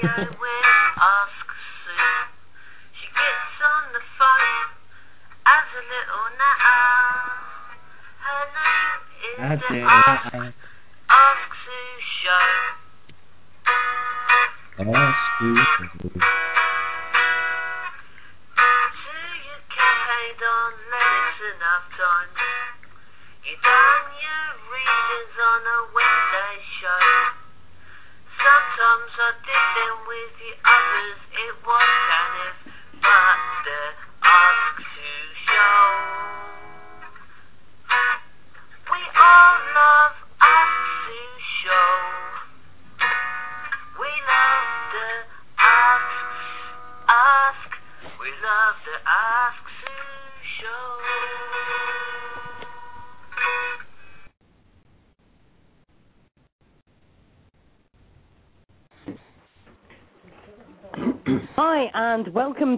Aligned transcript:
when 0.00 0.64
Ask 0.96 1.46
Sue. 1.84 2.24
She 2.96 3.06
gets 3.12 3.56
on 3.60 3.92
the 3.92 4.00
phone 4.16 4.68
as 5.44 5.66
a 5.76 5.82
little 5.84 6.26
natter. 6.40 7.20
Her 8.24 8.42
name 8.56 9.00
is 9.20 9.60
That's 9.60 9.68
it. 10.34 10.59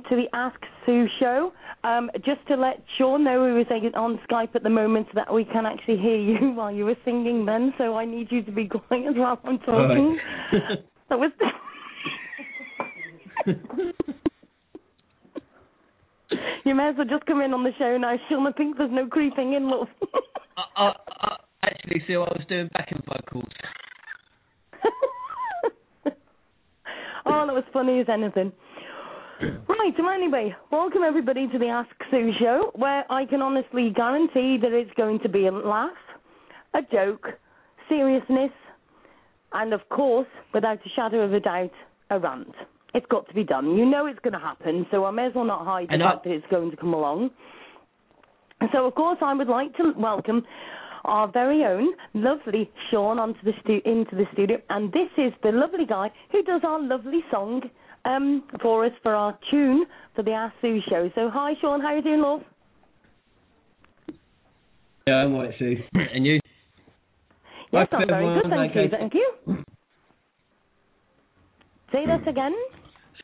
To 0.09 0.17
the 0.17 0.27
Ask 0.33 0.59
Sue 0.87 1.07
show. 1.21 1.53
Um, 1.85 2.11
just 2.25 2.47
to 2.49 2.57
let 2.57 2.83
Sean 2.97 3.25
know, 3.25 3.47
who 3.47 3.61
is 3.61 3.67
on 3.95 4.21
Skype 4.31 4.55
at 4.55 4.63
the 4.63 4.71
moment, 4.71 5.09
so 5.09 5.13
that 5.17 5.33
we 5.33 5.45
can 5.45 5.67
actually 5.67 5.99
hear 5.99 6.17
you 6.17 6.53
while 6.55 6.73
you 6.73 6.85
were 6.85 6.97
singing 7.05 7.45
then, 7.45 7.73
so 7.79 7.97
I 7.97 8.05
need 8.05 8.29
you 8.31 8.43
to 8.43 8.53
be 8.53 8.69
quiet 8.89 9.17
while 9.17 9.39
I'm 9.45 9.59
talking. 9.59 10.19
That 11.09 11.19
was. 11.19 11.33
you 16.65 16.75
may 16.75 16.89
as 16.89 16.95
well 16.97 17.07
just 17.07 17.27
come 17.27 17.43
in 17.43 17.53
on 17.53 17.65
the 17.65 17.73
show 17.79 17.99
now, 17.99 18.15
Sean. 18.31 18.47
I 18.47 18.53
think 18.53 18.79
there's 18.79 18.91
no 18.91 19.07
creeping 19.07 19.53
in, 19.53 19.69
love. 19.69 19.89
I, 20.57 20.63
I, 20.75 20.93
I 21.21 21.37
actually 21.67 22.03
see 22.07 22.17
what 22.17 22.31
I 22.31 22.39
was 22.39 22.47
doing 22.49 22.71
backing 22.73 23.03
vocals. 23.07 23.53
oh, 27.27 27.47
that 27.47 27.55
was 27.55 27.65
funny 27.75 28.01
as 28.01 28.07
anything. 28.09 28.53
Right, 29.83 29.95
so 29.97 30.09
anyway, 30.09 30.55
welcome 30.71 31.03
everybody 31.05 31.49
to 31.49 31.59
the 31.59 31.67
Ask 31.67 31.91
Sue 32.09 32.31
show, 32.39 32.71
where 32.77 33.05
I 33.11 33.25
can 33.25 33.43
honestly 33.43 33.91
guarantee 33.93 34.57
that 34.63 34.71
it's 34.71 34.93
going 34.97 35.19
to 35.25 35.29
be 35.29 35.47
a 35.47 35.51
laugh, 35.51 35.91
a 36.73 36.83
joke, 36.83 37.27
seriousness, 37.89 38.53
and 39.53 39.73
of 39.73 39.81
course, 39.89 40.29
without 40.55 40.79
a 40.87 40.89
shadow 40.95 41.23
of 41.23 41.33
a 41.33 41.41
doubt, 41.41 41.73
a 42.11 42.21
rant. 42.21 42.55
It's 42.95 43.07
got 43.11 43.27
to 43.27 43.35
be 43.35 43.43
done. 43.43 43.77
You 43.77 43.85
know 43.85 44.07
it's 44.07 44.21
going 44.21 44.35
to 44.35 44.39
happen, 44.39 44.87
so 44.93 45.05
I 45.05 45.11
may 45.11 45.27
as 45.27 45.33
well 45.35 45.47
not 45.47 45.65
hide 45.65 45.89
the 45.89 45.99
fact 45.99 46.25
that 46.25 46.31
it's 46.31 46.47
going 46.49 46.71
to 46.71 46.77
come 46.77 46.95
along. 46.95 47.31
So, 48.73 48.87
of 48.87 48.95
course, 48.95 49.19
I 49.21 49.35
would 49.35 49.49
like 49.49 49.77
to 49.79 49.95
welcome 49.99 50.45
our 51.07 51.27
very 51.27 51.65
own 51.65 51.93
lovely 52.15 52.71
Sean 52.89 53.19
onto 53.19 53.41
the 53.43 53.53
stu- 53.65 53.83
into 53.85 54.15
the 54.15 54.27
studio, 54.33 54.59
and 54.71 54.93
this 54.93 55.11
is 55.19 55.33
the 55.43 55.51
lovely 55.51 55.87
guy 55.87 56.13
who 56.31 56.45
does 56.45 56.61
our 56.63 56.81
lovely 56.81 57.25
song 57.33 57.63
um, 58.05 58.45
for 58.61 58.85
us 58.85 58.93
for 59.03 59.15
our 59.15 59.39
tune 59.51 59.85
for 60.15 60.23
the 60.23 60.33
Ask 60.33 60.55
Sue 60.61 60.81
show. 60.89 61.11
So, 61.15 61.31
hi, 61.33 61.53
Sean. 61.61 61.81
How 61.81 61.89
are 61.89 61.97
you 61.97 62.03
doing, 62.03 62.21
love? 62.21 62.41
Yeah, 65.07 65.15
I'm 65.15 65.35
right, 65.35 65.51
Sue. 65.59 65.77
and 65.95 66.27
you? 66.27 66.39
Yes, 67.73 67.89
I'm 67.93 68.07
very 68.07 68.41
good, 68.41 68.51
thank 68.51 68.75
you. 68.75 68.89
Thank 68.91 69.15
you. 69.15 69.33
Say 71.91 72.07
that 72.07 72.27
again. 72.29 72.55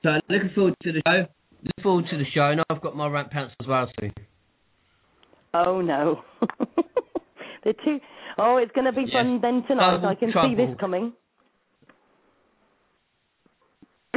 So 0.03 0.11
looking 0.29 0.51
forward 0.55 0.75
to 0.83 0.93
the 0.93 1.03
show. 1.07 1.27
Looking 1.63 1.83
forward 1.83 2.05
to 2.11 2.19
the 2.19 2.25
show, 2.35 2.51
and 2.51 2.61
I've 2.71 2.81
got 2.81 2.97
my 2.97 3.09
rant 3.09 3.31
pants 3.31 3.55
as 3.61 3.67
well, 3.67 3.91
Sue. 4.01 4.11
Oh 5.55 5.81
no. 5.81 6.23
the 7.65 8.01
Oh, 8.39 8.59
it's 8.59 8.71
gonna 8.73 8.93
be 8.93 9.03
Yes. 9.03 9.13
fun 9.13 9.41
then 9.41 9.65
tonight. 9.67 10.05
I 10.05 10.15
can 10.15 10.33
see 10.33 10.55
this 10.55 10.77
trouble. 10.79 11.13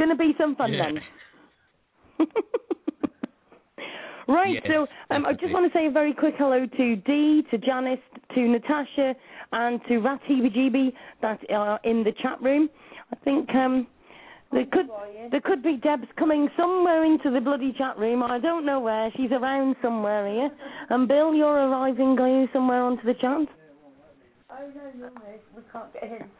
Coming. 0.02 0.18
Gonna 0.18 0.32
be 0.32 0.38
some 0.38 0.56
fun 0.56 0.72
Yeah. 0.72 0.92
then. 0.92 1.02
right, 4.28 4.54
Yes, 4.54 4.62
so 4.66 4.86
um, 5.10 5.26
I 5.26 5.32
just 5.32 5.52
want 5.52 5.70
to 5.70 5.78
say 5.78 5.86
a 5.86 5.90
very 5.90 6.12
quick 6.12 6.34
hello 6.38 6.66
to 6.66 6.96
Dee, 6.96 7.42
to 7.50 7.58
Janice, 7.58 8.00
to 8.34 8.40
Natasha, 8.48 9.14
and 9.52 9.80
to 9.88 10.00
Ratibajib 10.00 10.92
that 11.20 11.40
are 11.50 11.80
in 11.84 12.04
the 12.04 12.12
chat 12.12 12.40
room. 12.40 12.70
I 13.12 13.16
think 13.24 13.54
um, 13.54 13.86
there 14.52 14.66
could 14.66 14.88
there 15.30 15.40
could 15.40 15.62
be 15.62 15.76
Debs 15.76 16.06
coming 16.18 16.48
somewhere 16.56 17.04
into 17.04 17.30
the 17.30 17.40
bloody 17.40 17.72
chat 17.72 17.98
room. 17.98 18.22
I 18.22 18.38
don't 18.38 18.64
know 18.64 18.80
where. 18.80 19.10
She's 19.16 19.32
around 19.32 19.76
somewhere 19.82 20.26
here. 20.30 20.50
And 20.90 21.08
Bill, 21.08 21.34
you're 21.34 21.68
arriving, 21.68 22.18
are 22.18 22.28
you 22.28 22.48
somewhere 22.52 22.82
onto 22.82 23.04
the 23.04 23.14
chat? 23.14 23.48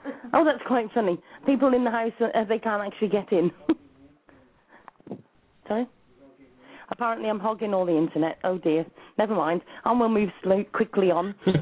Oh, 0.35 0.45
that's 0.45 0.63
quite 0.67 0.87
funny. 0.95 1.19
People 1.47 1.75
in 1.75 1.85
the 1.85 1.91
house, 1.91 2.13
uh, 2.21 2.45
they 2.49 2.59
can't 2.59 2.83
actually 2.83 3.09
get 3.09 3.33
in. 3.33 3.51
Sorry? 5.69 5.87
Apparently, 6.91 7.29
I'm 7.29 7.41
hogging 7.41 7.73
all 7.75 7.87
the 7.87 7.97
internet. 7.97 8.39
Oh 8.45 8.59
dear. 8.59 8.85
Never 9.19 9.35
mind. 9.35 9.63
And 9.85 9.99
we'll 9.99 10.09
move 10.09 10.31
slow, 10.43 10.65
quickly 10.73 11.11
on. 11.11 11.35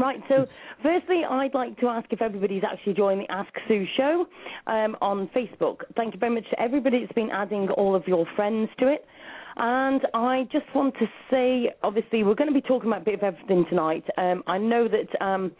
Right, 0.00 0.20
so 0.28 0.46
firstly, 0.82 1.22
I'd 1.28 1.54
like 1.54 1.78
to 1.80 1.86
ask 1.86 2.12
if 2.12 2.20
everybody's 2.20 2.62
actually 2.70 2.92
joined 2.92 3.22
the 3.22 3.32
Ask 3.32 3.48
Sue 3.66 3.86
show 3.96 4.26
um, 4.66 4.94
on 5.00 5.30
Facebook. 5.34 5.78
Thank 5.96 6.12
you 6.12 6.20
very 6.20 6.34
much 6.34 6.44
to 6.50 6.60
everybody 6.60 7.00
that's 7.00 7.12
been 7.14 7.30
adding 7.30 7.68
all 7.70 7.94
of 7.94 8.06
your 8.06 8.26
friends 8.36 8.68
to 8.78 8.88
it. 8.88 9.06
And 9.56 10.02
I 10.12 10.46
just 10.52 10.66
want 10.74 10.94
to 10.98 11.06
say, 11.30 11.70
obviously, 11.82 12.22
we're 12.22 12.34
going 12.34 12.52
to 12.52 12.54
be 12.54 12.66
talking 12.66 12.90
about 12.90 13.02
a 13.02 13.04
bit 13.04 13.14
of 13.14 13.22
everything 13.22 13.64
tonight. 13.68 14.04
Um, 14.18 14.42
I 14.46 14.58
know 14.58 14.86
that 14.86 15.24
um, 15.24 15.52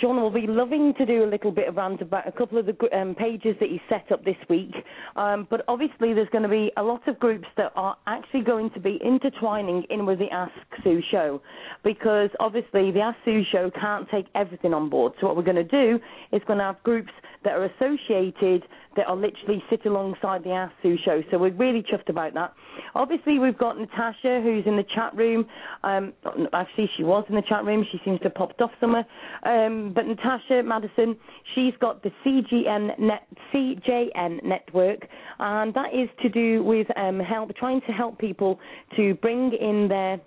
Sean 0.00 0.20
will 0.20 0.30
be 0.30 0.46
loving 0.46 0.92
to 0.98 1.06
do 1.06 1.24
a 1.24 1.28
little 1.28 1.50
bit 1.50 1.68
of 1.68 1.76
rant 1.76 2.02
about 2.02 2.28
a 2.28 2.32
couple 2.32 2.58
of 2.58 2.66
the 2.66 2.76
um, 2.96 3.14
pages 3.14 3.56
that 3.60 3.70
he 3.70 3.80
set 3.88 4.12
up 4.12 4.24
this 4.24 4.36
week. 4.48 4.74
Um, 5.16 5.46
but 5.48 5.64
obviously, 5.68 6.12
there's 6.12 6.28
going 6.28 6.42
to 6.42 6.50
be 6.50 6.70
a 6.76 6.82
lot 6.82 7.06
of 7.08 7.18
groups 7.18 7.46
that 7.56 7.72
are 7.76 7.96
actually 8.06 8.42
going 8.42 8.70
to 8.70 8.80
be 8.80 8.98
intertwining 9.02 9.84
in 9.88 10.04
with 10.04 10.18
the 10.18 10.30
Ask 10.30 10.52
Sue 10.84 11.00
show 11.10 11.40
because 11.82 12.30
obviously 12.40 12.90
the 12.90 13.00
Ask 13.00 13.16
Sue 13.24 13.42
show 13.50 13.70
can't 13.70 14.08
take 14.10 14.26
everything 14.34 14.74
on 14.74 14.90
board. 14.90 15.12
So 15.20 15.26
what 15.28 15.36
we're 15.36 15.42
going 15.42 15.56
to 15.56 15.64
do 15.64 15.98
is 16.32 16.42
going 16.46 16.58
to 16.58 16.64
have 16.64 16.82
groups 16.82 17.12
that 17.44 17.54
are 17.54 17.64
associated 17.64 18.64
that 18.96 19.06
are 19.06 19.16
literally 19.16 19.62
sit 19.70 19.84
alongside 19.86 20.42
the 20.42 20.50
Ask 20.50 20.72
Sue 20.82 20.96
show. 21.04 21.22
So 21.30 21.38
we're 21.38 21.52
really 21.52 21.82
chuffed 21.82 22.08
about 22.08 22.34
that. 22.34 22.54
Obviously, 22.94 23.38
we've 23.38 23.56
got 23.56 23.78
Natasha 23.78 24.40
who's 24.42 24.66
in 24.66 24.76
the 24.76 24.84
chat 24.94 25.14
room. 25.14 25.46
Um, 25.84 26.12
actually, 26.52 26.90
she 26.96 27.04
was 27.04 27.24
in 27.28 27.34
the 27.34 27.42
chat 27.42 27.64
room. 27.64 27.86
She 27.92 28.00
seems 28.04 28.18
to 28.20 28.24
have 28.24 28.34
popped 28.34 28.60
off 28.60 28.72
somewhere. 28.80 29.06
Um, 29.44 29.85
but 29.94 30.06
Natasha 30.06 30.62
Madison, 30.62 31.16
she's 31.54 31.74
got 31.80 32.02
the 32.02 32.10
CGN 32.24 32.98
net, 32.98 33.26
CJN 33.52 34.44
network, 34.44 35.06
and 35.38 35.74
that 35.74 35.94
is 35.94 36.08
to 36.22 36.28
do 36.28 36.62
with 36.62 36.86
um, 36.96 37.20
help 37.20 37.54
trying 37.56 37.80
to 37.82 37.92
help 37.92 38.18
people 38.18 38.58
to 38.96 39.14
bring 39.14 39.52
in 39.52 39.88
their 39.88 40.20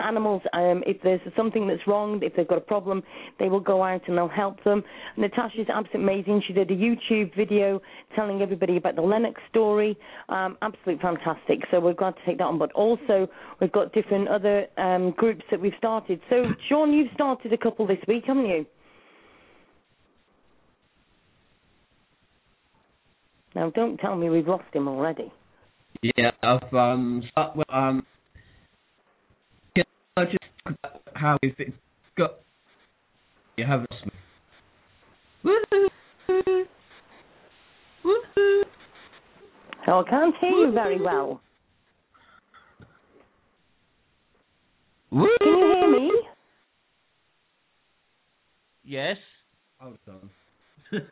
animals 0.00 0.42
um 0.52 0.82
if 0.86 1.00
there's 1.02 1.20
something 1.36 1.68
that's 1.68 1.86
wrong 1.86 2.20
if 2.22 2.34
they've 2.34 2.48
got 2.48 2.58
a 2.58 2.60
problem 2.60 3.02
they 3.38 3.48
will 3.48 3.60
go 3.60 3.82
out 3.82 4.00
and 4.08 4.18
they'll 4.18 4.28
help 4.28 4.62
them. 4.64 4.82
Natasha's 5.16 5.68
absolutely 5.72 6.02
amazing. 6.02 6.42
She 6.46 6.52
did 6.52 6.70
a 6.70 6.74
youtube 6.74 7.34
video 7.36 7.80
telling 8.16 8.42
everybody 8.42 8.76
about 8.76 8.96
the 8.96 9.02
lennox 9.02 9.40
story. 9.50 9.96
Um 10.28 10.56
absolutely 10.62 11.00
fantastic. 11.02 11.60
So 11.70 11.80
we're 11.80 11.94
glad 11.94 12.16
to 12.16 12.20
take 12.26 12.38
that 12.38 12.44
on. 12.44 12.58
But 12.58 12.72
also 12.72 13.28
we've 13.60 13.72
got 13.72 13.92
different 13.92 14.28
other 14.28 14.66
um 14.78 15.12
groups 15.16 15.44
that 15.50 15.60
we've 15.60 15.72
started. 15.78 16.20
So 16.28 16.52
sean 16.68 16.92
you've 16.92 17.12
started 17.14 17.52
a 17.52 17.58
couple 17.58 17.86
this 17.86 17.98
week 18.08 18.24
haven't 18.26 18.46
you? 18.46 18.66
Now 23.54 23.70
don't 23.70 23.96
tell 23.98 24.16
me 24.16 24.28
we've 24.28 24.48
lost 24.48 24.64
him 24.72 24.88
already. 24.88 25.32
Yeah, 26.02 26.32
I've 26.42 26.74
um, 26.74 27.22
start 27.30 27.56
um, 27.70 28.04
I 30.16 30.24
just 30.26 30.38
about 30.64 31.02
how 31.14 31.36
if 31.42 31.58
it's 31.58 31.72
got 32.16 32.34
you 33.56 33.64
have 33.66 33.80
a 33.82 33.86
Woohoo! 35.44 35.88
Woohoo! 38.04 38.62
oh 39.88 40.04
i 40.06 40.10
can't 40.10 40.34
hear 40.40 40.50
you 40.50 40.72
very 40.72 41.00
well 41.00 41.40
can 45.10 45.22
you 45.40 45.78
hear 45.80 45.90
me 45.90 46.10
Yes. 48.86 49.16
Hold 49.80 49.98
on. 50.08 50.30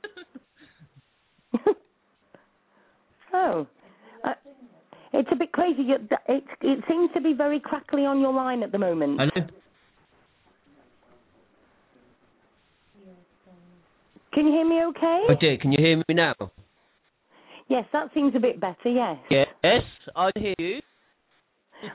Oh, 3.35 3.67
it's 5.13 5.29
a 5.33 5.37
bit 5.37 5.53
crazy. 5.53 5.83
You- 5.83 6.09
It 6.29 6.45
it 6.61 6.85
seems 6.89 7.11
to 7.15 7.21
be 7.21 7.33
very 7.35 7.61
crackly 7.61 8.05
on 8.07 8.21
your 8.21 8.33
line 8.33 8.63
at 8.63 8.73
the 8.73 8.79
moment. 8.79 9.21
Hello? 9.21 9.47
Can 14.33 14.47
you 14.47 14.53
hear 14.53 14.65
me? 14.69 14.83
Okay. 14.85 15.25
Oh 15.29 15.35
dear, 15.39 15.59
can 15.59 15.73
you 15.73 15.79
hear 15.79 15.97
me 15.97 16.05
now? 16.15 16.35
Yes, 17.69 17.85
that 17.93 18.09
seems 18.15 18.35
a 18.35 18.41
bit 18.41 18.61
better. 18.61 18.89
Yes. 18.89 19.19
Yes, 19.31 19.83
I 20.17 20.31
hear 20.37 20.55
you. 20.59 20.81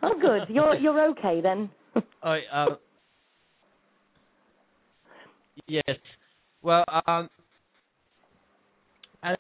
Oh, 0.04 0.14
good. 0.20 0.42
You're 0.50 0.76
you're 0.76 1.10
okay 1.12 1.42
then. 1.42 1.70
I 2.24 2.40
um 2.52 2.78
yes. 5.68 5.98
Well, 6.62 6.84
um, 7.08 7.30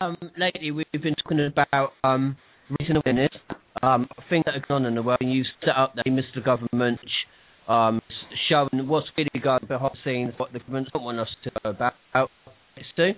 um, 0.01 0.17
lately 0.37 0.71
we've 0.71 0.85
been 1.01 1.15
talking 1.15 1.45
about 1.45 1.91
um 2.03 2.37
raising 2.79 2.97
awareness, 2.97 3.31
um, 3.81 4.07
things 4.29 4.43
that 4.45 4.55
are 4.55 4.65
going 4.67 4.83
on 4.83 4.85
in 4.85 4.95
the 4.95 5.01
world, 5.01 5.19
and 5.21 5.31
you 5.31 5.43
set 5.61 5.75
up 5.75 5.93
the 5.95 6.09
Mr. 6.09 6.43
Government, 6.43 6.99
um, 7.67 8.01
showing 8.49 8.87
what's 8.87 9.07
really 9.17 9.29
going 9.41 9.65
behind 9.67 9.91
the 9.93 9.97
scenes, 10.03 10.33
what 10.37 10.53
the 10.53 10.59
government 10.59 10.89
don't 10.93 11.03
want 11.03 11.19
us 11.19 11.27
to 11.43 11.51
know 11.63 11.71
about. 11.71 11.93
Do. 12.95 13.11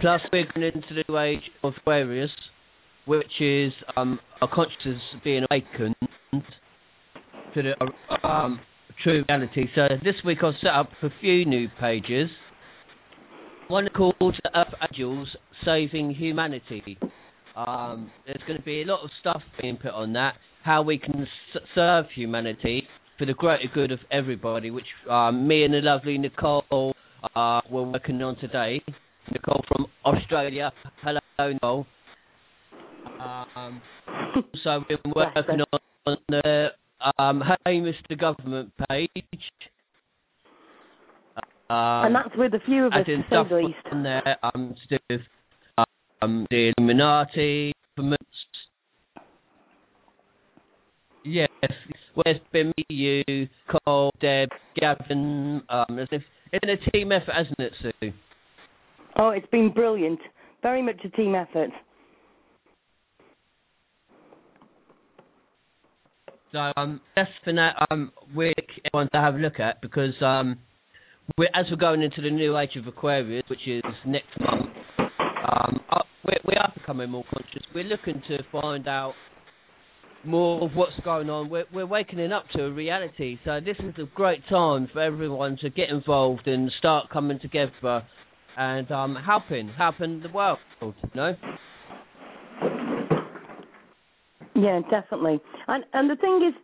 Plus, 0.00 0.20
we're 0.32 0.46
going 0.54 0.72
into 0.74 0.94
the 0.94 1.18
age 1.18 1.50
of 1.64 1.72
Aquarius, 1.78 2.30
which 3.06 3.40
is 3.40 3.72
um, 3.96 4.20
our 4.40 4.48
consciousness 4.52 5.00
being 5.24 5.44
awakened 5.50 5.96
to 7.54 7.62
the 7.62 8.26
um, 8.26 8.60
true 9.02 9.24
reality. 9.28 9.66
So 9.74 9.88
this 10.04 10.14
week 10.24 10.38
I've 10.42 10.54
set 10.62 10.72
up 10.74 10.90
a 11.02 11.08
few 11.20 11.44
new 11.44 11.68
pages. 11.80 12.28
One 13.68 13.88
called 13.96 14.14
Earth 14.20 14.74
Angels 14.90 15.28
Saving 15.64 16.14
Humanity. 16.14 16.98
Um, 17.56 18.10
there's 18.26 18.42
going 18.46 18.58
to 18.58 18.64
be 18.64 18.82
a 18.82 18.84
lot 18.84 19.02
of 19.02 19.10
stuff 19.20 19.42
being 19.60 19.78
put 19.78 19.92
on 19.92 20.12
that, 20.12 20.34
how 20.62 20.82
we 20.82 20.98
can 20.98 21.22
s- 21.22 21.62
serve 21.74 22.04
humanity 22.14 22.86
for 23.18 23.24
the 23.24 23.32
greater 23.32 23.68
good 23.72 23.92
of 23.92 23.98
everybody, 24.10 24.70
which 24.70 24.84
um, 25.08 25.48
me 25.48 25.64
and 25.64 25.72
the 25.72 25.80
lovely 25.80 26.18
Nicole 26.18 26.94
uh, 27.34 27.60
were 27.70 27.84
working 27.84 28.20
on 28.22 28.36
today. 28.36 28.82
Nicole 29.32 29.64
from 29.68 29.86
Australia. 30.04 30.70
Hello, 31.02 31.20
Nicole. 31.38 31.86
Um, 33.18 33.80
so 34.62 34.84
we've 34.88 35.02
been 35.02 35.12
working 35.14 35.60
on, 35.72 35.80
on 36.06 36.16
the 36.28 36.66
um, 37.18 37.42
Hey 37.64 37.76
Mr. 37.76 38.18
Government 38.18 38.70
page. 38.88 39.10
Um, 41.68 42.06
and 42.06 42.14
that's 42.14 42.36
with 42.36 42.54
a 42.54 42.60
few 42.64 42.86
of 42.86 42.92
us, 42.92 43.06
stuff 43.26 43.48
on 43.90 44.02
there 44.02 44.36
um, 44.42 44.74
to 44.88 44.98
do 44.98 45.04
with 45.10 45.20
um, 46.22 46.46
the 46.50 46.72
Illuminati, 46.76 47.72
governments. 47.96 48.24
Yes, 51.24 51.48
where's 52.14 52.40
been 52.52 52.72
you, 52.88 53.48
Cole, 53.84 54.12
Deb, 54.20 54.50
Gavin? 54.78 55.62
Um, 55.68 55.98
as 55.98 56.08
if 56.12 56.22
it's 56.52 56.60
been 56.60 56.70
a 56.70 56.90
team 56.90 57.10
effort, 57.10 57.32
hasn't 57.36 57.58
it, 57.58 57.72
Sue? 57.82 58.12
Oh, 59.18 59.30
it's 59.30 59.46
been 59.48 59.72
brilliant. 59.72 60.20
Very 60.62 60.82
much 60.82 60.96
a 61.04 61.08
team 61.10 61.34
effort. 61.34 61.70
So 66.52 66.72
um, 66.76 67.00
that's 67.14 67.30
for 67.44 67.52
now. 67.52 67.72
Um, 67.90 68.12
we're 68.34 68.54
one 68.92 69.08
to 69.12 69.20
have 69.20 69.34
a 69.34 69.38
look 69.38 69.58
at 69.58 69.80
because 69.82 70.14
um, 70.22 70.58
we're 71.36 71.48
as 71.54 71.66
we're 71.70 71.76
going 71.76 72.02
into 72.02 72.22
the 72.22 72.30
new 72.30 72.56
age 72.56 72.76
of 72.76 72.86
Aquarius, 72.86 73.44
which 73.48 73.66
is 73.66 73.82
next 74.06 74.28
month. 74.40 74.70
Um, 74.98 75.80
we 76.26 76.34
we 76.46 76.54
are 76.56 76.72
becoming 76.74 77.10
more 77.10 77.24
conscious. 77.32 77.62
We're 77.74 77.84
looking 77.84 78.22
to 78.28 78.38
find 78.50 78.88
out 78.88 79.14
more 80.24 80.64
of 80.64 80.72
what's 80.74 80.98
going 81.04 81.30
on. 81.30 81.48
We're 81.48 81.66
we're 81.72 81.86
waking 81.86 82.20
up 82.32 82.44
to 82.54 82.64
a 82.64 82.70
reality. 82.70 83.38
So 83.44 83.60
this 83.64 83.76
is 83.78 83.94
a 83.98 84.06
great 84.14 84.40
time 84.48 84.88
for 84.92 85.00
everyone 85.00 85.56
to 85.62 85.70
get 85.70 85.88
involved 85.90 86.46
and 86.46 86.70
start 86.78 87.10
coming 87.10 87.38
together 87.40 88.02
and 88.56 88.90
um, 88.90 89.16
helping 89.24 89.68
helping 89.68 90.20
the 90.20 90.30
world. 90.30 90.58
You 90.80 90.92
know. 91.14 91.34
Yeah, 94.54 94.80
definitely. 94.90 95.38
And 95.68 95.84
and 95.92 96.10
the 96.10 96.16
thing 96.16 96.42
is, 96.48 96.54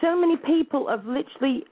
so 0.00 0.16
many 0.20 0.36
people 0.36 0.88
have 0.88 1.06
literally, 1.06 1.64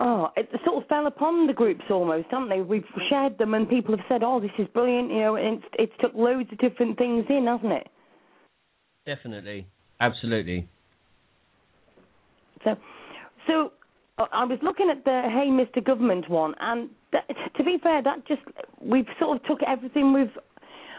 oh, 0.00 0.28
it 0.36 0.48
sort 0.64 0.82
of 0.82 0.88
fell 0.88 1.06
upon 1.06 1.46
the 1.46 1.52
groups 1.52 1.84
almost, 1.90 2.26
haven't 2.30 2.48
they? 2.48 2.62
We've 2.62 2.84
shared 3.08 3.38
them, 3.38 3.54
and 3.54 3.68
people 3.68 3.96
have 3.96 4.04
said, 4.08 4.22
"Oh, 4.24 4.40
this 4.40 4.50
is 4.58 4.66
brilliant," 4.68 5.10
you 5.10 5.20
know, 5.20 5.36
and 5.36 5.58
it's, 5.58 5.66
it's 5.78 5.92
took 6.00 6.14
loads 6.14 6.48
of 6.50 6.58
different 6.58 6.98
things 6.98 7.26
in, 7.28 7.46
hasn't 7.46 7.72
it? 7.72 7.86
Definitely. 9.06 9.66
Absolutely. 10.00 10.68
So, 12.64 12.76
so 13.46 13.72
uh, 14.18 14.26
I 14.32 14.44
was 14.44 14.58
looking 14.62 14.90
at 14.90 15.04
the 15.04 15.22
Hey 15.24 15.48
Mr. 15.48 15.84
Government 15.84 16.28
one, 16.28 16.54
and 16.60 16.88
that, 17.12 17.24
to 17.56 17.64
be 17.64 17.76
fair, 17.82 18.02
that 18.02 18.26
just 18.26 18.42
we've 18.80 19.06
sort 19.18 19.36
of 19.36 19.46
took 19.46 19.60
everything. 19.66 20.12
We've 20.12 20.32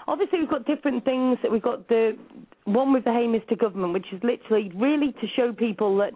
obviously 0.07 0.39
we've 0.39 0.49
got 0.49 0.65
different 0.65 1.03
things. 1.03 1.39
That 1.41 1.51
we've 1.51 1.61
got 1.61 1.87
the 1.87 2.17
one 2.65 2.93
with 2.93 3.03
the 3.03 3.11
Hey 3.11 3.25
Mr. 3.25 3.57
Government, 3.59 3.93
which 3.93 4.07
is 4.11 4.21
literally 4.23 4.71
really 4.75 5.13
to 5.13 5.27
show 5.35 5.53
people 5.53 5.97
that 5.97 6.13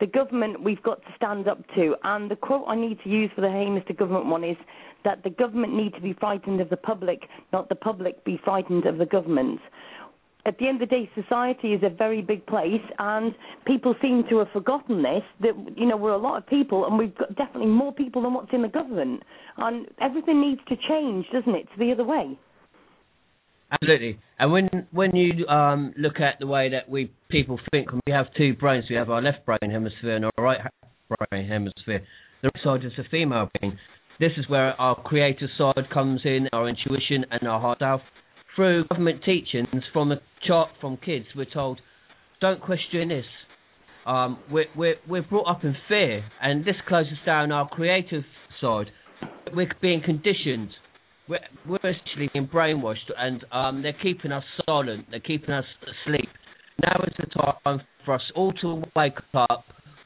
the 0.00 0.06
government 0.06 0.62
we've 0.62 0.82
got 0.82 1.02
to 1.02 1.08
stand 1.16 1.48
up 1.48 1.58
to. 1.74 1.94
And 2.04 2.30
the 2.30 2.36
quote 2.36 2.64
I 2.68 2.76
need 2.76 2.98
to 3.04 3.08
use 3.08 3.30
for 3.34 3.40
the 3.40 3.48
Hey 3.48 3.66
Mr. 3.66 3.96
Government 3.96 4.26
one 4.26 4.44
is 4.44 4.56
that 5.04 5.22
the 5.22 5.30
government 5.30 5.74
need 5.74 5.94
to 5.94 6.00
be 6.00 6.12
frightened 6.12 6.60
of 6.60 6.70
the 6.70 6.76
public, 6.76 7.22
not 7.52 7.68
the 7.68 7.74
public 7.74 8.24
be 8.24 8.40
frightened 8.44 8.86
of 8.86 8.98
the 8.98 9.06
government 9.06 9.60
at 10.48 10.58
the 10.58 10.66
end 10.66 10.82
of 10.82 10.88
the 10.88 10.96
day, 10.96 11.10
society 11.14 11.74
is 11.74 11.82
a 11.82 11.90
very 11.90 12.22
big 12.22 12.44
place, 12.46 12.80
and 12.98 13.34
people 13.66 13.94
seem 14.00 14.24
to 14.30 14.38
have 14.38 14.48
forgotten 14.52 15.02
this. 15.02 15.22
That 15.40 15.54
you 15.76 15.86
know, 15.86 15.96
we're 15.96 16.12
a 16.12 16.18
lot 16.18 16.38
of 16.38 16.46
people, 16.46 16.86
and 16.86 16.98
we've 16.98 17.16
got 17.16 17.36
definitely 17.36 17.66
more 17.66 17.92
people 17.92 18.22
than 18.22 18.32
what's 18.32 18.52
in 18.52 18.62
the 18.62 18.68
government, 18.68 19.22
and 19.58 19.86
everything 20.00 20.40
needs 20.40 20.60
to 20.68 20.76
change, 20.88 21.26
doesn't 21.32 21.54
it, 21.54 21.68
to 21.72 21.78
the 21.78 21.92
other 21.92 22.04
way? 22.04 22.38
Absolutely. 23.70 24.18
And 24.38 24.52
when 24.52 24.86
when 24.92 25.14
you 25.14 25.46
um, 25.46 25.92
look 25.98 26.20
at 26.20 26.38
the 26.40 26.46
way 26.46 26.70
that 26.70 26.88
we 26.88 27.12
people 27.28 27.60
think, 27.70 27.88
we 28.06 28.12
have 28.12 28.26
two 28.36 28.54
brains. 28.54 28.86
We 28.88 28.96
have 28.96 29.10
our 29.10 29.20
left 29.20 29.44
brain 29.44 29.70
hemisphere 29.70 30.16
and 30.16 30.24
our 30.24 30.32
right 30.38 30.58
brain 31.30 31.46
hemisphere. 31.46 32.02
The 32.42 32.50
right 32.54 32.64
side 32.64 32.86
is 32.86 32.92
the 32.96 33.04
female 33.10 33.50
brain. 33.60 33.78
This 34.20 34.32
is 34.36 34.48
where 34.48 34.80
our 34.80 35.00
creative 35.02 35.48
side 35.56 35.90
comes 35.92 36.22
in, 36.24 36.48
our 36.52 36.68
intuition 36.68 37.24
and 37.30 37.48
our 37.48 37.60
heart 37.60 37.78
self. 37.78 38.00
Through 38.56 38.86
government 38.88 39.22
teachings 39.24 39.84
from 39.92 40.10
a 40.10 40.20
chart 40.46 40.70
from 40.80 40.96
kids, 40.96 41.26
we're 41.36 41.44
told, 41.44 41.80
don't 42.40 42.60
question 42.60 43.10
this. 43.10 43.24
Um, 44.04 44.38
we're, 44.50 44.66
we're, 44.76 44.96
we're 45.08 45.22
brought 45.22 45.48
up 45.48 45.62
in 45.62 45.76
fear, 45.88 46.24
and 46.42 46.64
this 46.64 46.74
closes 46.88 47.18
down 47.24 47.52
our 47.52 47.68
creative 47.68 48.24
side. 48.60 48.86
We're 49.54 49.70
being 49.80 50.02
conditioned 50.04 50.70
we're, 51.28 51.38
we're 51.66 51.76
essentially 51.76 52.30
being 52.32 52.48
brainwashed 52.48 53.10
and 53.16 53.44
um, 53.52 53.82
they're 53.82 53.96
keeping 54.02 54.32
us 54.32 54.44
silent, 54.64 55.06
they're 55.10 55.20
keeping 55.20 55.50
us 55.50 55.64
asleep. 55.82 56.28
Now 56.82 57.04
is 57.06 57.14
the 57.18 57.26
time 57.26 57.80
for 58.04 58.14
us 58.14 58.22
all 58.34 58.52
to 58.62 58.82
wake 58.94 59.18
up, 59.34 59.64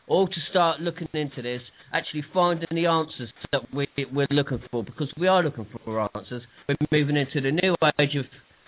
all 0.08 0.26
to 0.26 0.34
start 0.50 0.80
looking 0.80 1.08
into 1.12 1.42
this, 1.42 1.60
actually 1.92 2.24
finding 2.32 2.68
the 2.70 2.86
answers 2.86 3.28
that 3.52 3.62
we, 3.74 3.86
we're 4.12 4.26
looking 4.30 4.60
for, 4.70 4.82
because 4.82 5.12
we 5.18 5.28
are 5.28 5.42
looking 5.42 5.66
for 5.84 6.08
answers. 6.16 6.42
We're 6.68 6.76
moving 6.90 7.16
into 7.16 7.40
the 7.40 7.52
new 7.52 7.74
age 8.00 8.16
of 8.16 8.24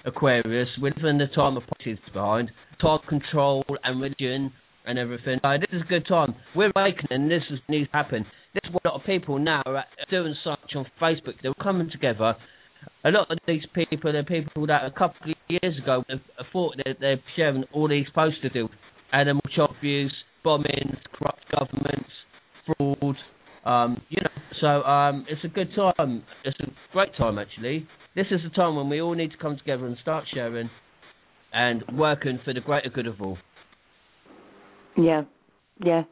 Aquarius, 0.06 0.68
we're 0.80 0.92
living 0.96 1.18
the 1.18 1.26
time 1.34 1.56
of 1.56 1.62
politics 1.66 2.06
behind, 2.12 2.50
time 2.80 2.98
control 3.08 3.64
and 3.82 4.00
religion 4.00 4.52
and 4.86 4.98
everything. 4.98 5.38
This 5.42 5.70
is 5.72 5.82
a 5.82 5.88
good 5.88 6.06
time. 6.06 6.34
We're 6.54 6.70
awakening, 6.76 7.28
this 7.28 7.42
is, 7.50 7.58
needs 7.68 7.90
to 7.90 7.96
happen. 7.96 8.26
What 8.70 8.84
a 8.84 8.88
lot 8.88 9.00
of 9.00 9.06
people 9.06 9.38
now 9.38 9.62
are 9.66 9.84
doing 10.10 10.34
such 10.44 10.76
on 10.76 10.86
Facebook. 11.00 11.34
They're 11.42 11.54
coming 11.54 11.90
together. 11.90 12.36
A 13.04 13.10
lot 13.10 13.30
of 13.30 13.38
these 13.46 13.64
people 13.74 14.16
are 14.16 14.22
people 14.22 14.66
that 14.66 14.84
a 14.84 14.90
couple 14.90 15.30
of 15.30 15.36
years 15.48 15.76
ago 15.82 16.04
thought 16.52 16.76
that 16.84 16.96
they're 17.00 17.20
sharing 17.36 17.64
all 17.72 17.88
these 17.88 18.06
posts 18.14 18.40
to 18.42 18.50
do 18.50 18.68
animal 19.12 19.42
child 19.54 19.74
abuse, 19.78 20.14
bombings, 20.44 20.96
corrupt 21.12 21.44
governments, 21.50 22.10
fraud. 22.66 23.16
Um, 23.64 24.02
you 24.10 24.20
know, 24.20 24.42
so 24.60 24.66
um, 24.88 25.24
it's 25.28 25.42
a 25.44 25.48
good 25.48 25.68
time. 25.74 26.22
It's 26.44 26.58
a 26.60 26.66
great 26.92 27.16
time 27.16 27.38
actually. 27.38 27.86
This 28.14 28.26
is 28.30 28.40
the 28.44 28.50
time 28.50 28.76
when 28.76 28.88
we 28.88 29.00
all 29.00 29.14
need 29.14 29.32
to 29.32 29.38
come 29.38 29.56
together 29.56 29.86
and 29.86 29.96
start 30.02 30.24
sharing 30.32 30.70
and 31.52 31.82
working 31.94 32.38
for 32.44 32.52
the 32.52 32.60
greater 32.60 32.90
good 32.90 33.06
of 33.06 33.20
all. 33.20 33.38
Yeah, 34.96 35.22
yeah. 35.84 36.02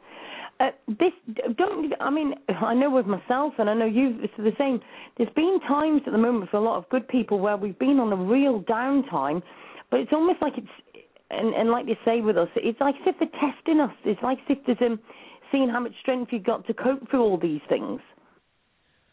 Uh, 0.63 0.71
this 0.87 1.13
don't. 1.59 1.93
I 2.01 2.11
mean, 2.11 2.35
I 2.49 2.73
know 2.73 2.89
with 2.89 3.07
myself, 3.07 3.55
and 3.59 3.69
I 3.69 3.75
know 3.75 3.87
you. 3.87 4.17
It's 4.23 4.33
the 4.37 4.53
same. 4.57 4.81
There's 5.19 5.33
been 5.35 5.59
times 5.67 6.03
at 6.07 6.13
the 6.13 6.19
moment 6.19 6.51
for 6.51 6.59
a 6.59 6.61
lot 6.61 6.79
of 6.79 6.89
good 6.89 7.09
people 7.09 7.41
where 7.41 7.57
we've 7.57 7.79
been 7.79 7.99
on 7.99 8.13
a 8.13 8.17
real 8.17 8.63
downtime, 8.63 9.43
but 9.91 9.99
it's 9.99 10.13
almost 10.13 10.41
like 10.41 10.53
it's, 10.57 10.69
and, 11.31 11.53
and 11.53 11.71
like 11.71 11.87
they 11.87 11.99
say 12.05 12.21
with 12.21 12.39
us, 12.39 12.47
it's 12.55 12.81
like 12.81 12.95
as 13.07 13.13
if 13.13 13.17
they're 13.19 13.41
testing 13.41 13.81
us. 13.81 13.91
It's 14.05 14.23
like 14.23 14.39
as 14.49 14.57
if 14.57 14.67
there's 14.67 14.93
um, 14.93 15.01
seeing 15.51 15.69
how 15.69 15.81
much 15.81 15.93
strength 16.01 16.31
you've 16.33 16.45
got 16.45 16.65
to 16.69 16.75
cope 16.75 17.11
through 17.11 17.23
all 17.23 17.39
these 17.41 17.61
things. 17.69 18.01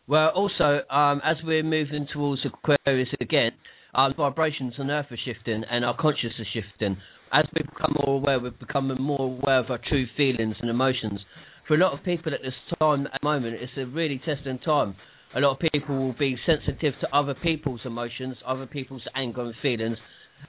Well, 0.07 0.29
also, 0.29 0.81
um, 0.89 1.21
as 1.25 1.37
we're 1.43 1.63
moving 1.63 2.07
towards 2.13 2.41
Aquarius 2.45 3.09
again, 3.19 3.51
our 3.95 4.13
vibrations 4.13 4.73
on 4.77 4.91
Earth 4.91 5.07
are 5.11 5.17
shifting 5.25 5.63
and 5.69 5.83
our 5.83 5.95
consciousness 5.97 6.33
is 6.39 6.47
shifting. 6.53 6.97
As 7.31 7.45
we 7.53 7.62
become 7.62 7.95
more 8.05 8.15
aware, 8.15 8.39
we're 8.39 8.51
becoming 8.51 8.98
more 9.00 9.21
aware 9.21 9.59
of 9.59 9.69
our 9.69 9.77
true 9.77 10.07
feelings 10.17 10.55
and 10.62 10.69
emotions. 10.69 11.19
For 11.67 11.75
a 11.75 11.77
lot 11.77 11.93
of 11.93 12.03
people 12.03 12.33
at 12.33 12.41
this 12.41 12.53
time, 12.79 13.05
at 13.05 13.21
the 13.21 13.25
moment, 13.27 13.57
it's 13.62 13.71
a 13.77 13.86
really 13.86 14.19
testing 14.25 14.57
time. 14.59 14.95
A 15.36 15.39
lot 15.39 15.53
of 15.53 15.71
people 15.71 15.95
will 15.95 16.15
be 16.17 16.36
sensitive 16.43 16.95
to 17.01 17.15
other 17.15 17.36
people's 17.36 17.81
emotions, 17.86 18.38
other 18.48 18.65
people's 18.65 19.03
anger 19.15 19.41
and 19.41 19.53
feelings, 19.62 19.98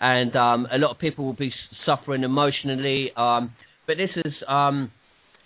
and 0.01 0.35
um, 0.35 0.67
a 0.73 0.79
lot 0.79 0.91
of 0.91 0.99
people 0.99 1.27
will 1.27 1.35
be 1.35 1.53
suffering 1.85 2.23
emotionally. 2.23 3.11
Um, 3.15 3.53
but 3.87 3.99
this 3.99 4.11
is 4.25 4.33
um, 4.49 4.91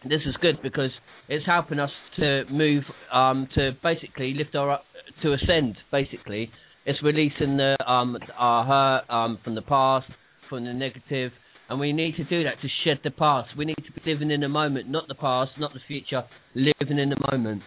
this 0.05 0.21
is 0.26 0.37
good 0.41 0.62
because 0.62 0.91
it's 1.29 1.45
helping 1.47 1.81
us 1.81 1.91
to 2.17 2.45
move 2.49 2.85
um, 3.12 3.49
to 3.57 3.73
basically 3.83 4.35
lift 4.35 4.55
our 4.55 4.71
up 4.71 4.85
to 5.23 5.33
ascend. 5.33 5.76
Basically, 5.91 6.50
it's 6.87 7.03
releasing 7.03 7.57
the 7.57 7.76
um, 7.85 8.17
our 8.38 8.64
hurt 8.64 9.11
um, 9.12 9.38
from 9.43 9.57
the 9.57 9.62
past, 9.62 10.07
from 10.49 10.65
the 10.65 10.73
negative, 10.73 11.33
and 11.69 11.81
we 11.81 11.93
need 11.93 12.17
to 12.17 12.25
do 12.25 12.45
that 12.45 12.61
to 12.63 12.69
shed 12.85 13.01
the 13.05 13.11
past. 13.11 13.51
We 13.57 13.65
need 13.65 13.77
to 13.77 13.93
be 13.93 14.11
living 14.11 14.31
in 14.31 14.41
the 14.41 14.49
moment, 14.49 14.89
not 14.89 15.09
the 15.09 15.15
past, 15.15 15.53
not 15.59 15.73
the 15.73 15.81
future. 15.87 16.25
Living 16.55 16.99
in 16.99 17.11
the 17.11 17.17
moment. 17.31 17.63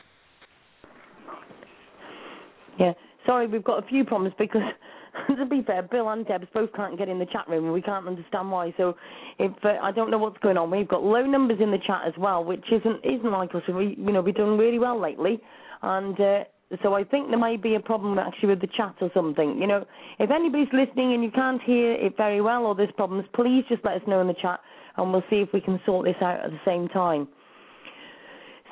Yeah. 2.80 2.94
Sorry, 3.26 3.48
we've 3.48 3.64
got 3.64 3.84
a 3.84 3.88
few 3.88 4.06
problems 4.06 4.36
because 4.38 4.62
to 5.38 5.46
be 5.46 5.62
fair, 5.66 5.84
Bill 5.84 6.10
and 6.10 6.26
Debs 6.26 6.48
both 6.54 6.72
can't 6.74 6.98
get 6.98 7.10
in 7.10 7.20
the 7.20 7.26
chat 7.26 7.48
room, 7.48 7.66
and 7.66 7.74
we 7.74 7.82
can't 7.82 8.08
understand 8.08 8.52
why. 8.52 8.74
So, 8.78 8.96
if 9.40 9.52
uh, 9.64 9.74
I 9.82 9.92
don't 9.92 10.12
know 10.12 10.18
what's 10.18 10.38
going 10.40 10.58
on, 10.58 10.72
we've 10.72 10.88
got 10.88 11.04
low 11.04 11.26
numbers 11.26 11.58
in 11.62 11.72
the 11.72 11.80
chat 11.86 12.02
as 12.08 12.14
well, 12.18 12.44
which 12.44 12.66
isn't 12.72 13.04
isn't 13.04 13.32
like 13.32 13.54
us. 13.56 13.64
We, 13.68 13.96
you 13.98 14.12
know, 14.12 14.22
we've 14.22 14.36
done 14.36 14.58
really 14.58 14.80
well 14.80 15.00
lately, 15.00 15.40
and 15.82 16.20
uh, 16.20 16.44
so 16.84 16.94
I 16.94 17.04
think 17.04 17.30
there 17.30 17.40
might 17.40 17.64
be 17.64 17.76
a 17.76 17.80
problem 17.80 18.20
actually 18.20 18.50
with 18.50 18.62
the 18.62 18.68
chat 18.68 18.96
or 19.00 19.10
something. 19.14 19.58
You 19.58 19.68
know, 19.68 19.86
if 20.20 20.30
anybody's 20.32 20.68
listening 20.74 21.14
and 21.14 21.24
you 21.24 21.32
can't 21.32 21.62
hear 21.62 21.94
it 21.94 22.18
very 22.18 22.42
well 22.42 22.66
or 22.66 22.76
there's 22.76 22.92
problems, 22.98 23.26
please 23.34 23.64
just 23.70 23.86
let 23.86 23.96
us 23.96 24.02
know 24.08 24.20
in 24.20 24.28
the 24.28 24.36
chat, 24.42 24.60
and 24.98 25.12
we'll 25.12 25.24
see 25.30 25.38
if 25.38 25.50
we 25.54 25.62
can 25.62 25.80
sort 25.86 26.06
this 26.06 26.22
out 26.22 26.44
at 26.44 26.52
the 26.52 26.60
same 26.66 26.90
time. 26.90 27.28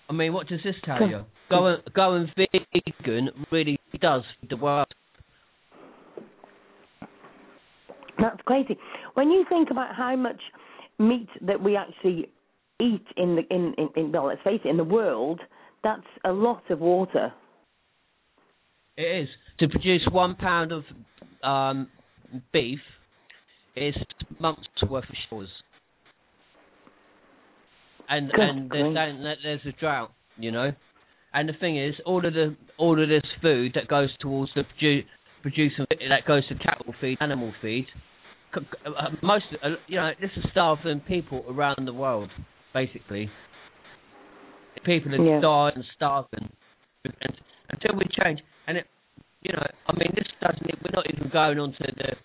I 0.09 0.13
mean, 0.13 0.33
what 0.33 0.47
does 0.47 0.59
this 0.63 0.75
tell 0.85 1.07
you? 1.07 1.25
Going, 1.49 1.77
going 1.95 2.31
vegan 2.35 3.29
really 3.51 3.79
does 4.01 4.23
the 4.49 4.57
world. 4.57 4.87
That's 8.19 8.41
crazy. 8.45 8.77
When 9.13 9.29
you 9.29 9.45
think 9.49 9.69
about 9.69 9.95
how 9.95 10.15
much 10.15 10.39
meat 10.97 11.29
that 11.41 11.61
we 11.61 11.75
actually 11.75 12.29
eat 12.81 13.05
in 13.15 13.35
the 13.35 13.43
in, 13.53 13.73
in, 13.77 13.89
in 13.95 14.11
well, 14.11 14.27
let's 14.27 14.41
face 14.43 14.61
it, 14.63 14.69
in 14.69 14.77
the 14.77 14.83
world, 14.83 15.39
that's 15.83 16.07
a 16.25 16.31
lot 16.31 16.63
of 16.69 16.79
water. 16.79 17.31
It 18.97 19.23
is 19.23 19.29
to 19.59 19.67
produce 19.67 20.07
one 20.11 20.35
pound 20.35 20.71
of 20.71 20.83
um, 21.43 21.87
beef 22.51 22.79
is 23.75 23.95
months 24.39 24.67
worth 24.89 25.03
of 25.07 25.15
shores. 25.29 25.49
And 28.09 28.31
Good 28.31 28.39
and 28.39 28.71
there's, 28.71 29.37
there's 29.43 29.61
a 29.67 29.79
drought, 29.79 30.11
you 30.37 30.51
know. 30.51 30.71
And 31.33 31.47
the 31.47 31.53
thing 31.59 31.77
is, 31.77 31.93
all 32.05 32.25
of 32.25 32.33
the 32.33 32.55
all 32.77 33.01
of 33.01 33.09
this 33.09 33.21
food 33.41 33.73
that 33.75 33.87
goes 33.87 34.09
towards 34.19 34.51
the 34.55 34.63
produ- 34.63 35.03
producing 35.41 35.85
that 35.89 36.25
goes 36.25 36.47
to 36.47 36.55
cattle 36.55 36.95
feed, 36.99 37.17
animal 37.19 37.53
feed, 37.61 37.85
uh, 38.55 39.09
most 39.21 39.43
uh, 39.63 39.69
you 39.87 39.97
know 39.97 40.11
this 40.21 40.31
is 40.37 40.45
starving 40.51 41.01
people 41.01 41.43
around 41.49 41.85
the 41.85 41.93
world, 41.93 42.29
basically. 42.73 43.29
People 44.85 45.13
are 45.15 45.35
yeah. 45.35 45.41
dying 45.41 45.73
and 45.75 45.83
starving, 45.95 46.49
and 47.03 47.33
until 47.71 47.97
we 47.97 48.05
change, 48.23 48.39
and 48.67 48.77
it, 48.77 48.85
you 49.41 49.53
know, 49.53 49.65
I 49.87 49.93
mean, 49.93 50.11
this 50.15 50.27
doesn't. 50.41 50.83
We're 50.83 50.91
not 50.93 51.05
even 51.09 51.29
going 51.31 51.59
on 51.59 51.71
to 51.71 51.77
the 51.79 52.15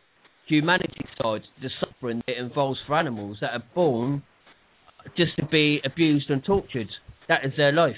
humanity 0.47 1.05
side, 1.21 1.43
the 1.63 1.71
suffering 1.81 2.23
it 2.27 2.39
involves 2.39 2.79
for 2.87 2.97
animals 2.97 3.39
that 3.41 3.53
are 3.53 3.65
born 3.75 4.23
just 5.17 5.37
to 5.37 5.47
be 5.47 5.81
abused 5.85 6.31
and 6.31 6.45
tortured. 6.45 6.89
That 7.29 7.45
is 7.45 7.53
their 7.57 7.73
life 7.73 7.97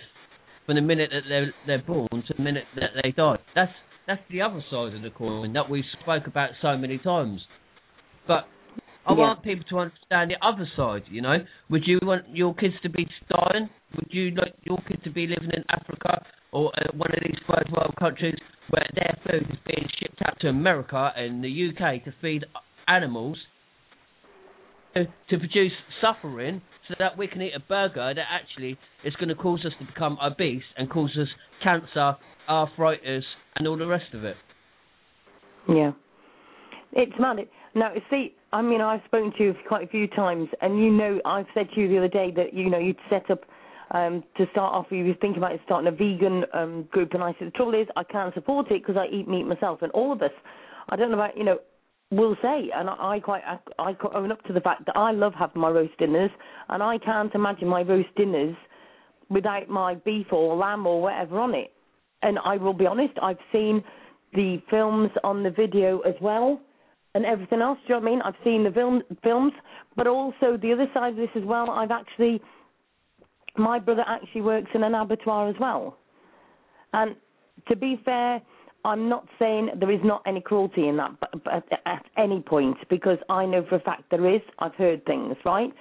from 0.67 0.77
the 0.77 0.83
minute 0.83 1.11
that 1.13 1.23
they're 1.29 1.55
they're 1.67 1.87
born 1.87 2.09
to 2.11 2.35
the 2.37 2.43
minute 2.43 2.65
that 2.77 2.91
they 3.03 3.11
die. 3.11 3.39
That's 3.55 3.73
that's 4.07 4.21
the 4.31 4.43
other 4.43 4.63
side 4.71 4.95
of 4.95 5.03
the 5.03 5.11
coin 5.11 5.53
that 5.55 5.71
we 5.71 5.85
spoke 6.03 6.27
about 6.27 6.51
so 6.61 6.77
many 6.77 6.99
times. 6.99 7.41
But 8.27 8.45
I 9.07 9.13
yeah. 9.13 9.19
want 9.19 9.43
people 9.43 9.65
to 9.71 9.79
understand 9.79 10.31
the 10.31 10.47
other 10.47 10.69
side. 10.77 11.03
You 11.11 11.23
know, 11.23 11.37
would 11.71 11.83
you 11.87 11.99
want 12.03 12.25
your 12.33 12.55
kids 12.55 12.75
to 12.83 12.91
be 12.91 13.07
dying? 13.31 13.69
Would 13.97 14.09
you 14.11 14.31
like 14.31 14.55
your 14.63 14.79
kids 14.89 15.03
to 15.05 15.11
be 15.11 15.27
living 15.27 15.51
in 15.55 15.65
Africa 15.69 16.25
or 16.55 16.71
uh, 16.79 16.97
one 16.97 17.11
of 17.11 17.19
these 17.23 17.39
third 17.47 17.69
world 17.77 17.95
countries 17.99 18.37
where 18.71 18.87
their 18.95 19.19
food 19.27 19.51
is 19.51 19.59
being 19.67 19.89
shipped 19.99 20.23
out 20.25 20.39
to 20.41 20.49
America 20.49 21.11
and 21.17 21.43
the 21.45 21.69
UK 21.69 22.05
to 22.05 22.15
feed 22.23 22.45
animals 22.89 23.37
to, 24.95 25.05
to 25.05 25.39
produce 25.39 25.73
suffering 26.01 26.63
so 26.89 26.95
that 26.99 27.19
we 27.19 27.27
can 27.27 27.43
eat 27.43 27.53
a 27.57 27.61
burger 27.61 28.15
that 28.15 28.25
actually 28.31 28.79
is 29.05 29.15
going 29.17 29.29
to 29.29 29.35
cause 29.35 29.65
us 29.67 29.73
to 29.81 29.85
become 29.85 30.17
obese 30.25 30.63
and 30.79 30.89
cause 30.89 31.11
us 31.21 31.29
cancer, 31.63 32.17
arthritis, 32.49 33.25
and 33.57 33.67
all 33.67 33.77
the 33.77 33.87
rest 33.87 34.15
of 34.15 34.25
it. 34.25 34.37
Yeah. 35.69 35.93
It's 36.93 37.13
mad. 37.19 37.39
Now, 37.75 37.93
see, 38.09 38.35
I 38.53 38.63
mean, 38.63 38.81
I've 38.81 39.01
spoken 39.07 39.33
to 39.39 39.45
you 39.45 39.55
quite 39.67 39.83
a 39.83 39.89
few 39.89 40.07
times, 40.07 40.49
and 40.61 40.79
you 40.79 40.93
know, 40.93 41.21
I've 41.25 41.47
said 41.55 41.67
to 41.75 41.81
you 41.81 41.89
the 41.89 41.99
other 41.99 42.09
day 42.09 42.33
that 42.37 42.55
you 42.55 42.71
know 42.71 42.79
you'd 42.79 42.99
set 43.11 43.31
up 43.31 43.41
um, 43.91 44.23
to 44.37 44.47
start 44.53 44.75
off. 44.75 44.87
You 44.91 45.05
were 45.05 45.15
thinking 45.21 45.39
about 45.39 45.59
starting 45.65 45.89
a 45.89 45.91
vegan 45.91 46.45
um, 46.53 46.89
group, 46.91 47.15
and 47.15 47.23
I 47.23 47.35
said 47.39 47.49
the 47.49 47.53
trouble 47.53 47.75
is 47.75 47.87
I 47.97 48.05
can't 48.05 48.35
support 48.35 48.71
it 48.71 48.83
because 48.83 48.97
I 48.97 49.15
eat 49.15 49.29
meat 49.29 49.45
myself, 49.45 49.83
and 49.83 49.93
all 49.93 50.13
of 50.13 50.23
us. 50.23 50.33
I 50.89 50.97
don't 50.97 51.11
know 51.11 51.17
about 51.17 51.37
you 51.37 51.45
know. 51.45 51.59
Will 52.11 52.37
say, 52.43 52.71
and 52.73 52.89
I 52.89 53.19
quite 53.19 53.43
I, 53.45 53.59
I 53.79 53.97
own 54.15 54.31
up 54.31 54.45
to 54.45 54.53
the 54.53 54.61
fact 54.61 54.87
that 54.87 54.97
I 54.97 55.11
love 55.11 55.33
having 55.37 55.61
my 55.61 55.71
roast 55.71 55.97
dinners, 55.99 56.31
and 56.69 56.83
I 56.83 56.99
can't 56.99 57.35
imagine 57.35 57.67
my 57.67 57.81
roast 57.81 58.15
dinners 58.15 58.55
without 59.31 59.69
my 59.69 59.95
beef 59.95 60.27
or 60.31 60.55
lamb 60.55 60.87
or 60.87 61.03
whatever 61.03 61.41
on 61.41 61.55
it. 61.55 61.73
And 62.23 62.39
I 62.45 62.57
will 62.57 62.75
be 62.75 62.87
honest, 62.87 63.15
I've 63.21 63.39
seen 63.51 63.83
the 64.33 64.63
films 64.71 65.11
on 65.25 65.43
the 65.43 65.51
video 65.51 66.01
as 66.01 66.15
well 66.21 66.61
and 67.15 67.25
everything 67.25 67.61
else. 67.61 67.79
Do 67.87 67.95
you 67.95 68.01
know 68.01 68.05
what 68.05 68.09
I 68.09 68.11
mean? 68.11 68.23
I've 68.23 68.45
seen 68.45 68.65
the 68.65 68.71
film, 68.71 69.03
films, 69.23 69.53
but 69.97 70.07
also 70.07 70.59
the 70.61 70.73
other 70.73 70.87
side 70.93 71.13
of 71.13 71.17
this 71.17 71.29
as 71.37 71.45
well. 71.45 71.71
I've 71.71 71.91
actually, 71.91 72.41
my 73.57 73.79
brother 73.79 74.05
actually 74.07 74.43
works 74.43 74.71
in 74.75 74.83
an 74.83 74.95
abattoir 74.95 75.49
as 75.49 75.57
well. 75.61 75.97
And 76.93 77.17
to 77.69 77.77
be 77.77 78.01
fair, 78.05 78.41
I'm 78.85 79.09
not 79.09 79.27
saying 79.39 79.71
there 79.81 79.91
is 79.91 80.01
not 80.05 80.23
any 80.27 80.41
cruelty 80.41 80.89
in 80.89 80.97
that 80.99 81.19
but, 81.21 81.43
but 81.45 81.65
at 81.87 82.05
any 82.19 82.41
point 82.41 82.77
because 82.91 83.19
I 83.31 83.47
know 83.47 83.65
for 83.69 83.77
a 83.77 83.81
fact 83.81 84.05
there 84.11 84.35
is. 84.35 84.43
I've 84.59 84.75
heard 84.75 85.05
things, 85.07 85.37
right? 85.45 85.73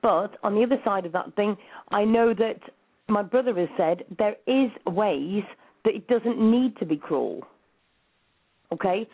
But 0.00 0.36
on 0.42 0.54
the 0.54 0.62
other 0.62 0.80
side 0.84 1.06
of 1.06 1.12
that 1.12 1.34
thing, 1.34 1.56
I 1.90 2.04
know 2.04 2.34
that 2.34 2.60
my 3.08 3.22
brother 3.22 3.54
has 3.54 3.68
said 3.76 4.04
there 4.18 4.36
is 4.46 4.70
ways 4.86 5.44
that 5.84 5.94
it 5.94 6.06
doesn't 6.08 6.38
need 6.38 6.76
to 6.78 6.86
be 6.86 6.96
cruel. 6.96 7.42
Okay? 8.72 9.08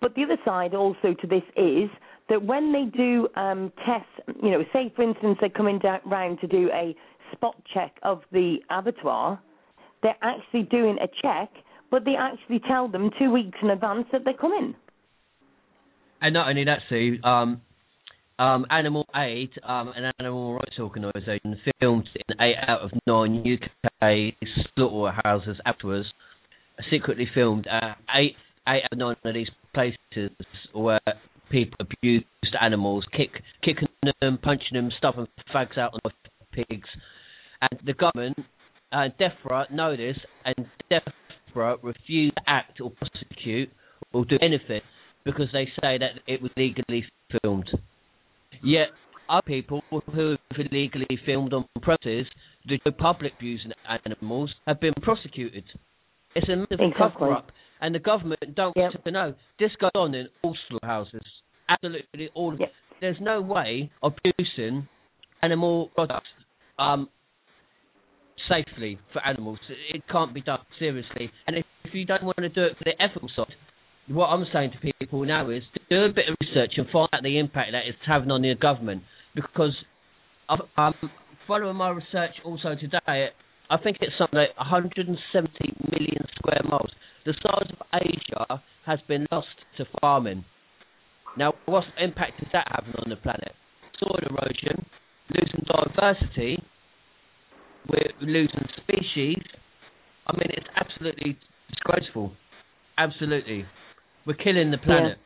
But 0.00 0.14
the 0.14 0.24
other 0.24 0.38
side 0.44 0.74
also 0.74 1.14
to 1.20 1.26
this 1.26 1.42
is 1.56 1.88
that 2.28 2.42
when 2.42 2.72
they 2.72 2.84
do 2.96 3.28
um, 3.36 3.72
tests, 3.86 4.08
you 4.42 4.50
know, 4.50 4.64
say 4.72 4.92
for 4.94 5.02
instance 5.02 5.38
they're 5.40 5.50
coming 5.50 5.78
down, 5.78 6.00
round 6.04 6.40
to 6.40 6.46
do 6.46 6.68
a 6.72 6.94
spot 7.32 7.56
check 7.72 7.96
of 8.02 8.22
the 8.32 8.58
abattoir, 8.70 9.40
they're 10.02 10.16
actually 10.22 10.62
doing 10.62 10.98
a 11.02 11.06
check, 11.22 11.50
but 11.90 12.04
they 12.04 12.14
actually 12.18 12.60
tell 12.68 12.88
them 12.88 13.10
two 13.18 13.30
weeks 13.30 13.58
in 13.62 13.70
advance 13.70 14.06
that 14.12 14.22
they're 14.24 14.34
coming. 14.34 14.74
And 16.20 16.34
not 16.34 16.48
only 16.48 16.64
that, 16.64 16.80
Sue, 16.88 17.18
um, 17.24 17.60
um, 18.38 18.66
Animal 18.70 19.06
Aid, 19.14 19.50
um, 19.66 19.92
an 19.94 20.12
animal 20.18 20.54
rights 20.54 20.78
organisation, 20.78 21.60
filmed 21.80 22.08
in 22.14 22.40
eight 22.40 22.56
out 22.66 22.80
of 22.80 22.90
nine 23.06 23.44
UK 23.44 24.34
slaughterhouses 24.74 25.56
afterwards, 25.66 26.06
secretly 26.90 27.28
filmed 27.34 27.66
uh, 27.66 27.94
eight, 28.14 28.36
eight 28.68 28.82
out 28.84 28.92
of 28.92 28.98
nine 28.98 29.16
of 29.24 29.34
these 29.34 29.50
places 29.74 30.30
where 30.72 31.00
people 31.50 31.76
abused 31.80 32.26
animals, 32.60 33.04
kick, 33.16 33.30
kicking 33.62 33.88
them, 34.20 34.38
punching 34.42 34.74
them, 34.74 34.90
stuffing 34.98 35.26
fags 35.54 35.78
out 35.78 35.92
on 35.92 36.00
the 36.04 36.64
pigs. 36.64 36.88
And 37.62 37.80
the 37.86 37.94
government, 37.94 38.38
uh, 38.92 39.08
DEFRA, 39.18 39.70
know 39.70 39.96
this, 39.96 40.16
and 40.44 40.66
DEFRA 40.90 41.78
refuse 41.82 42.32
to 42.34 42.42
act 42.46 42.80
or 42.80 42.90
prosecute 42.90 43.70
or 44.12 44.24
do 44.24 44.36
anything 44.42 44.80
because 45.24 45.46
they 45.52 45.66
say 45.80 45.98
that 45.98 46.20
it 46.26 46.42
was 46.42 46.50
legally 46.56 47.04
filmed. 47.40 47.70
Yet, 48.62 48.88
other 49.28 49.42
people 49.46 49.82
who 49.90 50.36
have 50.50 50.66
illegally 50.66 51.18
filmed 51.24 51.52
on 51.52 51.64
premises 51.80 52.26
the 52.66 52.92
public 52.92 53.32
abusing 53.38 53.72
animals 54.06 54.52
have 54.66 54.80
been 54.80 54.94
prosecuted. 55.02 55.64
It's 56.34 56.48
a 56.48 56.56
massive 56.56 56.80
Exactly. 56.80 56.96
cover 57.18 57.32
up, 57.32 57.50
and 57.80 57.94
the 57.94 57.98
government 57.98 58.54
don't 58.54 58.76
Yep. 58.76 58.94
want 58.94 59.04
to 59.04 59.10
know. 59.10 59.34
This 59.58 59.74
goes 59.76 59.90
on 59.94 60.14
in 60.14 60.28
all 60.42 60.56
slaughterhouses. 60.68 61.22
Absolutely 61.68 62.28
all. 62.34 62.54
Yep. 62.58 62.72
There's 63.00 63.20
no 63.20 63.40
way 63.40 63.90
of 64.02 64.14
producing 64.16 64.88
animal 65.42 65.88
products 65.94 66.28
um, 66.78 67.08
safely 68.48 68.98
for 69.12 69.24
animals. 69.26 69.58
It 69.92 70.02
can't 70.10 70.34
be 70.34 70.42
done 70.42 70.60
seriously. 70.78 71.30
And 71.46 71.56
if, 71.56 71.64
if 71.84 71.94
you 71.94 72.04
don't 72.04 72.24
want 72.24 72.38
to 72.38 72.48
do 72.48 72.64
it 72.64 72.76
for 72.78 72.84
the 72.84 73.00
ethical 73.02 73.28
side, 73.34 73.54
what 74.08 74.26
I'm 74.26 74.44
saying 74.52 74.72
to 74.72 74.92
people 75.00 75.24
now 75.24 75.50
is 75.50 75.62
do 75.88 76.04
a 76.04 76.12
bit 76.12 76.28
of 76.28 76.36
research 76.40 76.72
and 76.76 76.86
find 76.90 77.08
out 77.12 77.22
the 77.22 77.38
impact 77.38 77.72
that 77.72 77.86
it's 77.86 77.98
having 78.06 78.30
on 78.30 78.42
the 78.42 78.54
government. 78.60 79.02
Because 79.34 79.74
following 81.46 81.76
my 81.76 81.90
research 81.90 82.32
also 82.44 82.74
today, 82.74 83.28
I 83.70 83.76
think 83.82 83.98
it's 84.00 84.12
something 84.18 84.38
like 84.38 84.56
170 84.58 85.16
million 85.90 86.26
square 86.36 86.60
miles. 86.68 86.90
The 87.24 87.34
size 87.42 87.70
of 87.70 87.86
Asia 87.94 88.62
has 88.86 88.98
been 89.08 89.26
lost 89.30 89.46
to 89.78 89.86
farming. 90.00 90.44
Now, 91.38 91.54
what 91.64 91.84
impact 91.98 92.42
is 92.42 92.48
that 92.52 92.66
having 92.68 92.94
on 92.98 93.08
the 93.08 93.16
planet? 93.16 93.52
Soil 93.98 94.18
erosion, 94.28 94.84
losing 95.30 95.64
diversity, 95.64 96.62
we're 97.88 98.12
losing 98.20 98.66
species. 98.76 99.42
I 100.26 100.36
mean, 100.36 100.50
it's 100.50 100.66
absolutely 100.76 101.38
disgraceful. 101.70 102.32
Absolutely. 102.98 103.64
We're 104.26 104.34
killing 104.34 104.70
the 104.70 104.78
planet. 104.78 105.18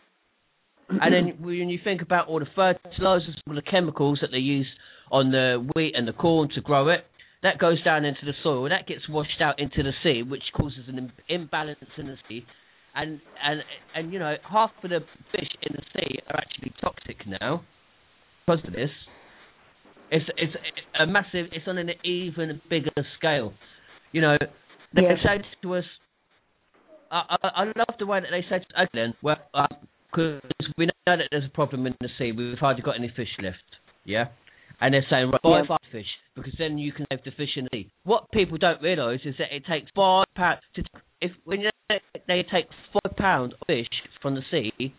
And 0.88 1.12
then 1.12 1.36
when 1.44 1.68
you 1.68 1.78
think 1.82 2.02
about 2.02 2.28
all 2.28 2.40
the 2.40 2.46
fertilizers, 2.54 3.36
all 3.48 3.54
the 3.54 3.62
chemicals 3.62 4.18
that 4.22 4.30
they 4.30 4.38
use 4.38 4.66
on 5.10 5.30
the 5.30 5.66
wheat 5.74 5.94
and 5.96 6.08
the 6.08 6.12
corn 6.12 6.48
to 6.54 6.60
grow 6.60 6.88
it, 6.88 7.04
that 7.42 7.58
goes 7.58 7.82
down 7.84 8.04
into 8.04 8.24
the 8.24 8.32
soil. 8.42 8.68
That 8.68 8.86
gets 8.86 9.08
washed 9.08 9.40
out 9.40 9.58
into 9.58 9.82
the 9.82 9.92
sea, 10.02 10.22
which 10.22 10.42
causes 10.56 10.88
an 10.88 10.98
im- 10.98 11.12
imbalance 11.28 11.78
in 11.98 12.06
the 12.06 12.16
sea. 12.28 12.44
And 12.94 13.20
and 13.44 13.60
and 13.94 14.12
you 14.12 14.18
know, 14.18 14.36
half 14.50 14.70
of 14.82 14.90
the 14.90 15.00
fish 15.30 15.48
in 15.62 15.76
the 15.76 15.82
sea 15.92 16.18
are 16.28 16.38
actually 16.38 16.72
toxic 16.80 17.26
now 17.40 17.62
because 18.46 18.64
of 18.66 18.72
this. 18.72 18.90
It's 20.10 20.24
it's 20.36 20.52
a 20.98 21.06
massive. 21.06 21.46
It's 21.52 21.66
on 21.66 21.78
an 21.78 21.90
even 22.04 22.60
bigger 22.70 22.90
scale. 23.18 23.52
You 24.12 24.20
know, 24.20 24.36
they 24.94 25.02
Yeah. 25.02 25.16
say 25.22 25.42
to 25.62 25.74
us. 25.74 25.84
I, 27.10 27.36
I, 27.42 27.48
I 27.48 27.64
love 27.66 27.94
the 27.98 28.06
way 28.06 28.20
that 28.20 28.28
they 28.30 28.42
say 28.48 28.58
to 28.64 28.82
England, 28.82 29.14
well, 29.22 29.36
uh, 29.54 29.66
because 30.10 30.40
we 30.76 30.86
know 30.86 30.92
that 31.06 31.28
there's 31.30 31.44
a 31.44 31.54
problem 31.54 31.86
in 31.86 31.94
the 32.00 32.08
sea. 32.18 32.32
We've 32.32 32.58
hardly 32.58 32.82
got 32.82 32.96
any 32.98 33.12
fish 33.14 33.28
left. 33.40 33.62
Yeah, 34.04 34.26
and 34.80 34.92
they're 34.94 35.06
saying 35.08 35.30
right, 35.30 35.42
buy 35.42 35.58
Yeah. 35.60 35.66
five 35.68 35.78
fish 35.92 36.06
because 36.34 36.54
then 36.58 36.78
you 36.78 36.92
can 36.92 37.06
save 37.10 37.22
the 37.24 37.30
fish 37.32 37.56
in 37.56 37.64
the 37.64 37.70
sea. 37.72 37.90
What 38.04 38.30
people 38.32 38.58
don't 38.58 38.82
realise 38.82 39.20
is 39.24 39.36
that 39.38 39.54
it 39.54 39.64
takes 39.66 39.90
five 39.94 40.26
pounds 40.34 40.60
to 40.74 40.82
if 41.20 41.32
when 41.44 41.64
they 42.28 42.42
take 42.50 42.66
five 42.92 43.16
pounds 43.16 43.54
of 43.60 43.66
fish 43.66 43.88
from 44.20 44.34
the 44.34 44.42
sea 44.50 44.94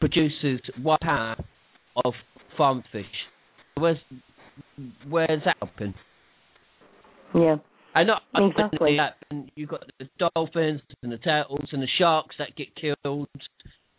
produces 0.00 0.60
one 0.82 0.98
pound 1.02 1.44
of 2.04 2.14
farmed 2.56 2.84
fish. 2.90 3.04
Where's 3.76 3.98
where's 5.08 5.42
that 5.44 5.56
happen? 5.60 5.94
Yeah. 7.34 7.56
And 7.94 8.06
not 8.06 8.22
Exactly. 8.34 8.98
you've 9.56 9.68
got 9.68 9.84
the 9.98 10.08
dolphins 10.18 10.80
and 11.02 11.10
the 11.10 11.18
turtles 11.18 11.68
and 11.72 11.82
the 11.82 11.88
sharks 11.98 12.36
that 12.38 12.56
get 12.56 12.68
killed 12.76 13.28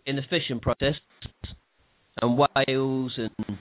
in 0.05 0.15
the 0.15 0.21
fishing 0.29 0.59
process, 0.59 0.95
and 2.21 2.37
whales, 2.37 3.11
and 3.17 3.57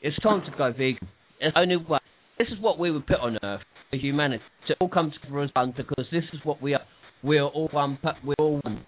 it's 0.00 0.16
time 0.22 0.42
to 0.42 0.56
go 0.56 0.70
vegan. 0.72 1.08
It's 1.40 1.54
the 1.54 1.60
only 1.60 1.76
way. 1.76 1.98
This 2.38 2.48
is 2.48 2.60
what 2.60 2.78
we 2.78 2.90
were 2.90 3.00
put 3.00 3.18
on 3.20 3.38
Earth 3.42 3.62
for 3.90 3.96
humanity 3.96 4.42
to 4.68 4.74
all 4.80 4.88
come 4.88 5.10
together 5.10 5.42
as 5.42 5.50
one, 5.54 5.74
because 5.76 6.06
this 6.12 6.24
is 6.32 6.40
what 6.44 6.62
we 6.62 6.74
are. 6.74 6.82
We 7.22 7.38
are 7.38 7.48
all 7.48 7.68
one. 7.72 7.98
We're 8.24 8.34
all 8.38 8.60
one. 8.62 8.86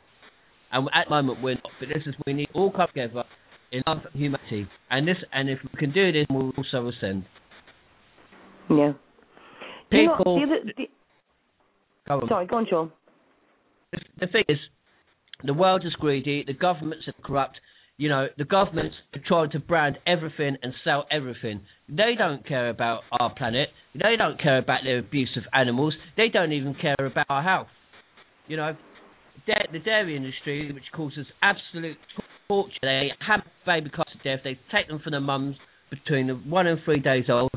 And 0.70 0.88
at 0.94 1.06
the 1.08 1.10
moment 1.10 1.42
we're 1.42 1.54
not, 1.54 1.72
but 1.80 1.88
this 1.88 2.02
is 2.06 2.14
we 2.26 2.34
need 2.34 2.48
all 2.54 2.70
come 2.70 2.86
together 2.88 3.24
in 3.72 3.82
love 3.86 3.98
humanity. 4.12 4.68
And 4.90 5.08
this, 5.08 5.16
and 5.32 5.48
if 5.50 5.58
we 5.62 5.78
can 5.78 5.92
do 5.92 6.12
this, 6.12 6.26
we'll 6.30 6.52
also 6.56 6.88
ascend. 6.88 7.24
Yeah. 8.70 8.92
Do 9.90 9.96
you 9.96 10.06
know 10.06 10.16
the 10.16 10.88
the, 12.08 12.26
sorry, 12.28 12.46
go 12.46 12.56
on, 12.56 12.66
Sean. 12.68 12.92
the, 14.20 14.26
thing 14.26 14.44
is, 14.48 14.58
the 15.44 15.54
world 15.54 15.82
is 15.86 15.92
greedy, 15.94 16.44
the 16.46 16.52
governments 16.52 17.06
are 17.08 17.14
corrupt. 17.22 17.58
You 17.96 18.08
know, 18.08 18.26
the 18.36 18.44
governments 18.44 18.94
are 19.14 19.20
trying 19.26 19.50
to 19.50 19.58
brand 19.58 19.98
everything 20.06 20.56
and 20.62 20.72
sell 20.84 21.06
everything. 21.10 21.62
They 21.88 22.14
don't 22.16 22.46
care 22.46 22.68
about 22.70 23.00
our 23.10 23.34
planet. 23.34 23.70
They 23.94 24.14
don't 24.16 24.40
care 24.40 24.58
about 24.58 24.80
the 24.84 24.98
abuse 24.98 25.36
of 25.36 25.42
animals. 25.52 25.94
They 26.16 26.28
don't 26.28 26.52
even 26.52 26.76
care 26.80 26.94
about 27.00 27.26
our 27.28 27.42
health. 27.42 27.66
You 28.46 28.56
know, 28.56 28.76
the 29.72 29.78
dairy 29.80 30.16
industry, 30.16 30.70
which 30.72 30.84
causes 30.94 31.26
absolute 31.42 31.96
torture, 32.46 32.72
they 32.82 33.08
have 33.26 33.40
baby 33.66 33.90
calves 33.90 34.12
to 34.12 34.36
death. 34.36 34.44
They 34.44 34.58
take 34.72 34.88
them 34.88 35.00
from 35.02 35.12
the 35.12 35.20
mums 35.20 35.56
between 35.90 36.28
the 36.28 36.34
one 36.34 36.66
and 36.66 36.78
three 36.84 37.00
days 37.00 37.24
old. 37.28 37.50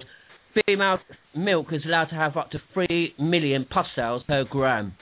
Female 0.65 0.99
milk 1.35 1.67
is 1.71 1.81
allowed 1.85 2.05
to 2.05 2.15
have 2.15 2.35
up 2.37 2.51
to 2.51 2.59
three 2.73 3.13
million 3.19 3.65
pus 3.65 3.85
cells 3.95 4.23
per 4.27 4.43
gram. 4.43 4.93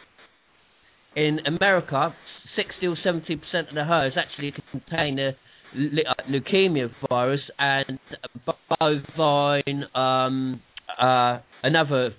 In 1.16 1.40
America, 1.46 2.14
60 2.56 2.88
or 2.88 2.96
70 3.04 3.36
percent 3.38 3.70
of 3.70 3.76
the 3.76 3.84
herds 3.84 4.16
actually 4.18 4.54
contain 4.72 5.16
the 5.16 5.30
uh, 5.76 6.14
leukemia 6.30 6.90
virus 7.10 7.42
and 7.58 8.00
bovine, 8.46 9.84
um, 9.96 10.62
uh, 11.00 11.40
another, 11.64 12.12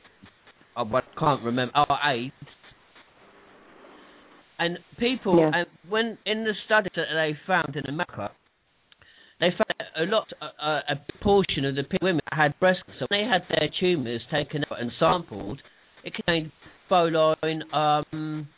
uh, 0.77 0.85
I 0.85 1.01
can't 1.19 1.43
remember, 1.45 1.73
oh, 1.77 1.97
AIDS. 2.05 2.33
And 4.59 4.79
people, 4.99 5.38
Yeah. 5.38 5.51
and 5.55 5.66
when 5.88 6.19
in 6.27 6.45
the 6.45 6.53
studies 6.66 6.93
that 6.95 7.07
they 7.14 7.35
found 7.47 7.77
in 7.77 7.87
America, 7.87 8.31
they 9.40 9.48
found 9.50 9.74
that 9.79 10.03
a 10.03 10.05
lot, 10.05 10.29
uh, 10.40 10.81
a 10.88 11.22
portion 11.22 11.64
of 11.64 11.74
the 11.74 11.85
women 12.03 12.20
that 12.31 12.37
had 12.37 12.61
breast 12.61 12.81
cancer, 12.87 13.07
when 13.09 13.20
they 13.20 13.29
had 13.29 13.42
their 13.48 13.68
tumours 13.81 14.20
taken 14.31 14.64
out 14.70 14.81
and 14.81 14.90
sampled, 14.98 15.61
it 16.05 16.14
contained 16.14 16.53
bovine 16.88 17.62
um, 17.72 18.48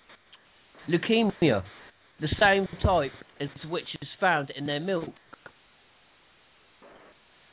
leukemia, 0.89 1.63
the 2.21 2.29
same 2.41 2.67
type 2.83 3.13
as 3.41 3.49
which 3.71 3.87
is 4.01 4.09
found 4.21 4.51
in 4.57 4.67
their 4.67 4.81
milk. 4.81 5.11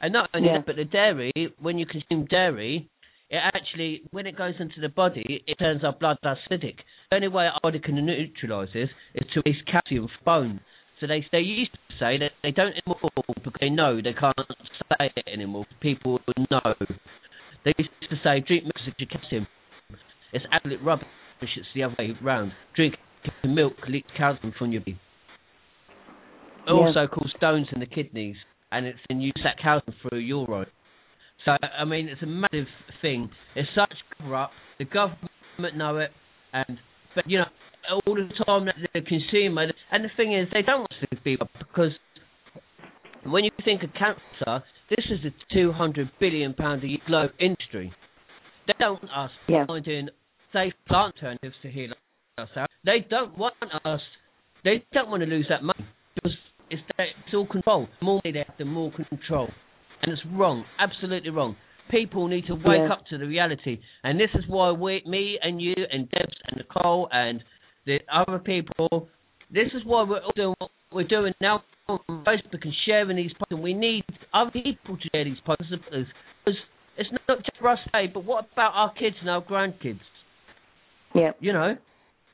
And 0.02 0.14
not 0.14 0.30
only 0.34 0.48
Yeah. 0.48 0.58
that, 0.58 0.66
but 0.66 0.76
the 0.78 0.86
dairy, 0.86 1.32
when 1.60 1.78
you 1.78 1.86
consume 1.86 2.26
dairy, 2.26 2.88
it 3.30 3.42
actually, 3.54 4.02
when 4.12 4.26
it 4.26 4.36
goes 4.36 4.56
into 4.60 4.80
the 4.82 4.90
body, 4.90 5.44
it 5.46 5.56
turns 5.60 5.84
our 5.84 5.94
blood 5.94 6.18
acidic. 6.24 6.78
The 7.12 7.18
only 7.18 7.28
way 7.28 7.46
our 7.46 7.60
body 7.62 7.80
can 7.80 8.04
neutralise 8.04 8.70
this 8.74 8.90
is 9.14 9.28
to 9.34 9.42
release 9.46 9.62
calcium 9.72 10.08
from 10.08 10.24
bone. 10.26 10.60
So 11.00 11.08
they 11.08 11.26
they 11.32 11.40
used 11.40 11.72
to 11.74 11.80
say 12.00 12.18
that 12.18 12.32
they 12.44 12.52
don't 12.52 12.74
anymore 12.74 13.00
because 13.44 13.60
they 13.60 13.70
know 13.70 13.98
they 14.02 14.14
can't 14.14 14.36
say 15.00 15.12
it 15.16 15.28
anymore. 15.32 15.66
People 15.82 16.20
would 16.28 16.48
know. 16.52 16.74
They 17.66 17.74
used 17.78 17.92
to 18.10 18.16
say 18.24 18.40
drink 18.46 18.64
milk 18.66 18.98
to 18.98 19.06
calcium. 19.06 19.48
It's 20.34 20.46
absolute 20.52 20.82
rubbish. 20.84 21.08
It's 21.42 21.68
the 21.74 21.84
other 21.84 21.96
way 21.98 22.12
round. 22.22 22.52
Drink 22.76 22.96
milk 23.44 23.74
leaks 23.88 24.10
calcium 24.18 24.54
from 24.58 24.72
your 24.72 24.82
body. 24.82 25.00
It 26.68 26.68
Yeah. 26.68 26.74
also 26.74 27.08
causes 27.08 27.34
stones 27.38 27.68
in 27.72 27.80
the 27.80 27.86
kidneys, 27.86 28.36
and 28.72 28.86
it's 28.86 29.00
then 29.08 29.22
you 29.22 29.32
that 29.44 29.58
calcium 29.58 29.96
through 30.02 30.20
your 30.20 30.46
urine. 30.48 30.68
So 31.46 31.56
I 31.62 31.86
mean, 31.86 32.10
it's 32.10 32.22
a 32.22 32.26
massive 32.26 32.68
thing. 33.02 33.30
It's 33.56 33.70
such 33.74 33.94
cover 34.18 34.36
up. 34.36 34.52
The 34.78 34.86
government 34.86 35.76
know 35.76 35.98
it, 35.98 36.12
and 36.54 36.78
but 37.16 37.30
you 37.30 37.40
know 37.40 37.46
all 38.06 38.16
the 38.16 38.30
time 38.46 38.66
that 38.66 38.76
the 38.94 39.02
consumer. 39.02 39.68
And 39.92 40.04
the 40.04 40.10
thing 40.18 40.34
is, 40.34 40.48
they 40.54 40.62
don't 40.62 40.80
want 40.82 40.94
to 41.10 41.18
be 41.24 41.38
because 41.58 41.92
when 43.26 43.44
you 43.44 43.52
think 43.64 43.84
of 43.84 43.90
cancer, 43.94 44.64
this 44.90 45.06
is 45.10 45.20
a 45.26 45.54
200 45.54 46.10
billion 46.20 46.54
pound 46.54 46.84
a 46.84 46.88
year 46.88 46.98
global 47.08 47.30
industry. 47.40 47.92
They 48.68 48.74
don't 48.80 49.02
want 49.04 49.18
us 49.18 49.32
Yeah. 49.48 49.66
finding 49.66 50.10
safe 50.54 50.74
plant 50.88 51.16
alternatives 51.16 51.56
to 51.62 51.70
heal 51.70 51.94
out. 52.38 52.70
They 52.86 53.02
don't 53.10 53.38
want 53.38 53.56
us. 53.86 54.02
They 54.64 54.84
don't 54.94 55.10
want 55.10 55.22
to 55.24 55.30
lose 55.30 55.48
that 55.50 55.64
money 55.64 55.86
because 56.16 56.36
it's 56.70 56.82
it's 56.98 57.34
all 57.34 57.46
control. 57.48 57.88
The 58.00 58.06
more 58.06 58.22
money 58.24 58.32
they 58.34 58.40
have, 58.40 58.58
the 58.58 58.66
more 58.66 58.92
control, 58.92 59.50
and 60.02 60.12
it's 60.12 60.22
wrong. 60.34 60.66
Absolutely 60.80 61.30
wrong. 61.32 61.56
People 61.90 62.28
need 62.28 62.46
to 62.48 62.54
wake 62.56 62.82
Yeah. 62.82 62.94
up 62.94 63.06
to 63.08 63.18
the 63.18 63.26
reality, 63.26 63.80
and 64.04 64.20
this 64.20 64.30
is 64.36 64.48
why 64.48 64.72
we, 64.72 65.02
me 65.06 65.40
and 65.42 65.60
you 65.62 65.74
and 65.92 66.10
Debs 66.12 66.38
and 66.48 66.58
Nicole 66.58 67.10
and 67.12 67.44
the 67.90 68.00
other 68.14 68.40
people. 68.40 69.08
This 69.52 69.68
is 69.74 69.82
why 69.84 70.04
we're 70.04 70.22
all 70.22 70.32
doing 70.36 70.56
what 70.60 70.70
we're 70.94 71.08
doing 71.08 71.34
now 71.42 71.64
on 71.88 72.00
Facebook 72.10 72.64
and 72.64 72.74
sharing 72.86 73.18
these 73.18 73.32
posts. 73.32 73.52
And 73.52 73.62
we 73.62 73.74
need 73.74 74.04
other 74.34 74.52
people 74.52 74.98
to 74.98 75.10
share 75.12 75.26
these 75.26 75.38
posts 75.46 75.66
because 75.72 76.06
it's 76.98 77.10
not 77.28 77.40
just 77.40 77.58
for 77.60 77.70
us, 77.70 77.80
today, 77.86 78.12
but 78.14 78.26
what 78.26 78.46
about 78.54 78.74
our 78.76 78.94
kids 78.94 79.16
and 79.22 79.30
our 79.30 79.42
grandkids? 79.42 80.00
Yeah. 81.16 81.32
You 81.40 81.54
know, 81.54 81.76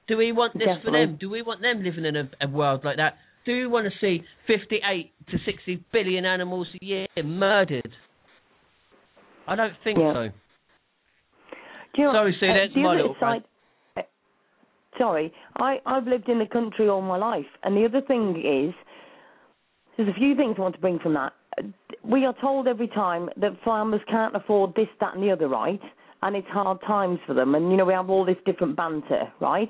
do 0.08 0.18
we 0.18 0.32
want 0.32 0.54
this 0.54 0.68
for 0.84 0.91
them? 0.91 1.18
Do 1.20 1.30
we 1.30 1.41
want 1.41 1.62
them 1.62 1.84
living 1.84 2.06
in 2.06 2.15
a, 2.15 2.30
a 2.41 2.50
world 2.50 2.82
like 2.84 2.98
that? 2.98 3.13
Do 3.46 3.54
we 3.54 3.68
want 3.68 3.88
to 3.88 3.91
see 4.02 4.24
58 4.48 5.12
to 5.30 5.38
60 5.46 5.86
billion 5.94 6.26
animals 6.26 6.68
a 6.82 6.86
year 6.86 7.08
murdered? 7.24 7.91
I 9.48 9.56
don't 9.56 9.74
think 9.84 10.00
Yeah. 10.00 10.13
so. 10.13 10.30
Do 11.96 12.02
you 12.02 12.12
Sorry, 12.12 12.36
Sue, 12.39 12.46
uh, 12.48 12.54
that's 12.54 12.76
my 12.76 12.96
little 12.96 13.15
side, 13.20 13.44
Sorry, 14.97 15.34
I, 15.58 15.79
I've 15.86 16.08
lived 16.08 16.29
in 16.29 16.39
the 16.39 16.45
country 16.45 16.88
all 16.88 17.01
my 17.01 17.17
life, 17.17 17.45
and 17.63 17.75
the 17.75 17.86
other 17.86 18.01
thing 18.01 18.38
is, 18.39 18.73
there's 19.97 20.10
a 20.10 20.13
few 20.13 20.36
things 20.36 20.55
I 20.58 20.62
want 20.62 20.75
to 20.75 20.81
bring 20.81 20.99
from 20.99 21.13
that. 21.13 21.34
We 22.03 22.25
are 22.25 22.36
told 22.39 22.67
every 22.67 22.88
time 22.88 23.29
that 23.38 23.51
farmers 23.63 24.01
can't 24.10 24.36
afford 24.36 24.73
this, 24.75 24.88
that, 24.99 25.15
and 25.15 25.23
the 25.23 25.31
other, 25.31 25.47
right? 25.47 25.81
And 26.21 26.36
it's 26.36 26.47
hard 26.47 26.79
times 26.86 27.19
for 27.25 27.34
them, 27.34 27.55
and 27.55 27.71
you 27.71 27.77
know 27.77 27.86
we 27.86 27.93
have 27.93 28.10
all 28.10 28.25
this 28.25 28.38
different 28.45 28.75
banter, 28.75 29.31
right? 29.39 29.69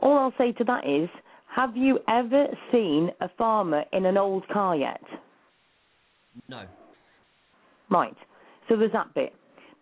All 0.00 0.18
I'll 0.18 0.34
say 0.38 0.52
to 0.52 0.64
that 0.64 0.86
is, 0.86 1.08
have 1.54 1.76
you 1.76 1.98
ever 2.08 2.46
seen 2.70 3.10
a 3.20 3.28
farmer 3.36 3.84
in 3.92 4.06
an 4.06 4.16
old 4.16 4.46
car 4.48 4.76
yet? 4.76 5.02
No. 6.48 6.64
Right. 7.90 8.16
So 8.68 8.76
there's 8.76 8.92
that 8.92 9.12
bit. 9.14 9.32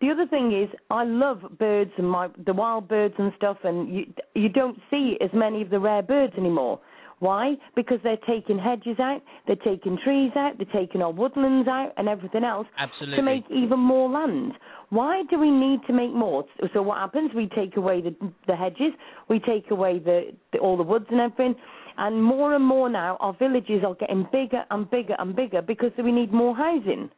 The 0.01 0.11
other 0.11 0.27
thing 0.27 0.53
is, 0.53 0.69
I 0.91 1.05
love 1.05 1.43
birds 1.59 1.91
and 1.99 2.09
my 2.09 2.29
the 2.47 2.53
wild 2.53 2.89
birds 2.89 3.15
and 3.19 3.33
stuff, 3.37 3.59
and 3.65 3.93
you 3.93 4.07
you 4.35 4.49
don't 4.49 4.79
see 4.91 5.17
as 5.21 5.31
many 5.33 5.63
of 5.63 5.71
the 5.71 5.81
rare 5.81 6.03
birds 6.03 6.35
anymore. 6.39 6.81
Why? 7.21 7.55
Because 7.75 7.99
they're 8.05 8.17
taking 8.29 8.61
hedges 8.61 9.01
out, 9.01 9.23
they're 9.49 9.57
taking 9.57 9.99
trees 10.05 10.31
out, 10.37 10.53
they're 10.57 10.81
taking 10.81 11.03
our 11.03 11.11
woodlands 11.11 11.67
out, 11.67 11.93
and 11.97 12.09
everything 12.09 12.45
else 12.45 12.69
Absolutely. 12.79 13.17
to 13.17 13.23
make 13.23 13.45
even 13.51 13.81
more 13.81 14.09
land. 14.09 14.53
Why 14.91 15.23
do 15.29 15.37
we 15.37 15.51
need 15.51 15.81
to 15.89 15.93
make 15.93 16.13
more? 16.13 16.45
So 16.73 16.81
what 16.81 16.99
happens? 16.99 17.33
We 17.35 17.49
take 17.49 17.77
away 17.77 18.01
the 18.01 18.15
the 18.47 18.55
hedges, 18.55 18.93
we 19.29 19.41
take 19.41 19.71
away 19.73 19.99
the, 19.99 20.33
the 20.53 20.59
all 20.61 20.77
the 20.77 20.85
woods 20.85 21.07
and 21.11 21.21
everything, 21.21 21.57
and 21.97 22.23
more 22.23 22.55
and 22.55 22.65
more 22.65 22.89
now 22.89 23.17
our 23.19 23.33
villages 23.37 23.83
are 23.85 23.97
getting 23.97 24.29
bigger 24.31 24.65
and 24.71 24.89
bigger 24.89 25.17
and 25.19 25.35
bigger 25.35 25.61
because 25.61 25.91
we 25.99 26.13
need 26.13 26.33
more 26.33 26.55
housing. 26.55 27.11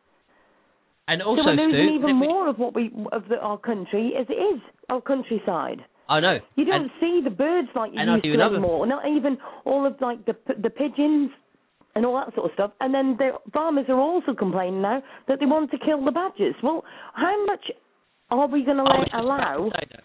And 1.10 1.22
also, 1.22 1.42
so 1.42 1.48
we're 1.50 1.66
losing 1.68 1.94
even 1.98 2.16
more 2.16 2.46
of 2.48 2.58
what 2.62 2.72
we 2.74 2.84
of 3.12 3.22
the, 3.28 3.38
our 3.40 3.58
country 3.58 4.14
as 4.20 4.26
it 4.30 4.38
is 4.52 4.60
our 4.88 5.00
countryside. 5.00 5.80
I 6.08 6.20
know. 6.20 6.38
You 6.56 6.64
don't 6.64 6.82
And- 6.82 6.90
see 7.00 7.20
the 7.22 7.30
birds 7.30 7.68
like 7.74 7.90
you 7.92 8.00
used 8.00 8.24
to 8.24 8.32
another- 8.34 8.56
anymore. 8.56 8.86
Not 8.86 9.06
even 9.08 9.38
all 9.64 9.86
of 9.86 10.00
like 10.00 10.24
the 10.26 10.36
the 10.66 10.70
pigeons 10.70 11.30
and 11.96 12.06
all 12.06 12.14
that 12.20 12.32
sort 12.36 12.46
of 12.46 12.52
stuff. 12.54 12.70
And 12.80 12.94
then 12.94 13.16
the 13.18 13.30
farmers 13.52 13.86
are 13.88 13.98
also 13.98 14.32
complaining 14.34 14.82
now 14.82 15.02
that 15.26 15.40
they 15.40 15.46
want 15.46 15.70
to 15.72 15.78
kill 15.78 16.00
the 16.04 16.12
badgers. 16.12 16.54
Well, 16.62 16.84
how 17.14 17.36
much 17.46 17.64
are 18.30 18.46
we 18.46 18.62
going 18.64 18.76
to 18.78 18.84
I 18.84 18.98
was 18.98 19.08
just 19.10 19.14
about 19.14 19.24
allow? 19.24 19.56
to 19.64 19.70
that. 19.70 20.02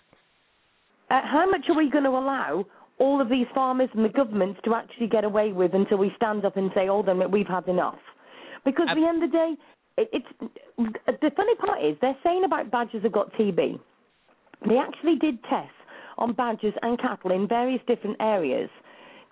Uh, 1.13 1.21
how 1.35 1.45
much 1.49 1.65
are 1.69 1.77
we 1.77 1.89
going 1.91 2.03
to 2.05 2.15
allow 2.23 2.65
all 2.97 3.21
of 3.21 3.29
these 3.29 3.45
farmers 3.53 3.89
and 3.93 4.03
the 4.03 4.09
governments 4.09 4.59
to 4.65 4.73
actually 4.73 5.07
get 5.07 5.23
away 5.23 5.51
with 5.51 5.75
until 5.75 5.97
we 5.99 6.11
stand 6.15 6.45
up 6.45 6.57
and 6.57 6.71
say, 6.73 6.89
"Oh, 6.89 7.03
on, 7.07 7.29
we've 7.29 7.47
had 7.57 7.67
enough"? 7.67 7.99
Because 8.63 8.87
at 8.89 8.95
the 8.95 9.05
end 9.05 9.21
of 9.23 9.29
the 9.31 9.37
day, 9.37 9.51
it, 9.97 10.09
it's 10.11 10.27
the 10.77 11.31
funny 11.35 11.55
part 11.55 11.83
is 11.83 11.95
they're 12.01 12.17
saying 12.23 12.43
about 12.43 12.71
badgers 12.71 13.03
have 13.03 13.11
got 13.11 13.33
TB. 13.33 13.79
They 14.67 14.77
actually 14.77 15.15
did 15.17 15.41
tests 15.43 15.71
on 16.17 16.33
badgers 16.33 16.73
and 16.81 16.99
cattle 16.99 17.31
in 17.31 17.47
various 17.47 17.81
different 17.87 18.17
areas. 18.19 18.69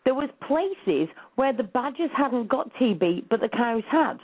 There 0.05 0.13
was 0.13 0.29
places 0.47 1.07
where 1.35 1.53
the 1.53 1.63
badgers 1.63 2.09
hadn't 2.15 2.49
got 2.49 2.73
TB, 2.75 3.25
but 3.29 3.39
the 3.39 3.49
cows 3.49 3.83
had. 3.89 4.17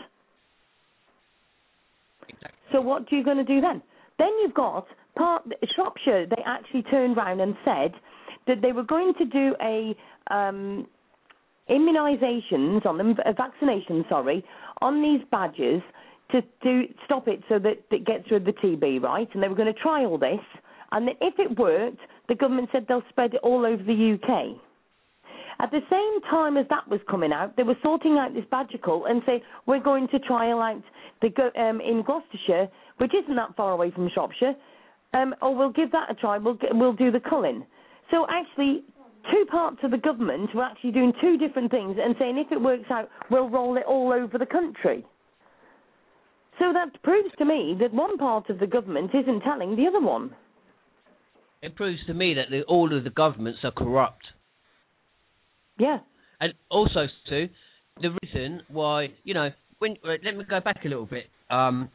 So 2.71 2.81
what 2.81 3.11
are 3.11 3.15
you 3.15 3.23
going 3.23 3.37
to 3.37 3.43
do 3.43 3.61
then? 3.61 3.81
Then 4.17 4.29
you've 4.41 4.53
got 4.53 4.85
part 5.17 5.43
Shropshire. 5.75 6.27
They 6.27 6.43
actually 6.45 6.83
turned 6.83 7.17
round 7.17 7.41
and 7.41 7.55
said 7.65 7.93
that 8.47 8.61
they 8.61 8.71
were 8.71 8.83
going 8.83 9.13
to 9.17 9.25
do 9.25 9.55
a 9.61 9.95
um, 10.33 10.85
immunisations 11.69 12.85
on 12.85 12.97
them, 12.97 13.15
uh, 13.25 13.31
vaccinations, 13.31 14.07
sorry, 14.09 14.43
on 14.81 15.01
these 15.01 15.21
badgers 15.31 15.81
to 16.31 16.41
to 16.63 16.83
stop 17.05 17.27
it 17.27 17.41
so 17.49 17.59
that 17.59 17.83
it 17.91 18.05
gets 18.05 18.29
rid 18.31 18.47
of 18.47 18.55
the 18.55 18.61
TB, 18.61 19.01
right? 19.01 19.27
And 19.33 19.41
they 19.41 19.47
were 19.47 19.55
going 19.55 19.73
to 19.73 19.79
try 19.79 20.05
all 20.05 20.17
this, 20.17 20.39
and 20.91 21.09
if 21.09 21.39
it 21.39 21.57
worked, 21.57 21.99
the 22.27 22.35
government 22.35 22.69
said 22.71 22.85
they'll 22.87 23.03
spread 23.09 23.33
it 23.33 23.41
all 23.43 23.65
over 23.65 23.83
the 23.83 24.17
UK. 24.21 24.59
At 25.61 25.71
the 25.71 25.81
same 25.89 26.21
time 26.29 26.55
as 26.55 26.65
that 26.69 26.87
was 26.87 27.01
coming 27.09 27.33
out, 27.33 27.57
they 27.57 27.63
were 27.63 27.75
sorting 27.83 28.17
out 28.17 28.33
this 28.33 28.45
badger 28.49 28.77
cull 28.77 29.05
and 29.07 29.21
say 29.25 29.43
we're 29.65 29.81
going 29.81 30.07
to 30.09 30.19
trial 30.19 30.61
out 30.61 30.81
the 31.21 31.27
um, 31.59 31.81
in 31.81 32.01
Gloucestershire, 32.01 32.69
which 32.97 33.11
isn't 33.13 33.35
that 33.35 33.55
far 33.57 33.73
away 33.73 33.91
from 33.91 34.09
Shropshire, 34.13 34.55
um, 35.13 35.35
or 35.41 35.53
we'll 35.53 35.71
give 35.71 35.91
that 35.91 36.09
a 36.09 36.13
try. 36.13 36.37
We'll 36.37 36.57
we'll 36.71 36.93
do 36.93 37.11
the 37.11 37.19
culling. 37.19 37.65
So 38.09 38.25
actually, 38.29 38.83
two 39.31 39.45
parts 39.51 39.77
of 39.83 39.91
the 39.91 39.97
government 39.97 40.55
were 40.55 40.63
actually 40.63 40.91
doing 40.91 41.11
two 41.19 41.37
different 41.37 41.71
things 41.71 41.97
and 42.01 42.15
saying 42.17 42.37
if 42.37 42.51
it 42.51 42.61
works 42.61 42.89
out, 42.89 43.09
we'll 43.29 43.49
roll 43.49 43.77
it 43.77 43.83
all 43.85 44.13
over 44.13 44.37
the 44.37 44.45
country. 44.45 45.05
So 46.59 46.73
that 46.73 47.01
proves 47.03 47.29
to 47.37 47.45
me 47.45 47.75
that 47.79 47.93
one 47.93 48.17
part 48.17 48.49
of 48.49 48.59
the 48.59 48.67
government 48.67 49.11
isn't 49.13 49.41
telling 49.41 49.75
the 49.75 49.87
other 49.87 50.01
one. 50.01 50.31
It 51.61 51.75
proves 51.75 51.99
to 52.07 52.13
me 52.13 52.35
that 52.35 52.49
the, 52.49 52.63
all 52.63 52.95
of 52.95 53.03
the 53.03 53.09
governments 53.09 53.59
are 53.63 53.71
corrupt. 53.71 54.23
Yeah. 55.77 55.99
And 56.39 56.53
also, 56.69 57.07
Sue, 57.27 57.49
the 58.01 58.17
reason 58.23 58.61
why, 58.69 59.07
you 59.23 59.33
know, 59.33 59.49
when 59.79 59.95
let 60.03 60.35
me 60.35 60.43
go 60.49 60.59
back 60.59 60.83
a 60.85 60.87
little 60.87 61.05
bit. 61.05 61.25
Um, 61.49 61.89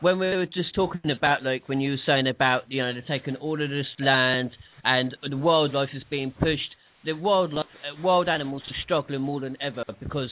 when 0.00 0.18
we 0.18 0.26
were 0.26 0.46
just 0.46 0.74
talking 0.74 1.10
about, 1.10 1.42
like, 1.42 1.68
when 1.68 1.80
you 1.80 1.92
were 1.92 2.00
saying 2.06 2.26
about, 2.26 2.62
you 2.68 2.82
know, 2.82 2.92
they're 2.92 3.18
taking 3.18 3.36
all 3.36 3.62
of 3.62 3.70
this 3.70 3.86
land 3.98 4.50
and 4.84 5.16
the 5.28 5.36
wildlife 5.36 5.90
is 5.94 6.02
being 6.10 6.32
pushed. 6.32 6.74
The 7.04 7.12
wildlife, 7.12 7.66
uh, 7.66 8.02
wild 8.02 8.28
animals 8.28 8.62
are 8.68 8.76
struggling 8.84 9.22
more 9.22 9.40
than 9.40 9.56
ever 9.60 9.84
because, 10.00 10.30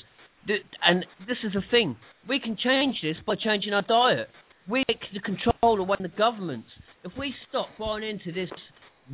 and 0.48 1.04
this 1.26 1.38
is 1.44 1.52
the 1.52 1.62
thing, 1.70 1.96
we 2.28 2.40
can 2.40 2.56
change 2.62 2.96
this 3.02 3.16
by 3.26 3.34
changing 3.42 3.72
our 3.72 3.82
diet. 3.82 4.28
We 4.68 4.84
take 4.86 5.00
the 5.12 5.20
control 5.20 5.80
away 5.80 5.96
from 5.96 6.04
the 6.04 6.16
governments. 6.16 6.68
If 7.04 7.12
we 7.18 7.34
stop 7.48 7.68
buying 7.78 8.04
into 8.04 8.32
this 8.32 8.50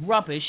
rubbish, 0.05 0.43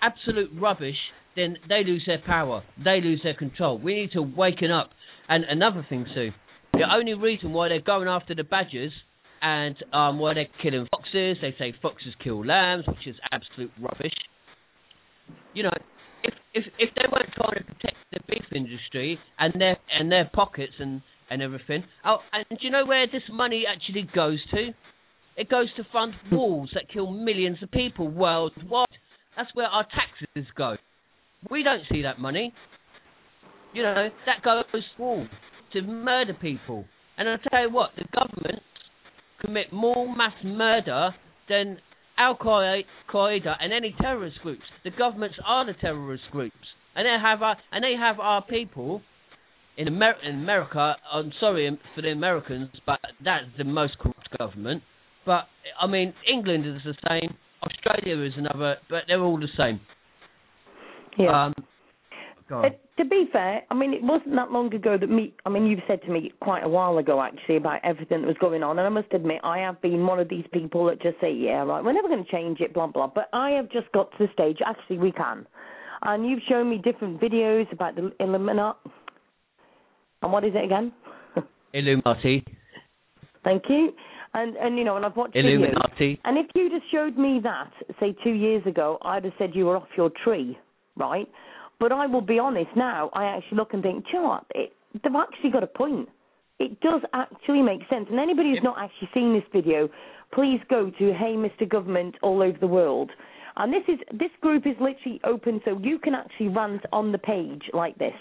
absolute 0.00 0.50
rubbish, 0.60 0.96
then 1.36 1.56
they 1.68 1.82
lose 1.84 2.04
their 2.06 2.22
power. 2.24 2.62
They 2.82 3.00
lose 3.02 3.20
their 3.22 3.34
control. 3.34 3.78
We 3.78 3.94
need 3.94 4.12
to 4.12 4.22
waken 4.22 4.70
up. 4.70 4.90
And 5.28 5.44
another 5.44 5.84
thing, 5.88 6.06
Sue, 6.14 6.30
the 6.72 6.84
only 6.92 7.14
reason 7.14 7.52
why 7.52 7.68
they're 7.68 7.80
going 7.80 8.08
after 8.08 8.34
the 8.34 8.44
badgers 8.44 8.92
and 9.42 9.76
um, 9.92 10.18
why 10.18 10.34
they're 10.34 10.48
killing 10.62 10.86
foxes, 10.90 11.38
they 11.40 11.54
say 11.58 11.74
foxes 11.82 12.14
kill 12.22 12.44
lambs, 12.44 12.86
which 12.86 13.06
is 13.06 13.16
absolute 13.30 13.70
rubbish. 13.80 14.14
You 15.52 15.64
know, 15.64 15.70
if 16.24 16.34
if 16.54 16.64
if 16.78 16.90
they 16.96 17.04
weren't 17.12 17.30
trying 17.36 17.58
to 17.58 17.64
protect 17.64 17.96
the 18.12 18.20
beef 18.28 18.44
industry 18.54 19.18
and 19.38 19.52
their 19.60 19.76
and 19.92 20.10
their 20.10 20.30
pockets 20.32 20.72
and 20.78 21.02
and 21.30 21.42
everything, 21.42 21.84
oh, 22.04 22.18
and 22.32 22.44
do 22.48 22.56
you 22.60 22.70
know 22.70 22.84
where 22.84 23.06
this 23.06 23.22
money 23.30 23.64
actually 23.68 24.08
goes 24.14 24.38
to? 24.50 24.70
It 25.36 25.48
goes 25.48 25.68
to 25.76 25.84
fund 25.92 26.14
hmm. 26.28 26.36
wars 26.36 26.70
that 26.74 26.84
kill 26.92 27.10
millions 27.10 27.58
of 27.62 27.70
people 27.70 28.08
worldwide. 28.08 28.86
That's 29.36 29.50
where 29.54 29.66
our 29.66 29.84
taxes 29.84 30.50
go. 30.56 30.76
We 31.50 31.62
don't 31.62 31.82
see 31.90 32.02
that 32.02 32.18
money. 32.18 32.52
You 33.72 33.82
know, 33.82 34.08
that 34.26 34.42
goes 34.44 34.64
to 34.96 35.28
to 35.72 35.82
murder 35.82 36.34
people. 36.34 36.84
And 37.18 37.28
I'll 37.28 37.38
tell 37.50 37.62
you 37.62 37.70
what, 37.70 37.90
the 37.96 38.04
government 38.14 38.62
commit 39.40 39.72
more 39.72 40.14
mass 40.14 40.34
murder 40.44 41.10
than 41.48 41.78
Al 42.16 42.36
Qaeda 42.36 43.56
and 43.60 43.72
any 43.72 43.94
terrorist 44.00 44.38
groups. 44.42 44.62
The 44.84 44.90
governments 44.90 45.36
are 45.44 45.66
the 45.66 45.74
terrorist 45.74 46.24
groups, 46.30 46.56
and 46.94 47.06
they 47.06 47.16
have 47.20 47.42
our 47.42 47.56
and 47.72 47.82
they 47.82 47.94
have 47.98 48.20
our 48.20 48.44
people 48.44 49.02
in, 49.76 49.88
Amer- 49.88 50.20
in 50.22 50.36
America. 50.36 50.94
I'm 51.12 51.32
sorry 51.40 51.78
for 51.94 52.02
the 52.02 52.10
Americans, 52.10 52.70
but 52.86 53.00
that's 53.24 53.46
the 53.58 53.64
most 53.64 53.98
corrupt 53.98 54.28
government. 54.38 54.82
But 55.26 55.44
I 55.80 55.86
mean, 55.86 56.14
England 56.30 56.66
is 56.66 56.82
the 56.84 56.94
same. 57.08 57.36
Australia 57.62 58.24
is 58.24 58.34
another, 58.36 58.76
but 58.90 59.04
they're 59.08 59.22
all 59.22 59.38
the 59.38 59.48
same. 59.56 59.80
Yeah. 61.18 61.46
Um, 61.46 61.54
Uh, 62.50 62.68
to 62.98 63.04
be 63.04 63.26
fair, 63.32 63.62
I 63.70 63.74
mean, 63.74 63.94
it 63.94 64.02
wasn't 64.02 64.34
that 64.36 64.50
long 64.50 64.72
ago 64.74 64.98
that 64.98 65.08
me. 65.08 65.34
I 65.46 65.48
mean, 65.48 65.66
you've 65.66 65.80
said 65.88 66.02
to 66.02 66.10
me 66.10 66.30
quite 66.40 66.62
a 66.62 66.68
while 66.68 66.98
ago, 66.98 67.22
actually, 67.22 67.56
about 67.56 67.80
everything 67.84 68.20
that 68.20 68.26
was 68.26 68.36
going 68.38 68.62
on, 68.62 68.78
and 68.78 68.86
I 68.86 68.90
must 68.90 69.12
admit, 69.12 69.40
I 69.42 69.58
have 69.58 69.80
been 69.80 70.06
one 70.06 70.20
of 70.20 70.28
these 70.28 70.44
people 70.52 70.84
that 70.86 71.00
just 71.00 71.18
say, 71.20 71.32
"Yeah, 71.32 71.64
right, 71.64 71.82
we're 71.82 71.92
never 71.92 72.08
going 72.08 72.24
to 72.24 72.30
change 72.30 72.60
it," 72.60 72.74
blah 72.74 72.86
blah. 72.86 73.06
But 73.06 73.30
I 73.32 73.50
have 73.50 73.70
just 73.70 73.90
got 73.92 74.10
to 74.12 74.26
the 74.26 74.32
stage. 74.32 74.58
Actually, 74.64 74.98
we 74.98 75.12
can, 75.12 75.46
and 76.02 76.28
you've 76.28 76.42
shown 76.48 76.68
me 76.68 76.78
different 76.78 77.20
videos 77.20 77.70
about 77.72 77.96
the 77.96 78.12
Illuminati. 78.20 78.78
And 80.22 80.32
what 80.32 80.44
is 80.44 80.52
it 80.54 80.64
again? 80.64 80.92
Illuminati. 81.72 82.44
Thank 83.42 83.64
you. 83.68 83.92
And 84.34 84.56
and 84.56 84.76
you 84.76 84.84
know, 84.84 84.96
and 84.96 85.06
I've 85.06 85.16
watched 85.16 85.34
videos. 85.34 85.56
Illuminati. 85.56 86.20
And 86.24 86.36
if 86.36 86.46
you'd 86.54 86.72
have 86.72 86.82
showed 86.92 87.16
me 87.16 87.40
that, 87.42 87.70
say 88.00 88.14
two 88.22 88.32
years 88.32 88.66
ago, 88.66 88.98
I'd 89.02 89.24
have 89.24 89.32
said 89.38 89.50
you 89.54 89.64
were 89.64 89.76
off 89.76 89.88
your 89.96 90.10
tree, 90.22 90.58
right? 90.96 91.28
But 91.80 91.92
I 91.92 92.06
will 92.06 92.20
be 92.20 92.38
honest 92.38 92.70
now, 92.76 93.10
I 93.12 93.24
actually 93.24 93.58
look 93.58 93.74
and 93.74 93.82
think, 93.82 94.04
you 94.12 94.20
know 94.20 94.28
what? 94.28 94.44
It, 94.54 94.72
they've 95.02 95.12
actually 95.14 95.50
got 95.50 95.62
a 95.62 95.68
point. 95.68 96.08
It 96.58 96.80
does 96.80 97.02
actually 97.12 97.62
make 97.62 97.80
sense. 97.90 98.06
And 98.10 98.18
anybody 98.20 98.50
who's 98.50 98.62
not 98.62 98.76
actually 98.78 99.10
seen 99.12 99.34
this 99.34 99.44
video, 99.52 99.88
please 100.32 100.60
go 100.70 100.90
to 100.90 101.12
Hey 101.12 101.34
Mr. 101.34 101.68
Government 101.68 102.14
all 102.22 102.42
over 102.42 102.56
the 102.58 102.66
world. 102.66 103.10
And 103.56 103.72
this 103.72 103.82
is 103.88 103.98
this 104.12 104.30
group 104.40 104.66
is 104.66 104.74
literally 104.80 105.20
open 105.24 105.60
so 105.64 105.78
you 105.78 105.98
can 105.98 106.14
actually 106.14 106.48
rant 106.48 106.82
on 106.92 107.12
the 107.12 107.18
page 107.18 107.62
like 107.72 107.96
this. 107.98 108.14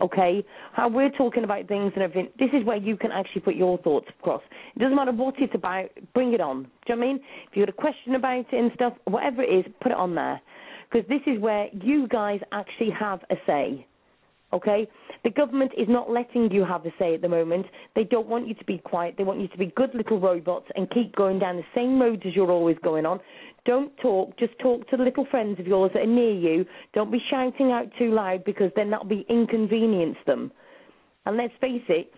Okay? 0.00 0.44
How 0.72 0.88
we're 0.88 1.10
talking 1.10 1.44
about 1.44 1.68
things 1.68 1.92
and 1.94 2.02
everything. 2.02 2.30
This 2.38 2.50
is 2.52 2.64
where 2.64 2.76
you 2.76 2.96
can 2.96 3.12
actually 3.12 3.42
put 3.42 3.54
your 3.54 3.78
thoughts 3.78 4.08
across. 4.18 4.42
It 4.74 4.80
doesn't 4.80 4.96
matter 4.96 5.12
what 5.12 5.34
it's 5.38 5.54
about, 5.54 5.90
bring 6.14 6.32
it 6.34 6.40
on. 6.40 6.64
Do 6.64 6.68
you 6.88 6.96
know 6.96 7.00
what 7.00 7.04
I 7.04 7.12
mean? 7.12 7.16
If 7.48 7.56
you've 7.56 7.66
got 7.66 7.74
a 7.74 7.80
question 7.80 8.14
about 8.16 8.46
it 8.52 8.58
and 8.58 8.72
stuff, 8.74 8.94
whatever 9.04 9.42
it 9.42 9.66
is, 9.66 9.72
put 9.80 9.92
it 9.92 9.98
on 9.98 10.16
there. 10.16 10.40
Because 10.92 11.08
this 11.08 11.22
is 11.26 11.40
where 11.40 11.68
you 11.72 12.06
guys 12.08 12.40
actually 12.52 12.90
have 12.90 13.20
a 13.30 13.36
say. 13.46 13.86
Okay? 14.52 14.86
The 15.24 15.30
government 15.30 15.72
is 15.78 15.86
not 15.88 16.10
letting 16.10 16.50
you 16.52 16.64
have 16.64 16.84
a 16.84 16.90
say 16.98 17.14
at 17.14 17.22
the 17.22 17.28
moment. 17.28 17.64
They 17.94 18.04
don't 18.04 18.28
want 18.28 18.46
you 18.46 18.54
to 18.54 18.64
be 18.64 18.78
quiet. 18.78 19.14
They 19.16 19.24
want 19.24 19.40
you 19.40 19.48
to 19.48 19.58
be 19.58 19.72
good 19.74 19.94
little 19.94 20.20
robots 20.20 20.66
and 20.74 20.90
keep 20.90 21.16
going 21.16 21.38
down 21.38 21.56
the 21.56 21.62
same 21.74 21.98
roads 21.98 22.22
as 22.26 22.36
you're 22.36 22.50
always 22.50 22.76
going 22.82 23.06
on. 23.06 23.20
Don't 23.64 23.96
talk. 23.98 24.36
Just 24.38 24.58
talk 24.58 24.86
to 24.90 24.96
the 24.98 25.04
little 25.04 25.26
friends 25.30 25.58
of 25.58 25.66
yours 25.66 25.92
that 25.94 26.02
are 26.02 26.06
near 26.06 26.32
you. 26.32 26.66
Don't 26.92 27.10
be 27.10 27.22
shouting 27.30 27.72
out 27.72 27.86
too 27.98 28.12
loud 28.12 28.44
because 28.44 28.70
then 28.76 28.90
that'll 28.90 29.06
be 29.06 29.24
inconvenience 29.30 30.18
them. 30.26 30.52
And 31.24 31.36
let's 31.36 31.54
face 31.60 31.84
it, 31.88 32.12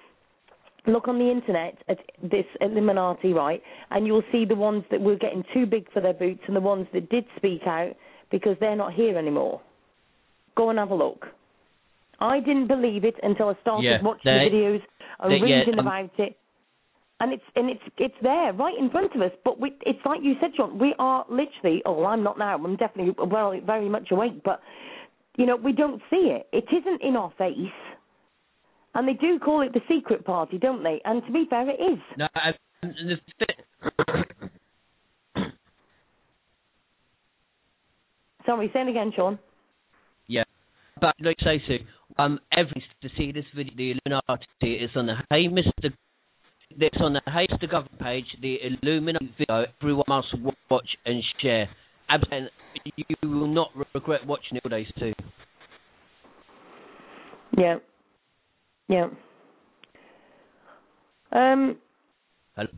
look 0.86 1.06
on 1.06 1.18
the 1.18 1.30
internet 1.30 1.76
at 1.88 1.98
this 2.22 2.46
Illuminati, 2.60 3.34
right, 3.34 3.62
and 3.90 4.06
you'll 4.06 4.22
see 4.32 4.44
the 4.46 4.54
ones 4.54 4.82
that 4.90 5.00
were 5.00 5.16
getting 5.16 5.44
too 5.52 5.66
big 5.66 5.92
for 5.92 6.00
their 6.00 6.14
boots 6.14 6.40
and 6.46 6.56
the 6.56 6.60
ones 6.60 6.88
that 6.94 7.10
did 7.10 7.24
speak 7.36 7.60
out 7.66 7.94
because 8.30 8.56
they're 8.60 8.76
not 8.76 8.92
here 8.94 9.16
anymore. 9.18 9.60
Go 10.56 10.70
and 10.70 10.78
have 10.78 10.90
a 10.90 10.94
look. 10.94 11.26
I 12.20 12.40
didn't 12.40 12.68
believe 12.68 13.04
it 13.04 13.16
until 13.22 13.48
I 13.48 13.54
started 13.62 13.84
Yeah, 13.84 14.02
watching 14.02 14.22
they- 14.24 14.48
the 14.48 14.56
videos 14.56 14.82
and 15.20 15.32
they- 15.32 15.46
yeah, 15.46 15.56
reading 15.60 15.78
um, 15.78 15.86
about 15.86 16.10
it. 16.18 16.36
And 17.20 17.32
it's 17.32 17.44
and 17.54 17.70
it's 17.70 17.82
it's 17.96 18.14
there 18.22 18.52
right 18.52 18.76
in 18.76 18.90
front 18.90 19.14
of 19.14 19.22
us, 19.22 19.30
but 19.44 19.60
we, 19.60 19.72
it's 19.86 20.04
like 20.04 20.20
you 20.22 20.34
said, 20.40 20.50
John. 20.56 20.78
We 20.80 20.94
are 20.98 21.24
literally. 21.30 21.80
Oh, 21.86 22.04
I'm 22.04 22.24
not 22.24 22.38
now. 22.38 22.56
I'm 22.56 22.74
definitely 22.76 23.14
well, 23.16 23.54
very 23.64 23.88
much 23.88 24.10
awake, 24.10 24.42
but 24.44 24.60
you 25.36 25.46
know 25.46 25.54
we 25.54 25.72
don't 25.72 26.02
see 26.10 26.32
it. 26.36 26.48
It 26.52 26.64
isn't 26.74 27.02
in 27.02 27.14
our 27.14 27.32
face, 27.38 27.56
and 28.94 29.06
they 29.06 29.12
do 29.14 29.38
call 29.38 29.62
it 29.62 29.72
the 29.72 29.80
secret 29.88 30.24
party, 30.24 30.58
don't 30.58 30.82
they? 30.82 31.00
And 31.04 31.24
to 31.24 31.32
be 31.32 31.46
fair, 31.48 31.70
it 31.70 31.80
is. 31.80 32.00
No, 32.18 32.26
and 32.82 32.92
the 33.08 34.23
Sorry, 38.46 38.70
say 38.72 38.82
it 38.82 38.88
again, 38.88 39.12
Sean. 39.16 39.38
yeah, 40.26 40.44
but 41.00 41.14
like 41.20 41.36
I 41.40 41.56
say, 41.66 41.86
um, 42.18 42.38
every 42.52 42.82
to 43.02 43.08
see 43.16 43.32
this 43.32 43.44
video, 43.56 43.72
the 43.76 43.92
Illuminati 44.06 44.74
is 44.84 44.90
on 44.96 45.06
the 45.06 45.14
Hey 45.30 45.46
Mr. 45.48 45.92
It's 46.70 46.96
on 47.00 47.14
the 47.14 47.20
Hey 47.26 47.46
Mr. 47.50 47.70
Government 47.70 47.98
page. 48.00 48.24
The 48.42 48.56
Illuminati 48.82 49.30
video, 49.38 49.64
everyone 49.80 50.04
must 50.08 50.26
watch 50.70 50.88
and 51.06 51.22
share. 51.40 51.68
Ab- 52.10 52.20
And 52.30 52.50
you 52.96 53.04
will 53.22 53.46
not 53.46 53.70
regret 53.94 54.26
watching 54.26 54.56
it 54.58 54.62
all 54.64 54.70
days 54.70 54.86
too. 54.98 55.12
Yeah, 57.56 57.76
yeah. 58.88 59.06
Um, 61.32 61.76
Hello? 62.56 62.68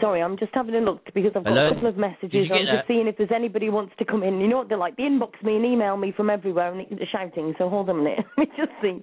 Sorry, 0.00 0.22
I'm 0.22 0.36
just 0.38 0.52
having 0.54 0.74
a 0.74 0.80
look 0.80 1.04
because 1.14 1.32
I've 1.34 1.44
got 1.44 1.52
Hello? 1.52 1.70
a 1.70 1.74
couple 1.74 1.88
of 1.88 1.96
messages. 1.96 2.48
I'm 2.52 2.66
just 2.66 2.86
seeing 2.86 3.06
if 3.06 3.16
there's 3.16 3.30
anybody 3.34 3.66
who 3.66 3.72
wants 3.72 3.94
to 3.98 4.04
come 4.04 4.22
in. 4.22 4.40
You 4.40 4.48
know 4.48 4.58
what 4.58 4.68
they're 4.68 4.78
like? 4.78 4.96
They 4.96 5.04
inbox 5.04 5.42
me 5.42 5.56
and 5.56 5.64
email 5.64 5.96
me 5.96 6.12
from 6.16 6.30
everywhere 6.30 6.72
and 6.72 6.86
they're 6.98 7.08
shouting. 7.10 7.54
So 7.58 7.68
hold 7.68 7.88
on 7.90 8.00
a 8.00 8.02
minute. 8.02 8.24
Let 8.36 8.48
me 8.48 8.54
just 8.56 8.72
see. 8.82 9.02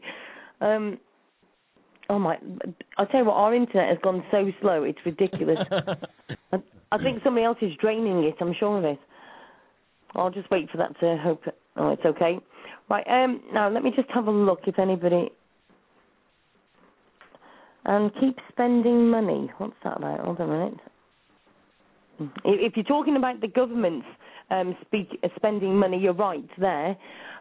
Um, 0.61 0.99
oh 2.09 2.19
my! 2.19 2.37
I'll 2.97 3.07
tell 3.07 3.21
you 3.21 3.25
what. 3.25 3.33
Our 3.33 3.53
internet 3.53 3.89
has 3.89 3.97
gone 4.03 4.23
so 4.31 4.45
slow. 4.61 4.83
It's 4.83 4.99
ridiculous. 5.05 5.57
I, 5.71 6.57
I 6.91 6.97
think 6.97 7.23
somebody 7.23 7.45
else 7.45 7.57
is 7.61 7.71
draining 7.79 8.23
it. 8.23 8.35
I'm 8.39 8.53
sure 8.57 8.77
of 8.77 8.85
it. 8.85 8.99
I'll 10.15 10.31
just 10.31 10.49
wait 10.49 10.69
for 10.69 10.77
that 10.77 10.97
to 11.01 11.17
hope. 11.21 11.43
Oh, 11.75 11.91
it's 11.91 12.05
okay. 12.05 12.39
Right. 12.89 13.05
Um. 13.07 13.41
Now 13.53 13.69
let 13.69 13.83
me 13.83 13.91
just 13.95 14.09
have 14.13 14.27
a 14.27 14.31
look 14.31 14.61
if 14.67 14.79
anybody. 14.79 15.29
And 17.85 18.11
keep 18.19 18.37
spending 18.51 19.09
money. 19.09 19.51
What's 19.57 19.75
that 19.83 19.97
about? 19.97 20.21
Hold 20.21 20.41
on 20.41 20.49
a 20.49 20.53
minute. 20.53 20.79
If 22.43 22.73
you're 22.75 22.85
talking 22.85 23.17
about 23.17 23.41
the 23.41 23.47
government's 23.47 24.07
um, 24.49 24.75
speak, 24.85 25.09
uh, 25.23 25.27
spending 25.35 25.77
money, 25.77 25.99
you're 25.99 26.13
right 26.13 26.47
there. 26.57 26.95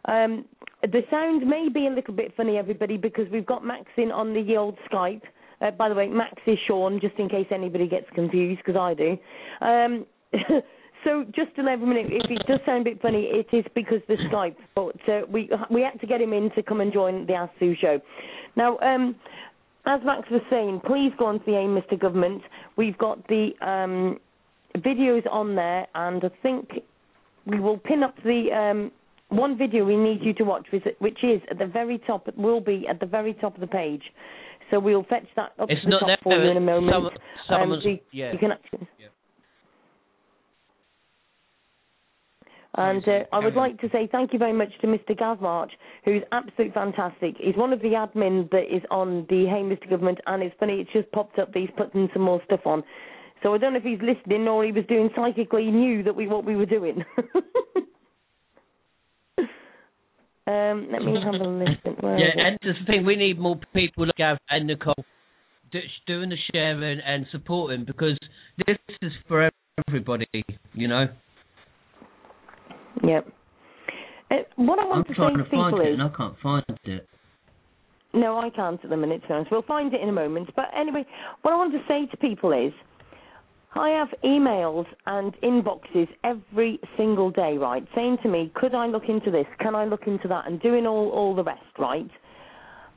Um, 0.06 0.44
the 0.82 1.02
sound 1.10 1.46
may 1.46 1.68
be 1.72 1.86
a 1.86 1.90
little 1.90 2.14
bit 2.14 2.34
funny, 2.36 2.58
everybody, 2.58 2.96
because 2.96 3.26
we've 3.30 3.46
got 3.46 3.64
Max 3.64 3.86
in 3.96 4.10
on 4.10 4.34
the 4.34 4.56
old 4.56 4.76
Skype. 4.90 5.22
Uh, 5.60 5.70
by 5.70 5.88
the 5.88 5.94
way, 5.94 6.08
Max 6.08 6.34
is 6.46 6.58
Sean, 6.66 7.00
just 7.00 7.14
in 7.18 7.28
case 7.28 7.46
anybody 7.50 7.88
gets 7.88 8.06
confused, 8.14 8.60
because 8.64 8.78
I 8.78 8.94
do. 8.94 9.16
Um, 9.64 10.04
so 11.04 11.24
just 11.34 11.54
to 11.56 11.62
let 11.62 11.80
know, 11.80 11.94
if 11.96 12.30
it 12.30 12.46
does 12.46 12.60
sound 12.66 12.86
a 12.86 12.90
bit 12.90 13.00
funny, 13.00 13.30
it 13.30 13.46
is 13.56 13.64
because 13.74 14.00
the 14.08 14.16
Skype. 14.30 14.56
But 14.74 14.96
uh, 15.08 15.22
we 15.30 15.48
we 15.70 15.80
had 15.82 15.98
to 16.00 16.06
get 16.06 16.20
him 16.20 16.32
in 16.32 16.50
to 16.56 16.62
come 16.62 16.80
and 16.80 16.92
join 16.92 17.26
the 17.26 17.34
Ask 17.34 17.52
Sue 17.58 17.74
show. 17.80 18.00
Now, 18.56 18.78
um, 18.78 19.14
as 19.86 20.00
Max 20.04 20.28
was 20.30 20.42
saying, 20.50 20.80
please 20.86 21.12
go 21.18 21.26
on 21.26 21.38
to 21.40 21.44
the 21.44 21.52
Hey, 21.52 21.66
Mr. 21.66 22.00
Government. 22.00 22.42
We've 22.76 22.96
got 22.96 23.26
the 23.28 23.50
um, 23.60 24.18
videos 24.76 25.30
on 25.30 25.54
there, 25.54 25.86
and 25.94 26.24
I 26.24 26.30
think 26.42 26.70
we 27.46 27.60
will 27.60 27.78
pin 27.78 28.02
up 28.02 28.14
the 28.24 28.48
um, 28.52 28.90
one 29.28 29.58
video 29.58 29.84
we 29.84 29.96
need 29.96 30.20
you 30.22 30.32
to 30.34 30.44
watch, 30.44 30.66
which 30.72 30.84
which 30.98 31.18
is 31.22 31.40
at 31.50 31.58
the 31.58 31.66
very 31.66 31.98
top. 32.06 32.28
It 32.28 32.38
will 32.38 32.60
be 32.60 32.86
at 32.88 33.00
the 33.00 33.06
very 33.06 33.34
top 33.34 33.54
of 33.54 33.60
the 33.60 33.66
page. 33.66 34.02
So 34.70 34.80
we'll 34.80 35.04
fetch 35.04 35.26
that 35.36 35.52
up 35.58 35.68
It's 35.68 35.82
to 35.82 35.90
the 35.90 35.98
top 36.00 36.08
there, 36.08 36.18
for 36.22 36.42
you 36.42 36.50
in 36.50 36.56
a 36.56 36.60
moment. 36.60 36.94
um, 37.50 37.80
so 37.82 37.88
you, 37.88 37.98
yeah. 38.12 38.32
you 38.32 38.38
can 38.38 38.52
actually. 38.52 38.88
Yeah. 38.98 39.08
And 42.76 43.06
uh, 43.06 43.20
I 43.32 43.38
would 43.38 43.54
like 43.54 43.80
to 43.80 43.88
say 43.90 44.08
thank 44.10 44.32
you 44.32 44.38
very 44.38 44.52
much 44.52 44.70
to 44.80 44.88
Mr. 44.88 45.16
Gav 45.16 45.40
March, 45.40 45.70
who's 46.04 46.22
absolutely 46.32 46.72
fantastic. 46.74 47.36
He's 47.38 47.56
one 47.56 47.72
of 47.72 47.80
the 47.80 47.90
admin 47.90 48.50
that 48.50 48.64
is 48.74 48.82
on 48.90 49.26
the 49.28 49.46
Hey 49.46 49.62
Mr. 49.62 49.88
Government, 49.88 50.18
and 50.26 50.42
it's 50.42 50.56
funny, 50.58 50.80
it's 50.80 50.92
just 50.92 51.10
popped 51.12 51.38
up 51.38 51.52
that 51.52 51.60
he's 51.60 51.70
putting 51.76 52.08
some 52.12 52.22
more 52.22 52.42
stuff 52.46 52.60
on. 52.66 52.82
So 53.42 53.54
I 53.54 53.58
don't 53.58 53.74
know 53.74 53.78
if 53.78 53.84
he's 53.84 54.00
listening 54.02 54.48
or 54.48 54.64
he 54.64 54.72
was 54.72 54.84
doing 54.88 55.10
psychically 55.14 55.70
knew 55.70 56.02
that 56.02 56.16
we 56.16 56.26
what 56.26 56.44
we 56.44 56.56
were 56.56 56.66
doing. 56.66 57.04
um, 60.48 60.88
let 60.90 61.02
me 61.02 61.16
have 61.22 61.34
a 61.34 61.44
listen. 61.46 61.96
Where 62.00 62.18
Yeah, 62.18 62.32
and 62.36 62.58
that's 62.60 62.78
the 62.80 62.86
thing. 62.86 63.06
We 63.06 63.14
need 63.14 63.38
more 63.38 63.60
people 63.72 64.06
like 64.06 64.16
Gav 64.16 64.38
and 64.50 64.66
Nicole 64.66 65.04
doing 66.06 66.30
the 66.30 66.36
sharing 66.52 67.00
and 67.00 67.26
supporting 67.30 67.84
because 67.84 68.18
this 68.66 68.78
is 69.02 69.12
for 69.28 69.50
everybody. 69.86 70.26
You 70.72 70.88
know. 70.88 71.06
Yeah. 73.02 73.20
Uh, 74.30 74.36
what 74.56 74.78
I 74.78 74.82
I'm 74.82 74.88
want 74.88 75.08
to 75.08 75.14
say 75.14 75.36
to 75.36 75.44
people 75.44 75.80
is, 75.80 75.98
I 76.00 76.16
can't 76.16 76.34
find 76.42 76.64
it. 76.84 77.08
no, 78.12 78.38
I 78.38 78.50
can't 78.50 78.82
at 78.82 78.90
the 78.90 78.96
minute, 78.96 79.22
to 79.22 79.28
be 79.28 79.34
honest. 79.34 79.50
We'll 79.50 79.62
find 79.62 79.92
it 79.92 80.00
in 80.00 80.08
a 80.08 80.12
moment. 80.12 80.50
But 80.56 80.66
anyway, 80.76 81.04
what 81.42 81.52
I 81.52 81.56
want 81.56 81.72
to 81.72 81.80
say 81.88 82.06
to 82.06 82.16
people 82.16 82.52
is, 82.52 82.72
I 83.74 83.88
have 83.88 84.08
emails 84.22 84.86
and 85.06 85.34
inboxes 85.42 86.08
every 86.22 86.78
single 86.96 87.30
day, 87.30 87.58
right, 87.58 87.84
saying 87.94 88.18
to 88.22 88.28
me, 88.28 88.52
could 88.54 88.74
I 88.74 88.86
look 88.86 89.08
into 89.08 89.30
this? 89.30 89.46
Can 89.58 89.74
I 89.74 89.84
look 89.84 90.06
into 90.06 90.28
that? 90.28 90.46
And 90.46 90.60
doing 90.62 90.86
all, 90.86 91.10
all 91.10 91.34
the 91.34 91.42
rest, 91.42 91.60
right? 91.78 92.08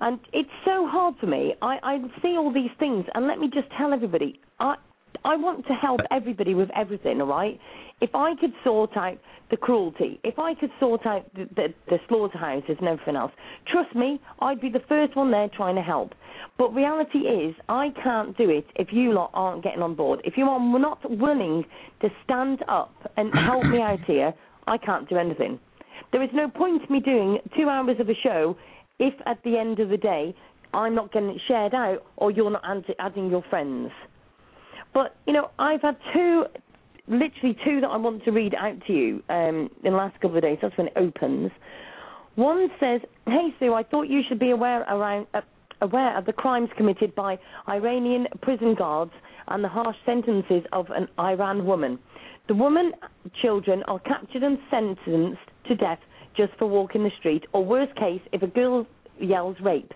And 0.01 0.19
it's 0.33 0.49
so 0.63 0.87
hard 0.87 1.15
for 1.19 1.25
me. 1.25 1.55
I, 1.63 1.79
I 1.81 1.97
see 2.21 2.37
all 2.37 2.53
these 2.53 2.69
things, 2.77 3.05
and 3.15 3.25
let 3.25 3.39
me 3.39 3.49
just 3.51 3.67
tell 3.75 3.91
everybody, 3.91 4.39
I, 4.59 4.75
I 5.23 5.35
want 5.35 5.65
to 5.67 5.73
help 5.73 6.01
everybody 6.11 6.53
with 6.53 6.69
everything, 6.75 7.21
all 7.21 7.27
right? 7.27 7.59
If 8.01 8.11
I 8.13 8.33
could 8.39 8.51
sort 8.63 8.95
out 8.95 9.17
the 9.49 9.57
cruelty, 9.57 10.19
if 10.23 10.37
I 10.37 10.53
could 10.53 10.69
sort 10.79 11.05
out 11.05 11.25
the, 11.33 11.45
the, 11.55 11.67
the 11.87 11.97
slaughterhouses 12.07 12.75
and 12.79 12.87
everything 12.87 13.15
else, 13.15 13.31
trust 13.71 13.95
me, 13.95 14.19
I'd 14.39 14.61
be 14.61 14.69
the 14.69 14.83
first 14.87 15.15
one 15.15 15.31
there 15.31 15.49
trying 15.55 15.75
to 15.75 15.81
help. 15.81 16.13
But 16.57 16.73
reality 16.73 17.19
is, 17.19 17.55
I 17.69 17.89
can't 18.03 18.37
do 18.37 18.49
it 18.49 18.65
if 18.75 18.89
you 18.91 19.13
lot 19.13 19.31
aren't 19.33 19.63
getting 19.63 19.81
on 19.81 19.95
board. 19.95 20.21
If 20.23 20.35
you 20.37 20.45
are 20.45 20.79
not 20.79 20.99
willing 21.09 21.63
to 22.01 22.09
stand 22.23 22.63
up 22.67 22.93
and 23.15 23.31
help 23.33 23.63
me 23.65 23.79
out 23.81 23.99
here, 24.07 24.33
I 24.67 24.77
can't 24.77 25.07
do 25.09 25.17
anything. 25.17 25.59
There 26.11 26.23
is 26.23 26.29
no 26.33 26.49
point 26.49 26.83
in 26.87 26.93
me 26.93 26.99
doing 26.99 27.39
two 27.55 27.69
hours 27.69 27.97
of 27.99 28.09
a 28.09 28.15
show 28.23 28.55
if 28.99 29.13
at 29.25 29.43
the 29.43 29.57
end 29.57 29.79
of 29.79 29.89
the 29.89 29.97
day 29.97 30.35
I'm 30.73 30.95
not 30.95 31.11
getting 31.11 31.29
it 31.29 31.41
shared 31.47 31.73
out 31.73 32.03
or 32.17 32.31
you're 32.31 32.51
not 32.51 32.63
adding 32.99 33.29
your 33.29 33.43
friends. 33.49 33.91
But 34.97 35.15
you 35.27 35.33
know, 35.33 35.51
I've 35.59 35.83
had 35.83 35.95
two, 36.11 36.45
literally 37.07 37.55
two 37.63 37.81
that 37.81 37.87
I 37.87 37.97
want 37.97 38.25
to 38.25 38.31
read 38.31 38.55
out 38.55 38.77
to 38.87 38.93
you 38.93 39.21
um, 39.29 39.69
in 39.83 39.91
the 39.91 39.97
last 39.97 40.19
couple 40.19 40.37
of 40.37 40.41
days. 40.41 40.57
That's 40.59 40.75
when 40.75 40.87
it 40.87 40.93
opens. 40.95 41.51
One 42.33 42.67
says, 42.79 43.01
"Hey 43.27 43.53
Sue, 43.59 43.75
I 43.75 43.83
thought 43.83 44.07
you 44.07 44.21
should 44.27 44.39
be 44.39 44.49
aware 44.49 44.81
around." 44.89 45.27
Uh, 45.35 45.41
aware 45.81 46.17
of 46.17 46.25
the 46.25 46.33
crimes 46.33 46.69
committed 46.75 47.13
by 47.13 47.37
Iranian 47.69 48.25
prison 48.41 48.73
guards 48.73 49.11
and 49.49 49.63
the 49.63 49.67
harsh 49.67 49.95
sentences 50.03 50.63
of 50.73 50.87
an 50.89 51.07
Iran 51.19 51.67
woman. 51.67 51.99
The 52.47 52.55
woman 52.55 52.93
children 53.39 53.83
are 53.83 53.99
captured 53.99 54.41
and 54.41 54.57
sentenced 54.71 55.47
to 55.67 55.75
death 55.75 55.99
just 56.35 56.53
for 56.57 56.65
walking 56.65 57.03
the 57.03 57.11
street, 57.19 57.43
or 57.53 57.63
worst 57.63 57.95
case, 57.97 58.21
if 58.31 58.41
a 58.41 58.47
girl 58.47 58.87
yells 59.19 59.57
rape. 59.61 59.93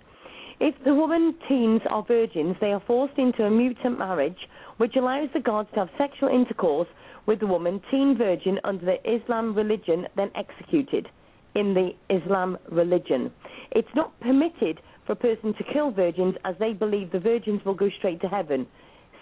If 0.59 0.75
the 0.85 0.93
woman 0.93 1.33
teens 1.49 1.81
are 1.89 2.05
virgins, 2.07 2.55
they 2.61 2.71
are 2.71 2.83
forced 2.85 3.17
into 3.17 3.45
a 3.45 3.49
mutant 3.49 3.97
marriage 3.97 4.37
which 4.81 4.95
allows 4.95 5.29
the 5.35 5.39
guards 5.39 5.69
to 5.75 5.81
have 5.81 5.89
sexual 5.95 6.27
intercourse 6.27 6.87
with 7.27 7.39
the 7.39 7.45
woman, 7.45 7.79
teen 7.91 8.17
virgin, 8.17 8.57
under 8.63 8.83
the 8.83 8.97
Islam 9.15 9.53
religion, 9.53 10.07
then 10.17 10.31
executed 10.33 11.07
in 11.53 11.75
the 11.75 11.91
Islam 12.09 12.57
religion. 12.71 13.31
It's 13.73 13.95
not 13.95 14.19
permitted 14.21 14.81
for 15.05 15.13
a 15.13 15.15
person 15.15 15.53
to 15.53 15.63
kill 15.71 15.91
virgins 15.91 16.33
as 16.45 16.55
they 16.59 16.73
believe 16.73 17.11
the 17.11 17.19
virgins 17.19 17.63
will 17.63 17.75
go 17.75 17.91
straight 17.99 18.21
to 18.21 18.27
heaven. 18.27 18.65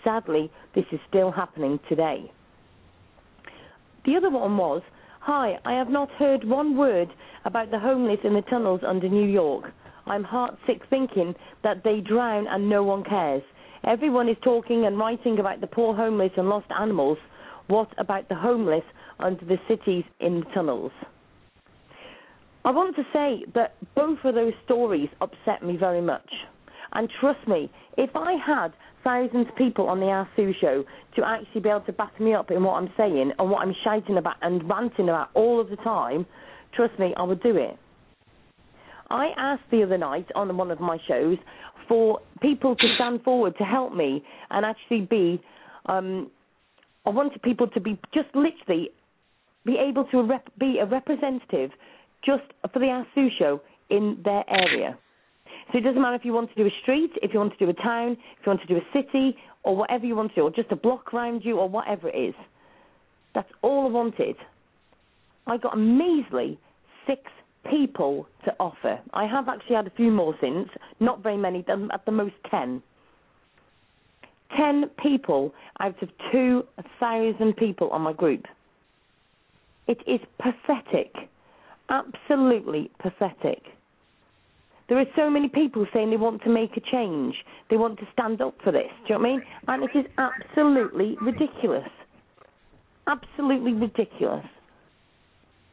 Sadly, 0.02 0.50
this 0.76 0.86
is 0.94 1.00
still 1.10 1.30
happening 1.30 1.78
today. 1.90 2.32
The 4.06 4.16
other 4.16 4.30
one 4.30 4.56
was 4.56 4.82
Hi, 5.20 5.60
I 5.66 5.74
have 5.74 5.90
not 5.90 6.10
heard 6.12 6.46
one 6.46 6.78
word 6.78 7.10
about 7.44 7.70
the 7.70 7.80
homeless 7.80 8.20
in 8.24 8.34
the 8.34 8.44
tunnels 8.44 8.80
under 8.88 9.10
New 9.10 9.28
York. 9.28 9.74
I'm 10.06 10.24
heartsick 10.24 10.88
thinking 10.90 11.36
that 11.64 11.84
they 11.84 12.00
drown 12.00 12.48
and 12.48 12.70
no 12.70 12.82
one 12.82 13.04
cares. 13.04 13.44
Everyone 13.86 14.28
is 14.28 14.38
talking 14.44 14.86
and 14.86 14.98
writing 14.98 15.40
about 15.40 15.62
the 15.62 15.68
poor 15.68 15.96
homeless 15.96 16.32
and 16.38 16.50
lost 16.50 16.68
animals. 16.78 17.18
What 17.68 17.90
about 17.98 18.28
the 18.28 18.36
homeless 18.36 18.84
under 19.20 19.44
the 19.46 19.58
cities 19.68 20.04
in 20.20 20.44
tunnels? 20.54 20.92
I 22.66 22.72
want 22.72 22.96
to 22.98 23.04
say 23.14 23.46
that 23.56 23.76
both 23.96 24.20
of 24.26 24.36
those 24.36 24.54
stories 24.66 25.10
upset 25.22 25.64
me 25.64 25.78
very 25.78 26.02
much. 26.02 26.30
And 26.92 27.10
trust 27.22 27.48
me, 27.48 27.72
if 27.98 28.10
I 28.16 28.34
had 28.46 28.74
thousands 29.04 29.48
of 29.48 29.56
people 29.56 29.88
on 29.88 30.00
the 30.00 30.08
Ask 30.08 30.30
Sue 30.36 30.54
show 30.60 30.84
to 31.16 31.26
actually 31.26 31.62
be 31.62 31.70
able 31.70 31.82
to 31.82 31.94
back 31.94 32.20
me 32.20 32.34
up 32.34 32.52
in 32.52 32.64
what 32.64 32.74
I'm 32.74 32.92
saying 32.98 33.32
and 33.38 33.50
what 33.50 33.62
I'm 33.62 33.76
shouting 33.84 34.18
about 34.18 34.36
and 34.42 34.68
ranting 34.68 35.08
about 35.08 35.30
all 35.36 35.62
of 35.62 35.70
the 35.70 35.78
time, 35.78 36.26
trust 36.76 37.00
me, 37.00 37.14
I 37.16 37.24
would 37.24 37.42
do 37.42 37.56
it. 37.56 37.78
I 39.10 39.30
asked 39.38 39.64
the 39.72 39.84
other 39.84 39.98
night 39.98 40.28
on 40.36 40.56
one 40.56 40.72
of 40.72 40.80
my 40.80 40.98
shows 41.08 41.38
for 41.88 42.20
people 42.42 42.76
to 42.76 42.96
stand 42.96 43.24
forward 43.24 43.56
to 43.58 43.64
help 43.64 43.94
me 43.94 44.24
and 44.50 44.66
actually 44.66 45.02
be. 45.02 45.42
Um, 45.88 46.30
I 47.06 47.10
wanted 47.10 47.42
people 47.42 47.68
to 47.70 47.80
be 47.80 48.00
just 48.14 48.28
literally 48.36 48.92
be 49.66 49.78
able 49.78 50.06
to 50.06 50.22
rep- 50.24 50.52
be 50.60 50.80
a 50.80 50.86
representative 50.86 51.72
just 52.24 52.44
for 52.72 52.80
the 52.80 52.88
Ask 52.88 53.08
Sue 53.16 53.30
show 53.38 53.62
in 53.90 54.20
their 54.24 54.44
area. 54.50 54.98
So 55.72 55.78
it 55.80 55.82
doesn't 55.82 56.02
matter 56.02 56.16
if 56.16 56.26
you 56.26 56.34
want 56.34 56.50
to 56.50 56.56
do 56.56 56.66
a 56.66 56.82
street, 56.82 57.12
if 57.22 57.34
you 57.34 57.40
want 57.40 57.58
to 57.58 57.66
do 57.66 57.70
a 57.70 57.74
town, 57.74 58.12
if 58.12 58.46
you 58.46 58.50
want 58.52 58.62
to 58.62 58.68
do 58.68 58.78
a 58.78 58.94
city, 58.94 59.36
or 59.64 59.76
whatever 59.76 60.06
you 60.06 60.16
want 60.16 60.34
to 60.36 60.42
or 60.42 60.52
just 60.52 60.72
a 60.72 60.76
block 60.76 61.14
around 61.14 61.42
you, 61.44 61.58
or 61.58 61.68
whatever 61.68 62.10
it 62.10 62.16
is. 62.16 62.36
That's 63.36 63.50
all 63.62 63.88
I 63.88 63.90
wanted. 63.90 64.36
I 65.48 65.58
got 65.58 65.74
a 65.74 65.78
measly 65.78 66.60
six 67.06 67.22
people 67.70 68.28
to 68.46 68.56
offer. 68.60 69.00
I 69.14 69.26
have 69.26 69.48
actually 69.48 69.76
had 69.76 69.88
a 69.88 69.92
few 69.92 70.12
more 70.12 70.36
since, 70.42 70.70
not 71.00 71.22
very 71.22 71.38
many, 71.38 71.66
at 71.92 72.06
the 72.06 72.12
most 72.12 72.36
10. 72.50 72.82
10 74.58 74.90
people 75.02 75.54
out 75.80 76.02
of 76.02 76.10
2,000 76.32 77.56
people 77.56 77.90
on 77.90 78.02
my 78.02 78.14
group. 78.14 78.46
It 79.88 80.00
is 80.08 80.20
pathetic. 80.40 81.14
Absolutely 81.90 82.92
pathetic. 83.00 83.64
There 84.88 84.98
are 84.98 85.06
so 85.16 85.30
many 85.30 85.50
people 85.50 85.86
saying 85.94 86.10
they 86.10 86.18
want 86.18 86.42
to 86.44 86.50
make 86.50 86.76
a 86.76 86.82
change. 86.82 87.36
They 87.70 87.78
want 87.78 88.00
to 88.00 88.08
stand 88.12 88.42
up 88.42 88.56
for 88.64 88.72
this. 88.72 88.90
Do 89.08 89.14
you 89.14 89.16
know 89.16 89.22
what 89.22 89.28
I 89.28 89.32
mean? 89.32 89.42
And 89.68 89.84
it 89.84 89.98
is 89.98 90.06
absolutely 90.18 91.16
ridiculous. 91.22 91.90
Absolutely 93.08 93.74
ridiculous 93.74 94.46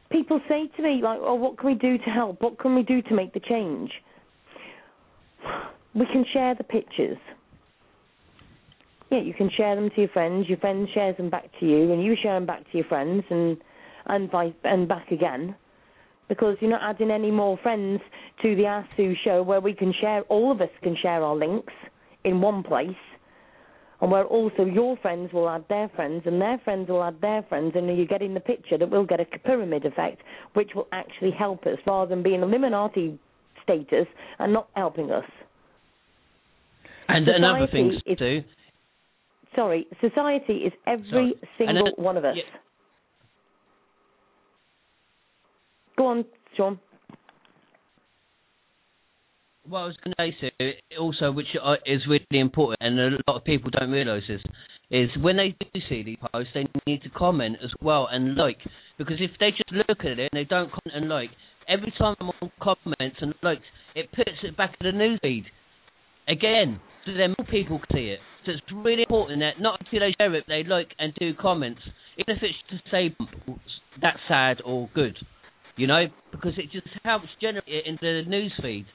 people 0.09 0.39
say 0.47 0.67
to 0.75 0.81
me 0.81 1.01
like, 1.01 1.19
"Oh, 1.21 1.35
what 1.35 1.57
can 1.57 1.67
we 1.67 1.75
do 1.75 1.97
to 1.97 2.09
help? 2.09 2.41
What 2.41 2.57
can 2.59 2.75
we 2.75 2.83
do 2.83 3.01
to 3.01 3.13
make 3.13 3.33
the 3.33 3.39
change?" 3.39 3.91
We 5.93 6.05
can 6.05 6.25
share 6.31 6.53
the 6.55 6.63
pictures. 6.63 7.17
Yeah, 9.09 9.19
you 9.19 9.33
can 9.33 9.49
share 9.49 9.75
them 9.75 9.89
to 9.89 10.01
your 10.01 10.09
friends. 10.09 10.47
Your 10.49 10.57
friend 10.57 10.87
shares 10.93 11.17
them 11.17 11.29
back 11.29 11.49
to 11.59 11.65
you, 11.65 11.91
and 11.91 12.03
you 12.03 12.15
share 12.15 12.33
them 12.33 12.45
back 12.45 12.69
to 12.71 12.77
your 12.77 12.85
friends, 12.85 13.23
and 13.29 13.57
and 14.05 14.29
vice 14.31 14.53
and 14.63 14.87
back 14.87 15.11
again. 15.11 15.55
Because 16.27 16.57
you're 16.59 16.71
not 16.71 16.83
adding 16.83 17.09
any 17.09 17.31
more 17.31 17.57
friends 17.63 18.01
to 18.41 18.55
the 18.55 18.65
Ask 18.65 18.89
Sue 18.97 19.15
show 19.23 19.41
where 19.43 19.61
we 19.61 19.73
can 19.73 19.93
share. 19.93 20.21
All 20.23 20.51
of 20.51 20.61
us 20.61 20.69
can 20.81 20.95
share 20.95 21.23
our 21.23 21.35
links 21.35 21.73
in 22.25 22.41
one 22.41 22.63
place 22.63 22.95
and 24.01 24.11
where 24.11 24.25
also 24.25 24.63
your 24.63 24.97
friends 24.97 25.33
will 25.33 25.49
add 25.49 25.65
their 25.69 25.89
friends 25.95 26.23
and 26.25 26.39
their 26.39 26.59
friends 26.63 26.89
will 26.89 27.03
add 27.03 27.19
their 27.21 27.43
friends, 27.43 27.73
and 27.75 27.97
you 27.97 28.05
get 28.05 28.21
in 28.21 28.33
the 28.33 28.39
picture 28.39 28.77
that 28.77 28.89
we'll 28.89 29.05
get 29.05 29.19
a 29.19 29.25
pyramid 29.39 29.85
effect, 29.85 30.21
which 30.53 30.71
will 30.75 30.87
actually 30.91 31.31
help 31.31 31.65
us 31.65 31.77
rather 31.85 32.09
than 32.09 32.23
being 32.23 32.41
Illuminati 32.41 33.17
status 33.63 34.07
and 34.39 34.53
not 34.53 34.69
helping 34.75 35.11
us. 35.11 35.25
And 37.09 37.25
society 37.25 37.43
another 37.43 37.67
thing 37.71 37.99
is, 38.05 38.17
too. 38.17 38.43
Sorry, 39.55 39.87
society 40.01 40.53
is 40.53 40.73
every 40.85 41.09
sorry. 41.09 41.35
single 41.57 41.91
one 41.95 42.17
of 42.17 42.25
us. 42.25 42.35
Yeah. 42.35 42.59
Go 45.97 46.05
on, 46.07 46.25
Sean 46.55 46.79
what 49.69 49.79
I 49.79 49.85
was 49.85 49.97
going 50.03 50.13
to 50.17 50.31
say 50.41 50.73
also, 50.99 51.31
which 51.31 51.47
uh, 51.61 51.75
is 51.85 52.01
really 52.07 52.25
important, 52.31 52.77
and 52.81 52.99
a 52.99 53.17
lot 53.27 53.37
of 53.37 53.43
people 53.43 53.69
don't 53.71 53.91
realise 53.91 54.23
this, 54.27 54.41
is 54.89 55.09
when 55.21 55.37
they 55.37 55.55
do 55.59 55.79
see 55.89 56.03
the 56.03 56.17
post, 56.31 56.49
they 56.53 56.67
need 56.85 57.01
to 57.03 57.09
comment 57.09 57.57
as 57.63 57.71
well 57.81 58.07
and 58.09 58.35
like, 58.35 58.57
because 58.97 59.17
if 59.19 59.31
they 59.39 59.51
just 59.51 59.71
look 59.71 59.99
at 59.99 60.19
it 60.19 60.29
and 60.31 60.39
they 60.39 60.45
don't 60.45 60.69
comment 60.69 60.95
and 60.95 61.09
like, 61.09 61.29
every 61.67 61.93
time 61.97 62.15
someone 62.17 62.51
comments 62.61 63.17
and 63.21 63.33
likes, 63.43 63.63
it 63.95 64.09
puts 64.11 64.31
it 64.43 64.55
back 64.55 64.75
in 64.79 64.85
the 64.87 65.03
newsfeed 65.03 65.43
again, 66.27 66.79
so 67.05 67.11
then 67.13 67.35
more 67.37 67.47
people 67.49 67.79
can 67.79 67.97
see 67.97 68.07
it. 68.09 68.19
So 68.45 68.53
it's 68.53 68.61
really 68.73 69.03
important 69.03 69.41
that 69.41 69.61
not 69.61 69.81
until 69.81 69.99
they 69.99 70.15
share 70.17 70.33
it, 70.35 70.45
they 70.47 70.63
like 70.63 70.87
and 70.99 71.13
do 71.19 71.33
comments, 71.33 71.81
even 72.17 72.37
if 72.37 72.43
it's 72.43 72.55
to 72.69 72.77
say 72.89 73.15
that's 74.01 74.19
sad 74.29 74.61
or 74.63 74.89
good, 74.95 75.17
you 75.75 75.87
know, 75.87 76.05
because 76.31 76.53
it 76.57 76.71
just 76.71 76.87
helps 77.03 77.27
generate 77.41 77.67
it 77.67 77.85
into 77.85 78.01
the 78.01 78.23
newsfeed. 78.29 78.85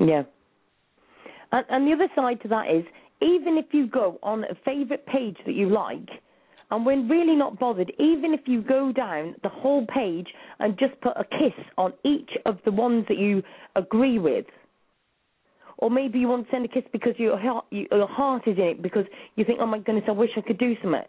Yeah. 0.00 0.22
And, 1.52 1.64
and 1.68 1.86
the 1.86 1.92
other 1.92 2.08
side 2.14 2.40
to 2.42 2.48
that 2.48 2.70
is, 2.70 2.84
even 3.20 3.56
if 3.56 3.66
you 3.72 3.86
go 3.86 4.18
on 4.22 4.44
a 4.44 4.54
favourite 4.64 5.06
page 5.06 5.36
that 5.46 5.54
you 5.54 5.68
like, 5.68 6.08
and 6.70 6.86
we're 6.86 7.06
really 7.06 7.36
not 7.36 7.58
bothered, 7.58 7.92
even 7.98 8.32
if 8.32 8.40
you 8.46 8.62
go 8.62 8.92
down 8.92 9.34
the 9.42 9.48
whole 9.48 9.86
page 9.86 10.28
and 10.58 10.78
just 10.78 10.98
put 11.02 11.12
a 11.16 11.24
kiss 11.24 11.64
on 11.76 11.92
each 12.04 12.30
of 12.46 12.58
the 12.64 12.72
ones 12.72 13.04
that 13.08 13.18
you 13.18 13.42
agree 13.76 14.18
with, 14.18 14.46
or 15.78 15.90
maybe 15.90 16.18
you 16.18 16.28
want 16.28 16.46
to 16.46 16.50
send 16.50 16.64
a 16.64 16.68
kiss 16.68 16.84
because 16.92 17.12
your 17.18 17.38
heart, 17.38 17.66
your 17.70 18.08
heart 18.08 18.42
is 18.46 18.56
in 18.56 18.64
it 18.64 18.82
because 18.82 19.04
you 19.36 19.44
think, 19.44 19.58
oh 19.60 19.66
my 19.66 19.78
goodness, 19.78 20.04
I 20.08 20.12
wish 20.12 20.30
I 20.36 20.40
could 20.40 20.58
do 20.58 20.74
something. 20.82 21.02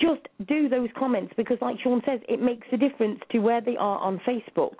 Just 0.00 0.20
do 0.48 0.68
those 0.68 0.88
comments 0.98 1.34
because, 1.36 1.58
like 1.60 1.76
Sean 1.82 2.00
says, 2.06 2.20
it 2.28 2.40
makes 2.40 2.66
a 2.72 2.76
difference 2.76 3.20
to 3.30 3.38
where 3.40 3.60
they 3.60 3.76
are 3.76 3.98
on 3.98 4.20
Facebook. 4.26 4.76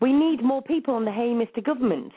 We 0.00 0.12
need 0.12 0.42
more 0.42 0.62
people 0.62 0.94
on 0.94 1.04
the 1.04 1.12
Hey 1.12 1.34
Mr. 1.34 1.62
Government. 1.64 2.12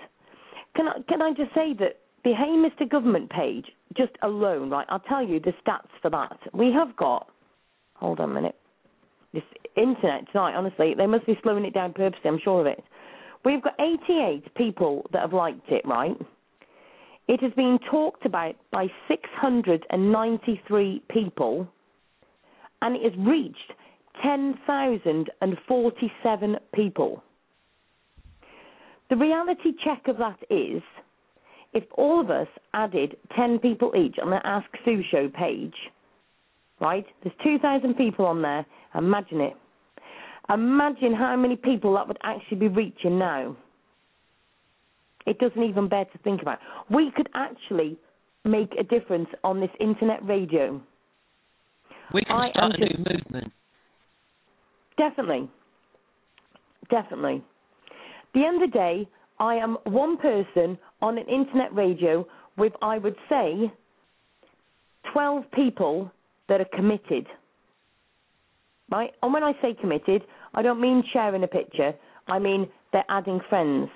Can 0.76 0.88
I, 0.88 0.94
can 1.08 1.22
I 1.22 1.34
just 1.34 1.54
say 1.54 1.74
that 1.80 2.00
the 2.24 2.34
Hey 2.34 2.50
Mr. 2.50 2.90
Government 2.90 3.30
page 3.30 3.66
just 3.96 4.14
alone, 4.22 4.70
right? 4.70 4.86
I'll 4.90 5.00
tell 5.00 5.26
you 5.26 5.40
the 5.40 5.54
stats 5.66 5.88
for 6.02 6.10
that. 6.12 6.38
We 6.54 6.74
have 6.74 6.94
got. 6.96 7.30
Hold 7.96 8.20
on 8.20 8.32
a 8.32 8.34
minute. 8.34 8.56
This 9.34 9.44
internet 9.76 10.32
tonight, 10.32 10.56
honestly, 10.56 10.94
they 10.96 11.08
must 11.08 11.26
be 11.26 11.38
slowing 11.44 11.66
it 11.66 11.74
down 11.74 11.94
purposely. 11.94 12.30
I'm 12.30 12.40
sure 12.44 12.62
of 12.62 12.68
it. 12.68 12.84
We've 13.46 13.62
got 13.62 13.74
88 13.80 14.56
people 14.56 15.06
that 15.14 15.22
have 15.22 15.34
liked 15.34 15.70
it, 15.70 15.86
right? 15.86 16.18
It 17.28 17.40
has 17.42 17.52
been 17.54 17.78
talked 17.90 18.26
about 18.26 18.56
by 18.72 18.88
693 19.08 21.04
people, 21.10 21.68
and 22.82 22.96
it 22.96 23.04
has 23.04 23.14
reached 23.20 23.74
10,047 24.24 26.58
people. 26.74 27.22
The 29.10 29.16
reality 29.16 29.72
check 29.84 30.08
of 30.08 30.18
that 30.18 30.38
is 30.50 30.82
if 31.74 31.84
all 31.96 32.20
of 32.22 32.30
us 32.30 32.48
added 32.74 33.16
10 33.36 33.60
people 33.60 33.94
each 33.96 34.18
on 34.22 34.30
the 34.30 34.40
Ask 34.46 34.68
Sue 34.84 35.02
Show 35.12 35.30
page, 35.30 35.76
right? 36.80 37.06
There's 37.24 37.36
2,000 37.44 37.96
people 37.96 38.26
on 38.26 38.42
there. 38.42 38.66
Imagine 38.96 39.42
it. 39.42 39.54
Imagine 40.50 41.14
how 41.14 41.36
many 41.36 41.56
people 41.56 41.94
that 41.96 42.08
would 42.08 42.18
actually 42.24 42.58
be 42.58 42.68
reaching 42.70 43.20
now. 43.20 43.56
It 45.26 45.40
doesn't 45.40 45.62
even 45.62 45.90
bear 45.90 46.06
to 46.06 46.18
think 46.20 46.42
about. 46.42 46.60
We 46.90 47.12
could 47.16 47.28
actually 47.34 47.98
make 48.46 48.74
a 48.80 48.84
difference 48.84 49.28
on 49.44 49.60
this 49.60 49.70
internet 49.80 50.26
radio. 50.26 50.82
We 52.14 52.22
can 52.22 52.36
I 52.36 52.50
start 52.52 52.76
a 52.76 52.78
just- 52.78 52.98
new 52.98 53.06
movement. 53.12 53.52
Definitely. 54.98 55.50
Definitely. 56.90 57.44
The 58.34 58.46
end 58.46 58.62
of 58.62 58.72
the 58.72 58.78
day, 58.78 59.10
I 59.40 59.56
am 59.56 59.78
one 59.86 60.18
person 60.18 60.78
on 61.02 61.18
an 61.18 61.28
internet 61.28 61.74
radio 61.74 62.28
with, 62.58 62.74
I 62.82 62.98
would 62.98 63.16
say, 63.30 63.72
12 65.14 65.44
people 65.54 66.12
that 66.50 66.62
are 66.62 66.68
committed. 66.76 67.28
Right? 68.90 69.12
And 69.22 69.34
when 69.34 69.44
I 69.44 69.54
say 69.62 69.76
committed, 69.80 70.24
I 70.54 70.62
don't 70.62 70.82
mean 70.82 71.04
sharing 71.12 71.44
a 71.44 71.48
picture. 71.48 71.94
I 72.28 72.40
mean 72.40 72.68
they're 72.94 73.06
adding 73.10 73.40
friends. 73.50 73.90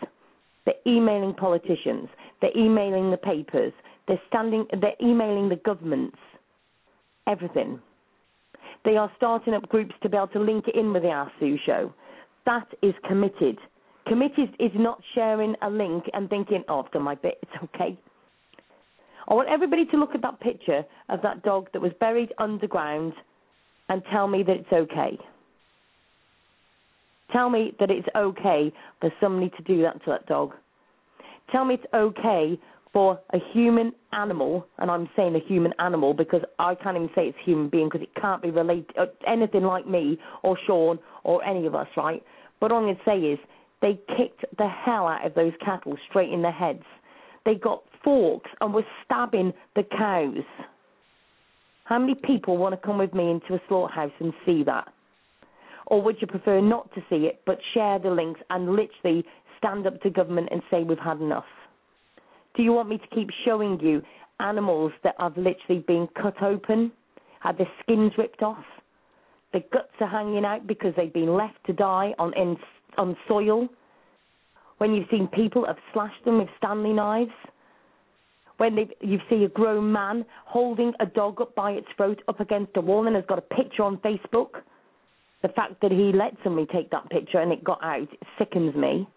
They're 0.66 0.76
emailing 0.86 1.34
politicians. 1.34 2.10
They're 2.42 2.58
emailing 2.58 3.12
the 3.12 3.18
papers. 3.18 3.74
They're 4.08 4.22
standing. 4.28 4.66
They're 4.80 4.96
emailing 5.02 5.50
the 5.50 5.56
governments. 5.58 6.18
Everything. 7.28 7.80
They 8.84 8.98
are 8.98 9.12
starting 9.16 9.54
up 9.54 9.70
groups 9.70 9.94
to 10.02 10.10
be 10.10 10.18
able 10.18 10.28
to 10.30 10.40
link 10.40 10.68
it 10.68 10.76
in 10.76 10.92
with 10.92 11.04
the 11.04 11.10
Ask 11.10 11.32
Sue 11.40 11.58
show. 11.66 11.94
That 12.46 12.68
is 12.82 12.94
committed. 13.08 13.58
Committed 14.12 14.58
is 14.60 14.72
not 14.76 15.02
sharing 15.16 15.56
a 15.62 15.70
link 15.70 16.04
and 16.12 16.30
thinking, 16.30 16.66
oh, 16.68 16.82
I've 16.82 16.92
done 16.92 17.04
my 17.04 17.16
bit, 17.16 17.38
it's 17.42 17.64
okay. 17.64 17.98
I 19.26 19.34
want 19.34 19.48
everybody 19.48 19.86
to 19.86 19.96
look 19.96 20.14
at 20.14 20.22
that 20.22 20.42
picture 20.42 20.84
of 21.08 21.22
that 21.22 21.44
dog 21.44 21.70
that 21.72 21.82
was 21.82 21.94
buried 21.98 22.34
underground 22.38 23.14
and 23.88 24.02
tell 24.12 24.28
me 24.28 24.44
that 24.44 24.52
it's 24.52 24.74
okay. 24.74 25.18
Tell 27.32 27.50
me 27.50 27.74
that 27.80 27.90
it's 27.90 28.08
okay 28.14 28.74
for 29.00 29.14
somebody 29.22 29.50
to 29.56 29.64
do 29.64 29.82
that 29.84 30.04
to 30.04 30.10
that 30.10 30.26
dog. 30.26 30.56
Tell 31.50 31.64
me 31.64 31.76
it's 31.76 31.94
okay 31.94 32.60
for 32.92 33.18
a 33.32 33.38
human 33.54 33.94
animal, 34.12 34.68
and 34.78 34.92
I'm 34.92 35.08
saying 35.16 35.38
a 35.38 35.48
human 35.48 35.72
animal 35.80 36.14
because 36.14 36.42
I 36.60 36.76
can't 36.76 36.98
even 36.98 37.10
say 37.16 37.28
it's 37.28 37.38
a 37.42 37.46
human 37.46 37.70
being 37.70 37.88
because 37.88 38.02
it 38.02 38.14
can't 38.22 38.42
be 38.42 38.52
related 38.52 38.92
uh, 39.00 39.06
anything 39.26 39.64
like 39.64 39.88
me 39.88 40.20
or 40.44 40.58
Sean 40.68 41.00
or 41.24 41.42
any 41.46 41.66
of 41.66 41.76
us, 41.76 41.88
right? 41.96 42.22
But 42.60 42.74
all 42.74 42.80
I'm 42.80 42.84
going 42.84 42.98
to 42.98 43.02
say 43.06 43.18
is 43.18 43.40
they 43.82 44.00
kicked 44.18 44.46
the 44.58 44.68
hell 44.68 45.08
out 45.08 45.26
of 45.26 45.34
those 45.34 45.54
cattle 45.64 45.98
straight 46.10 46.32
in 46.32 46.42
the 46.42 46.52
heads. 46.52 46.84
They 47.46 47.56
got 47.56 47.84
forks 48.04 48.50
and 48.62 48.74
were 48.74 48.86
stabbing 49.06 49.54
the 49.76 49.84
cows. 49.84 50.46
How 51.86 52.00
many 52.00 52.16
people 52.16 52.58
want 52.58 52.74
to 52.74 52.86
come 52.86 52.98
with 52.98 53.14
me 53.14 53.30
into 53.32 53.56
a 53.56 53.62
slaughterhouse 53.68 54.12
and 54.20 54.34
see 54.46 54.64
that? 54.64 54.88
Or 55.88 56.02
would 56.02 56.18
you 56.22 56.28
prefer 56.28 56.62
not 56.62 56.94
to 56.94 57.02
see 57.10 57.26
it 57.26 57.42
but 57.46 57.58
share 57.74 58.00
the 58.00 58.12
links 58.12 58.40
and 58.50 58.76
literally 58.76 59.26
stand 59.58 59.86
up 59.86 60.02
to 60.02 60.10
government 60.10 60.50
and 60.52 60.62
say 60.70 60.84
we've 60.84 60.98
had 61.00 61.20
enough? 61.20 61.44
Do 62.56 62.64
you 62.64 62.74
want 62.74 62.90
me 62.90 62.98
to 62.98 63.16
keep 63.16 63.30
showing 63.46 63.80
you 63.82 64.02
animals 64.40 64.92
that 65.04 65.16
have 65.20 65.36
literally 65.38 65.84
been 65.88 66.08
cut 66.22 66.42
open, 66.42 66.92
had 67.40 67.58
their 67.58 67.70
skins 67.82 68.14
ripped 68.18 68.42
off, 68.42 68.64
their 69.54 69.64
guts 69.74 69.92
are 70.00 70.08
hanging 70.08 70.46
out 70.46 70.66
because 70.66 70.94
they've 70.96 71.14
been 71.14 71.36
left 71.36 71.58
to 71.66 71.74
die 71.74 72.14
on 72.18 72.34
in, 72.38 72.58
on 72.98 73.16
soil? 73.28 73.68
When 74.78 74.94
you've 74.94 75.08
seen 75.12 75.28
people 75.28 75.66
have 75.66 75.78
slashed 75.94 76.24
them 76.26 76.40
with 76.40 76.50
Stanley 76.58 76.94
knives? 76.94 77.32
When 78.58 78.78
you 79.00 79.20
see 79.30 79.44
a 79.44 79.50
grown 79.50 79.92
man 79.92 80.26
holding 80.46 80.94
a 81.00 81.06
dog 81.06 81.42
up 81.42 81.56
by 81.56 81.72
its 81.72 81.88
throat 81.98 82.22
up 82.28 82.40
against 82.40 82.78
a 82.78 82.82
wall 82.82 83.08
and 83.08 83.16
has 83.16 83.26
got 83.28 83.40
a 83.40 83.56
picture 83.56 83.84
on 83.84 83.98
Facebook? 83.98 84.62
The 85.42 85.50
fact 85.50 85.82
that 85.82 85.92
he 85.92 86.12
let 86.14 86.34
somebody 86.44 86.68
take 86.72 86.92
that 86.92 87.10
picture 87.10 87.40
and 87.40 87.52
it 87.52 87.64
got 87.64 87.84
out 87.84 88.08
sickens 88.38 88.76
me. 88.76 89.08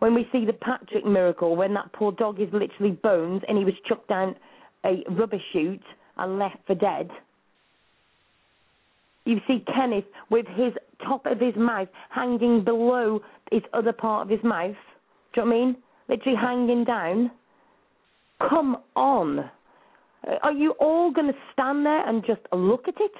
When 0.00 0.14
we 0.14 0.26
see 0.32 0.44
the 0.44 0.52
Patrick 0.54 1.04
miracle, 1.04 1.54
when 1.54 1.74
that 1.74 1.92
poor 1.92 2.10
dog 2.10 2.40
is 2.40 2.48
literally 2.52 2.92
bones 2.92 3.42
and 3.46 3.56
he 3.56 3.64
was 3.64 3.74
chucked 3.86 4.08
down 4.08 4.34
a 4.84 5.04
rubbish 5.10 5.42
chute 5.52 5.82
and 6.16 6.38
left 6.38 6.56
for 6.66 6.74
dead. 6.74 7.10
You 9.30 9.40
see 9.46 9.64
Kenneth 9.72 10.06
with 10.28 10.44
his 10.56 10.72
top 11.06 11.24
of 11.24 11.38
his 11.38 11.54
mouth 11.54 11.86
hanging 12.08 12.64
below 12.64 13.20
his 13.52 13.62
other 13.72 13.92
part 13.92 14.24
of 14.24 14.28
his 14.28 14.42
mouth. 14.42 14.74
Do 15.32 15.42
you 15.42 15.44
know 15.44 15.50
what 15.50 15.56
I 15.56 15.58
mean? 15.60 15.76
Literally 16.08 16.36
hanging 16.36 16.84
down. 16.84 17.30
Come 18.48 18.78
on. 18.96 19.48
Are 20.42 20.50
you 20.50 20.72
all 20.80 21.12
going 21.12 21.28
to 21.28 21.38
stand 21.52 21.86
there 21.86 22.08
and 22.08 22.26
just 22.26 22.40
look 22.52 22.88
at 22.88 22.94
it? 22.98 23.12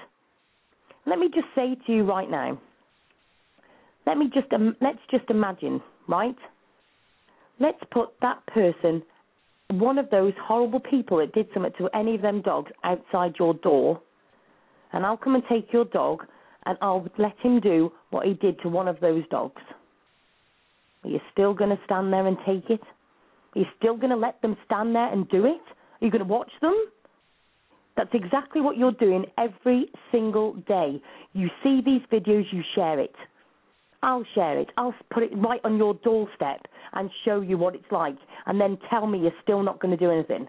Let 1.06 1.20
me 1.20 1.28
just 1.32 1.46
say 1.54 1.76
to 1.86 1.92
you 1.92 2.02
right 2.02 2.28
now. 2.28 2.60
Let 4.04 4.18
me 4.18 4.28
just 4.34 4.52
um, 4.52 4.74
let's 4.80 4.98
just 5.12 5.30
imagine, 5.30 5.80
right? 6.08 6.34
Let's 7.60 7.78
put 7.92 8.08
that 8.20 8.44
person, 8.48 9.00
one 9.68 9.96
of 9.96 10.10
those 10.10 10.32
horrible 10.42 10.80
people 10.80 11.18
that 11.18 11.32
did 11.34 11.46
something 11.54 11.72
to 11.78 11.88
any 11.94 12.16
of 12.16 12.22
them 12.22 12.42
dogs 12.42 12.72
outside 12.82 13.34
your 13.38 13.54
door, 13.54 14.02
and 14.92 15.04
I'll 15.04 15.16
come 15.16 15.34
and 15.34 15.44
take 15.48 15.72
your 15.72 15.84
dog 15.84 16.24
and 16.66 16.76
I'll 16.80 17.06
let 17.18 17.38
him 17.42 17.60
do 17.60 17.92
what 18.10 18.26
he 18.26 18.34
did 18.34 18.60
to 18.62 18.68
one 18.68 18.88
of 18.88 19.00
those 19.00 19.24
dogs. 19.30 19.62
Are 21.04 21.10
you 21.10 21.20
still 21.32 21.54
going 21.54 21.70
to 21.70 21.78
stand 21.84 22.12
there 22.12 22.26
and 22.26 22.36
take 22.46 22.68
it? 22.68 22.82
Are 23.54 23.60
you 23.60 23.66
still 23.78 23.96
going 23.96 24.10
to 24.10 24.16
let 24.16 24.40
them 24.42 24.56
stand 24.66 24.94
there 24.94 25.10
and 25.12 25.28
do 25.28 25.46
it? 25.46 25.62
Are 26.00 26.04
you 26.04 26.10
going 26.10 26.24
to 26.24 26.28
watch 26.28 26.50
them? 26.60 26.74
That's 27.96 28.10
exactly 28.12 28.60
what 28.60 28.76
you're 28.76 28.92
doing 28.92 29.24
every 29.38 29.90
single 30.12 30.54
day. 30.66 31.02
You 31.32 31.48
see 31.62 31.80
these 31.84 32.02
videos, 32.12 32.44
you 32.52 32.62
share 32.74 32.98
it. 32.98 33.14
I'll 34.02 34.24
share 34.34 34.58
it. 34.58 34.68
I'll 34.76 34.94
put 35.12 35.22
it 35.22 35.30
right 35.34 35.60
on 35.64 35.76
your 35.76 35.94
doorstep 35.94 36.62
and 36.94 37.10
show 37.24 37.40
you 37.40 37.58
what 37.58 37.74
it's 37.74 37.90
like, 37.90 38.16
and 38.46 38.60
then 38.60 38.78
tell 38.88 39.06
me 39.06 39.18
you're 39.18 39.32
still 39.42 39.62
not 39.62 39.80
going 39.80 39.96
to 39.96 40.02
do 40.02 40.10
anything. 40.10 40.48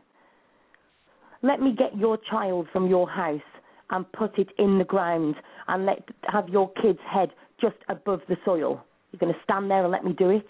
Let 1.43 1.59
me 1.59 1.75
get 1.77 1.97
your 1.97 2.17
child 2.29 2.67
from 2.71 2.87
your 2.87 3.09
house 3.09 3.41
and 3.91 4.11
put 4.13 4.39
it 4.39 4.49
in 4.57 4.77
the 4.77 4.83
ground 4.83 5.35
and 5.67 5.85
let 5.85 6.09
have 6.23 6.49
your 6.49 6.71
kid's 6.81 6.99
head 7.09 7.29
just 7.59 7.77
above 7.89 8.21
the 8.27 8.37
soil. 8.43 8.83
You're 9.11 9.19
going 9.19 9.33
to 9.33 9.39
stand 9.43 9.69
there 9.69 9.83
and 9.83 9.91
let 9.91 10.03
me 10.03 10.13
do 10.13 10.29
it? 10.29 10.47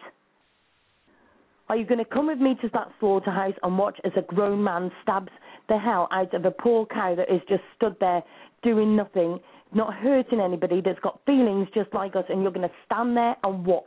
Are 1.67 1.75
you 1.75 1.85
going 1.85 1.99
to 1.99 2.05
come 2.05 2.27
with 2.27 2.39
me 2.39 2.55
to 2.61 2.69
that 2.73 2.89
slaughterhouse 2.99 3.53
and 3.63 3.77
watch 3.77 3.97
as 4.03 4.11
a 4.17 4.21
grown 4.21 4.63
man 4.63 4.91
stabs 5.01 5.31
the 5.69 5.77
hell 5.77 6.07
out 6.11 6.33
of 6.33 6.45
a 6.45 6.51
poor 6.51 6.85
cow 6.85 7.15
that 7.15 7.33
is 7.33 7.41
just 7.47 7.63
stood 7.75 7.95
there 7.99 8.21
doing 8.61 8.95
nothing, 8.95 9.39
not 9.73 9.93
hurting 9.93 10.41
anybody, 10.41 10.81
that's 10.83 10.99
got 10.99 11.21
feelings 11.25 11.67
just 11.73 11.93
like 11.93 12.15
us, 12.15 12.25
and 12.29 12.41
you're 12.41 12.51
going 12.51 12.67
to 12.67 12.75
stand 12.85 13.15
there 13.15 13.35
and 13.43 13.65
watch? 13.65 13.85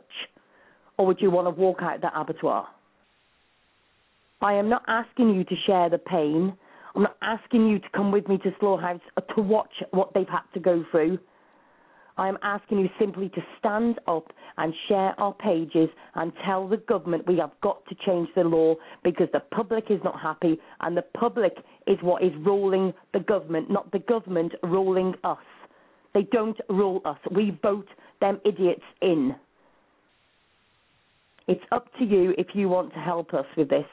Or 0.97 1.05
would 1.05 1.21
you 1.21 1.29
want 1.29 1.45
to 1.45 1.61
walk 1.61 1.77
out 1.81 2.01
that 2.01 2.13
abattoir? 2.15 2.67
I 4.41 4.53
am 4.53 4.67
not 4.67 4.83
asking 4.87 5.35
you 5.35 5.43
to 5.43 5.55
share 5.65 5.89
the 5.89 5.97
pain. 5.97 6.57
I'm 6.95 7.03
not 7.03 7.17
asking 7.21 7.67
you 7.67 7.79
to 7.79 7.89
come 7.93 8.11
with 8.11 8.27
me 8.27 8.37
to 8.39 8.51
slaughterhouse 8.59 9.01
to 9.35 9.41
watch 9.41 9.73
what 9.91 10.13
they've 10.13 10.27
had 10.27 10.43
to 10.53 10.59
go 10.59 10.85
through. 10.91 11.19
I 12.17 12.29
am 12.29 12.37
asking 12.41 12.79
you 12.79 12.89
simply 12.97 13.27
to 13.29 13.41
stand 13.59 13.99
up 14.07 14.31
and 14.57 14.73
share 14.87 15.19
our 15.19 15.33
pages 15.33 15.89
and 16.15 16.31
tell 16.45 16.67
the 16.67 16.77
government 16.77 17.27
we 17.27 17.37
have 17.39 17.51
got 17.61 17.85
to 17.87 17.95
change 18.05 18.29
the 18.35 18.43
law 18.43 18.75
because 19.03 19.27
the 19.33 19.41
public 19.41 19.85
is 19.89 19.99
not 20.03 20.21
happy 20.21 20.57
and 20.79 20.95
the 20.95 21.01
public 21.01 21.53
is 21.87 21.97
what 22.01 22.23
is 22.23 22.31
ruling 22.45 22.93
the 23.13 23.19
government, 23.19 23.69
not 23.69 23.91
the 23.91 23.99
government 23.99 24.53
ruling 24.63 25.13
us. 25.25 25.37
They 26.13 26.23
don't 26.31 26.57
rule 26.69 27.01
us. 27.03 27.17
We 27.29 27.59
vote 27.61 27.89
them 28.21 28.39
idiots 28.45 28.83
in. 29.01 29.35
It's 31.49 31.63
up 31.73 31.89
to 31.99 32.05
you 32.05 32.33
if 32.37 32.47
you 32.53 32.69
want 32.69 32.93
to 32.93 32.99
help 32.99 33.33
us 33.33 33.45
with 33.57 33.69
this. 33.69 33.85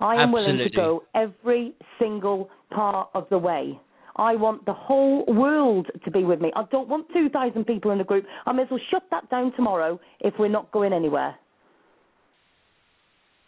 I 0.00 0.22
am 0.22 0.32
willing 0.32 0.58
to 0.58 0.70
go 0.74 1.04
every 1.14 1.74
single 1.98 2.48
part 2.70 3.10
of 3.14 3.26
the 3.30 3.38
way. 3.38 3.78
I 4.16 4.34
want 4.36 4.66
the 4.66 4.72
whole 4.72 5.24
world 5.26 5.86
to 6.04 6.10
be 6.10 6.24
with 6.24 6.40
me. 6.40 6.50
I 6.56 6.64
don't 6.70 6.88
want 6.88 7.06
2,000 7.12 7.64
people 7.64 7.90
in 7.90 8.00
a 8.00 8.04
group. 8.04 8.24
I 8.46 8.52
may 8.52 8.62
as 8.62 8.68
well 8.70 8.80
shut 8.90 9.04
that 9.10 9.30
down 9.30 9.52
tomorrow 9.54 10.00
if 10.20 10.34
we're 10.38 10.48
not 10.48 10.70
going 10.72 10.92
anywhere. 10.92 11.36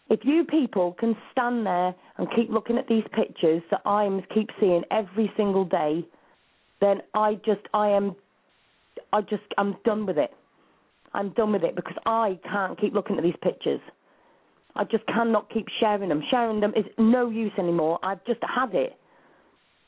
If 0.08 0.20
you 0.24 0.44
people 0.44 0.94
can 1.00 1.16
stand 1.32 1.64
there 1.64 1.94
and 2.18 2.28
keep 2.36 2.50
looking 2.50 2.76
at 2.76 2.86
these 2.86 3.04
pictures 3.14 3.62
that 3.70 3.80
I 3.86 4.08
keep 4.34 4.50
seeing 4.60 4.82
every 4.90 5.32
single 5.36 5.64
day, 5.64 6.06
then 6.80 7.00
I 7.14 7.34
just 7.46 7.62
I 7.72 7.88
am 7.88 8.14
I 9.12 9.22
just 9.22 9.42
I'm 9.56 9.76
done 9.84 10.04
with 10.04 10.18
it. 10.18 10.30
I'm 11.14 11.30
done 11.30 11.52
with 11.52 11.64
it 11.64 11.76
because 11.76 11.96
I 12.04 12.38
can't 12.50 12.78
keep 12.78 12.92
looking 12.92 13.16
at 13.16 13.22
these 13.22 13.36
pictures. 13.42 13.80
I 14.74 14.84
just 14.84 15.06
cannot 15.06 15.50
keep 15.52 15.66
sharing 15.80 16.08
them. 16.08 16.22
Sharing 16.30 16.60
them 16.60 16.72
is 16.76 16.84
no 16.98 17.28
use 17.28 17.52
anymore. 17.58 17.98
I've 18.02 18.24
just 18.24 18.40
had 18.42 18.74
it. 18.74 18.96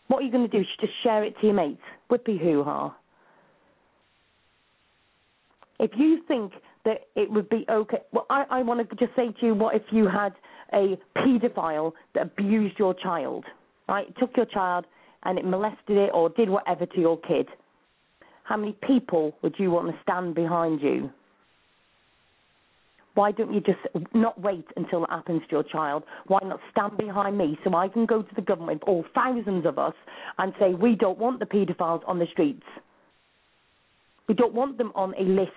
What 0.08 0.18
are 0.18 0.22
you 0.22 0.32
going 0.32 0.48
to 0.48 0.58
do? 0.58 0.64
Just 0.80 0.92
share 1.02 1.24
it 1.24 1.34
to 1.40 1.46
your 1.46 1.54
mates? 1.54 1.80
Whippy 2.10 2.38
hoo 2.38 2.62
ha. 2.62 2.94
If 5.80 5.92
you 5.96 6.20
think 6.28 6.52
that 6.84 7.06
it 7.16 7.30
would 7.30 7.48
be 7.48 7.64
okay, 7.68 7.98
well, 8.12 8.26
I, 8.28 8.44
I 8.50 8.62
want 8.62 8.88
to 8.88 8.96
just 8.96 9.16
say 9.16 9.32
to 9.40 9.46
you, 9.46 9.54
what 9.54 9.74
if 9.74 9.82
you 9.90 10.06
had 10.06 10.34
a 10.72 10.98
paedophile 11.16 11.92
that 12.14 12.22
abused 12.22 12.78
your 12.78 12.94
child, 12.94 13.44
right? 13.88 14.06
Took 14.18 14.36
your 14.36 14.46
child 14.46 14.84
and 15.24 15.38
it 15.38 15.44
molested 15.44 15.96
it 15.96 16.10
or 16.12 16.28
did 16.30 16.48
whatever 16.48 16.86
to 16.86 17.00
your 17.00 17.18
kid. 17.20 17.48
How 18.44 18.56
many 18.56 18.76
people 18.86 19.34
would 19.42 19.54
you 19.58 19.70
want 19.70 19.88
to 19.88 19.94
stand 20.02 20.34
behind 20.34 20.82
you? 20.82 21.10
Why 23.14 23.30
don't 23.30 23.52
you 23.52 23.60
just 23.60 23.78
not 24.12 24.40
wait 24.40 24.66
until 24.76 25.04
it 25.04 25.10
happens 25.10 25.42
to 25.48 25.52
your 25.52 25.62
child? 25.62 26.02
Why 26.26 26.40
not 26.42 26.60
stand 26.72 26.96
behind 26.98 27.38
me 27.38 27.58
so 27.62 27.74
I 27.74 27.88
can 27.88 28.06
go 28.06 28.22
to 28.22 28.34
the 28.34 28.42
government, 28.42 28.82
all 28.86 29.04
thousands 29.14 29.66
of 29.66 29.78
us, 29.78 29.94
and 30.38 30.52
say 30.58 30.74
we 30.74 30.96
don't 30.96 31.18
want 31.18 31.38
the 31.38 31.46
paedophiles 31.46 32.02
on 32.08 32.18
the 32.18 32.26
streets. 32.32 32.64
We 34.28 34.34
don't 34.34 34.54
want 34.54 34.78
them 34.78 34.90
on 34.94 35.14
a 35.18 35.22
list. 35.22 35.50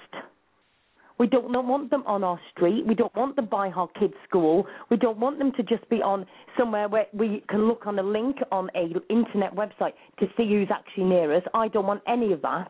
We 1.19 1.25
don't 1.25 1.51
want 1.51 1.89
them 1.89 2.03
on 2.05 2.23
our 2.23 2.39
street. 2.51 2.85
We 2.85 2.93
don't 2.93 3.15
want 3.15 3.35
them 3.35 3.47
by 3.49 3.69
our 3.69 3.87
kids' 3.99 4.13
school. 4.27 4.67
We 4.91 4.97
don't 4.97 5.17
want 5.17 5.39
them 5.39 5.51
to 5.53 5.63
just 5.63 5.89
be 5.89 5.95
on 5.95 6.27
somewhere 6.55 6.87
where 6.87 7.07
we 7.11 7.43
can 7.49 7.67
look 7.67 7.87
on 7.87 7.97
a 7.97 8.03
link 8.03 8.37
on 8.51 8.69
a 8.75 8.93
internet 9.11 9.55
website 9.55 9.93
to 10.19 10.27
see 10.37 10.47
who's 10.47 10.67
actually 10.71 11.05
near 11.05 11.35
us. 11.35 11.41
I 11.55 11.69
don't 11.69 11.87
want 11.87 12.03
any 12.07 12.33
of 12.33 12.43
that. 12.43 12.69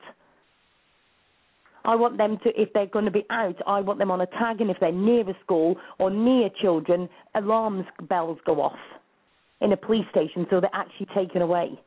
I 1.87 1.95
want 1.95 2.17
them 2.17 2.37
to, 2.43 2.49
if 2.61 2.71
they're 2.73 2.85
going 2.85 3.05
to 3.05 3.11
be 3.11 3.25
out, 3.29 3.55
I 3.65 3.79
want 3.79 3.97
them 3.97 4.11
on 4.11 4.19
a 4.19 4.25
tag, 4.25 4.59
and 4.59 4.69
if 4.69 4.77
they're 4.79 4.91
near 4.91 5.27
a 5.27 5.33
school 5.41 5.77
or 5.97 6.11
near 6.11 6.49
children, 6.61 7.07
alarms 7.33 7.85
bells 8.09 8.37
go 8.45 8.61
off 8.61 8.77
in 9.61 9.71
a 9.71 9.77
police 9.77 10.05
station, 10.11 10.45
so 10.49 10.59
they're 10.59 10.69
actually 10.73 11.07
taken 11.15 11.41
away. 11.41 11.79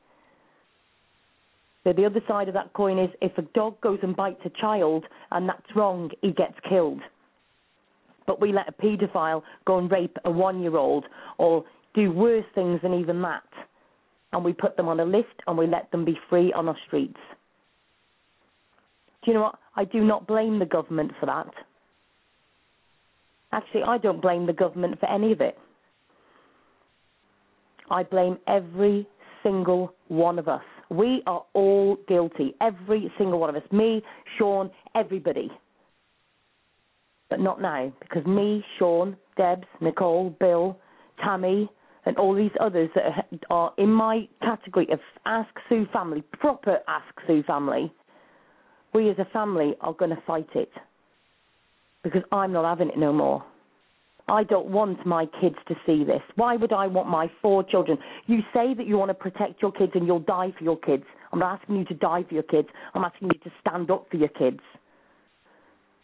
So 1.85 1.93
the 1.93 2.05
other 2.07 2.21
side 2.27 2.49
of 2.49 2.55
that 2.55 2.73
coin 2.73 2.99
is 2.99 3.11
if 3.21 3.37
a 3.39 3.43
dog 3.43 3.81
goes 3.83 3.99
and 4.03 4.17
bites 4.17 4.41
a 4.45 4.51
child 4.61 5.05
and 5.31 5.49
that's 5.49 5.77
wrong, 5.77 6.11
he 6.21 6.33
gets 6.33 6.55
killed. 6.69 7.01
But 8.27 8.41
we 8.41 8.53
let 8.53 8.69
a 8.69 8.73
paedophile 8.73 9.43
go 9.67 9.79
and 9.79 9.91
rape 9.91 10.17
a 10.25 10.31
one-year-old 10.31 11.05
or 11.39 11.65
do 11.95 12.11
worse 12.11 12.45
things 12.55 12.81
than 12.83 12.95
even 12.95 13.21
that, 13.23 13.43
and 14.33 14.45
we 14.45 14.53
put 14.53 14.77
them 14.77 14.89
on 14.89 14.99
a 15.01 15.05
list 15.05 15.29
and 15.47 15.59
we 15.59 15.67
let 15.67 15.91
them 15.91 16.05
be 16.05 16.19
free 16.29 16.53
on 16.55 16.69
our 16.69 16.77
streets. 16.87 17.21
Do 19.25 19.31
you 19.31 19.35
know 19.35 19.43
what? 19.43 19.59
I 19.77 19.85
do 19.85 20.03
not 20.05 20.27
blame 20.27 20.59
the 20.59 20.67
government 20.67 21.13
for 21.21 21.27
that. 21.27 21.53
Actually, 23.53 23.83
I 23.83 23.99
don't 23.99 24.23
blame 24.23 24.47
the 24.47 24.53
government 24.53 24.99
for 25.01 25.09
any 25.11 25.33
of 25.33 25.41
it. 25.41 25.59
I 27.91 28.05
blame 28.05 28.39
every 28.47 29.07
single 29.43 29.95
one 30.09 30.39
of 30.39 30.49
us. 30.49 30.63
We 30.91 31.23
are 31.27 31.45
all 31.55 31.97
guilty, 32.09 32.55
every 32.61 33.13
single 33.19 33.39
one 33.39 33.51
of 33.51 33.57
us. 33.57 33.73
Me, 33.73 34.03
Sean, 34.39 34.71
everybody. 34.95 35.51
But 37.29 37.41
not 37.41 37.61
now, 37.61 37.93
because 38.01 38.27
me, 38.27 38.65
Sean, 38.79 39.17
Debs, 39.37 39.67
Nicole, 39.81 40.31
Bill, 40.41 40.77
Tammy, 41.25 41.71
and 42.07 42.17
all 42.17 42.35
these 42.35 42.51
others 42.61 42.91
that 42.95 43.27
are 43.51 43.73
in 43.79 43.89
my 43.89 44.29
category 44.43 44.89
of 44.91 45.01
Ask 45.27 45.51
Sue 45.69 45.87
family, 45.93 46.23
proper 46.41 46.79
Ask 46.89 47.15
Sue 47.27 47.43
family, 47.45 47.93
we 48.93 49.11
as 49.11 49.19
a 49.19 49.25
family 49.27 49.75
are 49.81 49.93
going 49.93 50.11
to 50.11 50.23
fight 50.27 50.49
it 50.55 50.71
because 52.03 52.23
I'm 52.33 52.53
not 52.53 52.65
having 52.65 52.89
it 52.89 52.99
no 52.99 53.13
more. 53.13 53.45
I 54.29 54.45
don't 54.45 54.67
want 54.67 55.05
my 55.05 55.27
kids 55.41 55.57
to 55.69 55.75
see 55.85 56.05
this. 56.05 56.23
Why 56.37 56.57
would 56.57 56.73
I 56.73 56.87
want 56.87 57.09
my 57.09 57.31
four 57.43 57.65
children? 57.65 57.99
You 58.27 58.41
say 58.55 58.75
that 58.75 58.87
you 58.87 58.97
want 58.97 59.11
to 59.11 59.15
protect 59.15 59.61
your 59.61 59.73
kids 59.73 59.93
and 59.95 60.07
you'll 60.07 60.21
die 60.21 60.53
for 60.57 60.63
your 60.63 60.79
kids. 60.79 61.03
I'm 61.33 61.41
not 61.41 61.61
asking 61.61 61.77
you 61.77 61.85
to 61.87 61.95
die 61.95 62.25
for 62.29 62.35
your 62.35 62.45
kids. 62.45 62.69
I'm 62.95 63.05
asking 63.05 63.31
you 63.35 63.41
to 63.41 63.51
stand 63.61 63.91
up 63.91 64.07
for 64.11 64.17
your 64.17 64.29
kids. 64.29 64.61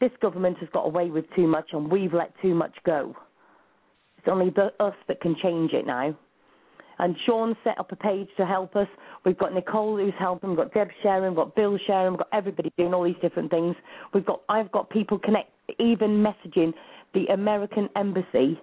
This 0.00 0.10
government 0.20 0.58
has 0.58 0.68
got 0.72 0.86
away 0.86 1.10
with 1.10 1.24
too 1.34 1.46
much 1.46 1.68
and 1.72 1.90
we've 1.90 2.12
let 2.12 2.32
too 2.42 2.54
much 2.54 2.74
go. 2.84 3.14
It's 4.18 4.28
only 4.28 4.50
the, 4.50 4.72
us 4.80 4.94
that 5.08 5.20
can 5.20 5.36
change 5.40 5.72
it 5.72 5.86
now. 5.86 6.16
And 6.98 7.16
Sean 7.26 7.56
set 7.64 7.78
up 7.78 7.92
a 7.92 7.96
page 7.96 8.28
to 8.36 8.46
help 8.46 8.76
us. 8.76 8.88
We've 9.24 9.38
got 9.38 9.52
Nicole 9.52 9.96
who's 9.96 10.14
helping. 10.18 10.50
We've 10.50 10.58
got 10.58 10.74
Deb 10.74 10.88
sharing. 11.02 11.30
We've 11.30 11.36
got 11.36 11.54
Bill 11.54 11.78
sharing. 11.86 12.12
We've 12.12 12.18
got 12.18 12.28
everybody 12.32 12.72
doing 12.76 12.94
all 12.94 13.04
these 13.04 13.20
different 13.20 13.50
things. 13.50 13.76
We've 14.14 14.24
got 14.24 14.42
I've 14.48 14.72
got 14.72 14.90
people 14.90 15.18
connect, 15.18 15.50
even 15.78 16.24
messaging 16.24 16.72
the 17.14 17.26
American 17.26 17.88
embassy 17.96 18.60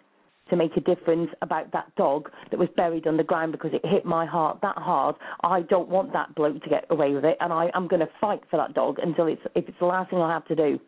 to 0.49 0.55
make 0.55 0.75
a 0.75 0.81
difference 0.81 1.29
about 1.41 1.71
that 1.71 1.93
dog 1.95 2.29
that 2.51 2.59
was 2.59 2.69
buried 2.75 3.07
underground 3.07 3.51
because 3.51 3.71
it 3.73 3.85
hit 3.85 4.05
my 4.05 4.25
heart 4.25 4.59
that 4.61 4.77
hard. 4.77 5.15
I 5.41 5.61
don't 5.61 5.89
want 5.89 6.13
that 6.13 6.35
bloke 6.35 6.61
to 6.61 6.69
get 6.69 6.85
away 6.89 7.13
with 7.13 7.23
it, 7.23 7.37
and 7.39 7.53
I, 7.53 7.69
I'm 7.73 7.87
going 7.87 8.01
to 8.01 8.09
fight 8.19 8.41
for 8.51 8.57
that 8.57 8.73
dog 8.73 8.97
until 9.01 9.27
it's 9.27 9.41
if 9.55 9.67
it's 9.67 9.79
the 9.79 9.85
last 9.85 10.09
thing 10.09 10.19
I 10.19 10.31
have 10.31 10.45
to 10.47 10.55
do. 10.55 10.79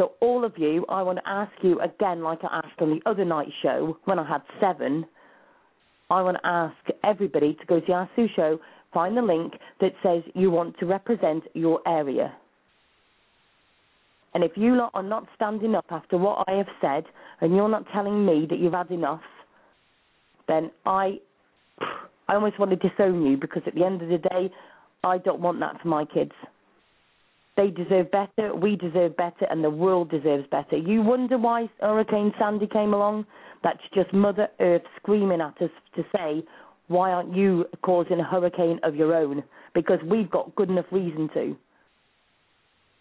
So 0.00 0.12
all 0.20 0.46
of 0.46 0.56
you, 0.56 0.86
I 0.88 1.02
want 1.02 1.18
to 1.18 1.28
ask 1.28 1.52
you 1.60 1.78
again, 1.82 2.22
like 2.22 2.38
I 2.42 2.62
asked 2.64 2.80
on 2.80 2.88
the 2.88 3.10
other 3.10 3.26
night 3.26 3.48
show 3.62 3.98
when 4.06 4.18
I 4.18 4.26
had 4.26 4.40
seven. 4.58 5.04
I 6.08 6.22
want 6.22 6.38
to 6.42 6.46
ask 6.46 6.74
everybody 7.04 7.52
to 7.52 7.66
go 7.66 7.80
to 7.80 7.86
the 7.86 7.92
Ask 7.92 8.10
Sue 8.16 8.26
show, 8.34 8.58
find 8.94 9.14
the 9.14 9.20
link 9.20 9.52
that 9.82 9.92
says 10.02 10.22
you 10.34 10.50
want 10.50 10.78
to 10.78 10.86
represent 10.86 11.44
your 11.52 11.86
area. 11.86 12.32
And 14.32 14.42
if 14.42 14.52
you 14.56 14.74
lot 14.74 14.92
are 14.94 15.02
not 15.02 15.26
standing 15.36 15.74
up 15.74 15.84
after 15.90 16.16
what 16.16 16.48
I 16.48 16.52
have 16.52 16.68
said, 16.80 17.04
and 17.42 17.54
you're 17.54 17.68
not 17.68 17.84
telling 17.92 18.24
me 18.24 18.46
that 18.48 18.58
you've 18.58 18.72
had 18.72 18.90
enough, 18.90 19.20
then 20.48 20.70
I, 20.86 21.18
I 22.26 22.36
almost 22.36 22.58
want 22.58 22.70
to 22.70 22.88
disown 22.88 23.26
you 23.26 23.36
because 23.36 23.64
at 23.66 23.74
the 23.74 23.84
end 23.84 24.00
of 24.00 24.08
the 24.08 24.16
day, 24.16 24.50
I 25.04 25.18
don't 25.18 25.40
want 25.40 25.60
that 25.60 25.78
for 25.82 25.88
my 25.88 26.06
kids. 26.06 26.32
They 27.60 27.68
deserve 27.68 28.10
better, 28.10 28.54
we 28.56 28.76
deserve 28.76 29.18
better, 29.18 29.44
and 29.50 29.62
the 29.62 29.68
world 29.68 30.10
deserves 30.10 30.46
better. 30.50 30.78
You 30.78 31.02
wonder 31.02 31.36
why 31.36 31.68
Hurricane 31.78 32.32
Sandy 32.38 32.66
came 32.66 32.94
along? 32.94 33.26
That's 33.62 33.82
just 33.94 34.14
Mother 34.14 34.48
Earth 34.60 34.80
screaming 34.96 35.42
at 35.42 35.60
us 35.60 35.70
to 35.94 36.02
say, 36.16 36.42
why 36.88 37.10
aren't 37.10 37.36
you 37.36 37.66
causing 37.82 38.18
a 38.18 38.24
hurricane 38.24 38.80
of 38.82 38.96
your 38.96 39.14
own? 39.14 39.44
Because 39.74 39.98
we've 40.10 40.30
got 40.30 40.56
good 40.56 40.70
enough 40.70 40.86
reason 40.90 41.28
to. 41.34 41.54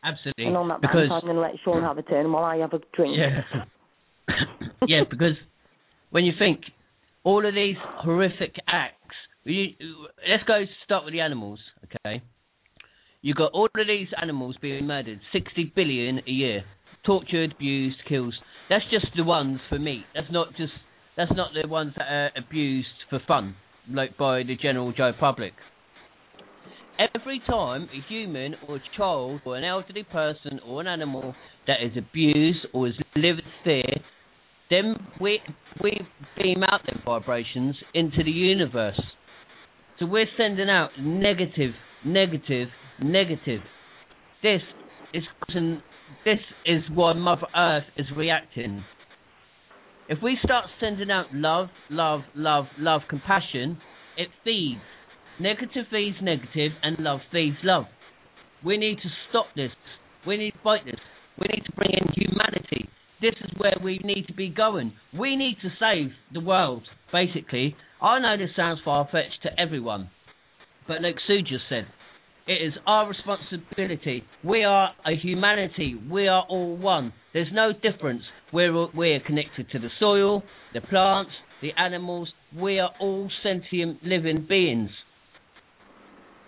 Absolutely. 0.03 0.47
And 0.47 0.57
on 0.57 0.67
that 0.67 0.81
because, 0.81 1.07
I'm 1.09 1.21
going 1.21 1.35
to 1.35 1.41
let 1.41 1.53
Sean 1.63 1.81
have 1.81 1.97
a 1.97 2.01
turn 2.01 2.29
while 2.29 2.43
I 2.43 2.57
have 2.57 2.73
a 2.73 2.81
drink. 2.93 3.15
Yeah. 3.17 3.63
yeah, 4.87 5.03
because 5.09 5.37
when 6.09 6.25
you 6.25 6.33
think 6.37 6.59
all 7.23 7.47
of 7.47 7.55
these 7.55 7.77
horrific 7.79 8.55
acts, 8.67 9.15
you, 9.45 9.69
let's 10.29 10.43
go 10.43 10.65
start 10.83 11.05
with 11.05 11.13
the 11.13 11.21
animals, 11.21 11.59
okay? 11.85 12.21
You've 13.21 13.37
got 13.37 13.51
all 13.51 13.65
of 13.65 13.87
these 13.87 14.07
animals 14.21 14.55
being 14.61 14.87
murdered, 14.87 15.19
60 15.33 15.73
billion 15.75 16.19
a 16.19 16.31
year, 16.31 16.63
tortured, 17.05 17.53
abused, 17.55 17.97
killed. 18.07 18.33
That's 18.69 18.85
just 18.89 19.07
the 19.15 19.23
ones 19.23 19.59
for 19.67 19.77
meat. 19.77 20.05
That's 20.15 20.31
not 20.31 20.55
just 20.55 20.71
that's 21.17 21.31
not 21.35 21.49
the 21.59 21.67
ones 21.67 21.93
that 21.97 22.07
are 22.07 22.31
abused 22.37 22.87
for 23.09 23.19
fun, 23.27 23.55
like 23.91 24.17
by 24.17 24.43
the 24.43 24.55
general 24.55 24.93
Joe 24.93 25.11
public. 25.19 25.51
Every 27.13 27.41
time 27.45 27.89
a 27.93 28.01
human 28.07 28.55
or 28.65 28.77
a 28.77 28.81
child 28.95 29.41
or 29.45 29.57
an 29.57 29.65
elderly 29.65 30.03
person 30.03 30.61
or 30.65 30.79
an 30.79 30.87
animal 30.87 31.35
that 31.67 31.83
is 31.83 31.97
abused 31.97 32.67
or 32.73 32.87
is 32.87 32.93
lived 33.17 33.41
fear, 33.65 34.01
then 34.69 34.95
we 35.19 35.39
we 35.83 35.99
beam 36.41 36.63
out 36.63 36.85
them 36.85 37.01
vibrations 37.03 37.75
into 37.93 38.23
the 38.23 38.31
universe. 38.31 39.01
So 39.99 40.05
we're 40.05 40.25
sending 40.37 40.69
out 40.69 40.91
negative, 40.97 41.73
negative, 42.05 42.69
negative. 43.01 43.61
This 44.41 44.61
is 45.13 45.23
this 46.25 46.39
is 46.65 46.83
why 46.93 47.13
Mother 47.13 47.47
Earth 47.55 47.85
is 47.97 48.07
reacting. 48.15 48.83
If 50.07 50.19
we 50.23 50.37
start 50.43 50.65
sending 50.79 51.11
out 51.11 51.27
love, 51.33 51.67
love, 51.89 52.21
love, 52.35 52.65
love, 52.79 53.01
compassion, 53.09 53.77
it 54.17 54.29
feeds. 54.43 54.81
Negative 55.39 55.85
feeds 55.91 56.17
negative, 56.21 56.71
and 56.81 56.97
love 56.99 57.19
feeds 57.31 57.57
love. 57.63 57.85
We 58.65 58.77
need 58.77 58.97
to 58.97 59.09
stop 59.29 59.45
this. 59.55 59.71
We 60.27 60.37
need 60.37 60.51
to 60.51 60.59
fight 60.63 60.81
this. 60.85 60.99
We 61.39 61.47
need 61.53 61.63
to 61.65 61.71
bring 61.75 61.91
in 61.91 62.13
humanity. 62.13 62.89
This 63.21 63.35
is 63.41 63.51
where 63.57 63.77
we 63.83 63.99
need 64.03 64.27
to 64.27 64.33
be 64.33 64.49
going. 64.49 64.93
We 65.17 65.35
need 65.35 65.57
to 65.61 65.69
save 65.79 66.11
the 66.33 66.39
world, 66.39 66.83
basically. 67.11 67.75
I 68.01 68.19
know 68.19 68.35
this 68.37 68.55
sounds 68.55 68.79
far 68.83 69.07
fetched 69.11 69.43
to 69.43 69.59
everyone, 69.59 70.09
but 70.87 71.01
like 71.01 71.15
Sue 71.27 71.41
just 71.41 71.65
said, 71.69 71.85
It 72.49 72.65
is 72.65 72.73
our 72.87 73.07
responsibility. 73.07 74.23
We 74.43 74.63
are 74.63 74.89
a 75.05 75.15
humanity. 75.15 75.93
We 76.09 76.27
are 76.27 76.43
all 76.49 76.75
one. 76.75 77.13
There's 77.31 77.51
no 77.53 77.73
difference. 77.73 78.23
We're 78.51 78.87
we're 78.91 79.19
connected 79.19 79.69
to 79.69 79.77
the 79.77 79.89
soil, 79.99 80.41
the 80.73 80.81
plants, 80.81 81.29
the 81.61 81.69
animals. 81.77 82.27
We 82.59 82.79
are 82.79 82.89
all 82.99 83.29
sentient 83.43 84.03
living 84.03 84.47
beings. 84.49 84.89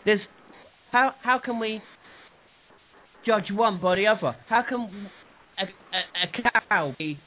There's 0.04 0.22
how 0.92 1.12
how 1.22 1.38
can 1.38 1.60
we 1.60 1.84
judge 3.24 3.52
one 3.52 3.80
by 3.80 3.98
the 3.98 4.08
other? 4.08 4.36
How 4.50 4.64
can 4.68 5.08
a, 5.60 5.64
a, 5.64 5.68
a 5.68 6.62
cow 6.68 6.96
be 6.98 7.20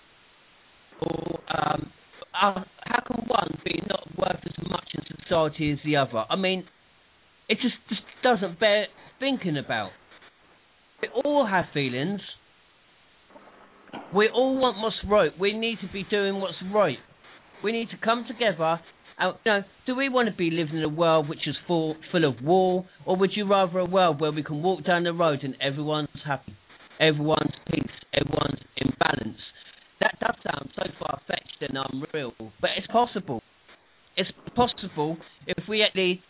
or 1.00 1.40
um, 1.46 1.92
uh, 2.34 2.64
how 2.82 3.02
can 3.06 3.24
one 3.28 3.56
be 3.64 3.80
not 3.88 4.08
worth 4.18 4.40
as 4.44 4.68
much 4.68 4.88
in 4.94 5.16
society 5.22 5.70
as 5.70 5.78
the 5.84 5.94
other? 5.94 6.24
I 6.28 6.34
mean, 6.34 6.64
it 7.48 7.58
just 7.60 7.74
just 7.88 8.02
doesn't 8.22 8.58
bear 8.60 8.86
thinking 9.20 9.56
about. 9.56 9.90
We 11.02 11.08
all 11.24 11.46
have 11.46 11.66
feelings. 11.72 12.20
We 14.14 14.28
all 14.28 14.58
want 14.58 14.78
what's 14.78 14.96
right. 15.08 15.30
We 15.38 15.52
need 15.52 15.78
to 15.80 15.92
be 15.92 16.04
doing 16.08 16.40
what's 16.40 16.54
right. 16.72 16.98
We 17.62 17.72
need 17.72 17.90
to 17.90 17.96
come 18.02 18.24
together. 18.26 18.80
And, 19.18 19.34
you 19.44 19.52
know, 19.52 19.60
do 19.86 19.94
we 19.94 20.08
want 20.08 20.28
to 20.28 20.34
be 20.34 20.50
living 20.50 20.78
in 20.78 20.82
a 20.82 20.88
world 20.88 21.28
which 21.28 21.46
is 21.46 21.54
full 21.66 21.96
full 22.10 22.24
of 22.24 22.42
war, 22.42 22.86
or 23.06 23.16
would 23.16 23.30
you 23.34 23.48
rather 23.48 23.78
a 23.78 23.84
world 23.84 24.20
where 24.20 24.32
we 24.32 24.42
can 24.42 24.62
walk 24.62 24.84
down 24.84 25.04
the 25.04 25.12
road 25.12 25.40
and 25.42 25.56
everyone's 25.60 26.08
happy, 26.26 26.56
everyone's 27.00 27.54
peace, 27.70 27.84
everyone's 28.12 28.60
in 28.76 28.92
balance? 28.98 29.38
That 30.00 30.18
does 30.20 30.34
sound 30.44 30.70
so 30.74 30.82
far 30.98 31.20
fetched 31.26 31.62
and 31.62 31.78
unreal, 31.92 32.32
but 32.60 32.70
it's 32.76 32.86
possible. 32.88 33.42
It's 34.16 34.30
possible 34.54 35.16
if 35.46 35.68
we 35.68 35.82
actually 35.82 36.22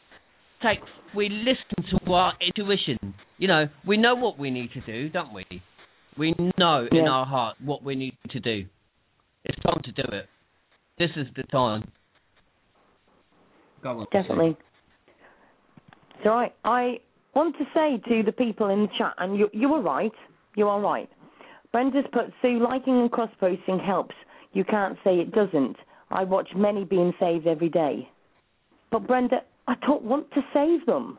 take, 0.63 0.79
we 1.15 1.29
listen 1.29 1.99
to 1.99 2.13
our 2.13 2.33
intuition. 2.41 3.15
You 3.39 3.49
know, 3.49 3.69
we 3.87 3.97
know 3.97 4.15
what 4.15 4.39
we 4.39 4.51
need 4.51 4.71
to 4.73 4.81
do, 4.81 5.09
don't 5.09 5.33
we? 5.33 5.45
We 6.17 6.35
know 6.59 6.89
Yeah. 6.91 7.01
in 7.01 7.09
our 7.09 7.27
heart 7.27 7.57
what 7.61 7.83
we 7.83 7.95
need 7.97 8.17
to 8.31 8.41
do. 8.41 8.65
It's 9.45 9.59
time 9.63 9.81
to 9.85 9.93
do 9.93 10.03
it. 10.13 10.29
This 10.99 11.11
is 11.17 11.27
the 11.37 11.43
time. 11.45 11.91
Go 13.83 14.01
on. 14.01 14.07
Definitely. 14.13 14.57
So 16.23 16.31
I, 16.31 16.53
I 16.65 17.01
want 17.35 17.57
to 17.59 17.65
say 17.75 18.01
to 18.09 18.23
the 18.23 18.33
people 18.33 18.71
in 18.71 18.83
the 18.83 18.89
chat, 18.97 19.15
and 19.19 19.39
you, 19.39 19.49
you 19.53 19.69
were 19.69 19.83
right. 19.83 20.13
You 20.57 20.69
are 20.69 20.81
right. 20.81 21.09
Brenda's 21.73 22.05
put, 22.13 22.33
Sue, 22.41 22.61
liking 22.63 23.01
and 23.01 23.11
cross 23.11 23.31
posting 23.41 23.79
helps. 23.81 24.15
You 24.53 24.65
can't 24.65 24.97
say 25.05 25.17
it 25.17 25.33
doesn't. 25.33 25.77
I 26.11 26.23
watch 26.23 26.49
many 26.55 26.85
being 26.85 27.13
saved 27.19 27.47
every 27.47 27.69
day. 27.69 28.09
But 28.93 29.07
Brenda, 29.07 29.43
I 29.67 29.75
don't 29.87 30.03
want 30.03 30.31
to 30.33 30.43
save 30.53 30.87
them. 30.87 31.19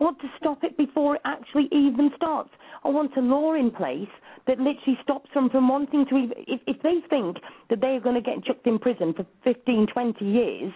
I 0.00 0.04
want 0.04 0.20
to 0.20 0.28
stop 0.38 0.64
it 0.64 0.76
before 0.76 1.16
it 1.16 1.22
actually 1.24 1.68
even 1.70 2.10
starts. 2.16 2.50
I 2.84 2.88
want 2.88 3.16
a 3.16 3.20
law 3.20 3.54
in 3.54 3.70
place 3.70 4.08
that 4.46 4.58
literally 4.58 4.98
stops 5.02 5.30
them 5.34 5.50
from 5.50 5.68
wanting 5.68 6.06
to 6.06 6.16
even. 6.16 6.32
If, 6.48 6.60
if 6.66 6.82
they 6.82 6.96
think 7.08 7.36
that 7.70 7.80
they 7.80 7.88
are 7.88 8.00
going 8.00 8.16
to 8.16 8.20
get 8.20 8.42
chucked 8.44 8.66
in 8.66 8.78
prison 8.78 9.14
for 9.14 9.26
15, 9.44 9.86
20 9.92 10.24
years, 10.24 10.72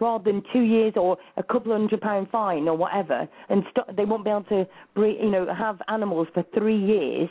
rather 0.00 0.24
than 0.30 0.42
two 0.52 0.60
years 0.60 0.92
or 0.96 1.16
a 1.36 1.42
couple 1.42 1.72
of 1.72 1.80
hundred 1.80 2.00
pound 2.00 2.28
fine 2.30 2.68
or 2.68 2.76
whatever, 2.76 3.28
and 3.48 3.64
st- 3.70 3.96
they 3.96 4.04
won't 4.04 4.24
be 4.24 4.30
able 4.30 4.44
to, 4.44 4.66
breed, 4.94 5.18
you 5.20 5.30
know, 5.30 5.52
have 5.52 5.80
animals 5.88 6.28
for 6.34 6.44
three 6.54 6.78
years, 6.78 7.28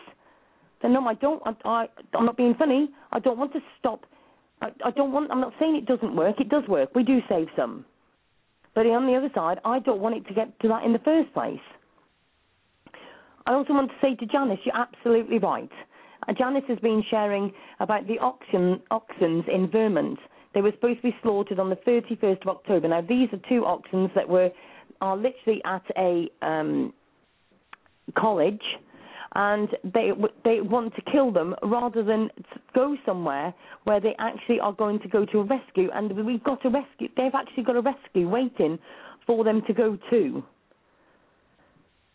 then 0.81 0.93
no, 0.93 1.05
I 1.07 1.13
don't. 1.15 1.41
I, 1.45 1.53
I, 1.65 1.88
I'm 2.13 2.25
not 2.25 2.38
being 2.38 2.55
funny. 2.55 2.89
I 3.11 3.19
don't 3.19 3.38
want 3.38 3.53
to 3.53 3.59
stop. 3.79 4.05
I, 4.61 4.67
I 4.85 4.91
don't 4.91 5.11
want. 5.11 5.31
I'm 5.31 5.41
not 5.41 5.53
saying 5.59 5.75
it 5.75 5.85
doesn't 5.85 6.15
work. 6.15 6.39
It 6.39 6.49
does 6.49 6.67
work. 6.67 6.93
We 6.93 7.03
do 7.03 7.19
save 7.29 7.47
some. 7.55 7.85
But 8.78 8.86
on 8.86 9.07
the 9.07 9.15
other 9.15 9.32
side, 9.34 9.57
I 9.65 9.80
don't 9.80 10.01
want 10.01 10.13
it 10.17 10.28
to 10.28 10.36
get 10.36 10.59
to 10.59 10.67
that 10.67 10.84
in 10.84 10.93
the 10.93 10.99
first 10.99 11.34
place. 11.34 11.57
I 13.47 13.53
also 13.53 13.73
want 13.73 13.89
to 13.89 13.95
say 13.99 14.13
to 14.13 14.25
Janice, 14.28 14.59
you're 14.65 14.78
absolutely 14.78 15.39
right. 15.39 15.71
Uh, 16.28 16.34
Janice 16.38 16.65
has 16.67 16.78
been 16.78 17.03
sharing 17.09 17.51
about 17.80 18.05
the 18.05 18.19
oxen, 18.19 18.80
oxens 18.91 19.49
in 19.51 19.67
Vermont. 19.71 20.19
They 20.53 20.61
were 20.61 20.73
supposed 20.73 20.97
to 20.97 21.09
be 21.09 21.15
slaughtered 21.23 21.57
on 21.57 21.71
the 21.71 21.75
31st 21.78 22.43
of 22.43 22.49
October. 22.49 22.88
Now, 22.88 23.01
these 23.01 23.30
are 23.34 23.39
two 23.49 23.61
oxens 23.61 24.13
that 24.13 24.30
were 24.30 24.51
are 25.01 25.17
literally 25.17 25.59
at 25.65 25.84
a 25.97 26.30
um, 26.43 26.93
college, 28.15 28.61
and 29.36 29.69
they 29.84 30.11
they 30.43 30.61
want 30.61 30.95
to 30.95 31.01
kill 31.11 31.32
them 31.32 31.55
rather 31.63 32.03
than 32.03 32.30
go 32.73 32.95
somewhere 33.05 33.53
where 33.84 33.99
they 33.99 34.15
actually 34.19 34.59
are 34.59 34.73
going 34.73 34.99
to 34.99 35.07
go 35.07 35.25
to 35.25 35.39
a 35.39 35.43
rescue. 35.43 35.89
And 35.93 36.25
we've 36.25 36.43
got 36.43 36.65
a 36.65 36.69
rescue. 36.69 37.09
They've 37.15 37.36
actually 37.36 37.63
got 37.63 37.75
a 37.75 37.82
rescue 37.82 38.30
waiting 38.30 38.80
for 39.25 39.43
them 39.43 39.61
to 39.67 39.73
go 39.73 39.97
to 40.09 40.43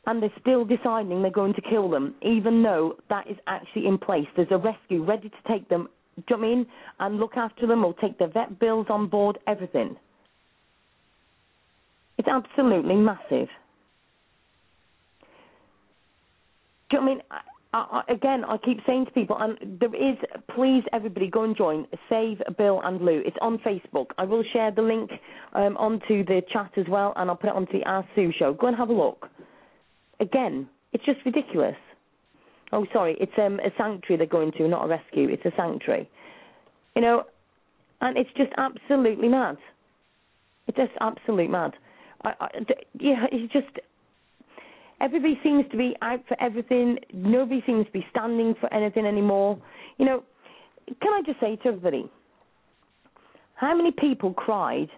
and 0.07 0.23
they're 0.23 0.33
still 0.41 0.65
deciding 0.65 1.23
they're 1.23 1.31
going 1.31 1.55
to 1.55 1.63
kill 1.63 1.89
them, 1.89 2.15
even 2.23 2.63
though 2.63 2.97
that 3.09 3.29
is 3.31 3.37
actually 3.47 3.87
in 3.87 3.99
place. 3.99 4.27
There's 4.35 4.49
a 4.51 4.59
rescue 4.59 5.05
ready 5.05 5.29
to 5.29 5.49
take 5.49 5.69
them, 5.69 5.89
do 6.17 6.35
you 6.35 6.41
mean, 6.41 6.67
and 6.99 7.19
look 7.19 7.37
after 7.37 7.67
them, 7.67 7.85
or 7.85 7.95
take 7.95 8.19
their 8.19 8.29
vet 8.29 8.59
bills 8.59 8.87
on 8.91 9.09
board, 9.09 9.39
everything. 9.47 9.97
It's 12.19 12.29
absolutely 12.29 12.97
massive. 12.97 13.49
You 16.93 16.99
know 16.99 17.05
I 17.05 17.07
mean? 17.07 17.23
I, 17.31 17.41
I, 17.75 18.13
again, 18.13 18.45
I 18.45 18.59
keep 18.59 18.79
saying 18.87 19.07
to 19.07 19.13
people, 19.13 19.37
and 19.41 19.81
there 19.81 19.95
is, 19.95 20.19
please, 20.55 20.85
everybody, 20.93 21.29
go 21.29 21.45
and 21.45 21.57
join 21.57 21.87
Save 22.11 22.43
Bill 22.59 22.83
and 22.85 23.01
Lou. 23.01 23.23
It's 23.25 23.37
on 23.41 23.59
Facebook. 23.59 24.09
I 24.19 24.25
will 24.25 24.45
share 24.53 24.71
the 24.71 24.83
link 24.83 25.11
um, 25.55 25.77
onto 25.79 26.25
the 26.25 26.43
chat 26.53 26.73
as 26.77 26.85
well, 26.89 27.15
and 27.17 27.31
I'll 27.31 27.37
put 27.37 27.49
it 27.49 27.57
onto 27.57 27.73
the 27.73 27.85
Ask 27.89 28.09
Sue 28.15 28.31
show. 28.39 28.53
Go 28.53 28.67
and 28.67 28.77
have 28.77 28.91
a 28.91 28.93
look. 28.93 29.29
Again, 30.21 30.69
it's 30.93 31.05
just 31.05 31.21
ridiculous. 31.25 31.77
Oh, 32.73 32.87
sorry, 32.93 33.17
it's 33.21 33.33
um, 33.39 33.59
a 33.61 33.71
sanctuary 33.79 34.19
they're 34.19 34.27
going 34.27 34.53
to, 34.53 34.69
not 34.69 34.85
a 34.85 34.89
rescue. 34.89 35.29
It's 35.29 35.45
a 35.45 35.53
sanctuary. 35.57 36.09
You 36.95 37.03
know, 37.03 37.25
and 38.03 38.19
it's 38.19 38.31
just 38.37 38.53
absolutely 38.59 39.29
mad. 39.29 39.57
It's 40.67 40.77
just 40.77 40.93
absolute 41.01 41.51
mad. 41.51 41.73
I, 42.25 42.35
I, 42.41 42.49
yeah, 42.99 43.27
it's 43.33 43.53
just 43.53 43.79
everybody 45.03 45.39
seems 45.43 45.65
to 45.71 45.77
be 45.77 45.97
out 46.01 46.21
for 46.29 46.41
everything. 46.41 46.99
Nobody 47.13 47.63
seems 47.67 47.87
to 47.87 47.93
be 47.93 48.07
standing 48.11 48.55
for 48.61 48.73
anything 48.73 49.05
anymore. 49.05 49.61
You 49.99 50.07
know, 50.07 50.23
can 50.87 51.13
I 51.13 51.21
just 51.27 51.41
say 51.41 51.57
to 51.57 51.69
everybody, 51.69 52.11
how 53.55 53.77
many 53.77 53.93
people 53.93 54.33
cried 54.33 54.89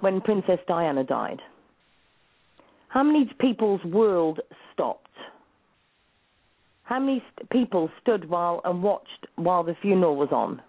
when 0.00 0.20
Princess 0.20 0.58
Diana 0.68 1.04
died? 1.04 1.40
How 2.88 3.02
many 3.02 3.30
people's 3.40 3.82
world 3.84 4.40
stopped? 4.72 5.02
How 6.84 7.00
many 7.00 7.22
st- 7.34 7.50
people 7.50 7.90
stood 8.00 8.28
while 8.28 8.60
and 8.64 8.82
watched 8.82 9.26
while 9.34 9.64
the 9.64 9.74
funeral 9.82 10.16
was 10.16 10.28
on? 10.30 10.62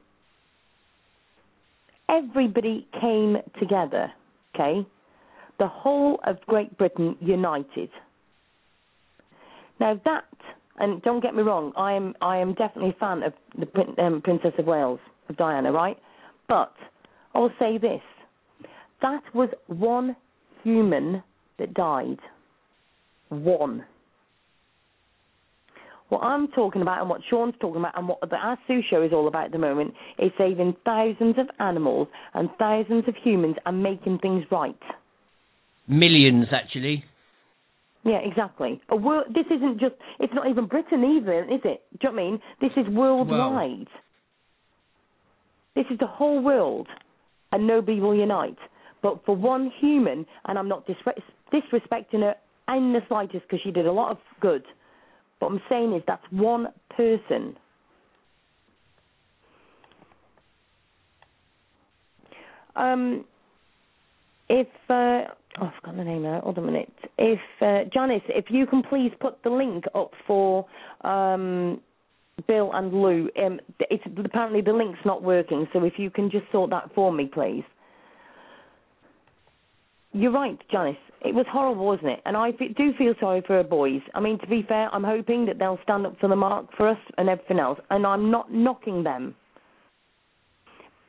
Everybody 2.10 2.88
came 3.00 3.38
together, 3.60 4.12
okay? 4.56 4.86
The 5.60 5.68
whole 5.68 6.20
of 6.26 6.38
Great 6.48 6.76
Britain 6.78 7.16
united. 7.20 7.90
Now 9.80 10.00
that, 10.06 10.26
and 10.80 11.02
don't 11.04 11.22
get 11.22 11.36
me 11.36 11.44
wrong, 11.44 11.72
I 11.78 11.94
am 11.94 12.16
I 12.22 12.38
am 12.38 12.54
definitely 12.54 12.92
a 12.96 13.00
fan 13.00 13.24
of 13.24 13.34
the 13.58 14.02
um, 14.04 14.22
Princess 14.22 14.54
of 14.58 14.66
Wales, 14.66 15.00
of 15.30 15.38
Diana, 15.38 15.72
right? 15.72 15.98
But 16.48 16.74
I'll 17.34 17.52
say 17.60 17.78
this: 17.78 18.02
that 19.02 19.24
was 19.34 19.50
one 19.68 20.16
human 20.64 21.24
that 21.60 21.74
died. 21.74 22.20
One. 23.30 23.86
What 26.10 26.20
I'm 26.20 26.48
talking 26.50 26.82
about 26.82 27.02
and 27.02 27.10
what 27.10 27.20
Sean's 27.30 27.56
talking 27.60 27.82
about 27.82 27.98
and 27.98 28.08
what 28.08 28.22
the 28.22 28.38
Ask 28.42 28.62
Sue 28.66 28.80
show 28.90 29.02
is 29.04 29.12
all 29.12 29.28
about 29.28 29.46
at 29.46 29.52
the 29.52 29.58
moment 29.58 29.94
is 30.18 30.32
saving 30.38 30.76
thousands 30.86 31.36
of 31.38 31.48
animals 31.60 32.08
and 32.34 32.50
thousands 32.58 33.04
of 33.10 33.16
humans 33.22 33.58
and 33.66 33.84
making 33.84 34.20
things 34.20 34.46
right. 34.50 34.80
Millions, 35.86 36.48
actually. 36.54 37.04
Yeah, 38.08 38.20
exactly. 38.20 38.82
A 38.90 38.96
wor- 38.96 39.26
this 39.34 39.46
isn't 39.48 39.82
just, 39.82 39.96
it's 40.20 40.34
not 40.34 40.48
even 40.48 40.66
Britain 40.66 41.04
either, 41.04 41.44
is 41.44 41.60
it? 41.66 41.84
Do 42.00 42.08
you 42.08 42.10
know 42.10 42.12
what 42.12 42.14
I 42.14 42.16
mean? 42.16 42.40
This 42.62 42.72
is 42.78 42.88
worldwide. 42.94 43.88
This 45.76 45.86
is 45.92 46.00
the 46.00 46.08
whole 46.08 46.42
world, 46.42 46.88
and 47.52 47.68
nobody 47.68 48.00
will 48.00 48.16
unite. 48.16 48.58
But 49.04 49.26
for 49.26 49.36
one 49.36 49.72
human, 49.80 50.26
and 50.46 50.58
I'm 50.58 50.70
not 50.70 50.88
disre- 50.88 51.22
disrespecting 51.54 52.22
her 52.22 52.36
in 52.70 52.94
the 52.94 53.02
slightest 53.10 53.44
because 53.44 53.60
she 53.62 53.72
did 53.72 53.86
a 53.86 53.92
lot 53.92 54.12
of 54.12 54.18
good, 54.40 54.64
what 55.40 55.52
I'm 55.52 55.62
saying 55.68 55.94
is 55.94 56.02
that's 56.08 56.24
one 56.32 56.68
person. 56.96 57.58
Um, 62.78 63.26
if 64.50 64.68
uh, 64.90 65.34
oh, 65.62 65.72
I've 65.86 65.96
the 65.96 66.04
name 66.04 66.24
now. 66.24 66.42
Hold 66.42 66.58
on 66.58 66.64
a 66.64 66.68
minute. 66.68 66.94
If 67.18 67.40
uh, 67.62 67.90
Janice, 67.94 68.24
if 68.30 68.46
you 68.50 68.66
can 68.68 68.84
please 68.84 69.12
put 69.20 69.42
the 69.44 69.50
link 69.50 69.86
up 69.96 70.12
for 70.26 70.66
um, 71.02 71.82
Bill 72.48 72.72
and 72.74 72.94
Lou. 72.94 73.30
Um, 73.44 73.60
it's 73.80 74.04
apparently 74.24 74.62
the 74.62 74.74
link's 74.74 75.00
not 75.06 75.24
working, 75.24 75.68
so 75.74 75.84
if 75.84 75.94
you 75.98 76.10
can 76.10 76.30
just 76.30 76.46
sort 76.52 76.70
that 76.70 76.92
for 76.94 77.12
me, 77.12 77.30
please. 77.32 77.64
you're 80.14 80.32
right, 80.32 80.58
Janice. 80.72 80.98
It 81.22 81.34
was 81.34 81.46
horrible, 81.50 81.86
wasn't 81.86 82.10
it? 82.10 82.20
And 82.26 82.38
I 82.38 82.50
f- 82.50 82.76
do 82.78 82.94
feel 82.98 83.14
sorry 83.20 83.42
for 83.46 83.58
our 83.58 83.64
boys. 83.64 84.02
I 84.14 84.20
mean, 84.20 84.38
to 84.40 84.48
be 84.48 84.64
fair, 84.68 84.94
I'm 84.94 85.04
hoping 85.04 85.46
that 85.48 85.58
they'll 85.58 85.80
stand 85.84 86.06
up 86.06 86.20
for 86.20 86.30
the 86.30 86.36
mark 86.36 86.68
for 86.78 86.88
us 86.88 86.98
and 87.18 87.28
everything 87.28 87.60
else. 87.60 87.80
And 87.90 88.06
I'm 88.06 88.30
not 88.30 88.54
knocking 88.54 89.04
them. 89.04 89.36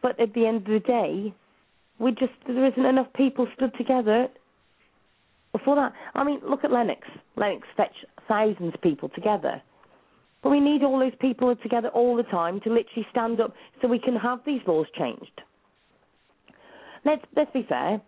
But 0.03 0.18
at 0.18 0.32
the 0.34 0.46
end 0.46 0.59
of 0.59 0.64
the 0.66 0.80
day, 0.80 1.34
we 1.99 2.12
just 2.12 2.32
there 2.46 2.66
isn't 2.66 2.84
enough 2.84 3.12
people 3.14 3.46
stood 3.57 3.72
together 3.76 4.28
for 5.64 5.76
that. 5.76 5.92
I 6.14 6.24
mean, 6.24 6.40
look 6.49 6.64
at 6.64 6.70
Lennox. 6.70 7.01
Lennox 7.36 7.66
fetched 7.76 8.05
thousands 8.28 8.74
of 8.74 8.80
people 8.82 9.09
together. 9.09 9.62
But 10.42 10.51
we 10.51 10.61
need 10.61 10.82
all 10.82 10.99
those 10.99 11.16
people 11.20 11.55
together 11.57 11.88
all 11.88 12.16
the 12.16 12.22
time 12.24 12.61
to 12.61 12.68
literally 12.70 13.07
stand 13.11 13.40
up 13.40 13.55
so 13.80 13.88
we 13.88 13.99
can 13.99 14.14
have 14.14 14.40
these 14.46 14.61
laws 14.66 14.86
changed. 14.96 15.42
Let's 17.05 17.24
let's 17.36 17.53
be 17.53 17.66
fair. 17.68 18.01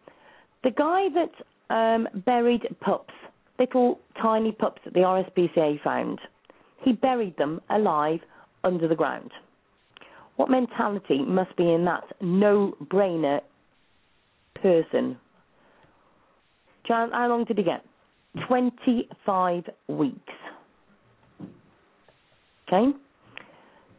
The 0.63 0.71
guy 0.71 1.09
that 1.15 1.75
um, 1.75 2.09
buried 2.25 2.67
pups, 2.81 3.15
little 3.59 4.01
tiny 4.21 4.53
pups 4.53 4.81
that 4.85 4.95
the 4.95 5.01
RSPCA 5.01 5.83
found, 5.83 6.21
he 6.85 6.93
buried 6.93 7.37
them 7.37 7.61
alive 7.71 8.21
under 8.63 8.87
the 8.87 8.95
ground. 8.95 9.31
What 10.37 10.51
mentality 10.51 11.23
must 11.23 11.57
be 11.57 11.71
in 11.73 11.85
that 11.85 12.05
no-brainer 12.21 13.41
person? 14.63 15.17
Jan, 16.87 17.11
how 17.13 17.29
long 17.29 17.45
did 17.45 17.59
he 17.59 17.65
get? 17.65 17.83
25 18.49 19.65
weeks. 19.89 20.19
Okay? 22.69 22.91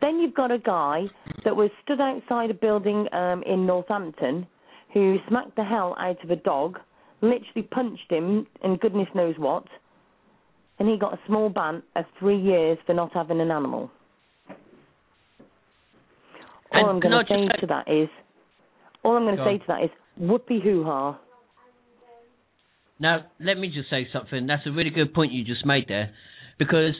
Then 0.01 0.20
you've 0.20 0.34
got 0.34 0.51
a 0.51 0.57
guy 0.57 1.03
that 1.45 1.55
was 1.55 1.70
stood 1.84 2.01
outside 2.01 2.49
a 2.49 2.53
building 2.53 3.07
um, 3.14 3.43
in 3.45 3.66
Northampton 3.68 4.47
who 4.93 5.18
smacked 5.28 5.55
the 5.55 5.64
hell 5.64 5.95
out 5.99 6.22
of 6.24 6.32
a 6.32 6.36
dog, 6.36 6.80
literally 7.22 7.68
punched 7.70 8.09
him, 8.09 8.47
and 8.64 8.80
goodness 8.80 9.07
knows 9.14 9.36
what, 9.38 9.64
and 10.80 10.89
he 10.89 10.97
got 10.97 11.14
a 11.14 11.20
small 11.28 11.49
ban 11.49 11.84
of 11.95 12.05
three 12.20 12.39
years 12.39 12.78
for 12.86 12.93
not 12.93 13.14
having 13.14 13.39
an 13.39 13.51
animal. 13.51 13.91
All 16.74 16.80
And 16.82 16.89
I'm 16.89 16.99
going 16.99 17.12
to 17.12 17.26
say 17.34 17.47
say- 17.53 17.62
to 17.62 17.68
that 17.68 17.88
is, 17.91 18.09
all 19.03 19.16
I'm 19.16 19.24
going 19.24 19.36
to 19.38 19.43
Go 19.43 19.49
say 19.49 19.53
on. 19.53 19.59
to 19.59 19.66
that 19.68 19.84
is, 19.84 19.89
whoopee 20.22 20.62
hoo 20.64 20.84
ha. 20.84 21.20
Now, 23.00 23.26
let 23.40 23.58
me 23.58 23.72
just 23.74 23.90
say 23.90 24.08
something. 24.14 24.46
That's 24.46 24.66
a 24.68 24.72
really 24.72 24.92
good 24.92 25.14
point 25.14 25.32
you 25.32 25.44
just 25.44 25.66
made 25.66 25.86
there, 25.88 26.12
because 26.60 26.94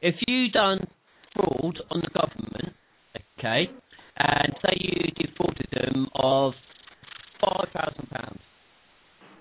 if 0.00 0.14
you 0.28 0.48
done 0.50 0.86
fraud 1.34 1.76
on 1.90 2.00
the 2.00 2.10
government, 2.14 2.74
okay, 3.38 3.68
and 4.16 4.54
say 4.62 4.76
you 4.78 5.10
defrauded 5.16 5.66
them 5.72 6.06
of 6.14 6.52
five 7.40 7.68
thousand 7.72 8.08
pounds, 8.10 8.40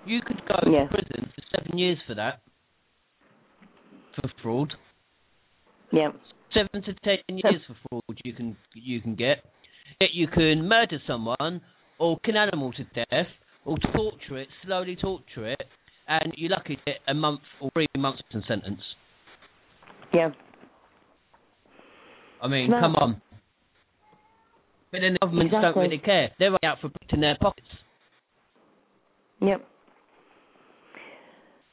you 0.06 0.22
could 0.26 0.42
go 0.48 0.58
Yeah. 0.72 0.86
to 0.86 0.90
prison 0.90 1.32
for 1.36 1.44
seven 1.56 1.78
years 1.78 2.00
for 2.08 2.16
that, 2.16 2.42
for 4.16 4.30
fraud. 4.42 4.74
Yeah, 5.92 6.10
Seven 6.54 6.82
to 6.84 6.94
ten 7.04 7.18
years 7.30 7.62
for 7.68 7.76
fraud 7.88 8.18
you 8.24 8.34
can 8.34 8.58
you 8.74 9.00
can 9.02 9.14
get. 9.14 9.46
Yet 10.02 10.10
you 10.14 10.28
can 10.28 10.68
murder 10.68 10.98
someone 11.06 11.62
or 12.00 12.20
kill 12.26 12.36
an 12.36 12.48
animal 12.48 12.72
to 12.74 12.84
death 12.96 13.28
or 13.66 13.78
torture 13.94 14.38
it, 14.38 14.48
slowly 14.66 14.96
torture 14.96 15.52
it, 15.52 15.62
and 16.08 16.34
you're 16.38 16.50
lucky 16.50 16.76
to 16.76 16.82
get 16.86 16.96
a 17.08 17.14
month 17.14 17.42
or 17.62 17.70
three 17.74 17.88
months 17.98 18.22
in 18.34 18.44
sentence. 18.48 18.82
yeah. 20.14 20.30
I 22.42 22.48
mean, 22.48 22.70
No. 22.72 22.80
come 22.80 22.96
on. 22.96 23.22
But 24.92 25.02
then 25.02 25.14
the 25.14 25.20
governments 25.20 25.52
don't 25.52 25.76
really 25.76 25.98
care. 26.00 26.32
They're 26.40 26.48
only 26.48 26.60
out 26.64 26.80
for 26.80 26.90
putting 26.90 27.20
their 27.20 27.38
pockets. 27.40 27.68
Yep. 29.42 29.66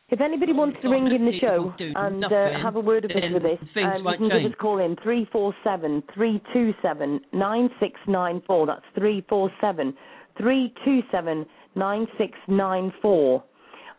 If 0.09 0.21
anybody 0.21 0.53
wants 0.53 0.79
to 0.83 0.89
ring 0.89 1.07
in 1.07 1.25
the 1.25 1.39
show 1.41 1.73
and 1.79 2.25
uh, 2.25 2.63
have 2.63 2.77
a 2.77 2.81
word 2.81 3.05
with 3.05 3.17
us 3.17 3.31
with 3.33 3.43
this, 3.43 3.59
things 3.75 3.91
um, 3.97 4.05
you 4.07 4.17
can 4.19 4.29
give 4.29 4.51
us 4.51 4.53
a 4.55 4.57
call 4.57 4.79
in 4.79 4.97
three 5.03 5.27
four 5.33 5.53
seven 5.65 6.03
three 6.15 6.41
two 6.53 6.73
seven 6.81 7.21
nine 7.33 7.69
six 7.81 7.95
nine 8.07 8.41
four. 8.47 8.67
That's 8.67 8.85
three 8.97 9.25
four 9.29 9.51
seven 9.61 9.95
three 10.39 10.73
two 10.85 11.01
seven 11.11 11.47
nine 11.75 12.07
six 12.19 12.33
nine 12.49 12.93
four. 13.03 13.45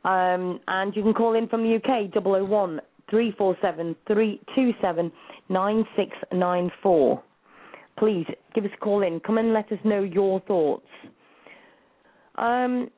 Um, 0.03 0.59
and 0.67 0.95
you 0.95 1.03
can 1.03 1.13
call 1.13 1.35
in 1.35 1.47
from 1.47 1.63
the 1.63 1.75
UK 1.75 2.13
double 2.13 2.35
oh 2.35 2.45
one 2.45 2.79
three 3.09 3.33
four 3.37 3.57
seven 3.61 3.95
three 4.07 4.39
two 4.55 4.71
seven 4.81 5.11
nine 5.49 5.85
six 5.95 6.11
nine 6.31 6.71
four. 6.81 7.21
Please 7.97 8.25
give 8.53 8.63
us 8.63 8.71
a 8.75 8.77
call 8.77 9.03
in. 9.03 9.19
Come 9.21 9.37
and 9.37 9.53
let 9.53 9.71
us 9.71 9.79
know 9.83 10.03
your 10.03 10.39
thoughts. 10.41 10.87
Um, 12.35 12.89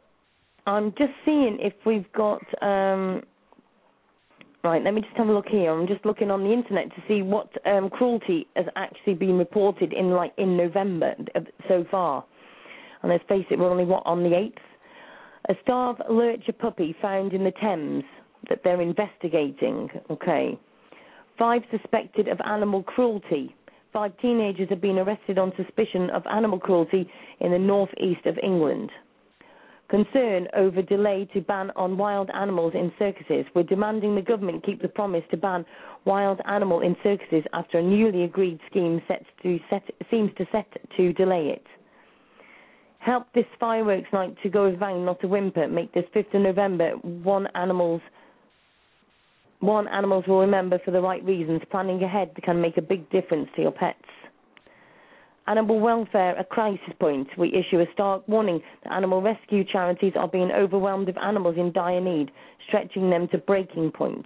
I'm 0.67 0.91
just 0.97 1.13
seeing 1.25 1.57
if 1.59 1.73
we've 1.85 2.11
got. 2.13 2.41
Um, 2.61 3.23
right, 4.63 4.83
let 4.83 4.93
me 4.93 5.01
just 5.01 5.15
have 5.15 5.29
a 5.29 5.31
look 5.31 5.47
here. 5.47 5.71
I'm 5.71 5.87
just 5.87 6.05
looking 6.05 6.29
on 6.29 6.43
the 6.43 6.51
internet 6.51 6.89
to 6.89 7.01
see 7.07 7.21
what 7.21 7.49
um, 7.65 7.89
cruelty 7.89 8.45
has 8.55 8.65
actually 8.75 9.13
been 9.13 9.37
reported 9.37 9.93
in 9.93 10.11
like 10.11 10.33
in 10.37 10.57
November 10.57 11.15
uh, 11.33 11.39
so 11.67 11.85
far. 11.89 12.25
And 13.01 13.11
let's 13.11 13.23
face 13.27 13.45
it, 13.49 13.59
we're 13.59 13.69
only 13.69 13.85
what 13.85 14.03
on 14.05 14.23
the 14.23 14.35
eighth. 14.35 14.61
A 15.49 15.53
starved 15.63 16.01
lurcher 16.09 16.53
puppy 16.53 16.95
found 17.01 17.33
in 17.33 17.43
the 17.43 17.53
Thames 17.61 18.03
that 18.49 18.61
they're 18.63 18.81
investigating. 18.81 19.89
Okay, 20.09 20.59
five 21.37 21.61
suspected 21.71 22.27
of 22.27 22.39
animal 22.45 22.83
cruelty. 22.83 23.55
Five 23.91 24.11
teenagers 24.21 24.69
have 24.69 24.81
been 24.81 24.99
arrested 24.99 25.39
on 25.39 25.51
suspicion 25.57 26.09
of 26.11 26.23
animal 26.27 26.59
cruelty 26.59 27.09
in 27.39 27.51
the 27.51 27.57
northeast 27.57 28.25
of 28.25 28.37
England 28.43 28.91
concern 29.89 30.47
over 30.55 30.81
delay 30.81 31.27
to 31.33 31.41
ban 31.41 31.71
on 31.75 31.97
wild 31.97 32.29
animals 32.33 32.73
in 32.75 32.91
circuses. 32.97 33.45
We're 33.53 33.63
demanding 33.63 34.15
the 34.15 34.21
government 34.21 34.65
keep 34.65 34.81
the 34.81 34.87
promise 34.87 35.23
to 35.31 35.37
ban 35.37 35.65
wild 36.05 36.39
animal 36.45 36.81
in 36.81 36.95
circuses 37.03 37.43
after 37.53 37.79
a 37.79 37.83
newly 37.83 38.23
agreed 38.23 38.59
scheme 38.69 39.01
to 39.43 39.59
set, 39.69 39.83
seems 40.09 40.31
to 40.37 40.45
set 40.51 40.67
to 40.95 41.13
delay 41.13 41.49
it. 41.49 41.65
Help 42.99 43.27
this 43.33 43.45
fireworks 43.59 44.07
night 44.11 44.35
to 44.43 44.49
go 44.49 44.69
with 44.69 44.79
bang, 44.79 45.05
not 45.05 45.23
a 45.23 45.27
whimper. 45.27 45.67
Make 45.67 45.93
this 45.93 46.05
5th 46.13 46.33
of 46.35 46.41
November 46.41 46.91
one 47.01 47.47
animals 47.55 48.01
one 49.61 49.89
animals 49.89 50.23
will 50.25 50.39
remember 50.39 50.79
for 50.85 50.91
the 50.91 51.01
right 51.01 51.23
reasons. 51.23 51.61
Planning 51.69 52.01
ahead 52.01 52.31
can 52.43 52.61
make 52.61 52.77
a 52.77 52.81
big 52.81 53.09
difference 53.09 53.49
to 53.55 53.61
your 53.61 53.71
pets. 53.71 53.97
Animal 55.47 55.79
welfare 55.79 56.37
a 56.37 56.43
crisis 56.43 56.93
point. 56.99 57.27
We 57.37 57.49
issue 57.49 57.81
a 57.81 57.85
stark 57.91 58.27
warning 58.27 58.61
that 58.83 58.93
animal 58.93 59.21
rescue 59.21 59.63
charities 59.65 60.13
are 60.15 60.27
being 60.27 60.51
overwhelmed 60.51 61.07
with 61.07 61.17
animals 61.17 61.55
in 61.57 61.73
dire 61.73 61.99
need, 61.99 62.31
stretching 62.67 63.09
them 63.09 63.27
to 63.29 63.37
breaking 63.37 63.91
point. 63.91 64.25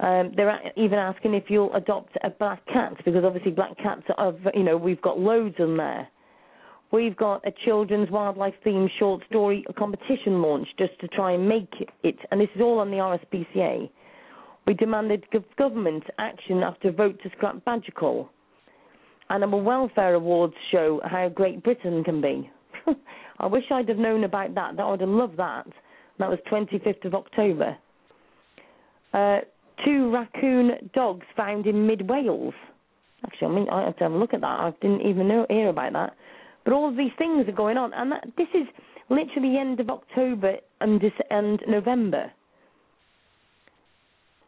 Um, 0.00 0.32
they're 0.36 0.60
even 0.76 0.98
asking 0.98 1.34
if 1.34 1.44
you'll 1.48 1.72
adopt 1.74 2.16
a 2.22 2.28
black 2.28 2.66
cat 2.66 2.94
because 3.04 3.24
obviously 3.24 3.52
black 3.52 3.78
cats 3.78 4.02
are, 4.18 4.34
you 4.52 4.64
know, 4.64 4.76
we've 4.76 5.00
got 5.00 5.18
loads 5.18 5.54
in 5.58 5.76
there. 5.76 6.08
We've 6.92 7.16
got 7.16 7.46
a 7.46 7.52
children's 7.64 8.10
wildlife 8.10 8.54
themed 8.64 8.90
short 8.98 9.22
story 9.28 9.64
competition 9.76 10.40
launch 10.40 10.68
just 10.78 10.98
to 11.00 11.08
try 11.08 11.32
and 11.32 11.48
make 11.48 11.72
it, 12.02 12.16
and 12.30 12.40
this 12.40 12.48
is 12.54 12.60
all 12.60 12.78
on 12.78 12.90
the 12.90 12.98
RSPCA. 12.98 13.90
We 14.66 14.74
demanded 14.74 15.24
government 15.58 16.04
action 16.18 16.62
after 16.62 16.88
a 16.88 16.92
vote 16.92 17.20
to 17.22 17.30
scrap 17.30 17.64
Badger 17.64 17.92
Cull. 17.92 18.30
Animal 19.30 19.62
Welfare 19.62 20.14
Awards 20.14 20.54
show 20.70 21.00
how 21.04 21.28
great 21.28 21.62
Britain 21.62 22.04
can 22.04 22.20
be. 22.20 22.50
I 23.38 23.46
wish 23.46 23.64
I'd 23.70 23.88
have 23.88 23.98
known 23.98 24.24
about 24.24 24.54
that. 24.54 24.76
That 24.76 24.82
I 24.82 24.90
would 24.90 25.00
have 25.00 25.08
loved 25.08 25.36
that. 25.38 25.66
That 26.18 26.30
was 26.30 26.38
25th 26.50 27.04
of 27.04 27.14
October. 27.14 27.76
Uh, 29.12 29.38
two 29.84 30.12
raccoon 30.12 30.72
dogs 30.94 31.26
found 31.36 31.66
in 31.66 31.86
mid 31.86 32.08
Wales. 32.08 32.54
Actually, 33.24 33.48
I 33.48 33.50
mean, 33.50 33.68
I 33.70 33.84
have 33.84 33.96
to 33.96 34.04
have 34.04 34.12
a 34.12 34.16
look 34.16 34.34
at 34.34 34.40
that. 34.40 34.46
I 34.46 34.72
didn't 34.80 35.02
even 35.02 35.28
know 35.28 35.46
hear 35.48 35.68
about 35.68 35.92
that. 35.94 36.16
But 36.66 36.74
all 36.74 36.88
of 36.88 36.96
these 36.96 37.12
things 37.16 37.48
are 37.48 37.52
going 37.52 37.76
on, 37.76 37.94
and 37.94 38.10
that, 38.10 38.26
this 38.36 38.48
is 38.52 38.66
literally 39.08 39.52
the 39.52 39.58
end 39.58 39.78
of 39.78 39.88
October 39.88 40.56
and, 40.80 41.00
and 41.30 41.62
November. 41.68 42.32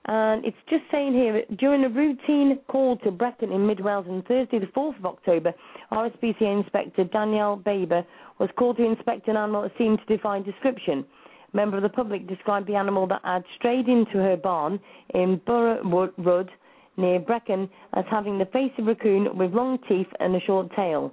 And 0.06 0.44
it's 0.44 0.56
just 0.68 0.82
saying 0.90 1.12
here, 1.12 1.44
during 1.58 1.84
a 1.84 1.88
routine 1.88 2.58
call 2.66 2.96
to 3.04 3.12
Brecon 3.12 3.52
in 3.52 3.68
Mid 3.68 3.78
Wales 3.78 4.06
on 4.08 4.24
Thursday, 4.26 4.58
the 4.58 4.66
4th 4.66 4.98
of 4.98 5.06
October, 5.06 5.54
RSPCA 5.92 6.60
Inspector 6.60 7.04
Danielle 7.04 7.54
Baber 7.54 8.04
was 8.40 8.50
called 8.58 8.78
to 8.78 8.84
inspect 8.84 9.28
an 9.28 9.36
animal 9.36 9.62
that 9.62 9.72
seemed 9.78 10.00
to 10.00 10.16
defy 10.16 10.40
description. 10.40 11.04
A 11.52 11.56
member 11.56 11.76
of 11.76 11.84
the 11.84 11.88
public 11.88 12.26
described 12.26 12.66
the 12.66 12.74
animal 12.74 13.06
that 13.06 13.20
had 13.22 13.44
strayed 13.56 13.86
into 13.86 14.14
her 14.14 14.36
barn 14.36 14.80
in 15.14 15.40
Borough 15.46 16.10
Road 16.18 16.50
near 16.96 17.20
Brecon 17.20 17.70
as 17.92 18.04
having 18.10 18.38
the 18.38 18.46
face 18.46 18.72
of 18.76 18.86
a 18.86 18.88
raccoon 18.88 19.38
with 19.38 19.52
long 19.52 19.78
teeth 19.88 20.08
and 20.18 20.34
a 20.34 20.40
short 20.40 20.74
tail. 20.74 21.12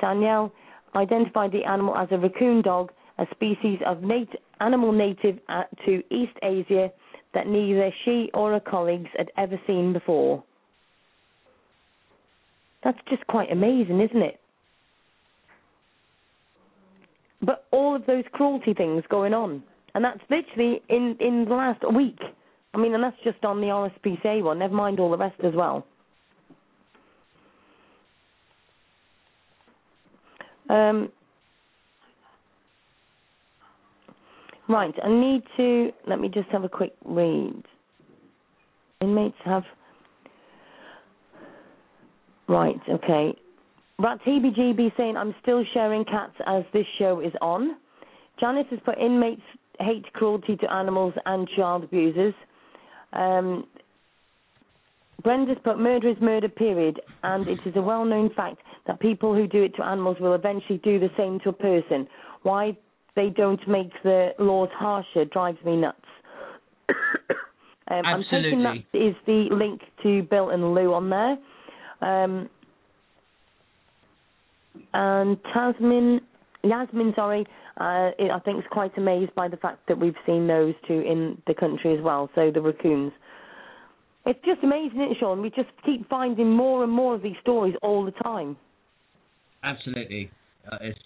Danielle 0.00 0.52
identified 0.94 1.52
the 1.52 1.64
animal 1.64 1.96
as 1.96 2.08
a 2.10 2.18
raccoon 2.18 2.62
dog, 2.62 2.92
a 3.18 3.26
species 3.30 3.78
of 3.86 4.02
nat- 4.02 4.36
animal 4.60 4.92
native 4.92 5.38
to 5.84 6.02
East 6.10 6.36
Asia 6.42 6.90
that 7.34 7.46
neither 7.46 7.90
she 8.04 8.30
or 8.34 8.52
her 8.52 8.60
colleagues 8.60 9.10
had 9.16 9.30
ever 9.36 9.60
seen 9.66 9.92
before. 9.92 10.42
That's 12.84 12.98
just 13.08 13.26
quite 13.26 13.50
amazing, 13.50 14.00
isn't 14.00 14.22
it? 14.22 14.40
but 17.42 17.66
all 17.70 17.94
of 17.94 18.06
those 18.06 18.24
cruelty 18.32 18.74
things 18.74 19.02
going 19.08 19.34
on, 19.34 19.62
and 19.94 20.04
that's 20.04 20.20
literally 20.30 20.82
in 20.88 21.16
in 21.20 21.46
the 21.48 21.54
last 21.54 21.82
week. 21.94 22.18
I 22.74 22.78
mean, 22.78 22.94
and 22.94 23.02
that's 23.02 23.16
just 23.24 23.42
on 23.44 23.60
the 23.60 23.68
RSPCA 23.68 24.42
one. 24.42 24.58
Never 24.58 24.74
mind 24.74 25.00
all 25.00 25.10
the 25.10 25.16
rest 25.16 25.40
as 25.44 25.54
well. 25.54 25.86
Um, 30.68 31.10
right, 34.68 34.94
I 35.02 35.08
need 35.08 35.42
to. 35.56 35.90
Let 36.06 36.20
me 36.20 36.28
just 36.28 36.48
have 36.50 36.64
a 36.64 36.68
quick 36.68 36.92
read. 37.04 37.62
Inmates 39.00 39.36
have. 39.44 39.64
Right, 42.48 42.80
okay. 42.88 43.34
Rat 43.98 44.18
TBGB 44.26 44.96
saying, 44.96 45.16
I'm 45.16 45.34
still 45.42 45.64
sharing 45.72 46.04
cats 46.04 46.34
as 46.46 46.64
this 46.72 46.86
show 46.98 47.20
is 47.20 47.32
on. 47.40 47.76
Janice 48.38 48.66
has 48.70 48.78
put 48.84 48.98
inmates 48.98 49.40
hate 49.80 50.10
cruelty 50.12 50.56
to 50.56 50.72
animals 50.72 51.14
and 51.24 51.48
child 51.56 51.84
abusers. 51.84 52.34
Um, 53.12 53.66
Brenda's 55.22 55.56
put 55.64 55.78
murder 55.78 56.08
is 56.08 56.16
murder, 56.20 56.48
period, 56.48 57.00
and 57.22 57.48
it 57.48 57.58
is 57.64 57.74
a 57.76 57.82
well 57.82 58.04
known 58.04 58.30
fact 58.34 58.58
that 58.86 59.00
people 59.00 59.34
who 59.34 59.46
do 59.46 59.62
it 59.62 59.74
to 59.76 59.84
animals 59.84 60.18
will 60.20 60.34
eventually 60.34 60.78
do 60.84 60.98
the 60.98 61.08
same 61.16 61.40
to 61.40 61.48
a 61.48 61.52
person. 61.52 62.06
Why 62.42 62.76
they 63.16 63.30
don't 63.30 63.66
make 63.66 63.90
the 64.04 64.30
laws 64.38 64.68
harsher 64.74 65.24
drives 65.24 65.58
me 65.64 65.76
nuts. 65.76 65.98
um, 67.90 68.02
I'm 68.04 68.24
taking 68.30 68.62
that 68.62 68.76
is 68.96 69.14
the 69.26 69.48
link 69.50 69.80
to 70.02 70.22
Bill 70.24 70.50
and 70.50 70.74
Lou 70.74 70.92
on 70.92 71.10
there. 71.10 71.38
Um, 72.02 72.48
and 74.92 75.38
Tasmin, 75.54 76.20
Yasmin, 76.62 77.14
sorry, 77.16 77.46
uh, 77.80 78.10
I 78.18 78.38
think 78.44 78.58
is 78.58 78.64
quite 78.70 78.96
amazed 78.98 79.34
by 79.34 79.48
the 79.48 79.56
fact 79.56 79.80
that 79.88 79.98
we've 79.98 80.14
seen 80.26 80.46
those 80.46 80.74
two 80.86 81.00
in 81.00 81.40
the 81.46 81.54
country 81.54 81.96
as 81.96 82.02
well. 82.02 82.30
So 82.34 82.50
the 82.50 82.60
raccoons. 82.60 83.12
It's 84.26 84.40
just 84.44 84.62
amazing, 84.64 85.00
isn't 85.00 85.12
it, 85.12 85.16
Sean? 85.20 85.40
We 85.40 85.50
just 85.50 85.68
keep 85.84 86.08
finding 86.08 86.50
more 86.50 86.82
and 86.82 86.92
more 86.92 87.14
of 87.14 87.22
these 87.22 87.36
stories 87.42 87.74
all 87.80 88.04
the 88.04 88.10
time. 88.10 88.56
Absolutely, 89.62 90.30
uh, 90.70 90.78
it's 90.80 90.98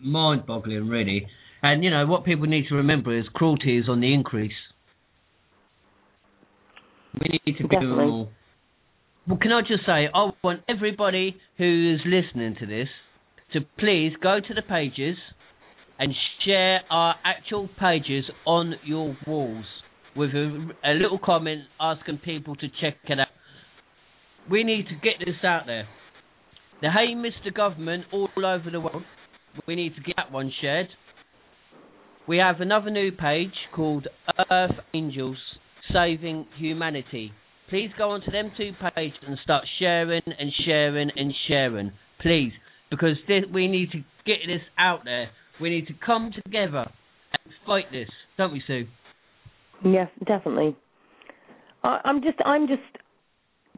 mind-boggling, 0.00 0.88
really. 0.88 1.26
And 1.62 1.82
you 1.82 1.90
know 1.90 2.06
what 2.06 2.24
people 2.24 2.46
need 2.46 2.66
to 2.68 2.76
remember 2.76 3.18
is 3.18 3.24
cruelty 3.34 3.78
is 3.78 3.88
on 3.88 4.00
the 4.00 4.14
increase. 4.14 4.52
We 7.14 7.40
need 7.44 7.58
to 7.58 7.68
be 7.68 7.76
doing 7.76 7.96
more. 7.96 8.28
Well, 9.26 9.38
can 9.40 9.52
I 9.52 9.62
just 9.62 9.86
say, 9.86 10.08
I 10.12 10.30
want 10.42 10.60
everybody 10.68 11.36
who 11.58 11.94
is 11.94 12.00
listening 12.04 12.56
to 12.60 12.66
this 12.66 12.88
to 13.52 13.60
please 13.78 14.12
go 14.22 14.38
to 14.46 14.54
the 14.54 14.62
pages 14.62 15.16
and 15.98 16.12
share 16.44 16.80
our 16.90 17.14
actual 17.24 17.68
pages 17.80 18.24
on 18.46 18.74
your 18.84 19.16
walls 19.26 19.64
with 20.16 20.30
a, 20.30 20.70
a 20.84 20.92
little 20.94 21.18
comment 21.22 21.62
asking 21.80 22.18
people 22.18 22.54
to 22.56 22.68
check 22.80 22.96
it 23.08 23.20
out. 23.20 23.28
We 24.50 24.62
need 24.62 24.86
to 24.88 24.94
get 24.94 25.14
this 25.18 25.36
out 25.42 25.62
there. 25.66 25.88
The 26.82 26.90
Hey 26.90 27.14
Mr. 27.14 27.54
Government 27.54 28.04
all 28.12 28.28
over 28.36 28.70
the 28.70 28.80
world, 28.80 29.04
we 29.66 29.74
need 29.74 29.94
to 29.94 30.02
get 30.02 30.16
that 30.16 30.32
one 30.32 30.52
shared. 30.60 30.88
We 32.26 32.38
have 32.38 32.60
another 32.60 32.90
new 32.90 33.12
page 33.12 33.52
called 33.74 34.08
Earth 34.50 34.76
Angels 34.92 35.36
Saving 35.92 36.46
Humanity. 36.58 37.32
Please 37.68 37.90
go 37.96 38.10
onto 38.10 38.30
them 38.30 38.50
two 38.56 38.72
pages 38.94 39.18
and 39.26 39.38
start 39.42 39.64
sharing 39.78 40.22
and 40.26 40.52
sharing 40.64 41.10
and 41.16 41.32
sharing. 41.48 41.92
Please. 42.20 42.52
Because 42.90 43.16
this, 43.26 43.44
we 43.52 43.66
need 43.66 43.90
to 43.92 43.98
get 44.26 44.38
this 44.46 44.62
out 44.78 45.00
there. 45.04 45.30
We 45.60 45.70
need 45.70 45.86
to 45.88 45.94
come 46.04 46.30
together 46.32 46.90
and 47.32 47.52
fight 47.66 47.86
this, 47.90 48.08
don't 48.36 48.52
we, 48.52 48.62
Sue? 48.66 48.86
Yes, 49.82 50.08
definitely. 50.26 50.76
I, 51.82 52.00
I'm 52.04 52.22
just, 52.22 52.38
I'm 52.44 52.66
just. 52.66 52.82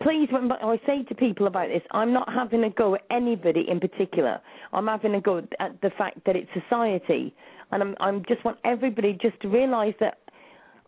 Please, 0.03 0.29
when 0.31 0.53
I 0.53 0.79
say 0.87 1.05
to 1.09 1.15
people 1.15 1.47
about 1.47 1.69
this, 1.69 1.81
I'm 1.91 2.13
not 2.13 2.29
having 2.31 2.65
a 2.65 2.71
go 2.71 2.97
at 2.97 3.03
anybody 3.11 3.65
in 3.67 3.81
particular. 3.81 4.41
I'm 4.75 4.87
having 4.89 5.15
a 5.15 5.21
go 5.23 5.39
at 5.59 5.81
the 5.81 5.91
fact 5.97 6.19
that 6.27 6.37
it's 6.37 6.51
society, 6.53 7.35
and 7.73 7.83
I'm, 7.83 7.95
I'm 7.99 8.23
just 8.29 8.45
want 8.45 8.59
everybody 8.65 9.17
just 9.23 9.41
to 9.41 9.49
realise 9.49 9.95
that 10.01 10.19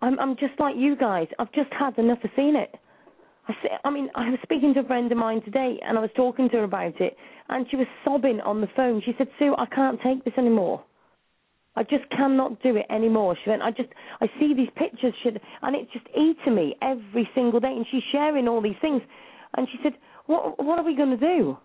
I'm, 0.03 0.19
I'm 0.21 0.37
just 0.37 0.59
like 0.59 0.77
you 0.77 0.95
guys. 0.95 1.27
I've 1.39 1.53
just 1.53 1.73
had 1.73 1.97
enough 1.99 2.19
of 2.23 2.31
seeing 2.37 2.55
it. 2.55 2.75
I, 3.49 3.53
say, 3.63 3.69
I 3.83 3.91
mean, 3.91 4.11
I 4.15 4.29
was 4.29 4.39
speaking 4.43 4.75
to 4.75 4.81
a 4.81 4.85
friend 4.85 5.11
of 5.11 5.17
mine 5.17 5.43
today, 5.43 5.79
and 5.83 5.97
I 5.97 6.03
was 6.03 6.11
talking 6.15 6.51
to 6.51 6.59
her 6.59 6.65
about 6.65 7.01
it, 7.01 7.17
and 7.49 7.67
she 7.71 7.77
was 7.77 7.87
sobbing 8.05 8.41
on 8.43 8.61
the 8.61 8.69
phone. 8.77 9.01
She 9.05 9.15
said, 9.17 9.29
"Sue, 9.39 9.55
I 9.57 9.65
can't 9.67 9.99
take 10.03 10.25
this 10.25 10.35
anymore." 10.37 10.85
I 11.79 11.85
just 11.85 12.11
cannot 12.11 12.61
do 12.61 12.75
it 12.75 12.87
anymore. 12.91 13.37
She 13.45 13.51
went, 13.51 13.63
I 13.63 13.71
just, 13.71 13.91
I 14.21 14.27
see 14.41 14.53
these 14.53 14.69
pictures, 14.75 15.15
she, 15.23 15.29
and 15.63 15.77
it's 15.77 15.93
just 15.93 16.07
eating 16.09 16.57
me 16.57 16.75
every 16.83 17.31
single 17.37 17.61
day. 17.61 17.69
And 17.69 17.87
she's 17.89 18.03
sharing 18.11 18.49
all 18.49 18.61
these 18.61 18.81
things. 18.81 19.01
And 19.57 19.69
she 19.71 19.79
said, 19.85 19.93
what, 20.27 20.63
what 20.63 20.81
are 20.81 20.85
we 20.85 20.97
going 20.97 21.17
to 21.17 21.17
do? 21.17 21.57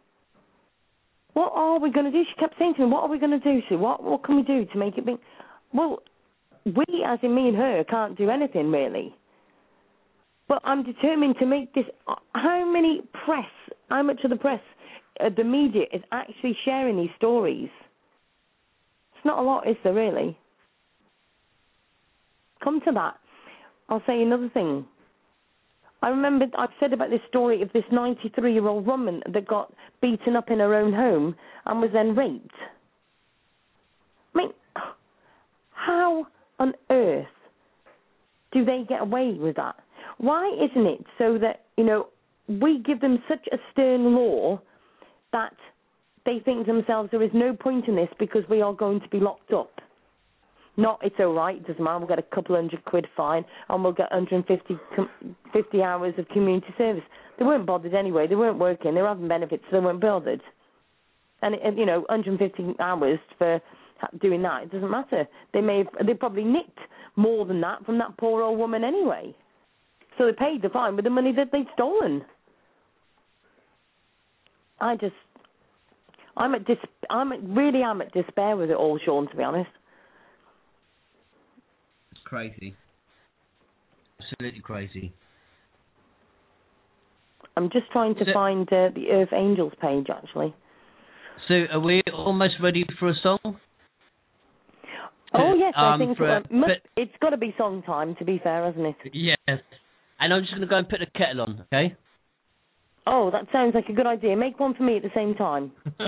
What 1.34 1.52
are 1.56 1.80
we 1.80 1.92
going 1.92 2.06
to 2.06 2.12
do? 2.12 2.24
She 2.30 2.40
kept 2.40 2.54
saying 2.60 2.76
to 2.76 2.86
me, 2.86 2.92
what 2.92 3.02
are 3.02 3.10
we 3.10 3.18
going 3.18 3.32
to 3.32 3.40
do, 3.40 3.60
Sue? 3.68 3.80
What, 3.80 4.04
what 4.04 4.24
can 4.24 4.36
we 4.36 4.44
do 4.44 4.66
to 4.66 4.78
make 4.78 5.00
it 5.00 5.06
big? 5.08 5.18
Well, 5.74 6.04
we, 6.64 6.86
as 7.04 7.18
in 7.24 7.34
me 7.34 7.48
and 7.48 7.58
her, 7.58 7.84
can't 7.90 8.16
do 8.16 8.30
anything 8.30 8.72
really. 8.72 9.16
But 10.48 10.62
I'm 10.64 10.84
determined 10.84 11.38
to 11.40 11.48
make 11.48 11.74
this. 11.74 11.86
How 12.36 12.72
many 12.72 13.02
press, 13.26 13.50
how 13.90 14.04
much 14.04 14.20
of 14.24 14.30
the 14.30 14.36
press, 14.36 14.62
uh, 15.20 15.30
the 15.36 15.44
media 15.44 15.86
is 15.92 16.04
actually 16.12 16.56
sharing 16.66 16.98
these 16.98 17.10
stories? 17.18 17.70
Not 19.26 19.40
a 19.40 19.42
lot, 19.42 19.68
is 19.68 19.78
there 19.84 19.94
really? 19.94 20.38
Come 22.64 22.82
to 22.82 22.92
that. 22.94 23.16
I'll 23.90 24.04
say 24.08 24.22
another 24.22 24.50
thing. 24.54 24.86
I 26.02 26.10
remember 26.10 26.46
I've 26.58 26.70
said 26.80 26.92
about 26.92 27.10
this 27.10 27.22
story 27.30 27.62
of 27.62 27.72
this 27.74 27.84
93 27.92 28.54
year 28.54 28.68
old 28.68 28.86
woman 28.86 29.22
that 29.32 29.48
got 29.48 29.74
beaten 30.02 30.36
up 30.36 30.50
in 30.50 30.60
her 30.60 30.76
own 30.76 30.94
home 30.94 31.36
and 31.66 31.80
was 31.80 31.92
then 31.94 32.16
raped. 32.16 32.54
I 34.34 34.38
mean, 34.38 34.50
how 35.72 36.28
on 36.60 36.74
earth 36.90 37.26
do 38.52 38.66
they 38.66 38.84
get 38.88 39.02
away 39.02 39.34
with 39.40 39.56
that? 39.56 39.76
Why 40.18 40.52
isn't 40.56 40.86
it 40.86 41.06
so 41.18 41.38
that, 41.40 41.66
you 41.78 41.86
know, 41.86 42.08
we 42.48 42.84
give 42.86 43.00
them 43.00 43.24
such 43.30 43.48
a 43.52 43.58
stern 43.72 44.14
law 44.14 44.62
that 45.32 45.56
they 46.26 46.40
think 46.44 46.66
to 46.66 46.74
themselves 46.74 47.10
there 47.12 47.22
is 47.22 47.32
no 47.34 47.56
point 47.56 47.88
in 47.88 47.96
this 47.96 48.10
because 48.20 48.44
we 48.50 48.62
are 48.62 48.74
going 48.74 49.02
to 49.02 49.08
be 49.10 49.20
locked 49.20 49.52
up. 49.54 49.82
Not 50.76 51.00
it's 51.04 51.16
all 51.20 51.34
right, 51.34 51.58
it 51.58 51.68
doesn't 51.68 51.84
matter. 51.84 52.00
We'll 52.00 52.08
get 52.08 52.20
a 52.20 52.36
couple 52.36 52.56
hundred 52.56 52.84
quid 52.86 53.08
fine 53.16 53.46
and 53.70 53.84
we'll 53.84 53.94
get 53.94 54.12
150 54.12 54.76
50 55.54 55.82
hours 55.84 56.14
of 56.18 56.28
community 56.30 56.74
service. 56.78 57.04
They 57.38 57.46
weren't 57.46 57.66
bothered 57.66 57.94
anyway. 57.94 58.28
They 58.28 58.36
weren't 58.36 58.58
working. 58.58 58.96
They 58.96 59.02
were 59.02 59.08
having 59.08 59.28
benefits, 59.28 59.64
so 59.70 59.78
they 59.78 59.86
weren't 59.86 60.02
bothered. 60.02 60.42
And, 61.42 61.56
and 61.56 61.78
you 61.78 61.86
know, 61.86 62.06
150 62.10 62.76
hours 62.80 63.20
for 63.38 63.62
doing 64.22 64.42
that, 64.44 64.64
it 64.64 64.72
doesn't 64.72 64.90
matter. 64.90 65.28
They 65.54 65.62
may 65.62 65.80
have, 65.80 66.08
they 66.08 66.14
probably 66.14 66.44
nicked 66.44 66.80
more 67.16 67.46
than 67.46 67.62
that 67.62 67.86
from 67.86 67.98
that 68.00 68.18
poor 68.18 68.42
old 68.42 68.58
woman 68.58 68.84
anyway. 68.84 69.36
So 70.18 70.26
they 70.26 70.34
paid 70.34 70.62
the 70.62 70.70
fine 70.70 70.96
with 70.96 71.06
the 71.06 71.12
money 71.12 71.34
that 71.36 71.52
they'd 71.52 71.68
stolen. 71.74 72.24
I 74.80 74.96
just 74.96 75.16
I'm 76.36 76.56
at 76.56 76.66
dis- 76.66 76.78
I'm 77.10 77.32
at, 77.32 77.44
really 77.44 77.82
am 77.84 78.02
at 78.02 78.12
despair 78.14 78.58
with 78.58 78.70
it 78.70 78.76
all, 78.76 79.00
Sean. 79.04 79.30
To 79.30 79.36
be 79.36 79.44
honest, 79.44 79.70
it's 82.12 82.22
crazy, 82.26 82.76
absolutely 84.20 84.62
crazy. 84.62 85.14
I'm 87.56 87.70
just 87.70 87.92
trying 87.92 88.16
to 88.16 88.26
so, 88.26 88.34
find 88.34 88.68
uh, 88.70 88.90
the 88.96 89.10
Earth 89.12 89.34
Angels 89.34 89.74
page 89.80 90.08
actually. 90.10 90.56
So, 91.48 91.66
are 91.72 91.80
we 91.80 92.02
almost 92.14 92.56
ready 92.62 92.86
for 93.00 93.10
a 93.10 93.16
song? 93.22 93.60
Oh 95.36 95.56
yes, 95.56 95.74
um, 95.76 95.84
I 95.84 95.98
think 95.98 96.20
a, 96.20 96.24
uh, 96.24 96.40
must, 96.52 96.72
it's 96.96 97.12
got 97.22 97.32
to 97.32 97.38
be 97.38 97.54
song 97.58 97.84
time. 97.84 98.16
To 98.18 98.26
be 98.26 98.40
fair, 98.44 98.66
hasn't 98.66 98.86
it? 98.86 98.96
Yes. 99.14 99.38
And 100.20 100.34
I'm 100.34 100.42
just 100.42 100.52
going 100.52 100.62
to 100.62 100.68
go 100.68 100.78
and 100.78 100.88
put 100.88 101.00
the 101.00 101.08
kettle 101.18 101.42
on, 101.42 101.66
okay? 101.74 101.96
Oh, 103.06 103.30
that 103.32 103.48
sounds 103.52 103.76
like 103.76 103.90
a 103.90 103.94
good 103.94 104.08
idea. 104.08 104.36
Make 104.36 104.60
one 104.60 104.74
for 104.76 104.84
me 104.84 104.98
at 104.98 105.04
the 105.04 105.12
same 105.14 105.36
time. 105.36 105.72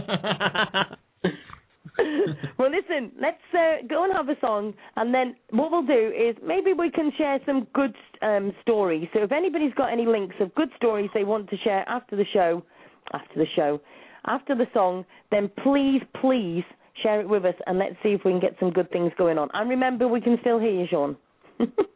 well, 2.57 2.71
listen, 2.71 3.11
let's 3.19 3.37
uh, 3.53 3.85
go 3.87 4.03
and 4.05 4.13
have 4.13 4.29
a 4.29 4.39
song, 4.39 4.73
and 4.95 5.13
then 5.13 5.35
what 5.51 5.71
we'll 5.71 5.85
do 5.85 6.11
is 6.15 6.35
maybe 6.45 6.73
we 6.73 6.89
can 6.89 7.11
share 7.17 7.39
some 7.45 7.67
good 7.73 7.95
um, 8.21 8.53
stories. 8.61 9.07
So 9.13 9.23
if 9.23 9.31
anybody's 9.31 9.73
got 9.73 9.91
any 9.91 10.05
links 10.05 10.35
of 10.39 10.53
good 10.55 10.69
stories 10.77 11.09
they 11.13 11.23
want 11.23 11.49
to 11.49 11.57
share 11.57 11.87
after 11.89 12.15
the 12.15 12.25
show, 12.33 12.63
after 13.13 13.35
the 13.35 13.45
show, 13.55 13.81
after 14.25 14.55
the 14.55 14.67
song, 14.73 15.05
then 15.31 15.49
please, 15.63 16.01
please 16.21 16.63
share 17.03 17.19
it 17.19 17.27
with 17.27 17.45
us, 17.45 17.55
and 17.67 17.77
let's 17.77 17.95
see 18.03 18.09
if 18.09 18.21
we 18.23 18.31
can 18.31 18.39
get 18.39 18.55
some 18.59 18.71
good 18.71 18.89
things 18.91 19.11
going 19.17 19.37
on. 19.37 19.49
And 19.53 19.69
remember, 19.69 20.07
we 20.07 20.21
can 20.21 20.37
still 20.41 20.59
hear 20.59 20.71
you, 20.71 20.85
Sean. 20.89 21.17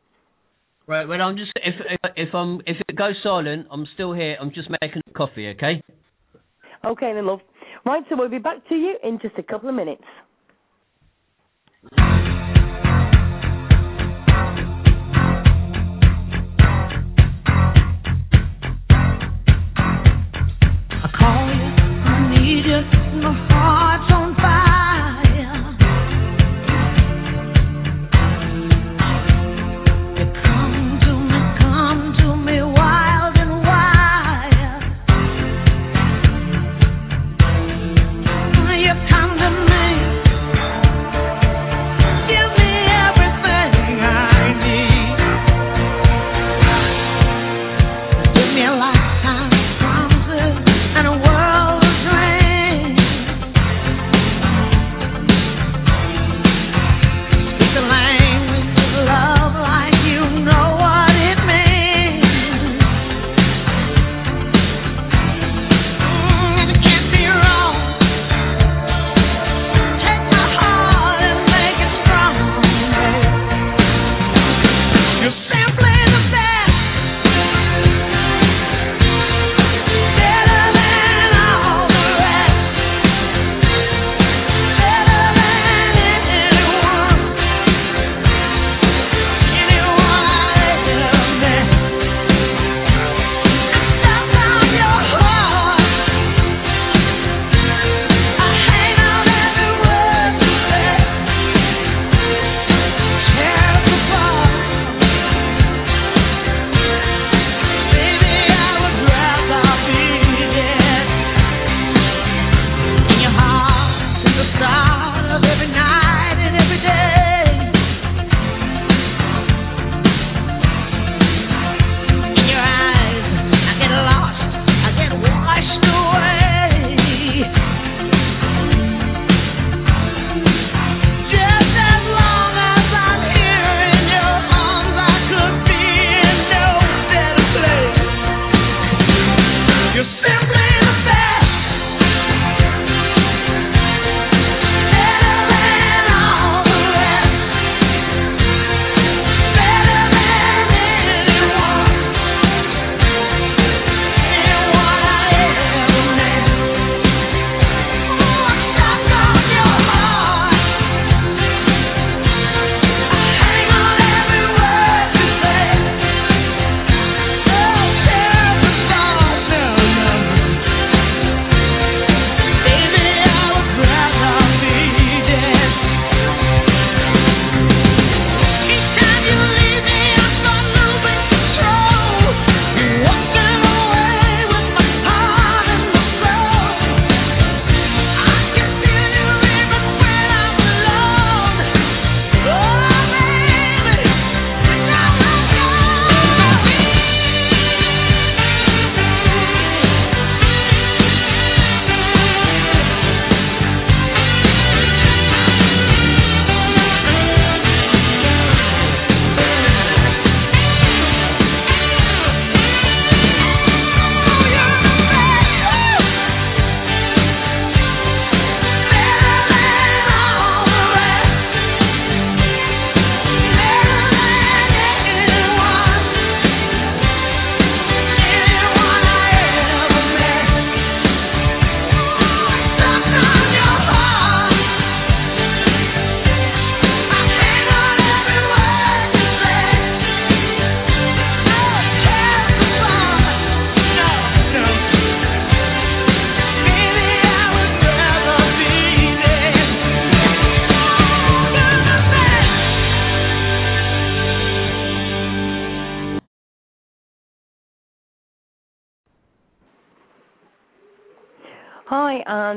Right. 0.89 1.07
Well, 1.07 1.21
I'm 1.21 1.37
just 1.37 1.51
if 1.55 1.75
if 2.15 2.33
I'm 2.33 2.61
if 2.65 2.77
it 2.89 2.95
goes 2.95 3.13
silent, 3.21 3.67
I'm 3.69 3.85
still 3.93 4.11
here. 4.11 4.35
I'm 4.41 4.51
just 4.51 4.69
making 4.81 5.03
coffee. 5.15 5.49
Okay. 5.49 5.83
Okay 6.83 7.13
then, 7.13 7.27
love. 7.27 7.41
Right. 7.85 8.01
So 8.09 8.15
we'll 8.17 8.27
be 8.27 8.39
back 8.39 8.67
to 8.69 8.75
you 8.75 8.95
in 9.03 9.19
just 9.21 9.35
a 9.37 9.43
couple 9.43 9.69
of 9.69 9.75
minutes. 9.75 10.01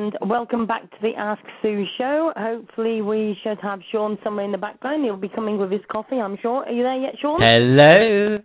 And 0.03 0.30
welcome 0.30 0.66
back 0.66 0.82
to 0.90 0.96
the 1.00 1.12
Ask 1.16 1.42
Sue 1.61 1.84
show. 1.96 2.32
Hopefully, 2.36 3.03
we 3.03 3.36
should 3.44 3.59
have 3.62 3.78
Sean 3.92 4.18
somewhere 4.24 4.44
in 4.44 4.50
the 4.50 4.59
background. 4.59 5.05
He'll 5.05 5.16
be 5.16 5.28
coming 5.28 5.59
with 5.59 5.70
his 5.70 5.80
coffee, 5.90 6.16
I'm 6.16 6.36
sure. 6.42 6.64
Are 6.64 6.72
you 6.72 6.82
there 6.82 7.00
yet, 7.00 7.14
Sean? 7.20 7.40
Hello. 7.40 8.38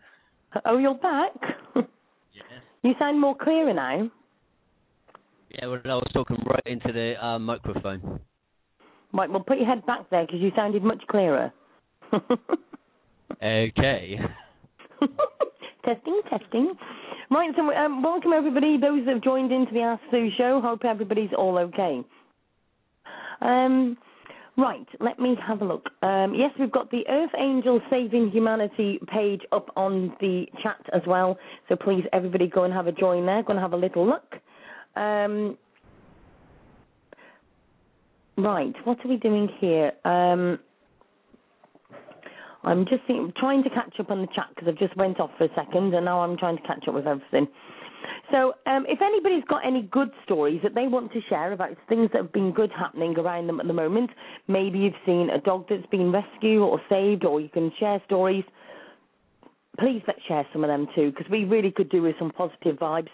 Oh, 0.65 0.77
you're 0.77 0.93
back? 0.95 1.31
yes. 1.75 2.45
You 2.83 2.93
sound 2.99 3.19
more 3.19 3.35
clearer 3.35 3.73
now. 3.73 4.09
Yeah, 5.49 5.67
well, 5.67 5.79
I 5.83 5.95
was 5.95 6.11
talking 6.13 6.37
right 6.45 6.63
into 6.67 6.91
the 6.91 7.13
uh, 7.25 7.39
microphone. 7.39 8.19
Right, 9.11 9.29
well, 9.29 9.43
put 9.45 9.57
your 9.57 9.67
head 9.67 9.85
back 9.87 10.09
there 10.11 10.25
because 10.25 10.41
you 10.41 10.51
sounded 10.55 10.83
much 10.83 11.01
clearer. 11.09 11.51
Okay. 13.43 14.17
testing, 15.85 16.21
testing. 16.29 16.73
Right, 17.29 17.49
so 17.57 17.73
um, 17.73 18.01
welcome 18.01 18.31
everybody, 18.31 18.77
those 18.79 19.03
that 19.05 19.15
have 19.15 19.23
joined 19.23 19.51
into 19.51 19.73
the 19.73 19.81
Ask 19.81 20.01
Sue 20.11 20.29
show. 20.37 20.61
Hope 20.63 20.85
everybody's 20.85 21.31
all 21.37 21.57
okay. 21.57 22.01
Um, 23.41 23.97
right, 24.57 24.87
let 25.01 25.19
me 25.19 25.35
have 25.45 25.61
a 25.61 25.65
look. 25.65 25.87
Um, 26.01 26.33
yes, 26.33 26.51
we've 26.57 26.71
got 26.71 26.89
the 26.89 27.05
Earth 27.09 27.31
Angel 27.37 27.81
Saving 27.89 28.31
Humanity 28.31 28.99
page 29.13 29.41
up 29.51 29.67
on 29.75 30.15
the 30.21 30.45
chat 30.63 30.79
as 30.93 31.01
well. 31.05 31.37
So 31.67 31.75
please, 31.75 32.05
everybody, 32.13 32.47
go 32.47 32.63
and 32.63 32.73
have 32.73 32.87
a 32.87 32.93
join 32.93 33.25
there. 33.25 33.43
Go 33.43 33.51
and 33.51 33.59
have 33.59 33.73
a 33.73 33.77
little 33.77 34.07
look. 34.07 34.35
Um, 34.95 35.57
right, 38.37 38.73
what 38.85 39.03
are 39.03 39.09
we 39.09 39.17
doing 39.17 39.49
here? 39.59 39.91
I'm 42.67 42.85
just 42.85 43.01
seeing, 43.07 43.31
trying 43.37 43.63
to 43.63 43.69
catch 43.69 43.99
up 43.99 44.11
on 44.11 44.21
the 44.21 44.27
chat 44.27 44.47
because 44.53 44.67
I've 44.67 44.77
just 44.77 44.95
went 44.97 45.19
off 45.19 45.31
for 45.37 45.45
a 45.45 45.49
second 45.55 45.93
and 45.93 46.05
now 46.05 46.21
I'm 46.21 46.37
trying 46.37 46.57
to 46.57 46.63
catch 46.63 46.87
up 46.87 46.93
with 46.93 47.07
everything. 47.07 47.47
So, 48.31 48.53
um, 48.65 48.85
if 48.87 49.01
anybody's 49.01 49.43
got 49.45 49.65
any 49.65 49.83
good 49.83 50.11
stories 50.23 50.59
that 50.63 50.75
they 50.75 50.87
want 50.87 51.13
to 51.13 51.21
share 51.29 51.53
about 51.53 51.71
things 51.87 52.09
that 52.13 52.21
have 52.21 52.33
been 52.33 52.51
good 52.51 52.71
happening 52.77 53.17
around 53.17 53.47
them 53.47 53.59
at 53.59 53.67
the 53.67 53.73
moment, 53.73 54.11
maybe 54.47 54.79
you've 54.79 54.93
seen 55.05 55.29
a 55.29 55.39
dog 55.39 55.65
that's 55.69 55.85
been 55.87 56.11
rescued 56.11 56.61
or 56.61 56.81
saved, 56.89 57.23
or 57.23 57.39
you 57.39 57.49
can 57.49 57.71
share 57.79 58.01
stories. 58.05 58.43
Please 59.79 60.01
let's 60.07 60.21
share 60.27 60.45
some 60.51 60.63
of 60.63 60.67
them 60.67 60.87
too, 60.93 61.11
because 61.11 61.29
we 61.31 61.45
really 61.45 61.71
could 61.71 61.89
do 61.89 62.01
with 62.01 62.15
some 62.19 62.31
positive 62.31 62.75
vibes. 62.77 63.09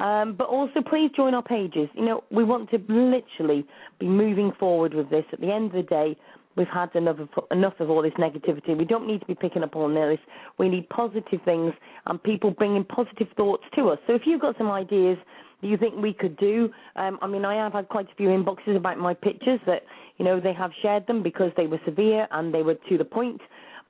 Um, 0.00 0.34
but 0.36 0.48
also, 0.48 0.82
please 0.82 1.10
join 1.16 1.32
our 1.32 1.42
pages. 1.42 1.88
You 1.94 2.04
know, 2.04 2.24
we 2.30 2.44
want 2.44 2.70
to 2.70 2.78
literally 2.88 3.66
be 3.98 4.06
moving 4.06 4.52
forward 4.58 4.94
with 4.94 5.08
this. 5.10 5.24
At 5.32 5.40
the 5.40 5.52
end 5.52 5.66
of 5.66 5.72
the 5.72 5.82
day, 5.82 6.16
we've 6.56 6.66
had 6.68 6.94
enough 6.94 7.18
of, 7.18 7.28
enough 7.50 7.74
of 7.80 7.90
all 7.90 8.02
this 8.02 8.12
negativity. 8.18 8.76
We 8.76 8.84
don't 8.84 9.06
need 9.06 9.20
to 9.20 9.26
be 9.26 9.34
picking 9.34 9.62
up 9.62 9.76
on 9.76 9.94
this. 9.94 10.18
We 10.58 10.68
need 10.68 10.88
positive 10.88 11.40
things 11.44 11.72
and 12.06 12.22
people 12.22 12.50
bringing 12.50 12.84
positive 12.84 13.28
thoughts 13.36 13.64
to 13.76 13.90
us. 13.90 13.98
So 14.06 14.14
if 14.14 14.22
you've 14.26 14.40
got 14.40 14.56
some 14.58 14.70
ideas 14.70 15.18
that 15.60 15.68
you 15.68 15.76
think 15.76 15.96
we 15.96 16.12
could 16.12 16.36
do, 16.36 16.70
um, 16.96 17.18
I 17.22 17.26
mean, 17.26 17.44
I 17.44 17.54
have 17.62 17.72
had 17.72 17.88
quite 17.88 18.06
a 18.10 18.14
few 18.16 18.28
inboxes 18.28 18.76
about 18.76 18.98
my 18.98 19.14
pictures 19.14 19.60
that, 19.66 19.82
you 20.18 20.24
know, 20.24 20.40
they 20.40 20.52
have 20.52 20.70
shared 20.82 21.06
them 21.06 21.22
because 21.22 21.52
they 21.56 21.66
were 21.66 21.80
severe 21.84 22.26
and 22.30 22.52
they 22.52 22.62
were 22.62 22.76
to 22.88 22.98
the 22.98 23.04
point. 23.04 23.40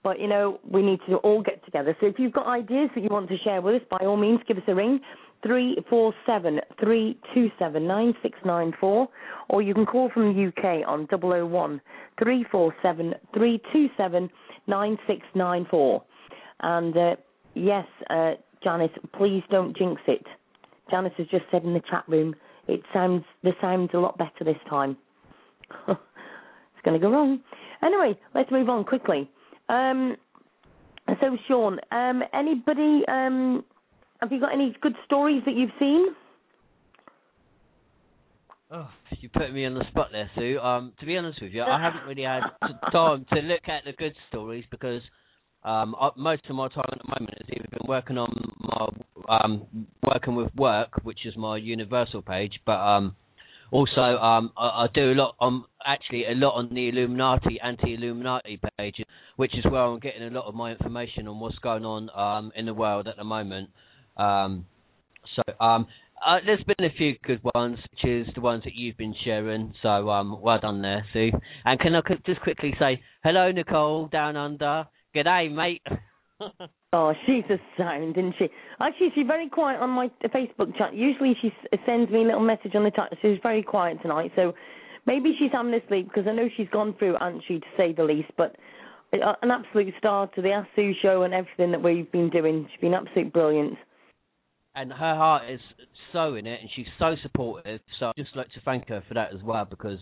But, 0.03 0.21
you 0.21 0.29
know, 0.29 0.61
we 0.71 0.83
need 0.83 1.01
to 1.09 1.17
all 1.17 1.43
get 1.43 1.65
together. 1.65 1.97
So 2.01 2.07
if 2.07 2.17
you've 2.19 2.33
got 2.33 2.47
ideas 2.47 2.91
that 2.95 3.03
you 3.03 3.09
want 3.11 3.29
to 3.29 3.37
share 3.39 3.61
with 3.61 3.83
us, 3.83 3.89
by 3.91 3.99
all 4.07 4.17
means, 4.17 4.39
give 4.47 4.57
us 4.57 4.63
a 4.69 4.75
ring. 4.75 5.01
Three 5.47 5.77
four 5.89 6.13
seven 6.27 6.61
three 6.81 7.17
two 7.33 7.51
seven 7.57 7.87
nine 7.87 8.15
six 8.21 8.37
nine 8.45 8.73
four, 8.81 9.09
or 9.49 9.63
you 9.63 9.75
can 9.75 9.87
call 9.87 10.11
from 10.13 10.35
the 10.35 10.49
UK 10.49 10.89
on 10.89 11.07
double 11.07 11.33
o 11.33 11.47
one 11.47 11.81
three 12.21 12.45
four 12.51 12.75
seven 12.83 13.15
three 13.33 13.63
two 13.73 13.87
seven 13.97 14.29
nine 14.67 14.99
six 15.07 15.21
nine 15.37 15.65
four. 15.71 16.03
And 16.61 16.97
uh, 16.97 17.17
yes, 17.55 17.87
uh, 18.11 18.33
Janice, 18.65 18.91
please 19.17 19.45
don't 19.49 19.77
jinx 19.77 20.03
it. 20.09 20.27
Janice 20.91 21.13
has 21.17 21.29
just 21.29 21.45
said 21.53 21.63
in 21.63 21.75
the 21.75 21.83
chat 21.89 22.03
room, 22.09 22.35
it 22.67 22.81
sounds 22.93 23.23
the 23.45 23.53
sounds 23.61 23.91
a 23.95 23.99
lot 23.99 24.19
better 24.19 24.43
this 24.45 24.57
time. 24.69 24.97
it's 25.89 26.83
going 26.85 26.99
to 26.99 27.07
go 27.07 27.13
wrong. 27.13 27.41
Anyway, 27.85 28.19
let's 28.35 28.51
move 28.51 28.69
on 28.69 28.83
quickly. 28.83 29.31
Um, 29.69 30.17
so 31.21 31.37
Sean, 31.47 31.79
um, 31.93 32.25
anybody? 32.33 33.03
Um, 33.07 33.65
have 34.21 34.33
you 34.33 34.41
got 34.41 34.53
any 34.53 34.75
good 34.81 34.95
stories 35.05 35.43
that 35.47 35.55
you've 35.55 35.71
seen? 35.79 36.07
Oh, 38.71 38.89
you 39.21 39.29
put 39.29 39.53
me 39.53 39.65
on 39.65 39.75
the 39.75 39.85
spot 39.91 40.09
there, 40.11 40.29
Sue. 40.35 40.59
Um, 40.59 40.93
to 40.99 41.07
be 41.07 41.17
honest 41.17 41.41
with 41.41 41.53
you, 41.53 41.63
I 41.63 41.81
haven't 41.81 42.05
really 42.09 42.25
had 42.25 42.41
time 42.93 43.25
to 43.33 43.41
look 43.41 43.69
at 43.69 43.85
the 43.85 43.93
good 43.93 44.15
stories 44.29 44.65
because 44.71 45.03
um, 45.63 45.95
I, 46.01 46.11
most 46.17 46.43
of 46.49 46.57
my 46.57 46.69
time 46.69 46.85
at 46.93 46.99
the 46.99 47.09
moment 47.09 47.39
has 47.39 47.49
either 47.49 47.69
been 47.71 47.87
working 47.89 48.19
on 48.19 48.55
my 48.59 49.39
um, 49.39 49.87
working 50.05 50.35
with 50.35 50.53
work, 50.57 51.01
which 51.05 51.27
is 51.27 51.37
my 51.37 51.57
universal 51.57 52.23
page, 52.23 52.55
but 52.65 52.73
um, 52.73 53.15
also 53.71 54.01
um, 54.01 54.53
I, 54.57 54.67
I 54.67 54.87
do 54.95 55.13
a 55.13 55.15
lot 55.15 55.37
on 55.41 55.65
actually 55.85 56.25
a 56.27 56.35
lot 56.35 56.55
on 56.55 56.69
the 56.75 56.89
Illuminati 56.89 57.61
anti-Illuminati 57.63 58.61
page, 58.79 58.97
which 59.37 59.57
is 59.57 59.65
where 59.65 59.83
I'm 59.83 60.01
getting 60.01 60.23
a 60.23 60.31
lot 60.31 60.47
of 60.47 60.55
my 60.55 60.73
information 60.73 61.29
on 61.29 61.39
what's 61.41 61.59
going 61.59 61.85
on 61.85 62.11
um, 62.17 62.53
in 62.57 62.67
the 62.67 62.75
world 62.75 63.07
at 63.07 63.17
the 63.17 63.25
moment. 63.25 63.71
Um, 64.17 64.67
so 65.35 65.65
um, 65.65 65.87
uh, 66.25 66.39
there's 66.45 66.63
been 66.65 66.87
a 66.87 66.93
few 66.97 67.15
good 67.25 67.41
ones, 67.55 67.79
which 67.91 68.11
is 68.11 68.27
the 68.35 68.41
ones 68.41 68.65
that 68.65 68.75
you've 68.75 68.97
been 68.97 69.15
sharing. 69.25 69.75
So 69.83 70.11
um, 70.11 70.41
well 70.41 70.59
done 70.59 70.83
there, 70.83 71.05
Sue. 71.13 71.31
And 71.65 71.79
can 71.79 71.95
I 71.95 72.01
just 72.25 72.41
quickly 72.41 72.75
say 72.79 73.01
hello, 73.23 73.51
Nicole 73.51 74.09
down 74.09 74.37
under. 74.37 74.87
G'day, 75.15 75.53
mate. 75.53 75.83
Oh, 76.93 77.13
she's 77.27 77.45
a 77.51 77.59
sound, 77.77 78.17
isn't 78.17 78.37
she? 78.39 78.47
Actually, 78.81 79.09
she's 79.15 79.27
very 79.27 79.51
quiet 79.51 79.81
on 79.81 79.91
my 79.91 80.09
Facebook 80.27 80.75
chat. 80.79 80.95
Usually, 80.95 81.37
she 81.43 81.53
sends 81.85 82.11
me 82.11 82.21
a 82.23 82.27
little 82.27 82.41
message 82.41 82.75
on 82.75 82.85
the 82.85 82.91
chat. 82.91 83.13
She's 83.21 83.39
very 83.43 83.63
quiet 83.63 83.99
tonight, 84.01 84.33
so 84.35 84.55
maybe 85.05 85.35
she's 85.39 85.51
having 85.53 85.75
a 85.75 85.81
sleep 85.89 86.09
because 86.09 86.27
I 86.27 86.33
know 86.33 86.49
she's 86.57 86.69
gone 86.71 86.95
through, 86.99 87.17
hasn't 87.21 87.43
she, 87.47 87.59
to 87.59 87.67
say 87.77 87.93
the 87.93 88.05
least. 88.05 88.31
But 88.39 88.57
uh, 89.13 89.35
an 89.43 89.51
absolute 89.51 89.93
star 89.99 90.29
to 90.29 90.41
the 90.41 90.53
Ask 90.53 90.69
Sue 90.75 90.95
show 91.03 91.25
and 91.25 91.35
everything 91.35 91.73
that 91.73 91.83
we've 91.83 92.11
been 92.11 92.31
doing. 92.31 92.67
She's 92.71 92.81
been 92.81 92.95
absolute 92.95 93.33
brilliant. 93.33 93.77
And 94.77 94.93
her 94.93 95.15
heart 95.17 95.51
is 95.51 95.61
so 96.13 96.35
in 96.35 96.47
it, 96.47 96.61
and 96.61 96.71
she's 96.77 96.87
so 96.99 97.17
supportive. 97.23 97.81
So 97.99 98.07
I'd 98.07 98.17
just 98.17 98.37
like 98.37 98.49
to 98.53 98.61
thank 98.65 98.89
her 98.89 99.03
for 99.09 99.15
that 99.15 99.35
as 99.35 99.43
well, 99.43 99.65
because 99.65 99.99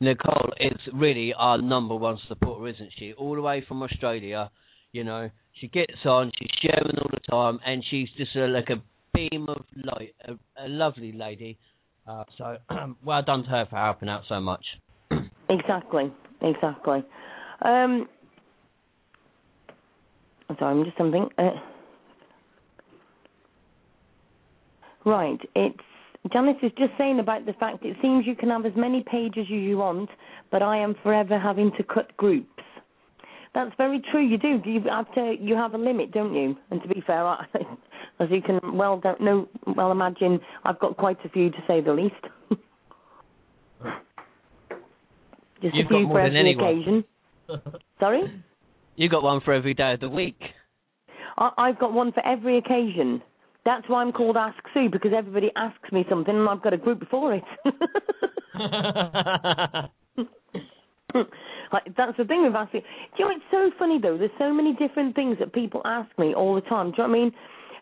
Nicole 0.00 0.52
is 0.60 0.78
really 0.94 1.32
our 1.36 1.60
number 1.60 1.96
one 1.96 2.18
supporter, 2.28 2.68
isn't 2.68 2.90
she? 2.98 3.14
All 3.14 3.34
the 3.34 3.40
way 3.40 3.64
from 3.66 3.82
Australia, 3.82 4.50
you 4.92 5.04
know. 5.04 5.30
She 5.60 5.68
gets 5.68 6.04
on, 6.04 6.30
she's 6.38 6.48
sharing 6.62 6.98
all 6.98 7.10
the 7.10 7.20
time, 7.30 7.60
and 7.66 7.82
she's 7.90 8.08
just 8.16 8.36
a, 8.36 8.46
like 8.46 8.68
a 8.68 8.82
beam 9.14 9.46
of 9.48 9.64
light, 9.76 10.14
a, 10.26 10.32
a 10.64 10.68
lovely 10.68 11.12
lady. 11.12 11.58
Uh, 12.06 12.24
so 12.38 12.56
well 13.04 13.22
done 13.22 13.42
to 13.42 13.48
her 13.48 13.66
for 13.68 13.76
helping 13.76 14.08
out 14.08 14.22
so 14.28 14.40
much. 14.40 14.64
Exactly, 15.50 16.12
exactly. 16.42 17.04
Um, 17.62 18.06
sorry, 20.60 20.78
I'm 20.78 20.84
just 20.84 20.96
something. 20.96 21.28
Uh, 21.36 21.50
right, 25.10 25.40
it's 25.54 25.78
Janice 26.32 26.56
is 26.62 26.72
just 26.76 26.92
saying 26.98 27.18
about 27.18 27.46
the 27.46 27.54
fact 27.54 27.84
it 27.84 27.96
seems 28.02 28.26
you 28.26 28.36
can 28.36 28.50
have 28.50 28.66
as 28.66 28.72
many 28.76 29.02
pages 29.10 29.46
as 29.46 29.50
you 29.50 29.78
want, 29.78 30.10
but 30.50 30.62
I 30.62 30.76
am 30.76 30.94
forever 31.02 31.38
having 31.38 31.72
to 31.78 31.82
cut 31.82 32.14
groups. 32.16 32.46
That's 33.54 33.72
very 33.76 34.02
true. 34.12 34.24
You 34.24 34.38
do. 34.38 34.60
You 34.64 34.82
have 34.90 35.12
to. 35.14 35.34
You 35.40 35.56
have 35.56 35.74
a 35.74 35.78
limit, 35.78 36.12
don't 36.12 36.34
you? 36.34 36.56
And 36.70 36.80
to 36.82 36.88
be 36.88 37.02
fair, 37.06 37.26
I, 37.26 37.44
as 38.20 38.28
you 38.30 38.42
can 38.42 38.60
well 38.76 38.98
don't 38.98 39.20
know, 39.20 39.48
well 39.76 39.90
imagine, 39.90 40.38
I've 40.64 40.78
got 40.78 40.96
quite 40.96 41.18
a 41.24 41.28
few 41.30 41.50
to 41.50 41.58
say 41.66 41.80
the 41.80 41.92
least. 41.92 42.14
Just 45.62 45.74
You've 45.74 45.86
a 45.86 45.88
got 45.88 45.96
few 45.98 46.06
more 46.06 46.14
for 46.14 46.20
every 46.20 46.52
occasion. 46.52 47.04
Sorry, 48.00 48.42
you 48.96 49.08
got 49.08 49.22
one 49.22 49.40
for 49.40 49.52
every 49.52 49.74
day 49.74 49.94
of 49.94 50.00
the 50.00 50.08
week. 50.08 50.40
I, 51.36 51.50
I've 51.58 51.78
got 51.78 51.92
one 51.92 52.12
for 52.12 52.24
every 52.24 52.56
occasion. 52.58 53.20
That's 53.64 53.88
why 53.88 54.02
I'm 54.02 54.12
called 54.12 54.36
Ask 54.36 54.58
Sue 54.72 54.88
because 54.90 55.12
everybody 55.16 55.50
asks 55.56 55.92
me 55.92 56.04
something 56.08 56.34
and 56.34 56.48
I've 56.48 56.62
got 56.62 56.72
a 56.72 56.78
group 56.78 57.02
for 57.10 57.34
it. 57.34 57.44
like 61.72 61.84
that's 61.96 62.16
the 62.16 62.24
thing 62.24 62.44
with 62.44 62.54
asking. 62.54 62.82
Do 63.16 63.22
you 63.22 63.24
know 63.26 63.36
it's 63.36 63.44
so 63.50 63.70
funny 63.78 63.98
though? 64.00 64.16
There's 64.16 64.30
so 64.38 64.52
many 64.52 64.74
different 64.74 65.14
things 65.14 65.36
that 65.40 65.52
people 65.52 65.82
ask 65.84 66.08
me 66.18 66.34
all 66.34 66.54
the 66.54 66.62
time. 66.62 66.92
Do 66.92 67.02
you 67.02 67.04
know 67.04 67.10
what 67.10 67.16
I 67.16 67.20
mean? 67.20 67.32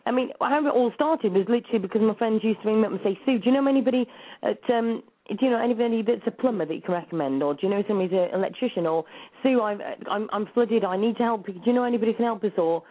I 0.05 0.11
mean, 0.11 0.29
how 0.39 0.65
it 0.65 0.69
all 0.69 0.91
started 0.95 1.33
was 1.33 1.45
literally 1.47 1.79
because 1.79 2.01
my 2.01 2.15
friends 2.15 2.43
used 2.43 2.61
to 2.63 2.67
ring 2.67 2.81
me 2.81 2.87
up 2.87 2.93
and 2.93 3.01
say, 3.03 3.19
"Sue, 3.25 3.39
do 3.39 3.49
you 3.49 3.55
know 3.55 3.67
anybody 3.67 4.07
at 4.43 4.59
um, 4.69 5.03
do 5.29 5.45
you 5.45 5.51
know 5.51 5.61
anybody 5.61 6.01
that's 6.01 6.25
a 6.25 6.31
plumber 6.31 6.65
that 6.65 6.73
you 6.73 6.81
can 6.81 6.93
recommend, 6.93 7.43
or 7.43 7.53
do 7.53 7.59
you 7.63 7.69
know 7.69 7.83
somebody's 7.87 8.13
an 8.13 8.29
electrician, 8.33 8.87
or 8.87 9.05
Sue, 9.43 9.61
I'm 9.61 9.81
I'm, 10.09 10.29
I'm 10.31 10.47
flooded, 10.53 10.83
I 10.83 10.97
need 10.97 11.17
to 11.17 11.23
help. 11.23 11.45
Do 11.45 11.53
you 11.63 11.73
know 11.73 11.83
anybody 11.83 12.11
who 12.11 12.17
can 12.17 12.25
help 12.25 12.43
us, 12.43 12.51
or 12.57 12.83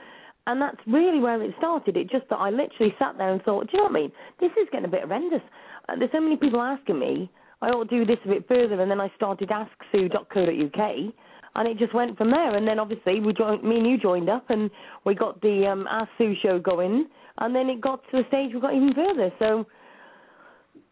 and 0.49 0.61
that's 0.61 0.79
really 0.87 1.21
where 1.21 1.41
it 1.43 1.53
started. 1.59 1.95
It 1.97 2.09
just 2.11 2.27
that 2.31 2.37
I 2.37 2.49
literally 2.49 2.95
sat 2.99 3.19
there 3.19 3.31
and 3.33 3.43
thought, 3.43 3.67
do 3.71 3.77
you 3.77 3.79
know 3.79 3.85
what 3.85 3.99
I 3.99 4.01
mean? 4.01 4.13
This 4.41 4.51
is 4.53 4.67
getting 4.73 4.87
a 4.87 4.91
bit 4.91 5.03
horrendous. 5.03 5.43
Uh, 5.89 5.97
there's 5.99 6.11
so 6.11 6.21
many 6.21 6.37
people 6.39 6.61
asking 6.63 6.99
me. 6.99 7.31
I 7.61 7.69
ought 7.69 7.91
to 7.91 7.99
do 7.99 8.07
this 8.07 8.19
a 8.25 8.29
bit 8.29 8.49
further, 8.49 8.81
and 8.81 8.91
then 8.91 8.99
I 9.01 9.13
started 9.17 9.51
asksue.co.uk, 9.51 11.13
and 11.55 11.69
it 11.69 11.77
just 11.79 11.95
went 11.95 12.17
from 12.17 12.31
there. 12.31 12.57
And 12.57 12.67
then 12.67 12.79
obviously 12.79 13.21
we 13.21 13.33
joined, 13.35 13.63
me 13.63 13.77
and 13.77 13.87
you 13.87 13.99
joined 13.99 14.31
up, 14.31 14.49
and 14.49 14.71
we 15.05 15.15
got 15.15 15.41
the 15.43 15.67
um, 15.71 15.87
Ask 15.91 16.09
Sue 16.17 16.35
show 16.43 16.59
going, 16.59 17.07
and 17.39 17.55
then 17.55 17.69
it 17.69 17.81
got 17.83 18.01
to 18.11 18.23
the 18.23 18.29
stage 18.29 18.53
we 18.55 18.61
got 18.61 18.75
even 18.75 18.95
further. 18.95 19.31
So 19.39 19.67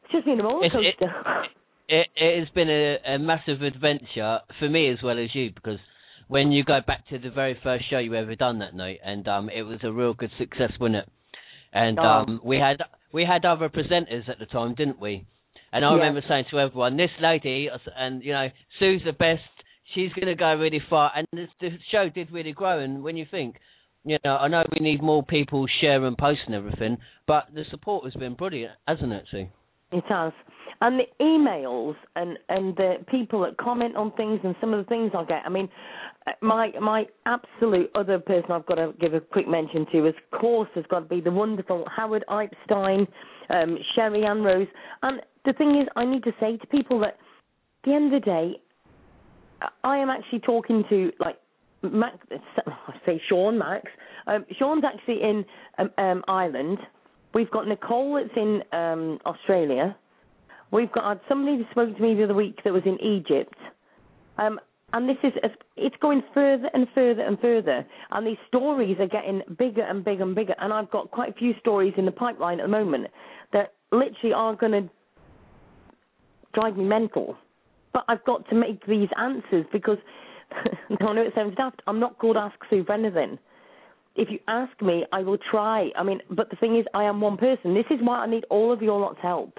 it's 0.04 0.12
just 0.12 0.26
been 0.26 0.38
a 0.40 0.44
roller 0.44 0.66
It's- 0.66 0.82
it- 0.84 0.98
coaster. 0.98 1.14
it, 1.88 2.06
it 2.16 2.40
has 2.40 2.48
been 2.50 2.68
a, 2.68 3.14
a 3.14 3.18
massive 3.18 3.62
adventure 3.62 4.40
for 4.58 4.68
me 4.68 4.90
as 4.90 4.98
well 5.02 5.18
as 5.18 5.34
you 5.34 5.50
because 5.54 5.78
when 6.28 6.50
you 6.52 6.64
go 6.64 6.80
back 6.86 7.06
to 7.08 7.18
the 7.18 7.30
very 7.30 7.58
first 7.62 7.84
show 7.88 7.98
you 7.98 8.14
ever 8.14 8.34
done 8.34 8.58
that 8.58 8.74
night 8.74 8.98
and 9.04 9.26
um 9.28 9.48
it 9.48 9.62
was 9.62 9.78
a 9.82 9.92
real 9.92 10.14
good 10.14 10.30
success 10.38 10.72
wasn't 10.80 10.96
it? 10.96 11.08
And 11.72 11.98
Oh. 11.98 12.02
um 12.02 12.40
we 12.44 12.56
had 12.58 12.82
we 13.12 13.24
had 13.24 13.44
other 13.44 13.68
presenters 13.68 14.28
at 14.28 14.38
the 14.38 14.46
time 14.46 14.74
didn't 14.74 15.00
we? 15.00 15.26
And 15.72 15.84
I 15.84 15.90
Yeah. 15.90 15.96
remember 15.96 16.22
saying 16.28 16.46
to 16.50 16.60
everyone 16.60 16.96
this 16.96 17.10
lady 17.20 17.68
and 17.96 18.22
you 18.24 18.32
know 18.32 18.48
Sue's 18.78 19.02
the 19.04 19.12
best. 19.12 19.42
She's 19.94 20.12
going 20.14 20.26
to 20.26 20.34
go 20.34 20.52
really 20.56 20.80
far. 20.90 21.12
And 21.14 21.28
this, 21.32 21.48
the 21.60 21.70
show 21.92 22.08
did 22.08 22.32
really 22.32 22.52
grow 22.52 22.80
and 22.80 23.02
when 23.04 23.16
you 23.16 23.24
think 23.30 23.56
you 24.04 24.18
know 24.24 24.36
I 24.36 24.48
know 24.48 24.64
we 24.72 24.84
need 24.84 25.02
more 25.02 25.22
people 25.24 25.66
sharing 25.80 26.16
posts 26.16 26.42
and 26.46 26.54
everything 26.54 26.98
but 27.26 27.46
the 27.54 27.64
support 27.70 28.04
has 28.04 28.14
been 28.14 28.34
brilliant 28.34 28.72
hasn't 28.86 29.12
it 29.12 29.26
Sue 29.30 29.46
It 29.92 30.04
has. 30.08 30.32
And 30.80 31.00
the 31.00 31.04
emails 31.24 31.94
and 32.16 32.38
and 32.48 32.76
the 32.76 32.96
people 33.08 33.40
that 33.42 33.56
comment 33.56 33.96
on 33.96 34.12
things 34.12 34.40
and 34.42 34.54
some 34.60 34.74
of 34.74 34.84
the 34.84 34.88
things 34.88 35.12
I 35.16 35.24
get. 35.24 35.42
I 35.46 35.48
mean, 35.48 35.68
uh, 36.26 36.32
my 36.42 36.70
my 36.80 37.06
absolute 37.24 37.90
other 37.94 38.18
person 38.18 38.50
I've 38.50 38.66
got 38.66 38.74
to 38.74 38.92
give 39.00 39.14
a 39.14 39.20
quick 39.20 39.48
mention 39.48 39.86
to, 39.92 40.06
of 40.06 40.14
course, 40.38 40.68
has 40.74 40.84
got 40.90 41.00
to 41.00 41.06
be 41.06 41.20
the 41.20 41.30
wonderful 41.30 41.86
Howard 41.94 42.24
Epstein, 42.28 43.06
um, 43.48 43.78
Sherry 43.94 44.24
Ann 44.24 44.42
Rose. 44.42 44.66
And 45.02 45.22
the 45.44 45.52
thing 45.52 45.80
is, 45.80 45.88
I 45.96 46.04
need 46.04 46.24
to 46.24 46.32
say 46.40 46.56
to 46.56 46.66
people 46.66 46.98
that 47.00 47.14
at 47.14 47.84
the 47.84 47.94
end 47.94 48.12
of 48.12 48.20
the 48.20 48.26
day, 48.26 48.60
I 49.84 49.96
am 49.98 50.10
actually 50.10 50.40
talking 50.40 50.84
to 50.90 51.12
like 51.20 51.38
I 51.84 52.92
say 53.04 53.20
Sean 53.28 53.58
Max. 53.58 53.84
Um, 54.26 54.44
Sean's 54.58 54.84
actually 54.84 55.22
in 55.22 55.44
um, 55.78 55.90
um, 55.98 56.24
Ireland. 56.26 56.78
We've 57.36 57.50
got 57.50 57.68
Nicole 57.68 58.14
that's 58.14 58.34
in 58.34 58.62
um, 58.72 59.18
Australia. 59.26 59.94
We've 60.72 60.90
got 60.90 61.04
had 61.04 61.20
somebody 61.28 61.58
who 61.58 61.64
spoke 61.70 61.94
to 61.94 62.02
me 62.02 62.14
the 62.14 62.24
other 62.24 62.32
week 62.32 62.60
that 62.64 62.72
was 62.72 62.84
in 62.86 62.98
Egypt. 63.04 63.52
Um, 64.38 64.58
and 64.94 65.06
this 65.06 65.18
is 65.22 65.34
it's 65.76 65.96
going 66.00 66.22
further 66.32 66.70
and 66.72 66.86
further 66.94 67.20
and 67.20 67.38
further, 67.38 67.84
and 68.12 68.26
these 68.26 68.38
stories 68.48 68.96
are 69.00 69.06
getting 69.06 69.42
bigger 69.58 69.82
and 69.82 70.02
bigger 70.02 70.22
and 70.22 70.34
bigger. 70.34 70.54
And 70.58 70.72
I've 70.72 70.90
got 70.90 71.10
quite 71.10 71.28
a 71.28 71.34
few 71.34 71.52
stories 71.60 71.92
in 71.98 72.06
the 72.06 72.10
pipeline 72.10 72.58
at 72.58 72.62
the 72.62 72.72
moment 72.72 73.08
that 73.52 73.74
literally 73.92 74.32
are 74.34 74.56
going 74.56 74.72
to 74.72 74.90
drive 76.54 76.78
me 76.78 76.84
mental. 76.84 77.36
But 77.92 78.04
I've 78.08 78.24
got 78.24 78.48
to 78.48 78.54
make 78.54 78.86
these 78.86 79.10
answers 79.20 79.66
because 79.74 79.98
I 80.52 81.12
know 81.12 81.20
it 81.20 81.34
sounds 81.34 81.54
daft. 81.54 81.82
I'm 81.86 82.00
not 82.00 82.18
called 82.18 82.38
Ask 82.38 82.54
Sue 82.70 82.82
for 82.82 82.94
anything. 82.94 83.38
If 84.16 84.30
you 84.30 84.38
ask 84.48 84.80
me, 84.80 85.04
I 85.12 85.20
will 85.20 85.38
try. 85.50 85.90
I 85.96 86.02
mean, 86.02 86.20
but 86.30 86.48
the 86.50 86.56
thing 86.56 86.76
is, 86.76 86.86
I 86.94 87.04
am 87.04 87.20
one 87.20 87.36
person. 87.36 87.74
This 87.74 87.84
is 87.90 87.98
why 88.00 88.18
I 88.20 88.26
need 88.26 88.44
all 88.50 88.72
of 88.72 88.80
your 88.80 88.98
lot's 88.98 89.18
help. 89.20 89.58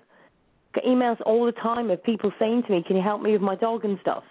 Get 0.73 0.83
emails 0.83 1.17
all 1.25 1.45
the 1.45 1.51
time 1.53 1.91
of 1.91 2.03
people 2.03 2.31
saying 2.39 2.63
to 2.63 2.71
me, 2.71 2.83
"Can 2.85 2.95
you 2.95 3.03
help 3.03 3.21
me 3.21 3.31
with 3.31 3.41
my 3.41 3.55
dog 3.55 3.85
and 3.85 3.99
stuff?" 4.01 4.23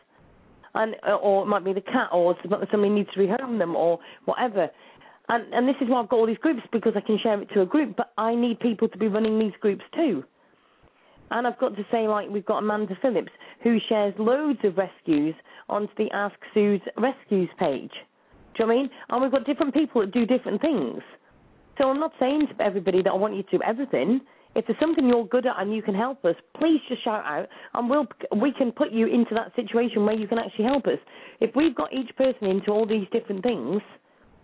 And 0.74 0.96
uh, 1.06 1.14
or 1.14 1.44
it 1.44 1.46
might 1.46 1.64
be 1.64 1.72
the 1.72 1.80
cat, 1.80 2.08
or 2.12 2.36
somebody 2.42 2.90
needs 2.90 3.08
to 3.14 3.20
rehome 3.20 3.58
them, 3.58 3.76
or 3.76 4.00
whatever. 4.24 4.68
And 5.28 5.52
and 5.54 5.68
this 5.68 5.76
is 5.80 5.88
why 5.88 6.00
I've 6.00 6.08
got 6.08 6.16
all 6.16 6.26
these 6.26 6.38
groups 6.38 6.62
because 6.72 6.94
I 6.96 7.00
can 7.00 7.18
share 7.22 7.40
it 7.40 7.48
to 7.54 7.62
a 7.62 7.66
group. 7.66 7.96
But 7.96 8.12
I 8.18 8.34
need 8.34 8.60
people 8.60 8.88
to 8.88 8.98
be 8.98 9.08
running 9.08 9.38
these 9.38 9.54
groups 9.60 9.84
too. 9.94 10.24
And 11.30 11.46
I've 11.46 11.58
got 11.58 11.74
to 11.76 11.84
say, 11.90 12.06
like, 12.06 12.28
we've 12.28 12.46
got 12.46 12.58
Amanda 12.58 12.96
Phillips 13.02 13.32
who 13.62 13.78
shares 13.88 14.14
loads 14.18 14.60
of 14.62 14.76
rescues 14.76 15.34
onto 15.68 15.92
the 15.98 16.10
Ask 16.12 16.36
Sue's 16.54 16.80
rescues 16.96 17.48
page. 17.58 17.90
Do 18.56 18.62
you 18.62 18.68
know 18.68 18.72
I 18.72 18.76
mean? 18.76 18.90
And 19.10 19.22
we've 19.22 19.30
got 19.30 19.44
different 19.44 19.74
people 19.74 20.00
that 20.00 20.12
do 20.12 20.24
different 20.24 20.60
things. 20.60 21.02
So 21.78 21.90
I'm 21.90 22.00
not 22.00 22.12
saying 22.18 22.46
to 22.48 22.64
everybody 22.64 23.02
that 23.02 23.10
I 23.10 23.14
want 23.14 23.36
you 23.36 23.42
to 23.42 23.58
do 23.58 23.60
everything. 23.62 24.20
If 24.54 24.66
there's 24.66 24.80
something 24.80 25.06
you're 25.06 25.26
good 25.26 25.44
at 25.44 25.56
and 25.58 25.74
you 25.74 25.82
can 25.82 25.94
help 25.94 26.24
us, 26.24 26.34
please 26.58 26.80
just 26.88 27.04
shout 27.04 27.22
out, 27.26 27.46
and 27.74 27.90
we'll 27.90 28.06
we 28.40 28.52
can 28.56 28.72
put 28.72 28.90
you 28.90 29.06
into 29.06 29.34
that 29.34 29.54
situation 29.54 30.06
where 30.06 30.14
you 30.14 30.26
can 30.26 30.38
actually 30.38 30.64
help 30.64 30.86
us. 30.86 30.98
If 31.40 31.54
we've 31.54 31.74
got 31.74 31.92
each 31.92 32.16
person 32.16 32.46
into 32.46 32.70
all 32.70 32.86
these 32.86 33.06
different 33.12 33.42
things, 33.42 33.82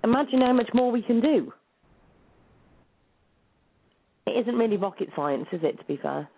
imagine 0.05 0.43
how 0.43 0.53
much 0.53 0.69
more 0.75 0.93
we 0.93 1.01
can 1.01 1.23
do. 1.23 1.51
It 4.27 4.33
isn't 4.43 4.55
really 4.55 4.77
rocket 4.77 5.09
science, 5.17 5.47
is 5.51 5.61
it? 5.63 5.79
To 5.79 5.85
be 5.87 5.97
fair. 5.97 6.29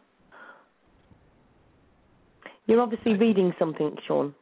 You're 2.67 2.81
obviously 2.81 3.15
reading 3.15 3.53
something, 3.59 3.97
Sean. 4.07 4.37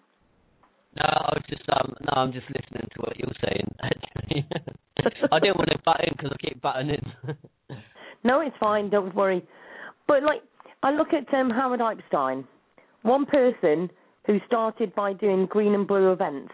No, 0.97 1.05
I 1.05 1.35
was 1.35 1.43
just 1.49 1.63
um 1.73 1.95
no, 2.01 2.13
I'm 2.21 2.33
just 2.33 2.47
listening 2.49 2.89
to 2.95 3.01
what 3.01 3.19
you're 3.19 3.33
saying. 3.45 3.75
Actually, 3.83 4.47
I 5.33 5.39
didn't 5.41 5.57
want 5.57 5.71
to 5.71 5.79
butt 5.85 6.05
in 6.05 6.15
because 6.17 6.33
I 6.33 6.47
keep 6.47 6.61
butting 6.63 6.91
in. 6.91 7.37
No, 8.25 8.41
it's 8.41 8.57
fine. 8.61 8.89
Don't 8.89 9.15
worry. 9.15 9.45
But 10.07 10.23
like, 10.23 10.43
I 10.83 10.93
look 10.93 11.09
at 11.13 11.33
um, 11.35 11.51
Howard 11.51 11.81
Epstein, 11.81 12.47
one 13.03 13.27
person 13.27 13.91
who 14.27 14.39
started 14.47 14.95
by 14.95 15.13
doing 15.13 15.47
green 15.47 15.75
and 15.75 15.87
blue 15.89 16.13
events, 16.13 16.53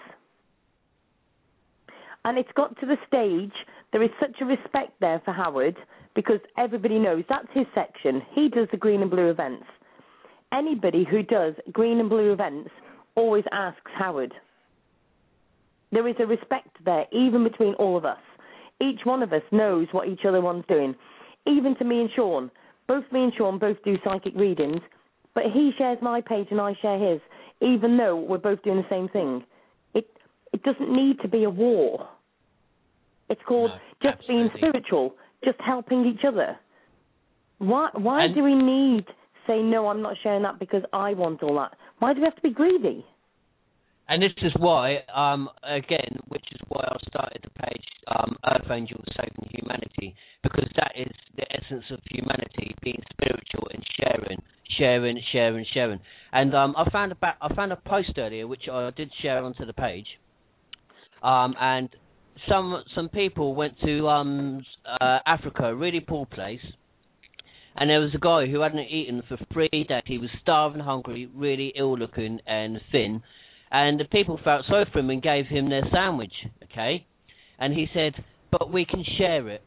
and 2.25 2.39
it's 2.39 2.49
got 2.57 2.79
to 2.81 2.87
the 2.87 2.97
stage 3.07 3.53
there 3.93 4.03
is 4.03 4.11
such 4.21 4.37
a 4.41 4.45
respect 4.45 4.93
there 5.01 5.21
for 5.25 5.33
Howard 5.33 5.77
because 6.15 6.41
everybody 6.59 6.99
knows 6.99 7.25
that's 7.29 7.49
his 7.53 7.67
section. 7.75 8.23
He 8.35 8.49
does 8.49 8.69
the 8.71 8.77
green 8.77 9.03
and 9.03 9.11
blue 9.11 9.31
events. 9.31 9.65
Anybody 10.53 11.07
who 11.11 11.23
does 11.23 11.55
green 11.73 12.01
and 12.01 12.09
blue 12.09 12.33
events 12.33 12.71
always 13.19 13.45
asks 13.53 13.91
Howard. 13.99 14.33
There 15.93 16.07
is 16.07 16.17
a 16.21 16.27
respect 16.27 16.77
there, 16.85 17.07
even 17.13 17.45
between 17.45 17.75
all 17.75 17.97
of 17.97 18.05
us. 18.05 18.19
Each 18.81 19.01
one 19.05 19.23
of 19.23 19.33
us 19.33 19.43
knows 19.51 19.89
what 19.93 20.09
each 20.09 20.25
other 20.25 20.41
one's 20.41 20.65
doing 20.69 20.95
even 21.49 21.75
to 21.77 21.85
me 21.85 22.01
and 22.01 22.11
Sean. 22.15 22.51
Both 22.87 23.05
me 23.13 23.25
and 23.25 23.33
Sean 23.37 23.59
both 23.59 23.77
do 23.85 23.97
psychic 24.05 24.35
readings, 24.37 24.81
but 25.35 25.45
he 25.53 25.73
shares 25.79 25.99
my 26.03 26.21
page 26.21 26.49
and 26.51 26.61
I 26.61 26.75
share 26.81 26.99
his, 26.99 27.21
even 27.61 27.97
though 27.97 28.17
we're 28.17 28.39
both 28.39 28.63
doing 28.63 28.79
the 28.79 28.89
same 28.91 29.09
thing. 29.09 29.45
It 29.95 30.09
it 30.53 30.63
doesn't 30.63 30.91
need 30.91 31.21
to 31.21 31.29
be 31.29 31.45
a 31.45 31.51
war. 31.51 32.09
It's 33.29 33.41
called 33.47 33.71
No, 34.03 34.11
just 34.11 34.27
being 34.27 34.49
spiritual, 34.57 35.15
just 35.45 35.61
helping 35.61 36.07
each 36.07 36.25
other. 36.27 36.57
Why 37.59 37.91
why 37.95 38.25
And- 38.25 38.35
do 38.35 38.43
we 38.43 38.55
need 38.55 39.07
to 39.07 39.13
say 39.47 39.63
no? 39.63 39.89
I'm 39.89 40.03
not 40.03 40.17
sharing 40.23 40.43
that 40.43 40.59
because 40.59 40.83
I 40.93 41.15
want 41.15 41.43
all 41.43 41.57
that. 41.57 41.75
Why 41.99 42.15
do 42.15 42.21
we 42.21 42.25
have 42.25 42.37
to 42.37 42.43
be 42.43 42.51
greedy? 42.51 43.05
And 44.09 44.23
this 44.23 44.33
is 44.43 44.53
why, 44.59 44.99
um, 45.15 45.51
again, 45.63 46.17
which 46.29 46.45
is 46.53 46.61
why 46.69 46.83
I 46.89 46.97
started 47.09 47.43
the 47.45 47.63
page 47.63 47.85
um, 48.09 48.37
Earth 48.47 48.71
Angels 48.71 49.05
Saving 49.17 49.51
Humanity, 49.51 50.15
because 50.43 50.69
that 50.77 50.93
is 50.97 51.13
the 51.37 51.45
essence 51.53 51.85
of 51.91 52.01
humanity, 52.11 52.75
being 52.83 53.03
spiritual 53.13 53.69
and 53.73 53.85
sharing, 54.01 54.39
sharing, 54.79 55.21
sharing, 55.33 55.67
sharing. 55.75 56.01
And 56.33 56.55
um, 56.55 56.75
I 56.77 56.89
found 56.91 57.13
about 57.13 57.35
I 57.43 57.55
found 57.55 57.73
a 57.73 57.77
post 57.77 58.13
earlier 58.17 58.47
which 58.47 58.69
I 58.71 58.91
did 58.97 59.11
share 59.21 59.43
onto 59.43 59.67
the 59.67 59.75
page, 59.75 60.07
um, 61.23 61.55
and 61.61 61.91
some 62.49 62.83
some 62.95 63.09
people 63.11 63.55
went 63.55 63.79
to 63.81 64.09
um, 64.09 64.65
uh, 65.01 65.19
Africa, 65.27 65.65
a 65.65 65.75
really 65.75 66.01
poor 66.01 66.25
place, 66.25 66.61
and 67.79 67.89
there 67.89 68.01
was 68.01 68.15
a 68.15 68.19
guy 68.19 68.47
who 68.47 68.61
hadn't 68.61 68.81
eaten 68.91 69.23
for 69.29 69.39
three 69.53 69.69
days. 69.71 70.03
He 70.07 70.19
was 70.19 70.31
starving, 70.43 70.81
hungry, 70.81 71.31
really 71.35 71.73
ill 71.77 71.97
looking 71.97 72.41
and 72.47 72.81
thin 72.93 73.23
and 73.71 74.01
the 74.01 74.05
people 74.05 74.41
felt 74.43 74.65
sorry 74.67 74.87
for 74.93 75.01
him 75.01 75.11
and 75.11 75.23
gave 75.23 75.47
him 75.47 75.69
their 75.69 75.83
sandwich, 75.93 76.33
okay? 76.65 77.07
And 77.59 77.75
he 77.75 77.87
said, 77.93 78.15
but 78.51 78.73
we 78.73 78.85
can 78.85 79.05
share 79.19 79.49
it. 79.49 79.63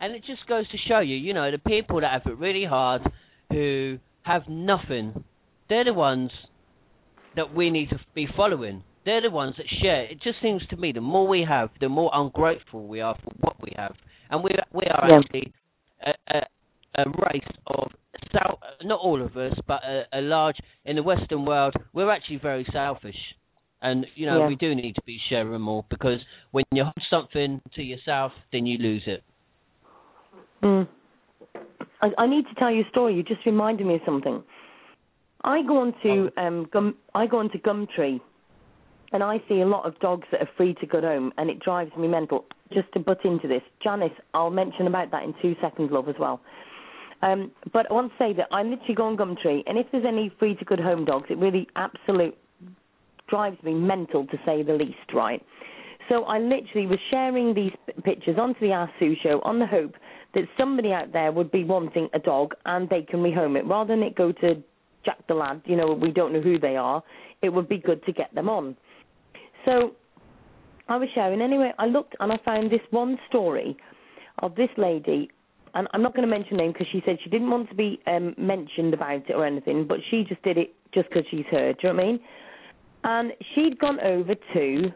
And 0.00 0.14
it 0.14 0.24
just 0.26 0.46
goes 0.48 0.68
to 0.70 0.78
show 0.88 1.00
you, 1.00 1.16
you 1.16 1.34
know, 1.34 1.50
the 1.50 1.58
people 1.58 2.00
that 2.00 2.12
have 2.12 2.32
it 2.32 2.38
really 2.38 2.64
hard, 2.64 3.02
who 3.50 3.98
have 4.22 4.42
nothing, 4.48 5.24
they're 5.68 5.84
the 5.84 5.92
ones 5.92 6.30
that 7.36 7.54
we 7.54 7.70
need 7.70 7.90
to 7.90 8.00
be 8.14 8.26
following. 8.36 8.82
They're 9.04 9.22
the 9.22 9.30
ones 9.30 9.54
that 9.58 9.66
share. 9.82 10.04
It 10.04 10.22
just 10.22 10.40
seems 10.40 10.62
to 10.70 10.76
me 10.76 10.92
the 10.92 11.00
more 11.00 11.26
we 11.28 11.44
have, 11.48 11.70
the 11.80 11.88
more 11.88 12.10
ungrateful 12.12 12.86
we 12.86 13.00
are 13.00 13.16
for 13.22 13.32
what 13.40 13.56
we 13.62 13.72
have. 13.76 13.94
And 14.30 14.42
we 14.42 14.50
we 14.72 14.84
are 14.84 15.08
Yeah. 15.08 15.18
actually 15.18 15.52
a, 16.06 16.12
a, 16.36 16.42
a 16.96 17.04
race 17.08 17.48
of 17.66 17.90
sel- 18.32 18.58
not 18.82 19.00
all 19.00 19.22
of 19.22 19.36
us, 19.36 19.54
but 19.66 19.82
a, 19.84 20.04
a 20.12 20.20
large 20.20 20.56
in 20.84 20.96
the 20.96 21.02
Western 21.02 21.44
world. 21.44 21.74
We're 21.92 22.10
actually 22.10 22.38
very 22.42 22.66
selfish, 22.72 23.16
and 23.80 24.06
you 24.14 24.26
know 24.26 24.40
Yeah. 24.40 24.48
we 24.48 24.56
do 24.56 24.74
need 24.74 24.94
to 24.94 25.02
be 25.06 25.18
sharing 25.28 25.60
more 25.60 25.84
because 25.90 26.18
when 26.50 26.64
you 26.72 26.84
hold 26.84 26.94
something 27.10 27.60
to 27.76 27.82
yourself, 27.82 28.32
then 28.52 28.66
you 28.66 28.78
lose 28.78 29.02
it. 29.06 29.22
Mm. 30.62 30.88
I, 32.00 32.08
I 32.18 32.26
need 32.26 32.44
to 32.48 32.54
tell 32.54 32.70
you 32.70 32.82
a 32.82 32.88
story. 32.90 33.14
You 33.14 33.22
just 33.22 33.44
reminded 33.46 33.86
me 33.86 33.94
of 33.96 34.00
something. 34.04 34.42
I 35.44 35.62
go 35.66 35.78
on 35.78 35.94
to 36.02 36.30
um, 36.40 36.68
Gum. 36.72 36.96
I 37.14 37.26
go 37.26 37.38
onto 37.38 37.58
Gumtree, 37.58 38.20
and 39.12 39.22
I 39.22 39.38
see 39.48 39.60
a 39.60 39.66
lot 39.66 39.86
of 39.86 39.98
dogs 40.00 40.26
that 40.30 40.40
are 40.40 40.48
free 40.56 40.74
to 40.80 40.86
go 40.86 41.00
home, 41.00 41.32
and 41.36 41.50
it 41.50 41.60
drives 41.60 41.90
me 41.96 42.08
mental. 42.08 42.44
Just 42.72 42.92
to 42.94 43.00
butt 43.00 43.24
into 43.24 43.48
this, 43.48 43.62
Janice, 43.82 44.12
I'll 44.32 44.50
mention 44.50 44.86
about 44.86 45.10
that 45.10 45.24
in 45.24 45.34
two 45.42 45.54
seconds, 45.60 45.90
love, 45.92 46.08
as 46.08 46.14
well. 46.18 46.40
Um, 47.22 47.52
but 47.72 47.90
I 47.90 47.94
want 47.94 48.10
to 48.12 48.18
say 48.18 48.32
that 48.34 48.48
I'm 48.50 48.70
literally 48.70 48.94
go 48.94 49.06
on 49.06 49.16
Gumtree, 49.16 49.62
and 49.66 49.78
if 49.78 49.86
there's 49.92 50.04
any 50.06 50.32
free 50.38 50.56
to 50.56 50.64
good 50.64 50.80
home 50.80 51.04
dogs, 51.04 51.26
it 51.30 51.38
really 51.38 51.68
absolute 51.76 52.36
drives 53.28 53.62
me 53.62 53.74
mental 53.74 54.26
to 54.26 54.36
say 54.44 54.62
the 54.62 54.74
least, 54.74 55.14
right? 55.14 55.42
So 56.08 56.24
I 56.24 56.38
literally 56.38 56.86
was 56.86 56.98
sharing 57.10 57.54
these 57.54 57.72
pictures 58.04 58.36
onto 58.38 58.60
the 58.60 58.72
Ask 58.72 58.92
Sue 58.98 59.14
show 59.22 59.40
on 59.44 59.58
the 59.58 59.66
hope 59.66 59.94
that 60.34 60.44
somebody 60.58 60.92
out 60.92 61.12
there 61.12 61.30
would 61.32 61.50
be 61.50 61.64
wanting 61.64 62.08
a 62.12 62.18
dog 62.18 62.54
and 62.66 62.88
they 62.88 63.02
can 63.02 63.20
rehome 63.20 63.56
it 63.56 63.66
rather 63.66 63.94
than 63.94 64.02
it 64.02 64.14
go 64.16 64.32
to 64.32 64.62
Jack 65.04 65.26
the 65.28 65.34
Lad. 65.34 65.62
You 65.64 65.76
know, 65.76 65.92
we 65.92 66.10
don't 66.10 66.32
know 66.32 66.40
who 66.40 66.58
they 66.58 66.76
are. 66.76 67.02
It 67.40 67.50
would 67.50 67.68
be 67.68 67.78
good 67.78 68.04
to 68.04 68.12
get 68.12 68.34
them 68.34 68.48
on. 68.48 68.76
So 69.64 69.92
I 70.88 70.96
was 70.96 71.08
sharing 71.14 71.40
anyway. 71.40 71.72
I 71.78 71.86
looked 71.86 72.16
and 72.20 72.32
I 72.32 72.38
found 72.44 72.70
this 72.70 72.80
one 72.90 73.16
story 73.28 73.76
of 74.40 74.54
this 74.54 74.70
lady, 74.76 75.30
and 75.74 75.88
I'm 75.92 76.02
not 76.02 76.14
going 76.14 76.28
to 76.28 76.30
mention 76.30 76.52
her 76.52 76.64
name 76.64 76.72
because 76.72 76.86
she 76.92 77.02
said 77.04 77.18
she 77.22 77.30
didn't 77.30 77.50
want 77.50 77.68
to 77.70 77.74
be 77.74 78.00
um, 78.06 78.34
mentioned 78.36 78.94
about 78.94 79.28
it 79.28 79.32
or 79.32 79.46
anything, 79.46 79.86
but 79.88 79.98
she 80.10 80.24
just 80.28 80.42
did 80.42 80.58
it 80.58 80.74
just 80.92 81.08
because 81.08 81.24
she's 81.30 81.46
heard. 81.50 81.78
Do 81.80 81.88
you 81.88 81.94
know 81.94 81.96
what 81.96 82.02
I 82.02 82.06
mean? 82.06 82.20
And 83.04 83.32
she'd 83.54 83.78
gone 83.78 83.98
over 84.00 84.34
to 84.54 84.92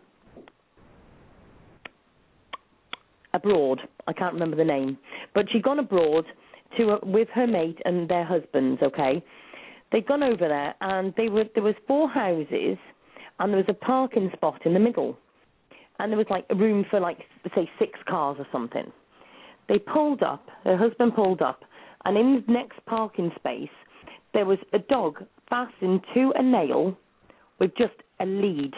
abroad. 3.33 3.81
I 4.07 4.13
can't 4.13 4.35
remember 4.35 4.57
the 4.57 4.65
name, 4.65 4.99
but 5.35 5.47
she'd 5.51 5.63
gone 5.63 5.79
abroad 5.79 6.25
to 6.77 6.93
uh, 6.93 6.99
with 7.03 7.29
her 7.35 7.47
mate 7.47 7.79
and 7.85 8.09
their 8.09 8.25
husbands. 8.25 8.81
Okay, 8.83 9.23
they'd 9.93 10.07
gone 10.07 10.23
over 10.23 10.49
there, 10.49 10.75
and 10.81 11.15
they 11.17 11.29
were 11.29 11.45
there 11.55 11.63
was 11.63 11.75
four 11.87 12.09
houses, 12.09 12.79
and 13.39 13.53
there 13.53 13.59
was 13.59 13.67
a 13.69 13.75
parking 13.75 14.31
spot 14.35 14.65
in 14.67 14.75
the 14.75 14.81
middle, 14.81 15.19
and 15.99 16.13
there 16.13 16.19
was 16.19 16.27
like 16.31 16.45
a 16.51 16.55
room 16.55 16.85
for 16.91 17.01
like 17.01 17.19
say 17.55 17.69
six 17.79 17.99
cars 18.09 18.37
or 18.39 18.47
something. 18.53 18.93
They 19.69 19.79
pulled 19.79 20.23
up. 20.23 20.49
Her 20.65 20.77
husband 20.77 21.15
pulled 21.15 21.43
up, 21.43 21.65
and 22.05 22.17
in 22.17 22.45
the 22.47 22.53
next 22.53 22.79
parking 22.87 23.33
space, 23.37 23.69
there 24.33 24.45
was 24.45 24.59
a 24.73 24.79
dog 24.79 25.25
fastened 25.49 26.03
to 26.15 26.33
a 26.37 26.43
nail 26.43 26.97
with 27.59 27.73
just 27.77 27.95
a 28.21 28.27
lead. 28.27 28.75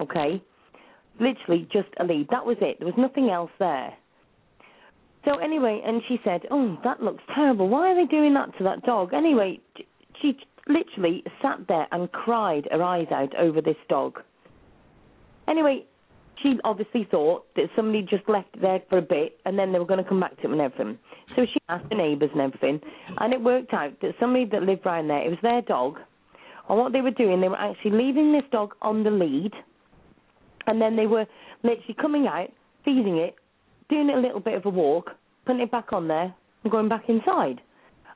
Okay, 0.00 0.42
literally 1.20 1.68
just 1.72 1.88
a 2.00 2.04
lead. 2.04 2.28
That 2.30 2.44
was 2.44 2.56
it. 2.60 2.78
There 2.78 2.86
was 2.86 2.98
nothing 2.98 3.30
else 3.30 3.50
there. 3.58 3.92
So 5.24 5.38
anyway, 5.38 5.80
and 5.84 6.02
she 6.08 6.18
said, 6.24 6.46
"Oh, 6.50 6.78
that 6.84 7.02
looks 7.02 7.22
terrible. 7.34 7.68
Why 7.68 7.92
are 7.92 7.94
they 7.94 8.06
doing 8.06 8.34
that 8.34 8.56
to 8.58 8.64
that 8.64 8.82
dog?" 8.82 9.14
Anyway, 9.14 9.60
she 10.20 10.36
literally 10.68 11.24
sat 11.40 11.66
there 11.68 11.86
and 11.92 12.10
cried 12.12 12.66
her 12.70 12.82
eyes 12.82 13.08
out 13.10 13.34
over 13.36 13.60
this 13.60 13.76
dog. 13.88 14.20
Anyway, 15.48 15.84
she 16.42 16.58
obviously 16.64 17.06
thought 17.10 17.46
that 17.56 17.66
somebody 17.76 18.02
just 18.02 18.28
left 18.28 18.48
it 18.54 18.62
there 18.62 18.82
for 18.88 18.98
a 18.98 19.02
bit 19.02 19.38
and 19.44 19.58
then 19.58 19.72
they 19.72 19.78
were 19.78 19.86
going 19.86 20.02
to 20.02 20.08
come 20.08 20.20
back 20.20 20.36
to 20.40 20.48
it 20.48 20.52
and 20.52 20.60
everything. 20.60 20.98
So 21.36 21.42
she 21.46 21.60
asked 21.68 21.88
the 21.88 21.96
neighbours 21.96 22.30
and 22.32 22.40
everything, 22.40 22.80
and 23.18 23.32
it 23.32 23.40
worked 23.40 23.72
out 23.72 23.92
that 24.02 24.14
somebody 24.20 24.44
that 24.52 24.62
lived 24.62 24.84
round 24.84 25.08
there, 25.08 25.24
it 25.24 25.30
was 25.30 25.38
their 25.42 25.62
dog, 25.62 25.98
and 26.68 26.78
what 26.78 26.92
they 26.92 27.00
were 27.00 27.10
doing, 27.10 27.40
they 27.40 27.48
were 27.48 27.56
actually 27.56 27.92
leaving 27.92 28.32
this 28.32 28.44
dog 28.50 28.74
on 28.82 29.02
the 29.02 29.10
lead, 29.10 29.52
and 30.66 30.80
then 30.80 30.96
they 30.96 31.06
were 31.06 31.26
literally 31.62 31.96
coming 32.00 32.26
out, 32.26 32.48
feeding 32.84 33.16
it, 33.18 33.34
doing 33.88 34.10
a 34.10 34.20
little 34.20 34.40
bit 34.40 34.54
of 34.54 34.64
a 34.66 34.70
walk, 34.70 35.10
putting 35.46 35.62
it 35.62 35.70
back 35.70 35.92
on 35.92 36.08
there, 36.08 36.34
and 36.62 36.72
going 36.72 36.88
back 36.88 37.04
inside. 37.08 37.60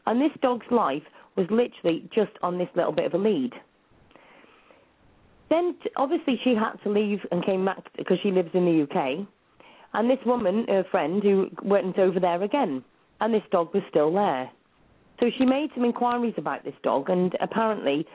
And 0.07 0.21
this 0.21 0.31
dog's 0.43 0.67
life 0.71 1.03
was 1.37 1.47
literally 1.51 2.09
just 2.15 2.33
on 2.43 2.59
this 2.59 2.69
little 2.77 2.93
bit 2.93 3.07
of 3.07 3.15
a 3.15 3.19
lead. 3.19 3.53
Then, 5.49 5.77
t- 5.83 5.91
obviously, 5.97 6.41
she 6.43 6.55
had 6.55 6.75
to 6.83 6.91
leave 6.91 7.21
and 7.31 7.45
came 7.45 7.65
back 7.65 7.85
because 7.97 8.19
she 8.23 8.31
lives 8.31 8.51
in 8.55 8.65
the 8.65 8.83
UK. 8.83 9.27
And 9.95 10.11
this 10.11 10.19
woman, 10.27 10.67
her 10.69 10.85
friend, 10.91 11.23
who 11.23 11.49
went 11.63 11.99
over 11.99 12.21
there 12.21 12.43
again, 12.43 12.85
and 13.21 13.33
this 13.33 13.43
dog 13.51 13.73
was 13.73 13.83
still 13.89 14.13
there. 14.13 14.51
So 15.21 15.31
she 15.39 15.47
made 15.47 15.71
some 15.75 15.85
inquiries 15.85 16.35
about 16.37 16.65
this 16.65 16.75
dog, 16.83 17.09
and 17.09 17.35
apparently, 17.41 18.07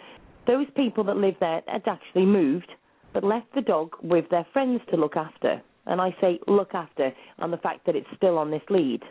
those 0.45 0.67
people 0.75 1.03
that 1.05 1.17
lived 1.17 1.37
there 1.39 1.61
had 1.67 1.87
actually 1.87 2.25
moved, 2.25 2.71
but 3.13 3.23
left 3.23 3.53
the 3.55 3.61
dog 3.61 3.95
with 4.03 4.29
their 4.29 4.45
friends 4.53 4.81
to 4.91 4.97
look 4.97 5.15
after. 5.15 5.61
And 5.87 5.99
I 5.99 6.15
say 6.21 6.39
look 6.47 6.73
after 6.73 7.11
on 7.39 7.51
the 7.51 7.57
fact 7.57 7.85
that 7.85 7.95
it's 7.95 8.07
still 8.15 8.37
on 8.37 8.51
this 8.51 8.61
lead. 8.69 9.01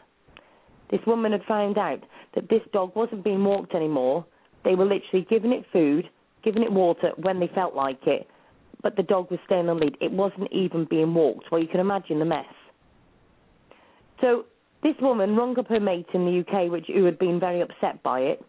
This 0.91 1.01
woman 1.07 1.33
had 1.33 1.45
found 1.45 1.79
out 1.79 2.03
that 2.35 2.49
this 2.49 2.63
dog 2.73 2.95
wasn't 2.95 3.25
being 3.25 3.45
walked 3.45 3.75
anymore. 3.75 4.25
They 4.65 4.75
were 4.75 4.85
literally 4.85 5.27
giving 5.29 5.53
it 5.53 5.65
food, 5.73 6.09
giving 6.43 6.63
it 6.63 6.73
water 6.73 7.13
when 7.17 7.41
they 7.41 7.51
felt 7.55 7.75
like 7.75 8.07
it, 8.07 8.29
but 8.83 8.97
the 8.97 9.03
dog 9.03 9.31
was 9.31 9.41
staying 9.47 9.69
on 9.69 9.81
lead. 9.81 9.97
It 10.01 10.13
wasn't 10.13 10.53
even 10.53 10.87
being 10.89 11.15
walked. 11.15 11.51
Well, 11.51 11.61
you 11.61 11.69
can 11.69 11.81
imagine 11.81 12.19
the 12.19 12.25
mess. 12.25 12.45
So 14.21 14.45
this 14.83 14.95
woman 15.01 15.37
rung 15.37 15.59
up 15.59 15.69
her 15.69 15.81
mate 15.81 16.07
in 16.15 16.25
the 16.25 16.41
UK, 16.41 16.71
which 16.71 16.87
who 16.87 17.05
had 17.05 17.19
been 17.19 17.41
very 17.41 17.61
upset 17.61 18.03
by 18.03 18.21
it. 18.21 18.45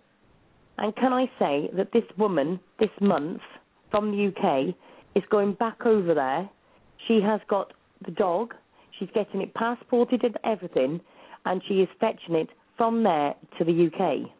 And 0.78 0.96
can 0.96 1.14
I 1.14 1.26
say 1.38 1.70
that 1.76 1.92
this 1.94 2.04
woman, 2.18 2.60
this 2.80 2.90
month, 3.00 3.42
from 3.90 4.12
the 4.12 4.28
UK, 4.28 4.74
is 5.16 5.24
going 5.30 5.54
back 5.54 5.86
over 5.86 6.14
there. 6.14 6.50
She 7.08 7.20
has 7.22 7.42
got 7.50 7.74
the 8.06 8.12
dog. 8.12 8.54
She's 8.98 9.10
getting 9.14 9.42
it 9.42 9.54
passported 9.54 10.24
and 10.24 10.38
everything, 10.44 11.02
and 11.46 11.62
she 11.68 11.76
is 11.76 11.90
fetching 12.00 12.36
it 12.36 12.50
from 12.78 13.04
there 13.04 13.36
to 13.58 13.66
the 13.66 13.88
UK. 13.88 14.32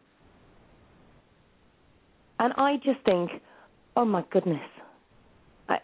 And 2.42 2.52
I 2.56 2.74
just 2.78 2.98
think, 3.04 3.30
oh 3.94 4.04
my 4.04 4.24
goodness. 4.32 4.60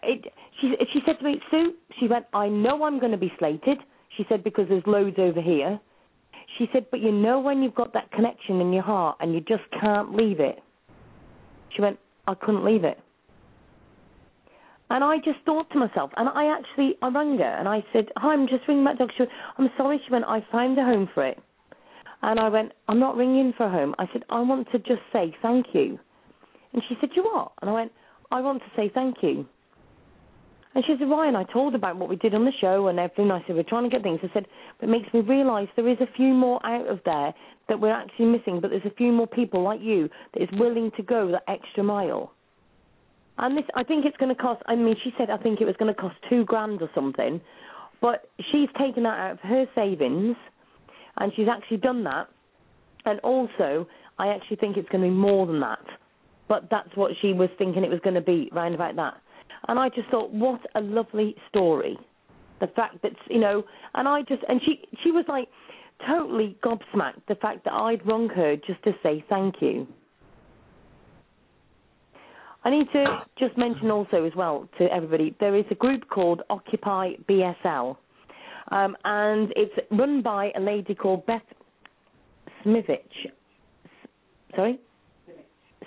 It, 0.03 0.25
she, 0.59 0.73
she 0.91 0.99
said 1.05 1.17
to 1.19 1.23
me, 1.23 1.41
Sue, 1.49 1.71
she 1.97 2.09
went, 2.09 2.25
I 2.33 2.49
know 2.49 2.83
I'm 2.83 2.99
going 2.99 3.13
to 3.13 3.17
be 3.17 3.31
slated. 3.39 3.77
She 4.17 4.25
said, 4.27 4.43
because 4.43 4.65
there's 4.67 4.83
loads 4.85 5.15
over 5.17 5.41
here. 5.41 5.79
She 6.57 6.67
said, 6.73 6.87
but 6.91 6.99
you 6.99 7.13
know 7.13 7.39
when 7.39 7.63
you've 7.63 7.75
got 7.75 7.93
that 7.93 8.11
connection 8.11 8.59
in 8.59 8.73
your 8.73 8.83
heart 8.83 9.15
and 9.21 9.33
you 9.33 9.39
just 9.39 9.63
can't 9.79 10.13
leave 10.13 10.41
it. 10.41 10.59
She 11.73 11.81
went, 11.81 11.97
I 12.27 12.33
couldn't 12.33 12.65
leave 12.65 12.83
it. 12.83 12.99
And 14.89 15.01
I 15.01 15.15
just 15.19 15.39
thought 15.45 15.69
to 15.71 15.79
myself, 15.79 16.11
and 16.17 16.27
I 16.27 16.53
actually, 16.53 16.97
I 17.01 17.07
rang 17.07 17.37
her 17.37 17.55
and 17.57 17.69
I 17.69 17.85
said, 17.93 18.07
hi, 18.17 18.33
I'm 18.33 18.49
just 18.49 18.67
ringing 18.67 18.83
that 18.83 18.97
dog. 18.97 19.11
She 19.15 19.23
went, 19.23 19.31
I'm 19.57 19.69
sorry. 19.77 20.01
She 20.05 20.11
went, 20.11 20.25
I 20.25 20.45
found 20.51 20.77
a 20.77 20.83
home 20.83 21.07
for 21.13 21.25
it. 21.25 21.39
And 22.21 22.37
I 22.37 22.49
went, 22.49 22.73
I'm 22.89 22.99
not 22.99 23.15
ringing 23.15 23.53
for 23.55 23.67
a 23.67 23.71
home. 23.71 23.95
I 23.97 24.07
said, 24.11 24.23
I 24.29 24.41
want 24.41 24.67
to 24.73 24.79
just 24.79 25.03
say 25.13 25.33
thank 25.41 25.67
you. 25.71 25.99
And 26.73 26.83
she 26.87 26.95
said, 26.99 27.09
you 27.15 27.23
what? 27.23 27.51
And 27.61 27.69
I 27.69 27.73
went, 27.73 27.91
I 28.31 28.41
want 28.41 28.61
to 28.61 28.69
say 28.75 28.91
thank 28.93 29.17
you. 29.21 29.45
And 30.75 30.83
she 30.85 30.95
said, 30.99 31.09
Ryan, 31.09 31.35
I 31.35 31.43
told 31.45 31.73
about 31.73 31.97
what 31.97 32.09
we 32.09 32.15
did 32.15 32.35
on 32.35 32.45
the 32.45 32.51
show 32.61 32.87
and 32.87 32.99
everything. 32.99 33.31
I 33.31 33.43
said, 33.47 33.55
we're 33.55 33.63
trying 33.63 33.83
to 33.83 33.89
get 33.89 34.03
things. 34.03 34.19
I 34.21 34.29
said, 34.33 34.45
but 34.79 34.87
it 34.87 34.91
makes 34.91 35.11
me 35.13 35.21
realise 35.21 35.67
there 35.75 35.89
is 35.89 35.97
a 35.99 36.13
few 36.15 36.33
more 36.33 36.63
out 36.65 36.87
of 36.87 36.99
there 37.05 37.33
that 37.69 37.79
we're 37.79 37.91
actually 37.91 38.25
missing, 38.25 38.59
but 38.61 38.69
there's 38.69 38.85
a 38.85 38.93
few 38.95 39.11
more 39.11 39.27
people 39.27 39.63
like 39.63 39.81
you 39.81 40.09
that 40.33 40.43
is 40.43 40.49
willing 40.53 40.91
to 40.97 41.03
go 41.03 41.31
that 41.31 41.43
extra 41.47 41.83
mile. 41.83 42.33
And 43.39 43.57
this, 43.57 43.63
I 43.75 43.83
think 43.83 44.05
it's 44.05 44.17
going 44.17 44.35
to 44.35 44.39
cost, 44.39 44.61
I 44.67 44.75
mean, 44.75 44.95
she 45.03 45.11
said 45.17 45.29
I 45.29 45.37
think 45.37 45.59
it 45.59 45.65
was 45.65 45.75
going 45.79 45.93
to 45.93 45.99
cost 45.99 46.15
two 46.29 46.45
grand 46.45 46.81
or 46.81 46.89
something, 46.93 47.41
but 48.01 48.29
she's 48.51 48.69
taken 48.77 49.03
that 49.03 49.17
out 49.17 49.31
of 49.31 49.39
her 49.39 49.65
savings 49.73 50.35
and 51.17 51.31
she's 51.35 51.47
actually 51.49 51.77
done 51.77 52.03
that. 52.03 52.27
And 53.05 53.19
also, 53.21 53.87
I 54.19 54.27
actually 54.27 54.57
think 54.57 54.77
it's 54.77 54.89
going 54.89 55.03
to 55.03 55.09
be 55.09 55.15
more 55.15 55.47
than 55.47 55.61
that. 55.61 55.79
But 56.49 56.67
that's 56.69 56.89
what 56.95 57.11
she 57.21 57.31
was 57.31 57.49
thinking 57.57 57.83
it 57.85 57.89
was 57.89 58.01
going 58.03 58.15
to 58.15 58.21
be, 58.21 58.49
round 58.51 58.75
about 58.75 58.97
that. 58.97 59.13
And 59.67 59.79
I 59.79 59.87
just 59.89 60.09
thought, 60.09 60.31
what 60.31 60.59
a 60.75 60.81
lovely 60.81 61.35
story. 61.47 61.97
The 62.59 62.67
fact 62.67 63.01
that, 63.03 63.13
you 63.29 63.39
know, 63.39 63.63
and 63.93 64.07
I 64.07 64.23
just, 64.23 64.43
and 64.49 64.59
she, 64.65 64.81
she 65.03 65.11
was 65.11 65.23
like 65.29 65.47
totally 66.07 66.57
gobsmacked, 66.63 67.21
the 67.27 67.35
fact 67.35 67.63
that 67.65 67.73
I'd 67.73 68.05
rung 68.05 68.29
her 68.29 68.55
just 68.55 68.83
to 68.83 68.91
say 69.03 69.23
thank 69.29 69.55
you. 69.61 69.87
I 72.63 72.71
need 72.71 72.87
to 72.91 73.05
just 73.37 73.57
mention 73.57 73.89
also 73.89 74.25
as 74.25 74.33
well 74.35 74.67
to 74.79 74.91
everybody, 74.91 75.35
there 75.39 75.55
is 75.55 75.65
a 75.71 75.75
group 75.75 76.09
called 76.09 76.41
Occupy 76.49 77.13
BSL. 77.29 77.95
Um, 78.71 78.97
and 79.05 79.53
it's 79.55 79.73
run 79.91 80.21
by 80.21 80.51
a 80.55 80.59
lady 80.59 80.93
called 80.93 81.25
Beth 81.25 81.41
Smivich. 82.65 83.31
Sorry? 84.55 84.79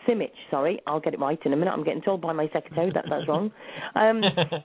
Simich, 0.07 0.31
sorry. 0.51 0.81
I'll 0.87 1.01
get 1.01 1.15
it 1.15 1.21
right 1.21 1.39
in 1.45 1.53
a 1.53 1.57
minute. 1.57 1.73
I'm 1.73 1.85
getting 1.85 2.03
told 2.03 2.21
by 2.21 2.33
my 2.33 2.49
secretary 2.53 2.91
that 2.95 3.05
that's 3.09 3.29
wrong. 3.29 3.51
Um, 3.95 4.23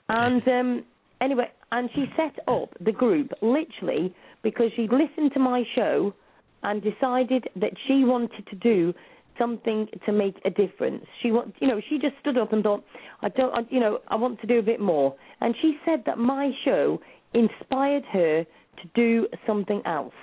and 0.08 0.48
um, 0.48 0.84
anyway, 1.20 1.50
and 1.70 1.90
she 1.94 2.06
set 2.16 2.38
up 2.48 2.70
the 2.80 2.92
group 2.92 3.30
literally 3.42 4.14
because 4.42 4.70
she'd 4.74 4.92
listened 4.92 5.32
to 5.34 5.40
my 5.40 5.64
show 5.74 6.14
and 6.62 6.82
decided 6.82 7.48
that 7.56 7.72
she 7.86 8.04
wanted 8.04 8.46
to 8.48 8.56
do 8.56 8.94
something 9.38 9.86
to 10.04 10.12
make 10.12 10.36
a 10.44 10.50
difference. 10.50 11.04
She 11.22 11.30
want, 11.30 11.54
you 11.60 11.68
know, 11.68 11.80
she 11.88 11.98
just 11.98 12.14
stood 12.20 12.36
up 12.36 12.52
and 12.52 12.62
thought, 12.62 12.84
I 13.22 13.28
don't, 13.28 13.54
I, 13.54 13.60
you 13.70 13.80
know, 13.80 13.98
I 14.08 14.16
want 14.16 14.40
to 14.40 14.46
do 14.46 14.58
a 14.58 14.62
bit 14.62 14.80
more. 14.80 15.14
And 15.40 15.54
she 15.62 15.76
said 15.84 16.02
that 16.06 16.18
my 16.18 16.50
show 16.64 17.00
inspired 17.34 18.04
her 18.12 18.44
to 18.44 18.88
do 18.94 19.26
something 19.46 19.82
else. 19.86 20.14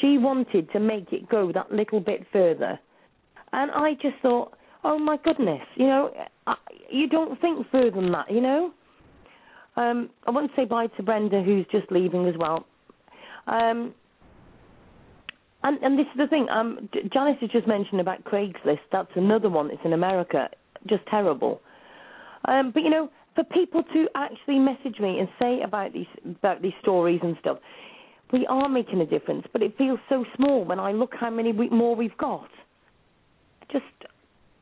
She 0.00 0.18
wanted 0.18 0.70
to 0.72 0.80
make 0.80 1.12
it 1.12 1.28
go 1.28 1.52
that 1.52 1.70
little 1.70 2.00
bit 2.00 2.26
further. 2.32 2.78
And 3.52 3.70
I 3.70 3.94
just 3.94 4.16
thought, 4.22 4.54
oh 4.84 4.98
my 4.98 5.16
goodness, 5.22 5.62
you 5.76 5.86
know, 5.86 6.10
I, 6.46 6.54
you 6.90 7.08
don't 7.08 7.40
think 7.40 7.66
further 7.70 8.00
than 8.00 8.12
that, 8.12 8.30
you 8.30 8.40
know? 8.40 8.72
Um, 9.76 10.10
I 10.26 10.30
want 10.30 10.50
to 10.50 10.56
say 10.56 10.64
bye 10.64 10.86
to 10.86 11.02
Brenda, 11.02 11.42
who's 11.42 11.66
just 11.70 11.90
leaving 11.90 12.26
as 12.26 12.34
well. 12.38 12.66
Um, 13.46 13.94
and, 15.62 15.78
and 15.82 15.98
this 15.98 16.06
is 16.06 16.18
the 16.18 16.26
thing, 16.26 16.48
um, 16.50 16.88
Janice 17.12 17.36
has 17.40 17.50
just 17.50 17.68
mentioned 17.68 18.00
about 18.00 18.24
Craigslist. 18.24 18.80
That's 18.90 19.12
another 19.14 19.48
one 19.48 19.68
that's 19.68 19.80
in 19.84 19.92
America. 19.92 20.48
Just 20.88 21.06
terrible. 21.06 21.60
Um, 22.46 22.72
but, 22.74 22.82
you 22.82 22.90
know, 22.90 23.08
for 23.34 23.44
people 23.44 23.82
to 23.94 24.08
actually 24.14 24.58
message 24.58 24.98
me 25.00 25.18
and 25.18 25.28
say 25.38 25.60
about 25.62 25.92
these 25.92 26.06
about 26.24 26.60
these 26.60 26.72
stories 26.82 27.20
and 27.22 27.36
stuff, 27.40 27.58
we 28.32 28.46
are 28.46 28.68
making 28.68 29.00
a 29.00 29.06
difference. 29.06 29.46
But 29.52 29.62
it 29.62 29.76
feels 29.76 29.98
so 30.08 30.24
small 30.36 30.64
when 30.64 30.80
I 30.80 30.92
look 30.92 31.12
how 31.18 31.30
many 31.30 31.52
we, 31.52 31.68
more 31.68 31.94
we've 31.94 32.16
got. 32.16 32.48
Just, 33.70 33.84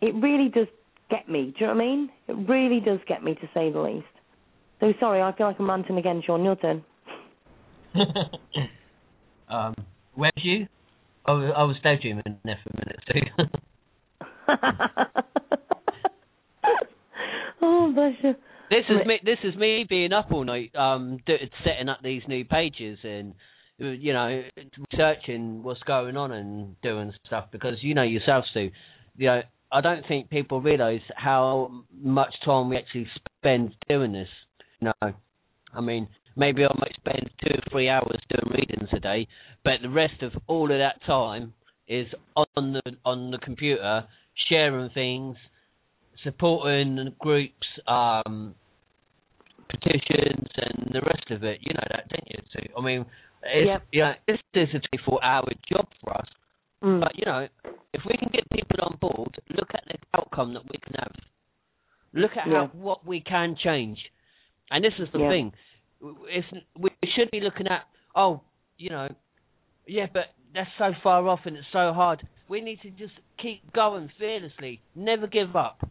it 0.00 0.14
really 0.14 0.48
does 0.48 0.66
get 1.10 1.28
me. 1.28 1.54
Do 1.58 1.64
you 1.64 1.66
know 1.66 1.74
what 1.74 1.82
I 1.82 1.86
mean? 1.86 2.10
It 2.28 2.48
really 2.48 2.80
does 2.80 3.00
get 3.08 3.22
me, 3.22 3.34
to 3.34 3.48
say 3.54 3.72
the 3.72 3.80
least. 3.80 4.06
So 4.80 4.92
sorry, 4.98 5.20
I 5.20 5.36
feel 5.36 5.46
like 5.46 5.56
I'm 5.58 5.68
ranting 5.68 5.98
again, 5.98 6.22
Sean. 6.24 6.42
Your 6.44 6.56
turn. 6.56 6.82
um, 9.48 9.74
where's 10.14 10.32
you? 10.36 10.66
I 11.26 11.32
was, 11.32 11.52
I 11.56 11.64
was 11.64 11.76
daydreaming 11.82 12.38
there 12.44 12.58
for 12.62 12.70
a 12.70 12.76
minute 12.78 13.00
too. 13.12 13.20
oh, 17.62 17.92
bless 17.94 18.14
you. 18.22 18.34
This 18.70 18.84
is 18.88 19.06
me. 19.06 19.20
This 19.24 19.38
is 19.44 19.54
me 19.56 19.84
being 19.88 20.12
up 20.12 20.30
all 20.30 20.44
night, 20.44 20.74
um, 20.76 21.18
do, 21.26 21.34
setting 21.64 21.88
up 21.88 21.98
these 22.02 22.22
new 22.28 22.44
pages 22.44 22.98
and 23.02 23.34
you 23.80 24.12
know 24.12 24.42
researching 24.92 25.62
what's 25.62 25.82
going 25.84 26.16
on 26.16 26.32
and 26.32 26.80
doing 26.82 27.12
stuff 27.26 27.46
because 27.50 27.74
you 27.82 27.94
know 27.94 28.02
yourself, 28.02 28.44
Sue. 28.52 28.70
You 29.16 29.26
know, 29.26 29.40
I 29.72 29.80
don't 29.80 30.06
think 30.06 30.30
people 30.30 30.60
realise 30.60 31.02
how 31.16 31.84
much 32.02 32.34
time 32.44 32.68
we 32.68 32.76
actually 32.76 33.08
spend 33.38 33.74
doing 33.88 34.12
this. 34.12 34.28
You 34.80 34.92
know, 35.02 35.12
I 35.74 35.80
mean, 35.80 36.08
maybe 36.36 36.64
I 36.64 36.72
might 36.78 36.94
spend 36.96 37.30
two 37.42 37.54
or 37.54 37.62
three 37.70 37.88
hours 37.88 38.18
doing 38.28 38.54
readings 38.56 38.88
a 38.92 39.00
day, 39.00 39.26
but 39.64 39.74
the 39.82 39.90
rest 39.90 40.22
of 40.22 40.32
all 40.46 40.70
of 40.70 40.78
that 40.78 41.04
time 41.06 41.54
is 41.88 42.06
on 42.36 42.72
the 42.72 42.82
on 43.04 43.30
the 43.30 43.38
computer 43.38 44.04
sharing 44.48 44.90
things, 44.90 45.36
supporting 46.24 47.14
groups, 47.18 47.66
um, 47.86 48.54
petitions, 49.68 50.48
and 50.56 50.90
the 50.92 51.00
rest 51.06 51.30
of 51.30 51.44
it. 51.44 51.58
You 51.60 51.74
know 51.74 51.86
that, 51.90 52.08
don't 52.08 52.28
you? 52.28 52.74
I 52.76 52.82
mean, 52.82 53.06
it's, 53.42 53.66
Yep. 53.66 53.82
you 53.92 54.00
know, 54.02 54.12
this 54.26 54.38
is 54.54 54.68
a 54.74 54.96
24-hour 54.96 55.48
job 55.68 55.88
for 56.02 56.16
us. 56.16 56.26
Mm. 56.82 57.00
But 57.00 57.12
you 57.18 57.24
know, 57.26 57.46
if 57.92 58.02
we 58.06 58.16
can 58.16 58.28
get 58.32 58.48
people 58.50 58.78
on 58.82 58.96
board, 59.00 59.36
look 59.50 59.68
at 59.74 59.84
the 59.88 59.98
outcome 60.18 60.54
that 60.54 60.62
we 60.64 60.78
can 60.78 60.94
have. 60.98 61.12
Look 62.12 62.32
at 62.36 62.46
Yeah. 62.48 62.66
how 62.66 62.66
what 62.72 63.06
we 63.06 63.20
can 63.20 63.56
change. 63.56 63.98
And 64.70 64.84
this 64.84 64.94
is 64.98 65.08
the 65.12 65.18
Yeah. 65.20 65.28
thing. 65.28 65.52
It's, 66.28 66.46
we 66.78 66.90
should 67.14 67.30
be 67.30 67.40
looking 67.40 67.66
at, 67.66 67.86
oh, 68.14 68.40
you 68.78 68.88
know, 68.90 69.08
yeah, 69.86 70.06
but 70.12 70.34
that's 70.54 70.70
so 70.78 70.94
far 71.02 71.28
off 71.28 71.40
and 71.44 71.56
it's 71.56 71.66
so 71.72 71.92
hard. 71.92 72.26
We 72.48 72.60
need 72.60 72.80
to 72.82 72.90
just 72.90 73.14
keep 73.38 73.72
going 73.72 74.08
fearlessly. 74.18 74.80
Never 74.94 75.26
give 75.26 75.54
up. 75.54 75.82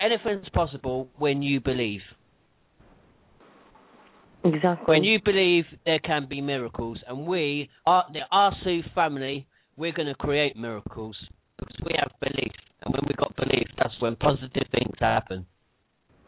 Anything's 0.00 0.48
possible 0.50 1.08
when 1.18 1.42
you 1.42 1.60
believe. 1.60 2.02
Exactly. 4.44 4.84
When 4.86 5.04
you 5.04 5.18
believe, 5.24 5.64
there 5.84 5.98
can 5.98 6.26
be 6.28 6.40
miracles. 6.40 6.98
And 7.06 7.26
we, 7.26 7.68
our, 7.86 8.04
the 8.12 8.20
Ask 8.32 8.56
Sue 8.64 8.82
family, 8.94 9.46
we're 9.76 9.92
going 9.92 10.08
to 10.08 10.14
create 10.14 10.56
miracles 10.56 11.16
because 11.58 11.76
we 11.84 11.94
have 11.98 12.10
belief. 12.20 12.52
And 12.82 12.94
when 12.94 13.02
we've 13.06 13.16
got 13.16 13.34
belief, 13.36 13.66
that's 13.76 13.94
when 14.00 14.16
positive 14.16 14.66
things 14.70 14.94
happen. 15.00 15.46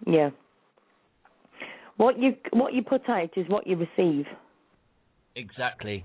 Yeah. 0.07 0.31
What 1.97 2.19
you 2.19 2.32
what 2.53 2.73
you 2.73 2.82
put 2.82 3.09
out 3.09 3.31
is 3.37 3.47
what 3.49 3.66
you 3.66 3.77
receive. 3.77 4.24
Exactly. 5.37 6.05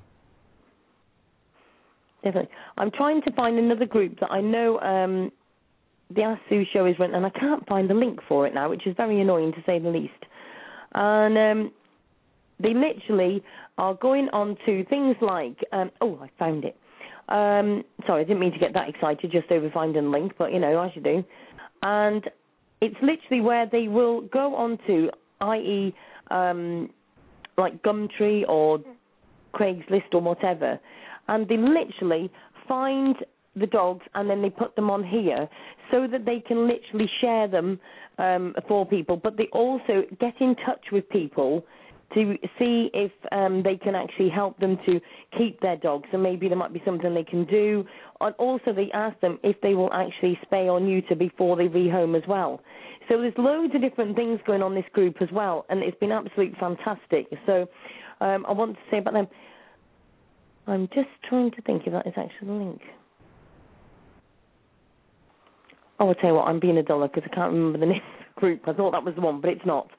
Definitely. 2.24 2.52
I'm 2.78 2.92
trying 2.92 3.22
to 3.22 3.32
find 3.32 3.58
another 3.58 3.86
group 3.86 4.20
that 4.20 4.32
I 4.32 4.42
know 4.42 4.80
um, 4.80 5.32
the 6.14 6.24
Ask 6.24 6.42
Sue 6.50 6.64
show 6.74 6.86
is 6.86 6.96
run, 7.00 7.14
and 7.14 7.26
I 7.26 7.30
can't 7.30 7.66
find 7.68 7.90
the 7.90 7.94
link 7.94 8.20
for 8.28 8.46
it 8.46 8.54
now, 8.54 8.70
which 8.70 8.86
is 8.86 8.96
very 8.98 9.22
annoying 9.22 9.54
to 9.54 9.64
say 9.66 9.80
the 9.80 9.90
least. 9.90 10.12
And 10.94 11.38
um, 11.38 11.72
they 12.60 12.74
literally 12.74 13.44
are 13.78 13.94
going 13.96 14.30
on 14.32 14.58
to 14.66 14.86
things 14.86 15.16
like, 15.22 15.58
um, 15.72 15.92
oh, 16.02 16.20
I 16.22 16.30
found 16.40 16.64
it. 16.66 16.78
Um, 17.28 17.84
sorry, 18.06 18.22
I 18.22 18.24
didn't 18.24 18.40
mean 18.40 18.54
to 18.54 18.60
get 18.60 18.74
that 18.74 18.88
excited 18.88 19.32
just 19.32 19.52
over 19.52 19.70
finding 19.74 20.06
a 20.06 20.10
link, 20.10 20.34
but 20.38 20.54
you 20.54 20.60
know, 20.60 20.82
as 20.82 20.92
you 20.96 21.02
do. 21.02 21.24
And 21.82 22.24
it's 22.82 22.96
literally 23.02 23.42
where 23.42 23.68
they 23.72 23.88
will 23.88 24.22
go 24.22 24.56
on 24.56 24.78
to, 24.88 25.10
i.e., 25.42 25.94
um, 26.32 26.90
like 27.58 27.82
Gumtree 27.84 28.48
or 28.48 28.80
Craigslist 29.54 30.14
or 30.14 30.22
whatever, 30.22 30.80
and 31.28 31.48
they 31.48 31.58
literally 31.58 32.30
find 32.68 33.16
the 33.56 33.68
dogs 33.68 34.06
and 34.16 34.30
then 34.30 34.42
they 34.42 34.50
put 34.50 34.76
them 34.76 34.90
on 34.90 35.04
here 35.04 35.48
so 35.92 36.08
that 36.08 36.26
they 36.26 36.42
can 36.46 36.68
literally 36.68 37.10
share 37.22 37.48
them 37.48 37.80
um, 38.18 38.54
for 38.68 38.86
people. 38.86 39.18
But 39.18 39.38
they 39.38 39.48
also 39.54 40.04
get 40.20 40.34
in 40.42 40.56
touch 40.66 40.86
with 40.92 41.08
people 41.10 41.66
to 42.14 42.38
see 42.60 42.90
if 42.94 43.12
um, 43.32 43.64
they 43.64 43.78
can 43.78 43.96
actually 43.96 44.30
help 44.30 44.58
them 44.60 44.78
to 44.86 45.02
keep 45.38 45.60
their 45.62 45.76
dogs, 45.78 46.08
and 46.14 46.22
maybe 46.22 46.48
there 46.48 46.58
might 46.58 46.74
be 46.74 46.82
something 46.86 47.14
they 47.14 47.24
can 47.24 47.46
do. 47.46 47.86
And 48.22 48.34
also, 48.36 48.74
they 48.74 48.90
ask 48.94 49.20
them 49.20 49.40
if 49.44 49.60
they 49.62 49.74
will 49.74 49.92
actually 49.92 50.40
spay 50.50 50.66
or 50.66 50.80
neuter 50.80 51.16
before 51.16 51.56
they 51.58 51.68
rehome 51.68 52.16
as 52.16 52.28
well. 52.28 52.62
So 53.10 53.20
there's 53.20 53.34
loads 53.38 53.74
of 53.76 53.82
different 53.82 54.16
things 54.16 54.40
going 54.48 54.62
on 54.62 54.74
this 54.74 54.86
group 54.94 55.22
as 55.22 55.30
well, 55.32 55.66
and 55.70 55.82
it's 55.82 55.98
been 56.00 56.12
absolutely 56.12 56.58
fantastic. 56.60 57.28
So 57.46 57.68
um, 58.22 58.46
I 58.48 58.52
want 58.52 58.76
to 58.76 58.82
say 58.90 59.00
about 59.00 59.14
them. 59.14 59.28
I'm 60.68 60.88
just 60.88 61.10
trying 61.30 61.52
to 61.52 61.62
think 61.62 61.84
if 61.86 61.94
that 61.94 62.08
is 62.08 62.14
actually 62.18 62.48
the 62.48 62.54
link. 62.54 62.82
Oh, 66.00 66.10
I'll 66.10 66.16
tell 66.16 66.32
you 66.32 66.36
what, 66.36 66.48
I'm 66.48 66.60
being 66.60 66.78
a 66.78 66.84
dollar 66.84 67.08
because 67.08 67.24
I 67.32 67.36
can't 67.36 67.54
remember 67.54 67.80
the 67.80 67.86
name 67.94 68.02
of 68.02 68.26
the 68.36 68.40
group. 68.40 68.62
I 68.68 68.74
thought 68.74 68.92
that 68.92 69.04
was 69.04 69.16
the 69.16 69.22
one, 69.22 69.42
but 69.42 69.52
it's 69.52 69.66
not. 69.66 69.90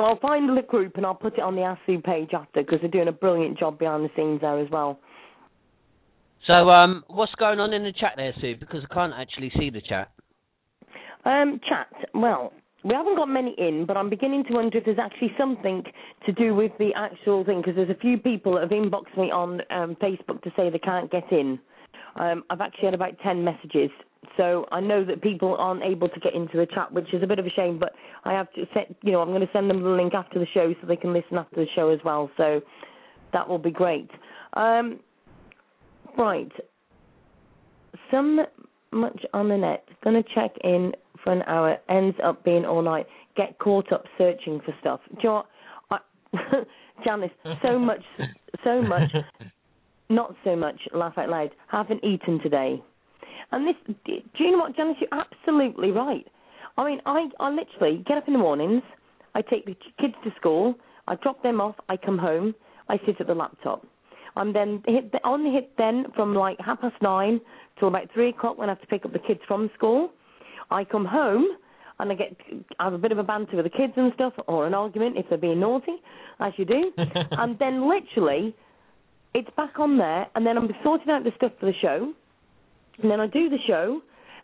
So 0.00 0.06
I'll 0.06 0.18
find 0.18 0.56
the 0.56 0.62
group 0.62 0.96
and 0.96 1.04
I'll 1.04 1.14
put 1.14 1.34
it 1.34 1.40
on 1.40 1.56
the 1.56 1.60
ASU 1.60 2.02
page 2.02 2.30
after 2.32 2.62
because 2.62 2.78
they're 2.80 2.90
doing 2.90 3.08
a 3.08 3.12
brilliant 3.12 3.58
job 3.58 3.78
behind 3.78 4.02
the 4.02 4.08
scenes 4.16 4.40
there 4.40 4.58
as 4.58 4.70
well. 4.70 4.98
So, 6.46 6.54
um, 6.70 7.04
what's 7.08 7.34
going 7.34 7.60
on 7.60 7.74
in 7.74 7.82
the 7.82 7.92
chat 7.92 8.12
there, 8.16 8.32
Sue? 8.40 8.56
Because 8.58 8.80
I 8.90 8.94
can't 8.94 9.12
actually 9.14 9.52
see 9.58 9.68
the 9.68 9.82
chat. 9.86 10.10
Um, 11.26 11.60
chat. 11.68 11.88
Well, 12.14 12.54
we 12.82 12.94
haven't 12.94 13.16
got 13.16 13.26
many 13.26 13.54
in, 13.58 13.84
but 13.86 13.98
I'm 13.98 14.08
beginning 14.08 14.44
to 14.44 14.54
wonder 14.54 14.78
if 14.78 14.86
there's 14.86 14.98
actually 14.98 15.34
something 15.36 15.84
to 16.24 16.32
do 16.32 16.54
with 16.54 16.72
the 16.78 16.92
actual 16.96 17.44
thing 17.44 17.58
because 17.58 17.76
there's 17.76 17.90
a 17.90 18.00
few 18.00 18.16
people 18.16 18.54
that 18.54 18.62
have 18.62 18.70
inboxed 18.70 19.18
me 19.18 19.30
on 19.30 19.60
um, 19.70 19.98
Facebook 20.02 20.40
to 20.44 20.50
say 20.56 20.70
they 20.70 20.78
can't 20.78 21.12
get 21.12 21.30
in. 21.30 21.58
Um, 22.16 22.44
I've 22.50 22.60
actually 22.60 22.86
had 22.86 22.94
about 22.94 23.18
10 23.22 23.44
messages, 23.44 23.90
so 24.36 24.66
I 24.72 24.80
know 24.80 25.04
that 25.04 25.22
people 25.22 25.56
aren't 25.58 25.82
able 25.82 26.08
to 26.08 26.20
get 26.20 26.34
into 26.34 26.56
the 26.56 26.66
chat, 26.66 26.92
which 26.92 27.12
is 27.12 27.22
a 27.22 27.26
bit 27.26 27.38
of 27.38 27.46
a 27.46 27.50
shame, 27.50 27.78
but 27.78 27.92
I 28.24 28.32
have 28.32 28.52
to 28.54 28.66
set, 28.74 28.94
you 29.02 29.12
know, 29.12 29.20
I'm 29.20 29.28
going 29.28 29.40
to 29.40 29.52
send 29.52 29.70
them 29.70 29.82
the 29.82 29.88
link 29.90 30.14
after 30.14 30.38
the 30.38 30.46
show 30.52 30.74
so 30.80 30.86
they 30.86 30.96
can 30.96 31.12
listen 31.12 31.38
after 31.38 31.56
the 31.56 31.66
show 31.74 31.90
as 31.90 32.00
well, 32.04 32.30
so 32.36 32.60
that 33.32 33.48
will 33.48 33.58
be 33.58 33.70
great. 33.70 34.10
Um, 34.54 35.00
right. 36.18 36.50
Some 38.10 38.40
much 38.92 39.24
on 39.32 39.48
the 39.48 39.56
net. 39.56 39.84
Gonna 40.02 40.22
check 40.34 40.50
in 40.64 40.92
for 41.22 41.32
an 41.32 41.42
hour. 41.42 41.78
Ends 41.88 42.16
up 42.24 42.44
being 42.44 42.64
all 42.64 42.82
night. 42.82 43.06
Get 43.36 43.58
caught 43.58 43.92
up 43.92 44.04
searching 44.18 44.60
for 44.64 44.74
stuff. 44.80 45.00
Do 45.10 45.16
you 45.22 45.28
know? 45.28 45.46
I, 45.90 45.98
Janice, 47.04 47.30
so 47.62 47.78
much, 47.78 48.02
so 48.64 48.82
much, 48.82 49.10
not 50.10 50.34
so 50.44 50.56
much. 50.56 50.76
Laugh 50.92 51.16
out 51.16 51.28
loud. 51.28 51.50
Haven't 51.68 52.04
eaten 52.04 52.40
today. 52.40 52.82
And 53.52 53.66
this, 53.66 53.96
do 54.06 54.44
you 54.44 54.52
know 54.52 54.58
what, 54.58 54.76
Janice? 54.76 54.96
You're 55.00 55.20
absolutely 55.20 55.90
right. 55.90 56.26
I 56.76 56.84
mean, 56.84 57.00
I, 57.06 57.26
I 57.40 57.50
literally 57.50 58.04
get 58.06 58.18
up 58.18 58.26
in 58.26 58.32
the 58.32 58.38
mornings. 58.38 58.82
I 59.34 59.42
take 59.42 59.66
the 59.66 59.76
kids 60.00 60.14
to 60.24 60.30
school. 60.36 60.74
I 61.08 61.16
drop 61.16 61.42
them 61.42 61.60
off. 61.60 61.74
I 61.88 61.96
come 61.96 62.18
home. 62.18 62.54
I 62.88 62.98
sit 63.06 63.20
at 63.20 63.26
the 63.26 63.34
laptop. 63.34 63.86
I'm 64.36 64.52
then 64.52 64.82
hit 64.86 65.12
the, 65.12 65.18
on 65.24 65.44
the 65.44 65.50
hit 65.50 65.72
then 65.76 66.06
from 66.14 66.34
like 66.34 66.56
half 66.64 66.80
past 66.80 66.94
nine 67.02 67.40
till 67.78 67.88
about 67.88 68.12
three 68.14 68.30
o'clock 68.30 68.58
when 68.58 68.68
I 68.68 68.72
have 68.72 68.80
to 68.80 68.86
pick 68.86 69.04
up 69.04 69.12
the 69.12 69.18
kids 69.18 69.40
from 69.46 69.70
school. 69.74 70.10
I 70.70 70.84
come 70.84 71.04
home 71.04 71.46
and 71.98 72.12
I 72.12 72.14
get 72.14 72.36
I 72.78 72.84
have 72.84 72.92
a 72.92 72.98
bit 72.98 73.12
of 73.12 73.18
a 73.18 73.22
banter 73.22 73.56
with 73.56 73.64
the 73.64 73.70
kids 73.70 73.92
and 73.96 74.12
stuff, 74.14 74.32
or 74.46 74.66
an 74.66 74.74
argument 74.74 75.16
if 75.18 75.26
they're 75.28 75.38
being 75.38 75.60
naughty, 75.60 75.96
as 76.38 76.52
you 76.56 76.64
do. 76.64 76.92
and 76.96 77.58
then 77.58 77.88
literally, 77.88 78.54
it's 79.34 79.48
back 79.56 79.78
on 79.78 79.98
there, 79.98 80.26
and 80.34 80.46
then 80.46 80.56
I'm 80.56 80.68
sorting 80.82 81.10
out 81.10 81.24
the 81.24 81.32
stuff 81.36 81.52
for 81.60 81.66
the 81.66 81.74
show, 81.80 82.12
and 83.02 83.10
then 83.10 83.20
I 83.20 83.26
do 83.26 83.48
the 83.48 83.58
show. 83.66 84.00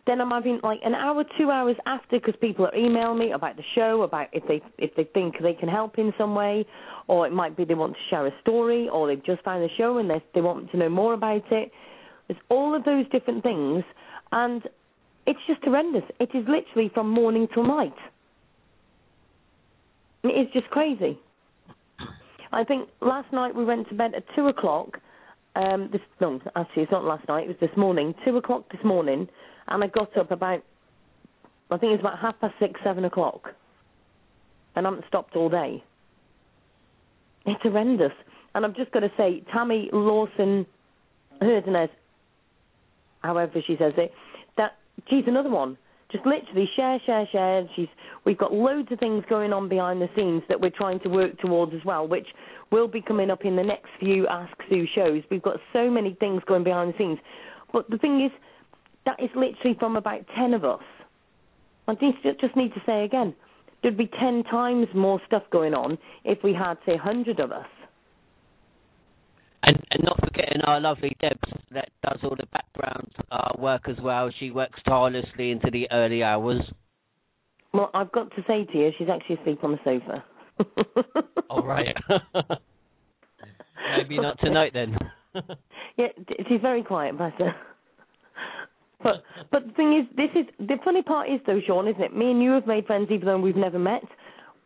Then 0.07 0.21
I'm 0.21 0.31
having 0.31 0.61
like 0.63 0.79
an 0.85 0.95
hour, 0.95 1.25
two 1.37 1.51
hours 1.51 1.75
after 1.85 2.21
because 2.21 2.35
people 2.41 2.67
are 2.67 2.75
emailing 2.77 3.19
me 3.19 3.33
about 3.33 3.57
the 3.57 3.65
show, 3.75 4.03
about 4.03 4.29
if 4.33 4.45
they 4.47 4.63
if 4.79 4.95
they 4.95 5.05
think 5.13 5.35
they 5.43 5.55
can 5.55 5.69
help 5.69 5.99
in 5.99 6.13
some 6.17 6.35
way, 6.35 6.65
or 7.09 7.27
it 7.27 7.33
might 7.33 7.57
be 7.57 7.65
they 7.65 7.75
want 7.75 7.95
to 7.95 7.99
share 8.09 8.25
a 8.27 8.31
story, 8.41 8.89
or 8.89 9.09
they've 9.09 9.25
just 9.25 9.43
found 9.43 9.65
the 9.65 9.75
show 9.77 9.99
and 9.99 10.09
they 10.09 10.23
they 10.35 10.41
want 10.41 10.71
to 10.71 10.77
know 10.77 10.89
more 10.89 11.15
about 11.15 11.51
it. 11.51 11.73
There's 12.29 12.41
all 12.49 12.75
of 12.75 12.85
those 12.85 13.09
different 13.11 13.43
things, 13.43 13.83
and 14.31 14.63
it's 15.27 15.41
just 15.49 15.63
horrendous. 15.65 16.05
It 16.21 16.31
is 16.35 16.45
literally 16.47 16.91
from 16.95 17.11
morning 17.11 17.49
till 17.53 17.65
night. 17.65 17.95
It 20.23 20.29
is 20.29 20.53
just 20.53 20.69
crazy. 20.71 21.19
I 22.57 22.65
think 22.65 22.89
last 23.03 23.31
night 23.35 23.55
we 23.55 23.67
went 23.67 23.87
to 23.91 23.95
bed 23.95 24.15
at 24.17 24.25
two 24.35 24.49
o'clock. 24.49 24.99
Um, 25.57 25.91
this 25.93 26.01
no, 26.23 26.41
actually 26.55 26.85
it's 26.85 26.93
not 26.93 27.05
last 27.05 27.29
night. 27.29 27.45
It 27.45 27.49
was 27.49 27.57
this 27.61 27.77
morning, 27.77 28.15
two 28.25 28.37
o'clock 28.39 28.65
this 28.73 28.81
morning, 28.83 29.29
and 29.69 29.85
I 29.85 29.87
got 29.89 30.17
up 30.17 30.31
about 30.31 30.63
I 31.71 31.77
think 31.77 31.93
it's 31.93 32.01
about 32.01 32.19
half 32.19 32.41
past 32.41 32.55
six, 32.59 32.81
seven 32.83 33.05
o'clock, 33.05 33.51
and 34.75 34.87
I 34.87 34.91
haven't 34.91 35.07
stopped 35.07 35.37
all 35.37 35.51
day. 35.51 35.85
It's 37.45 37.61
horrendous, 37.63 38.13
and 38.55 38.65
I'm 38.65 38.75
just 38.75 38.91
going 38.91 39.03
to 39.03 39.15
say, 39.17 39.43
Tammy 39.53 39.91
Lawson 39.93 40.65
Herdenes, 41.41 41.91
however 43.21 43.61
she 43.67 43.77
says 43.79 43.93
it, 43.99 44.13
that 44.57 44.73
she's 45.11 45.25
another 45.27 45.51
one. 45.51 45.77
Just 46.13 46.25
literally 46.25 46.69
share, 46.77 47.01
share, 47.05 47.27
share. 47.33 47.69
She's 47.75 47.89
we've 48.25 48.39
got 48.39 48.53
loads 48.53 48.93
of 48.93 48.99
things 49.01 49.25
going 49.29 49.53
on 49.53 49.69
behind 49.69 50.01
the 50.01 50.09
scenes 50.15 50.43
that 50.49 50.61
we're 50.61 50.71
trying 50.71 51.01
to 51.01 51.09
work 51.09 51.37
towards 51.41 51.75
as 51.75 51.85
well, 51.85 52.07
which 52.07 52.29
will 52.71 52.87
be 52.87 53.01
coming 53.01 53.29
up 53.31 53.45
in 53.45 53.57
the 53.57 53.63
next 53.63 53.89
few 53.99 54.27
Ask 54.29 54.53
Sue 54.69 54.87
shows. 54.95 55.23
We've 55.31 55.43
got 55.43 55.57
so 55.73 55.91
many 55.91 56.15
things 56.21 56.43
going 56.47 56.63
behind 56.63 56.95
the 56.95 56.99
scenes, 56.99 57.19
but 57.73 57.91
the 57.91 57.99
thing 57.99 58.25
is, 58.25 58.31
that 59.05 59.21
is 59.21 59.31
literally 59.35 59.77
from 59.79 59.97
about 59.97 60.21
ten 60.37 60.55
of 60.55 60.65
us. 60.65 60.83
I 61.89 61.95
just 61.95 62.57
need 62.57 62.73
to 62.75 62.83
say 62.87 63.05
again, 63.05 63.35
there'd 63.83 63.97
be 63.97 64.11
ten 64.21 64.45
times 64.45 64.87
more 64.95 65.21
stuff 65.27 65.43
going 65.51 65.75
on 65.75 65.99
if 66.25 66.39
we 66.45 66.53
had 66.53 66.79
say 66.87 66.97
hundred 66.97 67.41
of 67.41 67.51
us. 67.51 67.67
And, 69.67 69.77
and 69.91 70.05
not 70.05 70.21
forgetting 70.21 70.61
our 70.63 70.81
lovely 70.81 71.17
Debs 71.21 71.41
that 71.73 71.89
does 72.03 72.21
all 72.23 72.37
the 72.37 72.47
background 72.53 73.11
uh, 73.33 73.51
work 73.59 73.89
as 73.89 73.97
well. 74.03 74.31
She 74.39 74.51
works 74.51 74.81
tirelessly 74.87 75.51
into 75.51 75.71
the 75.73 75.89
early 75.91 76.23
hours. 76.23 76.63
Well, 77.75 77.91
I've 77.93 78.13
got 78.13 78.31
to 78.37 78.43
say 78.47 78.65
to 78.65 78.79
you, 78.79 78.91
she's 78.97 79.09
actually 79.13 79.37
asleep 79.41 79.65
on 79.65 79.73
the 79.73 79.79
sofa. 79.85 80.25
All 81.51 81.63
right. 81.67 81.95
Maybe 83.99 84.19
not 84.19 84.39
tonight 84.41 84.73
then. 84.73 84.97
Yeah, 85.99 86.09
she's 86.49 86.61
very 86.61 86.83
quiet, 86.83 87.17
bless 87.17 87.33
her. 87.39 87.55
But 89.03 89.23
but 89.51 89.67
the 89.67 89.73
thing 89.73 89.99
is, 89.99 90.17
this 90.17 90.31
is 90.35 90.47
the 90.59 90.77
funny 90.85 91.03
part 91.03 91.29
is 91.31 91.41
though, 91.47 91.61
Sean, 91.67 91.89
isn't 91.89 92.03
it? 92.03 92.15
Me 92.15 92.31
and 92.31 92.43
you 92.43 92.51
have 92.51 92.67
made 92.67 92.87
friends 92.87 93.09
even 93.11 93.27
though 93.27 93.39
we've 93.39 93.57
never 93.57 93.79
met. 93.79 94.03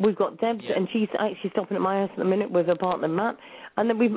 We've 0.00 0.16
got 0.16 0.38
Debs, 0.40 0.64
Yeah. 0.64 0.76
and 0.76 0.88
she's 0.92 1.08
actually 1.18 1.50
stopping 1.50 1.76
at 1.76 1.82
my 1.82 2.00
house 2.00 2.10
at 2.12 2.18
the 2.18 2.24
minute 2.24 2.50
with 2.50 2.66
her 2.66 2.74
partner 2.76 3.06
Matt. 3.08 3.36
And 3.76 3.88
then 3.88 3.98
we've 3.98 4.16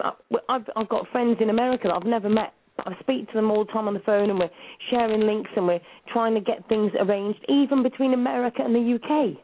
I've 0.50 0.66
I've 0.76 0.90
got 0.90 1.08
friends 1.10 1.38
in 1.42 1.50
America 1.50 1.88
that 1.90 1.94
I've 1.96 2.06
never 2.06 2.30
met. 2.30 2.54
I 2.80 2.96
speak 3.02 3.28
to 3.28 3.34
them 3.34 3.52
all 3.52 3.66
the 3.66 3.72
time 3.72 3.88
on 3.88 3.94
the 3.94 4.00
phone, 4.00 4.30
and 4.32 4.40
we're 4.40 4.50
sharing 4.90 5.22
links, 5.28 5.52
and 5.56 5.68
we're 5.68 5.82
trying 6.12 6.34
to 6.34 6.42
get 6.42 6.68
things 6.70 6.92
arranged, 7.00 7.40
even 7.48 7.84
between 7.84 8.14
America 8.14 8.64
and 8.64 8.74
the 8.74 8.96
UK. 8.96 9.38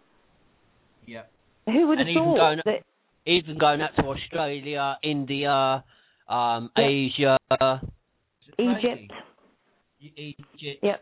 Yeah. 1.05 1.23
Who 1.67 1.87
would 1.87 1.99
have 1.99 2.07
And 2.07 2.09
even 2.09 2.23
thought 2.23 2.37
going- 2.37 2.61
that? 2.65 2.83
Even 3.25 3.57
going 3.59 3.81
out 3.81 3.95
to 3.97 4.03
Australia, 4.07 4.97
India, 5.03 5.83
um, 6.27 6.71
Yeah. 6.75 6.83
Asia, 6.83 7.37
Egypt. 8.57 9.11
Egypt. 10.01 10.79
Yeah. 10.81 10.97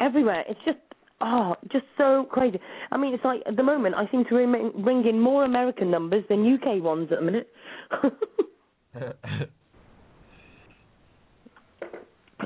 Everywhere. 0.00 0.44
It's 0.48 0.60
just 0.64 0.78
oh, 1.22 1.54
just 1.70 1.84
so 1.96 2.26
crazy. 2.30 2.58
I 2.90 2.96
mean, 2.96 3.14
it's 3.14 3.24
like 3.24 3.42
at 3.46 3.56
the 3.56 3.62
moment 3.62 3.94
I 3.94 4.10
seem 4.10 4.24
to 4.28 4.34
ring, 4.34 4.72
ring 4.84 5.06
in 5.06 5.20
more 5.20 5.44
American 5.44 5.90
numbers 5.90 6.24
than 6.28 6.54
UK 6.54 6.82
ones 6.82 7.08
at 7.12 7.18
the 7.20 7.24
minute. 7.24 7.48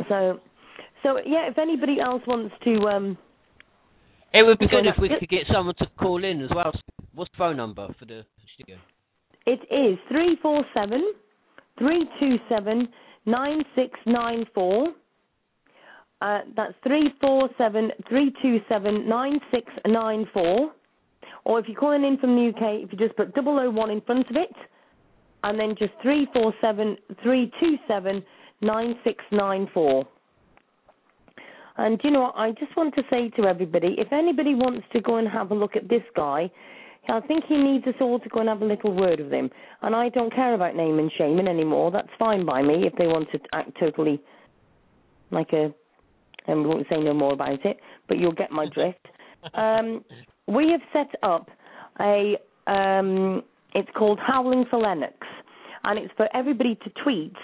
so, 0.09 0.40
so 1.03 1.19
yeah. 1.27 1.48
If 1.48 1.59
anybody 1.59 2.01
else 2.01 2.23
wants 2.27 2.55
to, 2.65 2.81
um, 2.89 3.19
It 4.32 4.43
would 4.44 4.59
be 4.59 4.69
good 4.69 4.86
if 4.86 4.94
we 5.01 5.09
yeah. 5.11 5.19
could 5.19 5.28
get 5.28 5.47
someone 5.53 5.74
to 5.78 5.86
call 5.98 6.23
in 6.24 6.43
as 6.43 6.51
well. 6.55 6.73
What's 7.15 7.31
the 7.32 7.39
phone 7.39 7.57
number 7.57 7.89
for 7.98 8.05
the 8.05 8.24
studio? 8.55 8.77
it 9.47 9.61
is 9.73 9.97
three 10.11 10.36
four 10.43 10.65
seven 10.74 11.12
three 11.78 12.05
two 12.19 12.36
seven 12.48 12.89
nine 13.27 13.62
six 13.74 13.90
nine 14.07 14.44
four. 14.55 14.89
Uh, 16.22 16.40
that's 16.56 16.72
three 16.82 17.12
four 17.20 17.48
seven 17.59 17.90
three 18.09 18.32
two 18.43 18.59
seven 18.68 19.09
nine 19.09 19.38
six 19.51 19.70
nine 19.86 20.26
four. 20.32 20.72
Or 21.44 21.60
if 21.60 21.66
you're 21.68 21.78
calling 21.78 22.05
in 22.05 22.18
from 22.18 22.34
the 22.34 22.48
UK, 22.48 22.84
if 22.84 22.93
you 22.93 22.98
just 22.98 23.16
put 23.16 23.34
double 23.34 23.59
O 23.59 23.70
one 23.70 23.90
in 23.90 24.01
front 24.01 24.28
of 24.30 24.36
it, 24.36 24.55
and 25.44 25.60
then 25.60 25.74
just 25.78 25.93
three 26.02 26.26
four 26.32 26.55
seven 26.60 26.97
three 27.22 27.52
two 27.60 27.76
seven 27.86 28.22
nine 28.60 28.94
six 29.05 29.22
nine 29.30 29.68
four. 29.72 30.06
And 31.78 32.01
you 32.02 32.10
know 32.10 32.22
what? 32.22 32.34
I 32.36 32.52
just 32.52 32.74
want 32.76 32.94
to 32.94 33.02
say 33.10 33.28
to 33.36 33.47
everybody, 33.47 33.97
if 33.98 34.12
anybody 34.12 34.55
wants 34.55 34.86
to 34.94 35.01
go 35.01 35.16
and 35.16 35.28
have 35.28 35.51
a 35.51 35.55
look 35.55 35.76
at 35.76 35.88
this 35.88 36.02
guy, 36.14 36.51
I 37.09 37.20
think 37.20 37.44
he 37.47 37.56
needs 37.56 37.86
us 37.86 37.94
all 38.01 38.18
to 38.18 38.28
go 38.28 38.40
and 38.40 38.48
have 38.48 38.62
a 38.62 38.64
little 38.64 38.93
word 38.93 39.20
with 39.20 39.32
him. 39.32 39.51
And 39.82 39.94
I 39.94 40.09
don't 40.09 40.34
care 40.34 40.55
about 40.55 40.74
name 40.74 40.98
and 40.98 41.12
shaming 41.16 41.47
anymore. 41.47 41.90
That's 41.90 42.09
fine 42.18 42.44
by 42.44 42.62
me 42.62 42.86
if 42.86 42.94
they 42.97 43.06
want 43.06 43.30
to 43.32 43.38
act 43.52 43.72
totally 43.78 44.20
like 45.30 45.52
a. 45.52 45.72
And 46.47 46.62
we 46.62 46.68
won't 46.68 46.86
say 46.89 46.98
no 46.98 47.12
more 47.12 47.32
about 47.32 47.64
it, 47.64 47.78
but 48.09 48.18
you'll 48.18 48.32
get 48.32 48.51
my 48.51 48.66
drift. 48.73 49.06
Um, 49.55 50.05
we 50.47 50.70
have 50.70 50.81
set 50.93 51.18
up 51.23 51.51
a. 52.01 52.36
Um, 52.66 53.43
it's 53.74 53.89
called 53.97 54.18
Howling 54.24 54.64
for 54.70 54.78
Lennox, 54.78 55.14
and 55.85 55.98
it's 55.98 56.12
for 56.16 56.28
everybody 56.35 56.77
to 56.77 56.90
tweet. 57.02 57.35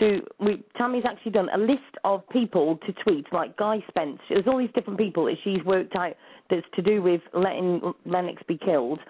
To 0.00 0.20
we, 0.40 0.64
Tammy's 0.78 1.04
actually 1.06 1.32
done 1.32 1.48
a 1.54 1.58
list 1.58 1.82
of 2.04 2.26
people 2.30 2.78
to 2.86 2.92
tweet, 3.04 3.26
like 3.32 3.56
Guy 3.56 3.84
Spence. 3.88 4.18
There's 4.28 4.46
all 4.46 4.58
these 4.58 4.70
different 4.74 4.98
people 4.98 5.26
that 5.26 5.36
she's 5.44 5.62
worked 5.64 5.94
out 5.94 6.14
that's 6.48 6.66
to 6.76 6.82
do 6.82 7.02
with 7.02 7.20
letting 7.34 7.92
Lennox 8.06 8.42
be 8.48 8.58
killed. 8.58 9.00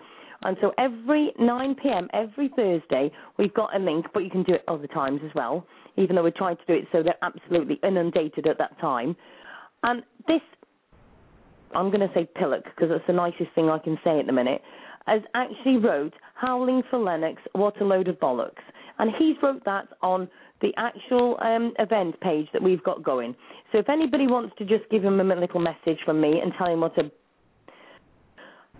And 0.44 0.56
so 0.60 0.72
every 0.78 1.32
9 1.38 1.76
p.m. 1.80 2.08
every 2.12 2.50
Thursday, 2.56 3.12
we've 3.38 3.54
got 3.54 3.74
a 3.76 3.78
link, 3.78 4.06
but 4.12 4.20
you 4.20 4.30
can 4.30 4.42
do 4.42 4.54
it 4.54 4.64
other 4.66 4.88
times 4.88 5.20
as 5.24 5.30
well, 5.34 5.66
even 5.96 6.16
though 6.16 6.22
we're 6.22 6.30
trying 6.30 6.56
to 6.56 6.64
do 6.66 6.74
it 6.74 6.86
so 6.90 7.02
they're 7.02 7.14
absolutely 7.22 7.78
inundated 7.84 8.46
at 8.46 8.58
that 8.58 8.78
time. 8.80 9.14
And 9.82 10.02
this, 10.26 10.40
I'm 11.74 11.90
going 11.90 12.06
to 12.06 12.10
say 12.14 12.28
Pillock 12.36 12.64
because 12.64 12.90
that's 12.90 13.06
the 13.06 13.12
nicest 13.12 13.50
thing 13.54 13.68
I 13.68 13.78
can 13.78 13.98
say 14.04 14.18
at 14.18 14.26
the 14.26 14.32
minute, 14.32 14.62
has 15.06 15.22
actually 15.34 15.76
wrote 15.78 16.14
Howling 16.34 16.82
for 16.90 16.98
Lennox, 16.98 17.42
What 17.52 17.80
a 17.80 17.84
Load 17.84 18.08
of 18.08 18.20
Bollocks. 18.20 18.62
And 18.98 19.10
he's 19.18 19.36
wrote 19.42 19.64
that 19.64 19.88
on 20.00 20.28
the 20.60 20.72
actual 20.76 21.36
um, 21.42 21.72
event 21.78 22.20
page 22.20 22.46
that 22.52 22.62
we've 22.62 22.82
got 22.84 23.02
going. 23.02 23.34
So 23.72 23.78
if 23.78 23.88
anybody 23.88 24.26
wants 24.26 24.54
to 24.58 24.64
just 24.64 24.88
give 24.90 25.02
him 25.02 25.18
a 25.20 25.24
little 25.24 25.60
message 25.60 25.98
from 26.04 26.20
me 26.20 26.40
and 26.40 26.52
tell 26.56 26.68
him 26.68 26.80
what 26.80 26.96
a 26.98 27.10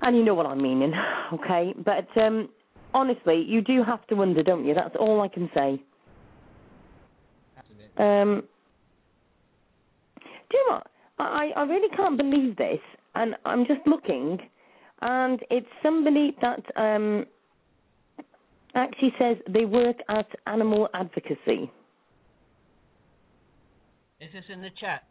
and 0.03 0.17
you 0.17 0.25
know 0.25 0.35
what 0.35 0.47
I'm 0.47 0.61
meaning, 0.61 0.93
okay? 1.33 1.73
But 1.85 2.09
um, 2.21 2.49
honestly, 2.93 3.45
you 3.47 3.61
do 3.61 3.83
have 3.85 4.05
to 4.09 4.17
wonder, 4.17 4.43
don't 4.43 4.67
you? 4.67 4.75
That's 4.75 4.97
all 4.99 5.21
I 5.21 5.29
can 5.29 5.49
say. 5.55 5.83
Um, 7.99 8.43
do 10.51 10.59
you 10.59 10.67
know 10.69 10.75
what? 10.75 10.87
I, 11.19 11.51
I 11.57 11.63
really 11.63 11.95
can't 11.97 12.17
believe 12.17 12.57
this, 12.57 12.81
and 13.15 13.35
I'm 13.45 13.67
just 13.67 13.81
looking, 13.87 14.39
and 15.01 15.41
it's 15.51 15.67
somebody 15.83 16.37
that 16.41 16.63
um, 16.77 17.27
actually 18.75 19.13
says 19.19 19.37
they 19.49 19.65
work 19.65 19.97
at 20.09 20.27
Animal 20.47 20.89
Advocacy. 20.95 21.71
Is 24.21 24.31
this 24.33 24.45
in 24.49 24.63
the 24.63 24.71
chat? 24.81 25.03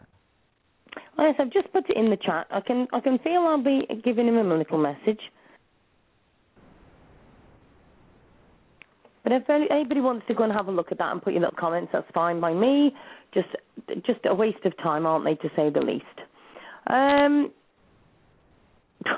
Oh, 1.17 1.25
yes, 1.25 1.35
I've 1.39 1.51
just 1.51 1.71
put 1.73 1.89
it 1.89 1.97
in 1.97 2.09
the 2.09 2.17
chat. 2.17 2.47
I 2.49 2.61
can 2.61 2.87
I 2.93 2.99
can 2.99 3.17
feel 3.19 3.41
I'll 3.41 3.63
be 3.63 3.85
giving 4.03 4.27
him 4.27 4.37
a 4.37 4.57
little 4.57 4.77
message. 4.77 5.19
But 9.23 9.33
if 9.33 9.49
anybody 9.49 10.01
wants 10.01 10.25
to 10.27 10.33
go 10.33 10.43
and 10.43 10.53
have 10.53 10.67
a 10.67 10.71
look 10.71 10.91
at 10.91 10.97
that 10.97 11.11
and 11.11 11.21
put 11.21 11.33
your 11.33 11.41
little 11.41 11.57
comments, 11.57 11.91
that's 11.93 12.09
fine 12.13 12.39
by 12.39 12.53
me. 12.53 12.91
Just 13.33 13.49
just 14.05 14.19
a 14.25 14.33
waste 14.33 14.65
of 14.65 14.75
time, 14.77 15.05
aren't 15.05 15.25
they, 15.25 15.35
to 15.35 15.49
say 15.55 15.69
the 15.69 15.79
least? 15.79 16.05
Um, 16.87 17.51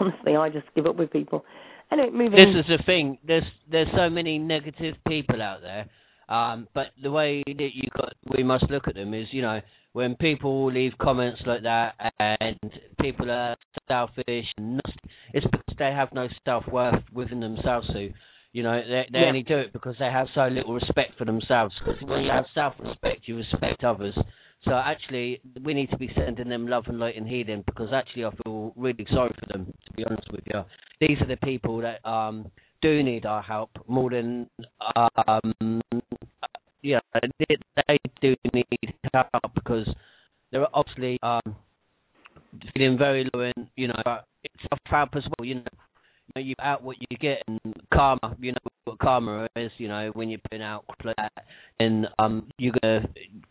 honestly, 0.00 0.36
I 0.36 0.48
just 0.50 0.66
give 0.74 0.86
up 0.86 0.96
with 0.96 1.10
people. 1.10 1.44
Anyway, 1.92 2.10
moving. 2.10 2.32
This 2.32 2.64
is 2.64 2.78
the 2.78 2.82
thing. 2.84 3.18
There's 3.26 3.44
there's 3.70 3.88
so 3.96 4.10
many 4.10 4.38
negative 4.38 4.96
people 5.06 5.40
out 5.40 5.60
there. 5.62 5.86
Um, 6.28 6.68
but 6.74 6.86
the 7.02 7.10
way 7.10 7.42
that 7.46 7.70
you 7.74 7.88
got, 7.96 8.14
we 8.36 8.42
must 8.42 8.64
look 8.70 8.88
at 8.88 8.94
them 8.94 9.12
is, 9.12 9.26
you 9.30 9.42
know, 9.42 9.60
when 9.92 10.16
people 10.16 10.72
leave 10.72 10.92
comments 11.00 11.40
like 11.46 11.62
that 11.62 11.94
and 12.18 12.58
people 13.00 13.30
are 13.30 13.56
selfish 13.88 14.46
and 14.56 14.76
nasty, 14.76 14.98
it's 15.34 15.46
because 15.46 15.76
they 15.78 15.92
have 15.92 16.08
no 16.12 16.28
self 16.44 16.64
worth 16.70 17.02
within 17.12 17.40
themselves. 17.40 17.86
So, 17.92 18.08
you 18.54 18.62
know, 18.62 18.80
they 18.80 19.06
they 19.12 19.18
Yeah. 19.18 19.26
only 19.26 19.42
do 19.42 19.58
it 19.58 19.72
because 19.72 19.96
they 19.98 20.06
have 20.10 20.28
so 20.34 20.46
little 20.46 20.74
respect 20.74 21.18
for 21.18 21.24
themselves. 21.24 21.74
Because 21.78 22.00
when 22.02 22.22
you 22.22 22.30
have 22.30 22.46
self 22.54 22.74
respect, 22.78 23.26
you 23.26 23.36
respect 23.36 23.82
others. 23.82 24.16
So 24.64 24.72
actually, 24.72 25.40
we 25.62 25.74
need 25.74 25.90
to 25.90 25.98
be 25.98 26.08
sending 26.14 26.48
them 26.48 26.68
love 26.68 26.84
and 26.86 26.98
light 27.00 27.16
and 27.16 27.28
healing 27.28 27.64
because 27.66 27.92
actually, 27.92 28.24
I 28.24 28.30
feel 28.44 28.72
really 28.76 29.04
sorry 29.10 29.34
for 29.40 29.46
them. 29.52 29.66
To 29.86 29.92
be 29.94 30.04
honest 30.04 30.30
with 30.30 30.44
you, 30.46 30.62
these 31.00 31.20
are 31.20 31.26
the 31.26 31.36
people 31.36 31.78
that 31.82 31.98
um 32.08 32.50
do 32.80 33.02
need 33.02 33.26
our 33.26 33.42
help 33.42 33.70
more 33.88 34.10
than 34.10 34.48
um 35.26 35.80
yeah 36.82 37.00
they, 37.40 37.56
they 37.88 37.98
do 38.20 38.36
need 38.52 38.94
help 39.12 39.54
because 39.54 39.88
they're 40.52 40.66
obviously 40.74 41.18
um 41.22 41.56
feeling 42.74 42.96
very 42.98 43.28
low 43.32 43.40
and 43.56 43.66
you 43.76 43.88
know 43.88 44.02
it's 44.44 44.62
self 44.68 44.80
help 44.84 45.16
as 45.16 45.24
well 45.36 45.46
you 45.46 45.54
know 45.56 45.62
know, 46.36 46.42
you 46.42 46.54
out 46.62 46.82
what 46.82 46.96
you 46.98 47.16
get 47.18 47.42
and 47.46 47.60
karma 47.92 48.36
you 48.40 48.52
know 48.52 48.58
what 48.84 48.98
karma 48.98 49.48
is 49.56 49.70
you 49.78 49.88
know 49.88 50.10
when 50.14 50.28
you're 50.28 50.40
putting 50.50 50.62
out 50.62 50.84
like 51.04 51.16
that 51.16 51.32
and 51.80 52.06
um 52.18 52.48
you're 52.58 52.74
gonna 52.82 53.06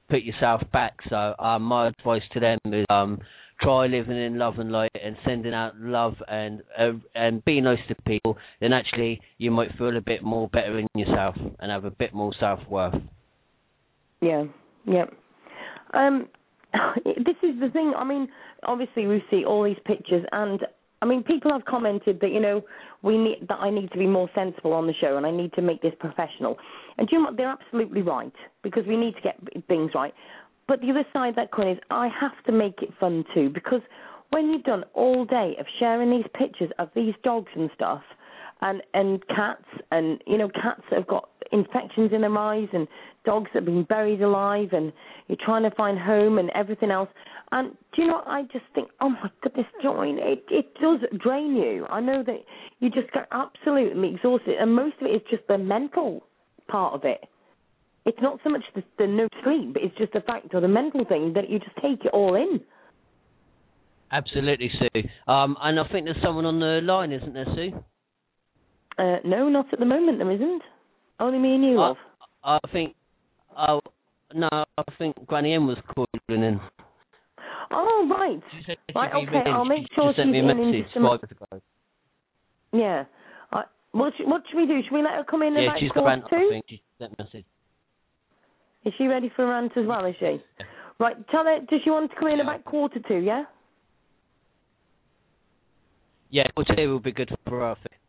put 0.10 0.22
yourself 0.22 0.62
back 0.72 0.94
so 1.10 1.34
um 1.40 1.64
my 1.64 1.88
advice 1.88 2.22
to 2.34 2.40
them 2.40 2.60
is 2.66 2.86
um 2.90 3.20
try 3.64 3.88
living 3.88 4.18
in 4.18 4.38
love 4.38 4.56
and 4.60 4.72
light 4.72 4.92
and 5.02 5.16
sending 5.26 5.54
out 5.54 5.76
love 5.78 6.16
and 6.28 6.62
uh, 6.78 6.92
and 7.16 7.44
be 7.46 7.62
nice 7.62 7.80
to 7.88 7.96
people, 8.06 8.38
then 8.60 8.74
actually 8.74 9.22
you 9.38 9.52
might 9.52 9.70
feel 9.78 9.96
a 9.96 10.02
bit 10.02 10.24
more 10.24 10.50
better 10.50 10.78
in 10.78 10.88
yourself 10.96 11.36
and 11.60 11.72
have 11.72 11.86
a 11.86 11.92
bit 11.92 12.14
more 12.14 12.32
self 12.40 12.60
worth. 12.70 12.96
Yeah, 14.22 14.46
yeah. 14.86 15.06
Um, 15.94 16.28
this 17.06 17.36
is 17.42 17.60
the 17.60 17.70
thing. 17.72 17.94
I 17.96 18.04
mean, 18.04 18.28
obviously 18.64 19.08
we 19.08 19.24
see 19.30 19.46
all 19.46 19.64
these 19.64 19.78
pictures, 19.86 20.26
and 20.32 20.60
I 21.04 21.06
mean, 21.06 21.22
people 21.22 21.52
have 21.52 21.66
commented 21.66 22.22
that 22.22 22.32
you 22.32 22.40
know 22.40 22.62
we 23.02 23.18
need 23.18 23.46
that 23.50 23.60
I 23.60 23.70
need 23.70 23.92
to 23.92 23.98
be 23.98 24.08
more 24.08 24.30
sensible 24.34 24.72
on 24.72 24.88
the 24.88 24.94
show, 24.94 25.18
and 25.18 25.26
I 25.26 25.32
need 25.32 25.52
to 25.54 25.62
make 25.62 25.82
this 25.82 25.92
professional. 26.00 26.58
And 26.98 27.10
do 27.10 27.18
you 27.18 27.22
know 27.22 27.26
what? 27.28 27.36
They're 27.36 27.50
absolutely 27.50 28.02
right 28.02 28.32
because 28.64 28.86
we 28.88 28.96
need 28.96 29.14
to 29.16 29.22
get 29.22 29.38
things 29.68 29.92
right. 29.94 30.14
But 30.66 30.80
the 30.80 30.92
other 30.92 31.04
side 31.12 31.28
of 31.28 31.36
that 31.36 31.52
coin 31.52 31.68
is 31.68 31.78
I 31.92 32.08
have 32.08 32.42
to 32.46 32.54
make 32.54 32.82
it 32.82 32.92
fun 33.02 33.26
too 33.34 33.50
because 33.54 33.82
when 34.30 34.48
you've 34.50 34.64
done 34.64 34.86
all 34.94 35.26
day 35.26 35.58
of 35.60 35.66
sharing 35.78 36.10
these 36.10 36.26
pictures 36.40 36.72
of 36.80 36.88
these 36.96 37.14
dogs 37.22 37.52
and 37.54 37.70
stuff, 37.76 38.02
and 38.62 38.82
and 38.94 39.28
cats 39.28 39.66
and 39.92 40.22
you 40.26 40.38
know 40.38 40.48
cats 40.48 40.84
that 40.90 41.00
have 41.00 41.08
got 41.08 41.30
infections 41.52 42.12
in 42.14 42.22
their 42.22 42.38
eyes 42.38 42.70
and 42.72 42.88
dogs 43.26 43.50
that 43.54 43.60
have 43.60 43.66
been 43.66 43.84
buried 43.84 44.22
alive 44.22 44.70
and 44.72 44.94
you're 45.28 45.38
trying 45.44 45.64
to 45.64 45.72
find 45.76 46.00
home 46.00 46.38
and 46.38 46.50
everything 46.56 46.92
else 46.92 47.10
and 47.54 47.72
do 47.96 48.02
you 48.02 48.08
know 48.10 48.16
what 48.16 48.28
I 48.28 48.42
just 48.44 48.66
think 48.76 48.90
oh 49.00 49.10
my 49.10 49.30
goodness 49.42 49.68
Join 49.82 50.18
it 50.20 50.44
it 50.50 50.74
does 50.82 51.00
drain 51.22 51.56
you 51.56 51.86
I 51.90 52.02
know 52.02 52.24
that 52.24 52.44
you 52.80 52.90
just 52.90 53.12
get 53.14 53.28
absolutely 53.32 54.14
exhausted 54.16 54.56
and 54.60 54.76
most 54.76 54.96
of 55.02 55.08
it 55.08 55.16
is 55.16 55.22
just 55.30 55.44
the 55.48 55.58
mental 55.58 56.24
part 56.68 56.94
of 56.94 57.06
it 57.06 57.22
it's 58.06 58.18
not 58.22 58.40
so 58.44 58.50
much 58.50 58.64
the, 58.76 58.84
the 58.98 59.08
no 59.08 59.28
sleep, 59.44 59.78
it's 59.80 59.98
just 59.98 60.14
the 60.14 60.22
fact 60.22 60.48
or 60.54 60.62
the 60.62 60.68
mental 60.68 61.06
thing 61.06 61.34
that 61.36 61.50
you 61.50 61.60
just 61.60 61.76
take 61.82 62.04
it 62.06 62.12
all 62.14 62.36
in. 62.36 62.60
Absolutely, 64.12 64.70
Sue. 64.80 65.02
Um, 65.32 65.56
and 65.62 65.80
I 65.80 65.88
think 65.92 66.06
there's 66.06 66.18
someone 66.24 66.46
on 66.46 66.60
the 66.60 66.82
line, 66.84 67.12
isn't 67.12 67.34
there, 67.34 67.48
Sue? 67.56 67.72
Uh, 68.98 69.18
no, 69.26 69.50
not 69.50 69.74
at 69.74 69.80
the 69.80 69.86
moment. 69.86 70.20
There 70.20 70.32
isn't. 70.32 70.62
Only 71.20 71.40
me 71.40 71.56
and 71.56 71.64
you, 71.64 71.80
I- 71.80 71.94
I 72.44 72.60
think. 72.72 72.96
Oh 73.58 73.80
no, 74.34 74.50
I 74.52 74.84
think 74.98 75.26
Granny 75.26 75.54
M 75.54 75.68
was 75.68 75.78
calling 75.96 76.44
in. 76.44 76.60
Oh 77.74 78.08
right. 78.10 78.40
She 78.66 78.76
Right, 78.96 79.12
okay. 79.14 79.50
I'll 79.50 79.66
make 79.66 79.88
She 79.90 79.96
sure 79.96 80.10
just 80.10 80.18
sent 80.18 80.32
me 80.32 80.40
a 80.40 80.44
she's 80.44 80.52
in 80.52 80.60
in 80.60 80.72
message 80.72 80.94
five 80.94 81.02
minutes 81.04 81.32
ago. 81.32 81.62
Yeah. 82.72 83.04
Uh, 83.52 83.64
what, 83.92 84.14
sh- 84.18 84.26
what 84.26 84.44
should 84.50 84.58
we 84.58 84.66
do? 84.68 84.82
Should 84.84 84.94
we 84.94 85.02
let 85.02 85.14
her 85.14 85.24
come 85.24 85.42
in 85.44 85.54
Yeah, 85.54 85.64
about 85.70 85.80
she's 85.80 85.90
got 85.90 86.02
quarter 86.04 86.10
rant, 86.10 86.24
I 86.26 86.30
two? 86.30 86.50
think. 86.50 86.66
She 86.70 86.82
sent 87.00 87.14
a 87.18 87.24
message. 87.24 87.46
Is 88.86 88.94
she 88.98 89.08
ready 89.08 89.32
for 89.36 89.46
a 89.46 89.48
rant 89.50 89.72
as 89.78 89.86
well? 89.88 90.06
Is 90.06 90.16
she? 90.20 90.42
Right. 91.00 91.16
Tell 91.30 91.44
her. 91.46 91.60
Does 91.70 91.80
she 91.84 91.90
want 91.90 92.12
to 92.12 92.18
come 92.18 92.28
in 92.30 92.38
Yeah. 92.38 92.44
about 92.44 92.66
quarter 92.66 93.00
two? 93.08 93.18
Yeah. 93.20 93.44
Yeah, 96.30 96.48
well, 96.58 96.66
two 96.76 96.90
will 96.90 97.00
be 97.00 97.12
good 97.12 97.30
for 97.46 97.60
her. 97.60 97.72
I 97.72 97.76
think. 97.76 98.00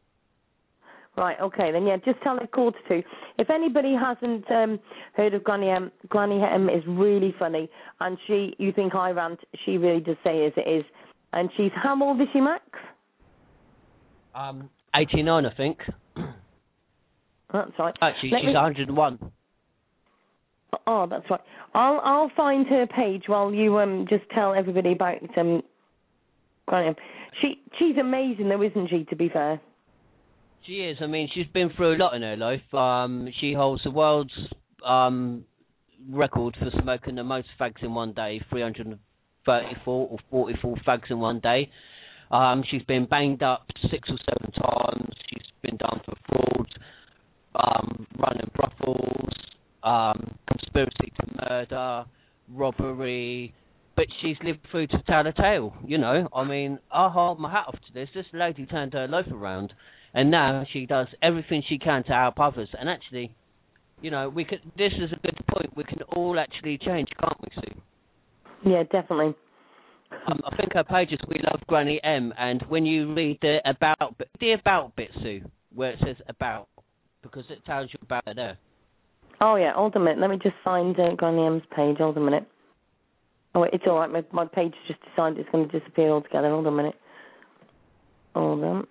Right, 1.17 1.37
okay, 1.41 1.71
then 1.71 1.87
yeah, 1.87 1.97
just 2.05 2.21
tell 2.23 2.39
her 2.41 2.47
quarter 2.49 2.79
two. 2.89 3.03
If 3.39 3.49
anybody 3.49 3.95
hasn't 3.95 4.51
um, 4.51 4.81
heard 5.17 5.33
of 5.35 5.45
Granny 5.45 5.69
M, 5.71 5.93
Granny 6.09 6.43
M 6.43 6.69
is 6.69 6.83
really 6.89 7.33
funny, 7.39 7.71
and 8.01 8.19
she, 8.27 8.55
you 8.59 8.73
think 8.73 8.97
I 8.97 9.11
rant, 9.11 9.39
she 9.65 9.79
really 9.79 10.01
does 10.01 10.17
say 10.25 10.45
as 10.47 10.53
it 10.57 10.69
is. 10.69 10.85
And 11.33 11.51
she's, 11.57 11.71
how 11.75 12.01
old 12.03 12.21
is 12.21 12.27
she, 12.33 12.41
Max? 12.41 12.65
Um, 14.35 14.69
89, 14.97 15.47
I 15.47 15.55
think. 15.55 15.79
That's 17.53 17.71
right. 17.79 17.95
Actually, 18.03 18.31
Let 18.31 18.41
she's 18.41 18.47
me- 18.49 18.55
101. 18.55 19.19
Oh, 20.89 21.07
that's 21.09 21.31
right. 21.31 21.41
I'll 21.73 22.01
I'll 22.03 22.31
find 22.37 22.67
her 22.67 22.87
page 22.89 23.25
while 23.29 23.55
you 23.55 23.79
um 23.79 24.07
just 24.11 24.25
tell 24.35 24.55
everybody 24.55 24.93
about 24.93 25.19
um 25.39 25.63
Granny 26.67 26.89
M. 26.89 26.95
She 27.41 27.61
she's 27.79 27.97
amazing 27.97 28.49
though, 28.49 28.61
isn't 28.61 28.91
she? 28.91 29.05
To 29.05 29.15
be 29.17 29.29
fair. 29.29 29.61
She 30.67 30.75
is. 30.75 30.97
I 31.01 31.07
mean, 31.07 31.29
she's 31.35 31.47
been 31.53 31.71
through 31.77 31.97
a 31.97 31.99
lot 31.99 32.15
in 32.15 32.23
her 32.23 32.37
life. 32.37 32.73
Um, 32.73 33.29
she 33.41 33.53
holds 33.53 33.83
the 33.85 33.91
world's 33.91 34.33
um 34.85 35.45
record 36.11 36.57
for 36.59 36.71
smoking 36.83 37.15
the 37.15 37.25
most 37.25 37.49
fags 37.59 37.83
in 37.83 37.95
one 37.95 38.13
day, 38.13 38.41
334 38.51 40.09
or 40.11 40.19
44 40.31 40.77
fags 40.87 41.11
in 41.11 41.19
one 41.19 41.41
day. 41.41 41.71
Um, 42.31 42.65
she's 42.71 42.83
been 42.83 43.07
banged 43.07 43.43
up 43.43 43.67
six 43.91 44.09
or 44.09 44.19
seven 44.29 44.53
times. 44.53 45.15
She's 45.31 45.47
been 45.63 45.77
done 45.77 46.01
for 46.05 46.15
fraud, 46.29 46.69
um, 47.55 48.07
running 48.19 48.51
brothels, 48.55 49.33
um, 49.83 50.35
conspiracy 50.49 51.13
to 51.21 51.49
murder, 51.49 52.05
robbery. 52.53 53.55
But 53.97 54.07
she's 54.21 54.37
lived 54.43 54.61
through 54.71 54.89
to 54.89 55.03
tell 55.07 55.27
a 55.27 55.33
tale, 55.33 55.75
you 55.87 55.99
know. 55.99 56.29
I 56.35 56.45
mean, 56.45 56.79
I 56.91 57.09
hold 57.09 57.39
my 57.39 57.51
hat 57.51 57.67
off 57.69 57.75
to 57.75 57.93
this. 57.93 58.09
This 58.15 58.27
lady 58.33 58.67
turned 58.67 58.95
her 58.95 59.07
life 59.07 59.29
around, 59.31 59.73
and 60.15 60.31
now 60.31 60.65
she 60.73 60.87
does 60.87 61.09
everything 61.23 61.63
she 61.69 61.79
can 61.79 62.05
to 62.05 62.13
help 62.13 62.41
others. 62.41 62.69
And 62.79 62.89
actually, 62.89 63.35
you 64.01 64.11
know, 64.11 64.29
we 64.29 64.45
could. 64.45 64.61
This 64.79 64.93
is 64.99 65.13
a 65.13 65.21
good 65.21 65.39
point. 65.49 65.77
We 65.77 65.85
can 65.85 66.03
all 66.15 66.39
actually 66.39 66.79
change, 66.79 67.09
can't 67.21 67.41
we, 67.41 67.49
Sue? 67.55 68.71
Yeah, 68.71 68.83
definitely. 68.85 69.35
Um, 70.29 70.41
I 70.45 70.57
think 70.57 70.73
her 70.75 70.85
page 70.85 71.11
is 71.13 71.19
"We 71.29 71.41
Love 71.45 71.61
Granny 71.67 72.01
M," 72.05 72.33
and 72.39 72.63
when 72.69 72.87
you 72.87 73.13
read 73.15 73.39
the 73.43 73.59
about 73.67 74.17
the 74.41 74.53
about 74.53 74.95
bit, 74.97 75.11
Sue, 75.23 75.43
where 75.75 75.93
it 75.93 75.99
says 76.05 76.17
about, 76.29 76.69
because 77.23 77.45
it 77.51 77.65
tells 77.67 77.91
you 77.93 77.99
about 78.03 78.25
her 78.27 78.35
there. 78.35 78.59
Oh 79.41 79.57
yeah, 79.57 79.73
hold 79.75 79.97
a 79.97 79.99
minute. 79.99 80.19
Let 80.19 80.31
me 80.31 80.39
just 80.41 80.55
find 80.65 80.99
uh, 80.99 81.15
Granny 81.17 81.45
M's 81.45 81.63
page. 81.75 81.97
Hold 81.99 82.17
a 82.17 82.21
minute. 82.21 82.47
Oh, 83.55 83.61
wait, 83.61 83.73
it's 83.73 83.85
all 83.87 83.99
right. 83.99 84.11
My 84.11 84.25
my 84.33 84.47
page 84.47 84.75
just 84.87 85.01
decided 85.09 85.39
it's 85.39 85.49
going 85.51 85.69
to 85.69 85.79
disappear 85.79 86.11
altogether. 86.11 86.51
Hold 86.51 86.67
on 86.67 86.73
a 86.73 86.77
minute. 86.77 86.95
Hold 88.35 88.65
on. 88.65 88.87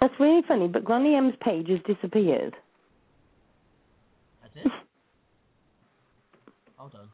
That's 0.00 0.14
really 0.20 0.42
funny, 0.46 0.68
but 0.68 0.84
Granny 0.84 1.14
M's 1.14 1.34
page 1.40 1.68
has 1.68 1.78
disappeared. 1.86 2.54
That's 4.42 4.66
it. 4.66 4.72
Hold 6.76 6.94
on. 6.94 7.08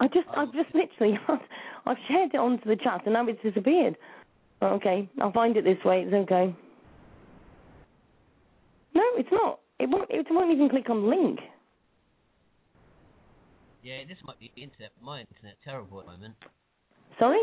I 0.00 0.06
just, 0.08 0.26
Oh. 0.34 0.42
I've 0.42 0.52
just 0.52 0.74
literally, 0.74 1.18
I've 1.86 1.96
shared 2.08 2.30
it 2.34 2.38
onto 2.38 2.68
the 2.68 2.76
chat 2.76 3.02
and 3.04 3.14
now 3.14 3.26
it's 3.26 3.42
disappeared. 3.42 3.96
Okay, 4.62 5.08
I'll 5.20 5.32
find 5.32 5.56
it 5.56 5.64
this 5.64 5.82
way. 5.84 6.02
It's 6.06 6.12
okay. 6.12 6.54
No, 8.94 9.02
it's 9.16 9.28
not. 9.32 9.60
It 9.78 9.88
won't. 9.88 10.10
It 10.10 10.26
won't 10.30 10.52
even 10.52 10.68
click 10.68 10.90
on 10.90 11.02
the 11.02 11.08
link. 11.08 11.40
Yeah, 13.82 14.04
this 14.06 14.18
might 14.24 14.38
be 14.38 14.52
the 14.54 14.62
internet. 14.62 14.90
My 15.00 15.20
internet 15.20 15.56
terrible 15.64 16.00
at 16.00 16.06
the 16.06 16.12
moment. 16.12 16.34
Sorry. 17.18 17.40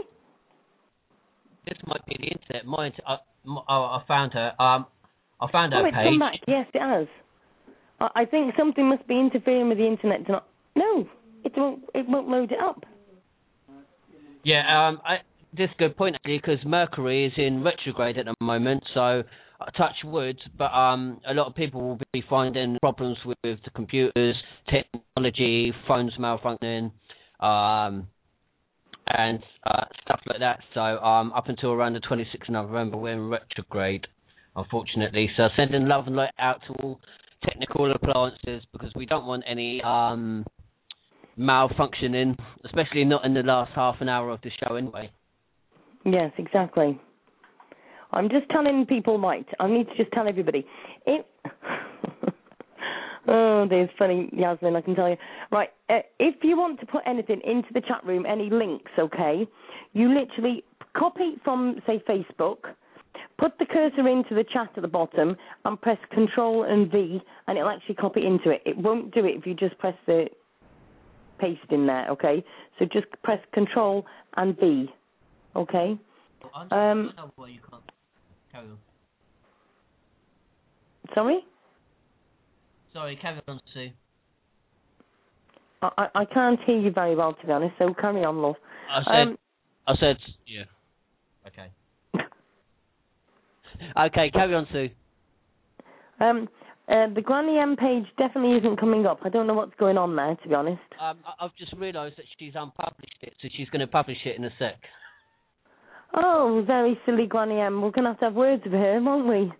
This 1.66 1.78
might 1.88 2.06
be 2.06 2.16
the 2.20 2.28
internet. 2.28 2.66
My 2.68 2.86
inter- 2.88 3.02
uh, 3.08 3.14
m- 3.14 3.22
I 3.48 4.02
found 4.08 4.34
her. 4.34 4.62
Um, 4.62 4.86
I 5.40 5.52
found 5.52 5.74
her 5.74 5.80
oh, 5.80 5.86
it's 5.86 5.96
page. 5.96 6.06
come 6.06 6.20
back. 6.20 6.34
Yes, 6.48 6.68
it 6.74 6.82
has. 6.82 7.08
I, 8.00 8.22
I 8.22 8.26
think 8.26 8.54
something 8.58 8.88
must 8.88 9.08
be 9.08 9.20
interfering 9.20 9.70
with 9.70 9.78
the 9.78 9.88
internet. 9.88 10.26
To 10.26 10.32
not. 10.34 10.48
No, 10.76 11.08
it 11.44 11.54
won't. 11.56 11.84
It 11.94 12.06
won't 12.08 12.30
load 12.30 12.52
it 12.52 12.60
up. 12.60 12.84
Yeah, 14.44 14.62
um, 14.62 15.02
I, 15.06 15.18
this 15.52 15.66
is 15.66 15.76
a 15.76 15.80
good 15.80 15.98
point 15.98 16.16
actually 16.16 16.38
because 16.38 16.60
Mercury 16.66 17.26
is 17.26 17.34
in 17.38 17.64
retrograde 17.64 18.18
at 18.18 18.26
the 18.26 18.36
moment, 18.40 18.84
so 18.94 19.24
uh, 19.60 19.66
touch 19.78 19.96
wood. 20.04 20.38
But 20.58 20.72
um, 20.74 21.20
a 21.28 21.34
lot 21.34 21.48
of 21.48 21.56
people 21.56 21.82
will 21.82 22.00
be 22.14 22.24
finding 22.30 22.78
problems 22.82 23.18
with, 23.26 23.38
with 23.44 23.60
the 23.64 23.72
computers, 23.72 24.36
technology, 24.70 25.74
phones 25.88 26.14
malfunctioning, 26.20 26.92
um, 27.40 28.08
and 29.10 29.40
uh, 29.66 29.86
stuff 30.04 30.20
like 30.28 30.40
that. 30.40 30.60
So 30.74 30.82
um, 30.82 31.32
up 31.34 31.48
until 31.48 31.72
around 31.72 31.94
the 31.94 32.00
26th 32.02 32.48
of 32.48 32.50
November, 32.50 32.98
we're 32.98 33.14
in 33.14 33.30
retrograde, 33.30 34.08
unfortunately. 34.56 35.30
So 35.38 35.48
sending 35.56 35.88
love 35.88 36.08
and 36.08 36.16
light 36.16 36.32
out 36.40 36.62
to 36.68 36.74
all 36.84 37.00
technical 37.44 37.92
appliances 37.92 38.64
because 38.72 38.92
we 38.96 39.06
don't 39.06 39.26
want 39.26 39.44
any 39.50 39.82
um, 39.84 40.46
malfunctioning, 41.38 42.38
especially 42.66 43.06
not 43.06 43.26
in 43.26 43.34
the 43.34 43.44
last 43.44 43.72
half 43.76 43.96
an 44.02 44.10
hour 44.10 44.30
of 44.30 44.42
the 44.42 44.52
show 44.62 44.76
anyway. 44.76 45.12
Yes, 46.06 46.32
exactly. 46.38 47.00
I'm 48.12 48.30
just 48.30 48.50
telling 48.50 48.86
people, 48.88 49.20
right? 49.20 49.46
I 49.60 49.68
need 49.68 49.88
to 49.90 49.96
just 49.98 50.12
tell 50.14 50.28
everybody. 50.28 50.66
oh, 53.28 53.68
there's 53.70 53.90
funny, 53.98 54.30
Yasmin. 54.34 54.76
I 54.76 54.82
can 54.82 54.96
tell 54.96 55.10
you. 55.10 55.18
Right, 55.52 55.70
uh, 55.90 56.00
if 56.20 56.36
you 56.44 56.58
want 56.58 56.80
to 56.80 56.86
put 56.86 57.02
anything 57.06 57.42
into 57.46 57.70
the 57.74 57.82
chat 57.82 58.06
room, 58.06 58.26
any 58.26 58.50
links, 58.50 58.92
okay? 58.98 59.48
You 59.94 60.14
literally 60.14 60.64
copy 60.96 61.36
from, 61.44 61.82
say, 61.86 62.02
Facebook. 62.08 62.58
Put 63.40 63.58
the 63.60 63.66
cursor 63.66 64.08
into 64.08 64.34
the 64.36 64.44
chat 64.44 64.70
at 64.76 64.82
the 64.82 64.88
bottom 64.88 65.36
and 65.66 65.80
press 65.80 65.98
Control 66.12 66.64
and 66.64 66.92
V, 66.92 67.22
and 67.48 67.58
it'll 67.58 67.70
actually 67.70 67.96
copy 67.96 68.26
into 68.26 68.50
it. 68.50 68.62
It 68.66 68.78
won't 68.78 69.14
do 69.14 69.26
it 69.26 69.36
if 69.38 69.46
you 69.46 69.54
just 69.54 69.78
press 69.78 69.96
the 70.06 70.28
paste 71.40 71.60
in 71.70 71.86
there, 71.86 72.10
okay? 72.10 72.44
So 72.80 72.86
just 72.86 73.06
press 73.24 73.40
Control 73.54 74.06
and 74.38 74.58
V, 74.60 74.88
okay? 75.56 76.00
Um, 76.72 77.14
you 77.48 77.60
can't 77.70 77.84
carry 78.52 78.68
on. 78.68 78.78
Sorry, 81.14 81.40
Sorry, 82.94 83.16
carry 83.22 83.42
on, 83.48 83.60
Sue. 83.74 83.90
I, 85.82 86.08
I 86.16 86.26
can't 86.26 86.60
hear 86.66 86.80
you 86.80 86.92
very 86.92 87.16
well 87.16 87.34
to 87.34 87.46
be 87.46 87.52
honest. 87.52 87.76
So 87.78 87.94
carry 87.94 88.24
on, 88.24 88.38
love. 88.42 88.56
I 88.90 89.04
said, 89.04 89.28
Um, 89.28 89.38
I 89.88 89.94
said, 90.00 90.18
yeah. 90.48 90.64
Okay. 91.48 91.72
Okay, 93.96 94.32
carry 94.32 94.56
on, 94.56 94.66
Sue. 94.72 94.90
um, 96.20 96.50
uh, 96.90 97.08
the 97.14 97.22
Granny 97.22 97.60
M 97.60 97.76
page 97.76 98.06
definitely 98.18 98.58
isn't 98.58 98.80
coming 98.80 99.06
up. 99.06 99.20
I 99.24 99.30
don't 99.30 99.46
know 99.46 99.54
what's 99.54 99.76
going 99.78 99.98
on 99.98 100.16
there, 100.16 100.36
to 100.36 100.48
be 100.50 100.56
honest. 100.56 100.82
Um, 101.00 101.18
I- 101.26 101.46
I've 101.46 101.56
just 101.58 101.74
realised 101.74 102.18
that 102.18 102.26
she's 102.40 102.54
unpublished 102.56 103.18
it, 103.22 103.34
so 103.42 103.50
she's 103.56 103.70
going 103.70 103.82
to 103.82 103.88
publish 103.88 104.18
it 104.26 104.36
in 104.38 104.46
a 104.46 104.50
sec. 104.58 104.78
Oh, 106.16 106.64
very 106.66 106.98
silly 107.06 107.28
Granny 107.28 107.60
M. 107.60 107.82
We're 107.82 107.92
gonna 107.92 108.10
have 108.10 108.20
to 108.20 108.26
have 108.26 108.34
words 108.34 108.64
with 108.64 108.74
her, 108.74 109.00
won't 109.02 109.28
we? 109.28 109.52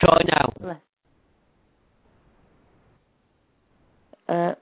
Try 0.00 0.20
now. 0.28 0.52
Bless. 0.60 0.76
Uh, 4.28 4.54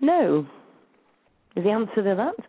no. 0.00 0.46
Is 1.56 1.64
the 1.64 1.70
answer 1.70 1.96
to 1.96 2.14
that? 2.16 2.46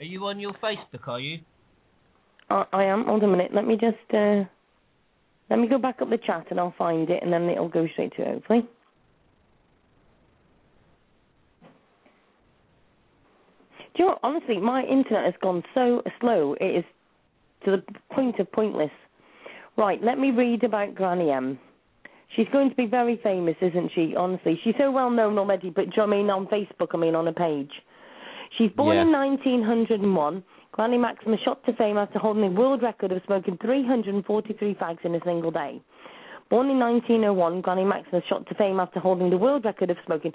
Are 0.00 0.04
you 0.04 0.24
on 0.26 0.40
your 0.40 0.52
Facebook? 0.54 1.06
Are 1.06 1.20
you? 1.20 1.40
I, 2.48 2.64
I 2.72 2.84
am. 2.84 3.04
Hold 3.04 3.22
a 3.22 3.28
minute. 3.28 3.52
Let 3.54 3.66
me 3.66 3.74
just 3.74 4.14
uh, 4.14 4.44
let 5.48 5.58
me 5.58 5.68
go 5.68 5.78
back 5.78 6.00
up 6.00 6.10
the 6.10 6.18
chat 6.18 6.46
and 6.50 6.60
I'll 6.60 6.74
find 6.78 7.08
it, 7.10 7.22
and 7.22 7.32
then 7.32 7.48
it'll 7.48 7.68
go 7.68 7.86
straight 7.92 8.14
to 8.16 8.22
it, 8.22 8.34
hopefully. 8.34 8.68
Do 13.94 14.04
you 14.04 14.04
know 14.04 14.10
what? 14.12 14.20
Honestly, 14.22 14.58
my 14.58 14.82
internet 14.84 15.24
has 15.24 15.34
gone 15.42 15.62
so 15.74 16.02
slow. 16.20 16.54
It 16.60 16.78
is 16.78 16.84
to 17.64 17.72
the 17.72 17.82
point 18.14 18.38
of 18.38 18.50
pointless. 18.52 18.90
Right, 19.76 20.02
let 20.02 20.18
me 20.18 20.30
read 20.30 20.64
about 20.64 20.94
Granny 20.94 21.30
M. 21.30 21.58
She's 22.36 22.46
going 22.52 22.70
to 22.70 22.76
be 22.76 22.86
very 22.86 23.18
famous, 23.22 23.56
isn't 23.60 23.90
she? 23.94 24.14
Honestly, 24.16 24.58
she's 24.62 24.74
so 24.78 24.90
well 24.90 25.10
known 25.10 25.36
already. 25.38 25.70
But 25.70 25.86
do 25.86 25.90
you 25.96 26.02
know 26.02 26.06
what 26.06 26.14
I 26.14 26.18
mean 26.18 26.30
on 26.30 26.46
Facebook? 26.46 26.88
I 26.94 26.96
mean 26.96 27.14
on 27.14 27.26
a 27.28 27.32
page. 27.32 27.70
She's 28.56 28.70
born 28.72 28.96
Yeah. 28.96 29.02
in 29.02 29.12
1901. 29.12 30.42
Granny 30.72 30.98
Maxim 30.98 31.32
was 31.32 31.40
shot 31.40 31.64
to 31.64 31.72
fame 31.72 31.98
after 31.98 32.18
holding 32.18 32.42
the 32.54 32.60
world 32.60 32.82
record 32.82 33.10
of 33.10 33.20
smoking 33.26 33.56
343 33.58 34.74
fags 34.74 35.04
in 35.04 35.14
a 35.16 35.20
single 35.24 35.50
day. 35.50 35.80
Born 36.48 36.68
in 36.70 36.78
1901, 36.78 37.60
Granny 37.60 37.84
Maxim 37.84 38.12
was 38.12 38.24
shot 38.28 38.46
to 38.46 38.54
fame 38.54 38.78
after 38.80 39.00
holding 39.00 39.30
the 39.30 39.38
world 39.38 39.64
record 39.64 39.90
of 39.90 39.96
smoking. 40.06 40.32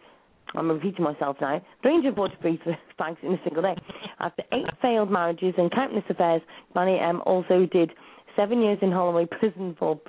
I'm 0.54 0.70
repeating 0.70 1.04
myself 1.04 1.38
now. 1.42 1.62
343 1.82 2.60
fags 3.00 3.18
in 3.24 3.34
a 3.34 3.40
single 3.44 3.64
day. 3.64 3.76
After 4.20 4.44
eight 4.52 4.68
failed 4.82 5.10
marriages 5.12 5.54
and 5.58 5.72
countless 5.72 6.04
affairs, 6.10 6.42
Granny 6.74 7.00
M 7.00 7.22
also 7.26 7.66
did 7.66 7.92
seven 8.36 8.62
years 8.62 8.80
in 8.82 8.92
Holloway 8.92 9.26
prison 9.26 9.76
for 9.80 10.00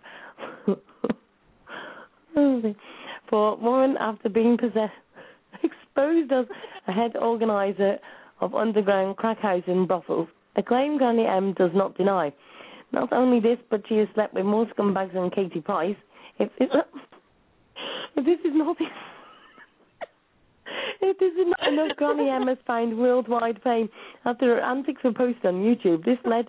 for 3.30 3.56
warrant 3.56 3.96
after 3.98 4.28
being 4.28 4.56
possessed, 4.58 4.92
exposed 5.62 6.32
as 6.32 6.46
a 6.86 6.92
head 6.92 7.16
organizer 7.16 7.98
of 8.40 8.54
underground 8.54 9.16
crack 9.16 9.38
house 9.38 9.62
and 9.66 9.88
brothels. 9.88 10.28
A 10.56 10.62
claim 10.62 10.98
Granny 10.98 11.26
M 11.26 11.54
does 11.54 11.70
not 11.74 11.96
deny. 11.96 12.32
Not 12.92 13.12
only 13.12 13.40
this, 13.40 13.58
but 13.70 13.82
she 13.88 13.96
has 13.98 14.08
slept 14.14 14.34
with 14.34 14.44
more 14.44 14.66
scumbags 14.66 15.14
than 15.14 15.30
Katie 15.30 15.60
Price. 15.60 15.96
If 16.38 16.50
this, 16.58 16.68
if 18.16 18.24
this 18.24 18.38
is 18.44 18.52
not 18.54 18.76
if 21.00 21.18
this 21.18 21.32
is 21.32 21.46
not 21.46 21.72
enough, 21.72 21.96
Granny 21.96 22.30
M 22.30 22.46
has 22.48 22.58
found 22.66 22.98
worldwide 22.98 23.60
fame 23.62 23.88
after 24.24 24.46
her 24.46 24.60
antics 24.60 25.02
were 25.02 25.12
posted 25.12 25.46
on 25.46 25.54
YouTube. 25.54 26.04
This 26.04 26.18
led 26.24 26.46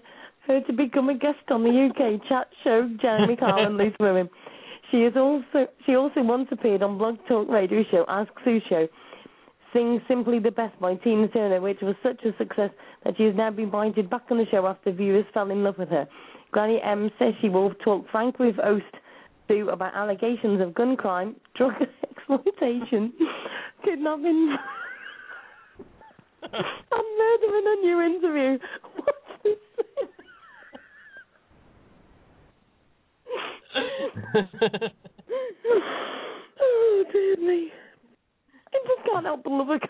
her 0.47 0.61
to 0.61 0.73
become 0.73 1.09
a 1.09 1.17
guest 1.17 1.39
on 1.49 1.63
the 1.63 1.69
UK 1.69 2.27
chat 2.27 2.47
show 2.63 2.89
Jeremy 3.01 3.35
Kyle 3.35 3.65
and 3.65 3.77
Loose 3.77 3.95
Women. 3.99 4.29
She 4.91 4.97
is 4.97 5.13
also 5.17 5.67
she 5.85 5.95
also 5.95 6.21
once 6.21 6.47
appeared 6.51 6.81
on 6.81 6.97
Blog 6.97 7.17
Talk 7.27 7.49
Radio 7.49 7.83
show 7.91 8.05
Ask 8.07 8.31
Sue 8.45 8.61
Show, 8.69 8.87
sing 9.73 10.01
Simply 10.07 10.39
the 10.39 10.51
Best 10.51 10.79
by 10.79 10.95
Tina 10.95 11.27
Turner, 11.27 11.59
which 11.59 11.79
was 11.81 11.95
such 12.01 12.23
a 12.23 12.35
success 12.37 12.69
that 13.03 13.15
she 13.17 13.23
has 13.23 13.35
now 13.35 13.51
been 13.51 13.65
invited 13.65 14.09
back 14.09 14.23
on 14.31 14.37
the 14.37 14.45
show 14.49 14.65
after 14.65 14.91
viewers 14.91 15.25
fell 15.33 15.51
in 15.51 15.63
love 15.63 15.77
with 15.77 15.89
her. 15.89 16.07
Granny 16.51 16.79
M 16.81 17.11
says 17.19 17.33
she 17.41 17.49
will 17.49 17.73
talk 17.83 18.05
frankly 18.11 18.47
with 18.47 18.55
host 18.57 18.85
Sue 19.49 19.69
about 19.69 19.93
allegations 19.93 20.61
of 20.61 20.73
gun 20.73 20.95
crime, 20.95 21.35
drug 21.55 21.73
exploitation, 22.09 23.11
kidnapping, 23.83 24.55
and 26.43 26.53
murder 26.53 27.57
in 27.57 27.65
a 27.67 27.75
new 27.81 28.01
interview. 28.01 28.57
What's 28.95 29.43
this? 29.43 30.07
Oh 36.61 37.03
dear 37.11 37.37
me. 37.37 37.71
I 38.73 38.77
just 38.85 39.03
can't 39.11 39.25
help 39.25 39.43
but 39.43 39.51
love 39.51 39.67
her. 39.67 39.79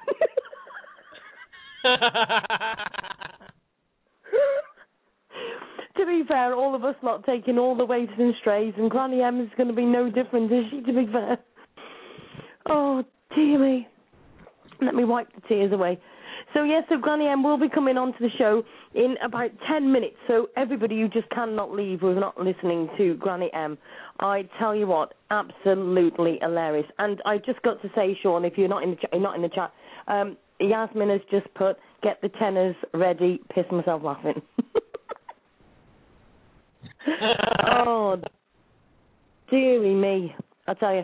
to 5.97 6.05
be 6.05 6.23
fair, 6.27 6.53
all 6.53 6.75
of 6.75 6.83
us 6.83 6.95
lot 7.03 7.25
taking 7.25 7.57
all 7.57 7.75
the 7.75 7.85
weights 7.85 8.11
and 8.17 8.33
strays, 8.39 8.73
and 8.77 8.89
Granny 8.89 9.21
M 9.21 9.41
is 9.41 9.49
going 9.57 9.69
to 9.69 9.75
be 9.75 9.85
no 9.85 10.09
different, 10.09 10.51
is 10.51 10.65
she? 10.71 10.81
To 10.81 10.93
be 10.93 11.07
fair. 11.11 11.37
Oh 12.69 13.03
dear 13.35 13.59
me. 13.59 13.87
Let 14.81 14.95
me 14.95 15.05
wipe 15.05 15.33
the 15.33 15.41
tears 15.47 15.71
away. 15.71 15.99
So 16.53 16.63
yes, 16.63 16.83
so 16.89 16.97
Granny 16.97 17.27
M 17.27 17.43
will 17.43 17.59
be 17.59 17.69
coming 17.69 17.97
onto 17.97 18.19
the 18.19 18.29
show 18.37 18.63
in 18.95 19.15
about 19.23 19.51
ten 19.67 19.91
minutes. 19.91 20.15
So 20.27 20.47
everybody, 20.55 20.95
you 20.95 21.07
just 21.07 21.29
cannot 21.29 21.71
leave 21.73 22.01
with 22.01 22.17
not 22.17 22.39
listening 22.39 22.89
to 22.97 23.15
Granny 23.15 23.49
M. 23.53 23.77
I 24.19 24.47
tell 24.59 24.75
you 24.75 24.87
what, 24.87 25.13
absolutely 25.29 26.39
hilarious. 26.41 26.87
And 26.97 27.21
I 27.25 27.37
just 27.37 27.61
got 27.61 27.81
to 27.81 27.89
say, 27.95 28.17
Sean, 28.21 28.45
if 28.45 28.57
you're 28.57 28.69
not 28.69 28.83
in 28.83 28.91
the 28.91 28.95
ch- 28.95 29.13
not 29.13 29.35
in 29.35 29.41
the 29.41 29.49
chat, 29.49 29.71
um, 30.07 30.37
Yasmin 30.59 31.09
has 31.09 31.21
just 31.29 31.53
put 31.53 31.77
get 32.01 32.21
the 32.21 32.29
tenors 32.29 32.75
ready. 32.93 33.41
Piss 33.53 33.65
myself 33.71 34.01
laughing. 34.03 34.41
oh, 37.67 38.17
dearie 39.49 39.95
me. 39.95 40.35
I 40.67 40.73
tell 40.73 40.93
you. 40.95 41.03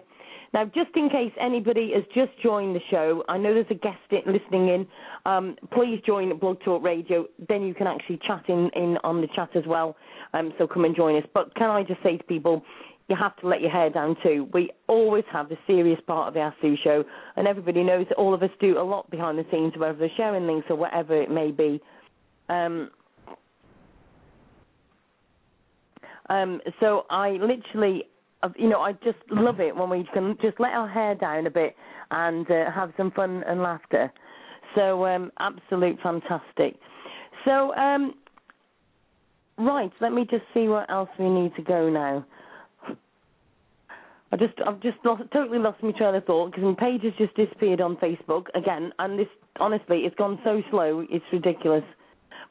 Now, 0.53 0.65
just 0.65 0.95
in 0.95 1.09
case 1.09 1.31
anybody 1.41 1.93
has 1.95 2.03
just 2.13 2.31
joined 2.43 2.75
the 2.75 2.81
show, 2.91 3.23
I 3.27 3.37
know 3.37 3.53
there's 3.55 3.65
a 3.71 3.73
guest 3.73 3.97
in, 4.11 4.21
listening 4.31 4.69
in. 4.69 4.87
Um, 5.25 5.55
please 5.73 5.99
join 6.05 6.37
Blog 6.37 6.61
Talk 6.63 6.83
Radio. 6.83 7.25
Then 7.49 7.63
you 7.63 7.73
can 7.73 7.87
actually 7.87 8.19
chat 8.25 8.43
in, 8.47 8.69
in 8.75 8.97
on 9.03 9.21
the 9.21 9.27
chat 9.35 9.49
as 9.55 9.63
well. 9.65 9.95
Um, 10.33 10.53
so 10.59 10.67
come 10.67 10.85
and 10.85 10.95
join 10.95 11.17
us. 11.17 11.27
But 11.33 11.55
can 11.55 11.71
I 11.71 11.81
just 11.81 12.03
say 12.03 12.17
to 12.17 12.23
people, 12.25 12.63
you 13.09 13.15
have 13.15 13.35
to 13.37 13.47
let 13.47 13.61
your 13.61 13.71
hair 13.71 13.89
down 13.89 14.15
too. 14.23 14.47
We 14.53 14.71
always 14.87 15.25
have 15.31 15.49
the 15.49 15.57
serious 15.67 15.99
part 16.07 16.27
of 16.27 16.33
the 16.35 16.39
Ask 16.41 16.57
Sue 16.61 16.75
show, 16.83 17.03
and 17.35 17.47
everybody 17.47 17.83
knows 17.83 18.05
that 18.09 18.17
all 18.17 18.33
of 18.33 18.43
us 18.43 18.49
do 18.59 18.77
a 18.79 18.83
lot 18.83 19.09
behind 19.09 19.37
the 19.37 19.45
scenes, 19.51 19.73
whether 19.75 19.97
they're 19.97 20.09
sharing 20.15 20.47
links 20.47 20.67
or 20.69 20.75
whatever 20.75 21.19
it 21.21 21.29
may 21.29 21.51
be. 21.51 21.81
Um, 22.47 22.91
um, 26.29 26.61
so 26.79 27.05
I 27.09 27.31
literally, 27.31 28.05
you 28.57 28.69
know, 28.69 28.81
I 28.81 28.93
just 28.93 29.17
love 29.29 29.59
it 29.59 29.75
when 29.75 29.89
we 29.89 30.07
can 30.13 30.37
just 30.41 30.59
let 30.59 30.71
our 30.71 30.87
hair 30.87 31.15
down 31.15 31.47
a 31.47 31.51
bit 31.51 31.75
and 32.11 32.49
uh, 32.49 32.71
have 32.71 32.91
some 32.97 33.11
fun 33.11 33.43
and 33.47 33.61
laughter. 33.61 34.11
So 34.75 35.05
um, 35.05 35.31
absolute 35.39 35.99
fantastic. 36.01 36.75
So 37.45 37.73
um, 37.75 38.13
right, 39.57 39.91
let 40.01 40.13
me 40.13 40.25
just 40.29 40.43
see 40.53 40.67
where 40.67 40.89
else 40.89 41.09
we 41.19 41.29
need 41.29 41.55
to 41.55 41.61
go 41.61 41.89
now. 41.89 42.25
I 44.31 44.35
just, 44.35 44.53
I've 44.65 44.81
just 44.81 44.97
lost, 45.05 45.21
totally 45.31 45.59
lost 45.59 45.83
my 45.83 45.91
train 45.91 46.15
of 46.15 46.25
thought 46.25 46.51
because 46.51 46.63
my 46.63 46.73
page 46.73 47.03
has 47.03 47.13
just 47.19 47.35
disappeared 47.35 47.79
on 47.79 47.97
Facebook 47.97 48.47
again, 48.55 48.91
and 48.97 49.19
this, 49.19 49.27
honestly, 49.59 49.99
it's 49.99 50.15
gone 50.15 50.39
so 50.43 50.63
slow, 50.71 51.05
it's 51.07 51.23
ridiculous. 51.31 51.83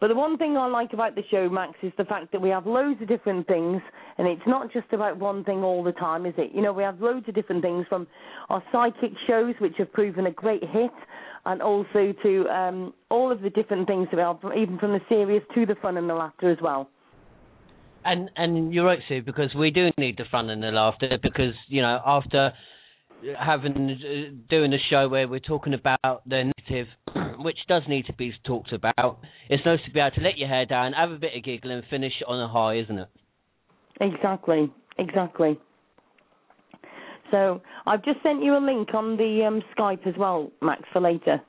But 0.03 0.09
the 0.09 0.16
one 0.16 0.37
thing 0.37 0.57
I 0.57 0.66
like 0.66 0.93
about 0.93 1.15
the 1.15 1.23
show, 1.31 1.49
Max, 1.49 1.74
is 1.81 1.93
the 1.97 2.05
fact 2.05 2.33
that 2.33 2.43
we 2.43 2.49
have 2.49 2.66
loads 2.66 3.01
of 3.01 3.07
different 3.07 3.47
things, 3.47 3.81
and 4.19 4.27
it's 4.27 4.43
not 4.49 4.73
just 4.73 4.93
about 4.93 5.16
one 5.16 5.45
thing 5.45 5.62
all 5.62 5.85
the 5.85 5.93
time, 5.93 6.27
is 6.27 6.35
it? 6.37 6.51
You 6.53 6.61
know, 6.61 6.73
we 6.73 6.83
have 6.83 7.01
loads 7.01 7.29
of 7.29 7.37
different 7.37 7.62
things 7.62 7.87
from 7.89 8.09
our 8.51 8.61
psychic 8.73 9.12
shows, 9.29 9.55
which 9.61 9.74
have 9.79 9.93
proven 9.93 10.27
a 10.27 10.33
great 10.33 10.65
hit, 10.65 10.91
and 11.47 11.62
also 11.62 12.12
to 12.20 12.49
um, 12.49 12.93
all 13.12 13.31
of 13.31 13.43
the 13.43 13.51
different 13.51 13.87
things 13.87 14.09
that 14.11 14.16
we 14.16 14.23
have, 14.23 14.59
even 14.61 14.77
from 14.77 14.91
the 14.91 15.01
serious 15.09 15.45
to 15.55 15.66
the 15.66 15.77
fun 15.77 15.97
and 15.97 16.11
the 16.11 16.15
laughter 16.15 16.51
as 16.51 16.59
well. 16.61 16.91
And 18.05 18.29
and 18.35 18.74
you're 18.74 18.87
right, 18.87 18.99
Sue, 19.09 19.23
because 19.23 19.55
we 19.55 19.70
do 19.70 19.91
need 19.99 20.16
the 20.16 20.24
fun 20.33 20.51
and 20.51 20.65
the 20.65 20.73
laughter. 20.73 21.16
Because 21.23 21.55
you 21.69 21.81
know, 21.81 22.01
after 22.05 22.51
having 23.39 23.73
uh, 23.73 24.35
doing 24.49 24.73
a 24.73 24.78
show 24.90 25.09
where 25.09 25.28
we're 25.28 25.40
talking 25.40 25.74
about 25.74 26.23
the 26.27 26.51
negative, 26.57 26.86
which 27.39 27.59
does 27.69 27.82
need 27.89 28.07
to 28.07 28.12
be 28.15 28.32
talked 28.44 28.73
about, 28.73 29.19
it's 29.49 29.65
nice 29.65 29.81
to 29.86 29.90
be 29.93 30.01
able 30.01 30.15
to 30.16 30.20
let 30.20 30.39
your 30.39 30.49
hair 30.49 30.66
down, 30.66 30.93
have 30.93 31.11
a 31.11 31.19
bit 31.19 31.32
of 31.36 31.43
giggle, 31.44 31.70
and 31.70 31.82
finish 31.90 32.12
on 32.27 32.40
a 32.40 32.49
high, 32.49 32.78
isn't 32.78 32.99
it? 32.99 33.09
Exactly, 34.01 34.73
exactly. 34.99 35.59
So 37.31 37.62
I've 37.86 38.05
just 38.05 38.23
sent 38.23 38.43
you 38.44 38.57
a 38.57 38.62
link 38.65 38.94
on 38.94 39.16
the 39.16 39.44
um, 39.47 39.62
Skype 39.77 40.07
as 40.07 40.15
well, 40.19 40.51
Max, 40.61 40.82
for 40.93 41.01
later. 41.01 41.40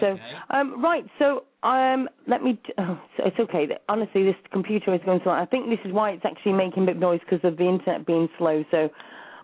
So, 0.00 0.16
um, 0.48 0.82
right, 0.82 1.04
so 1.18 1.44
um, 1.62 2.08
let 2.26 2.42
me. 2.42 2.58
Oh, 2.78 2.98
so 3.16 3.24
it's 3.26 3.38
okay. 3.38 3.68
Honestly, 3.88 4.24
this 4.24 4.34
computer 4.52 4.94
is 4.94 5.00
going 5.04 5.20
slow. 5.22 5.32
I 5.32 5.44
think 5.44 5.68
this 5.68 5.78
is 5.84 5.92
why 5.92 6.10
it's 6.10 6.24
actually 6.24 6.54
making 6.54 6.84
a 6.84 6.86
bit 6.86 6.96
of 6.96 7.02
noise 7.02 7.20
because 7.20 7.44
of 7.44 7.58
the 7.58 7.68
internet 7.68 8.06
being 8.06 8.28
slow. 8.38 8.64
So, 8.70 8.88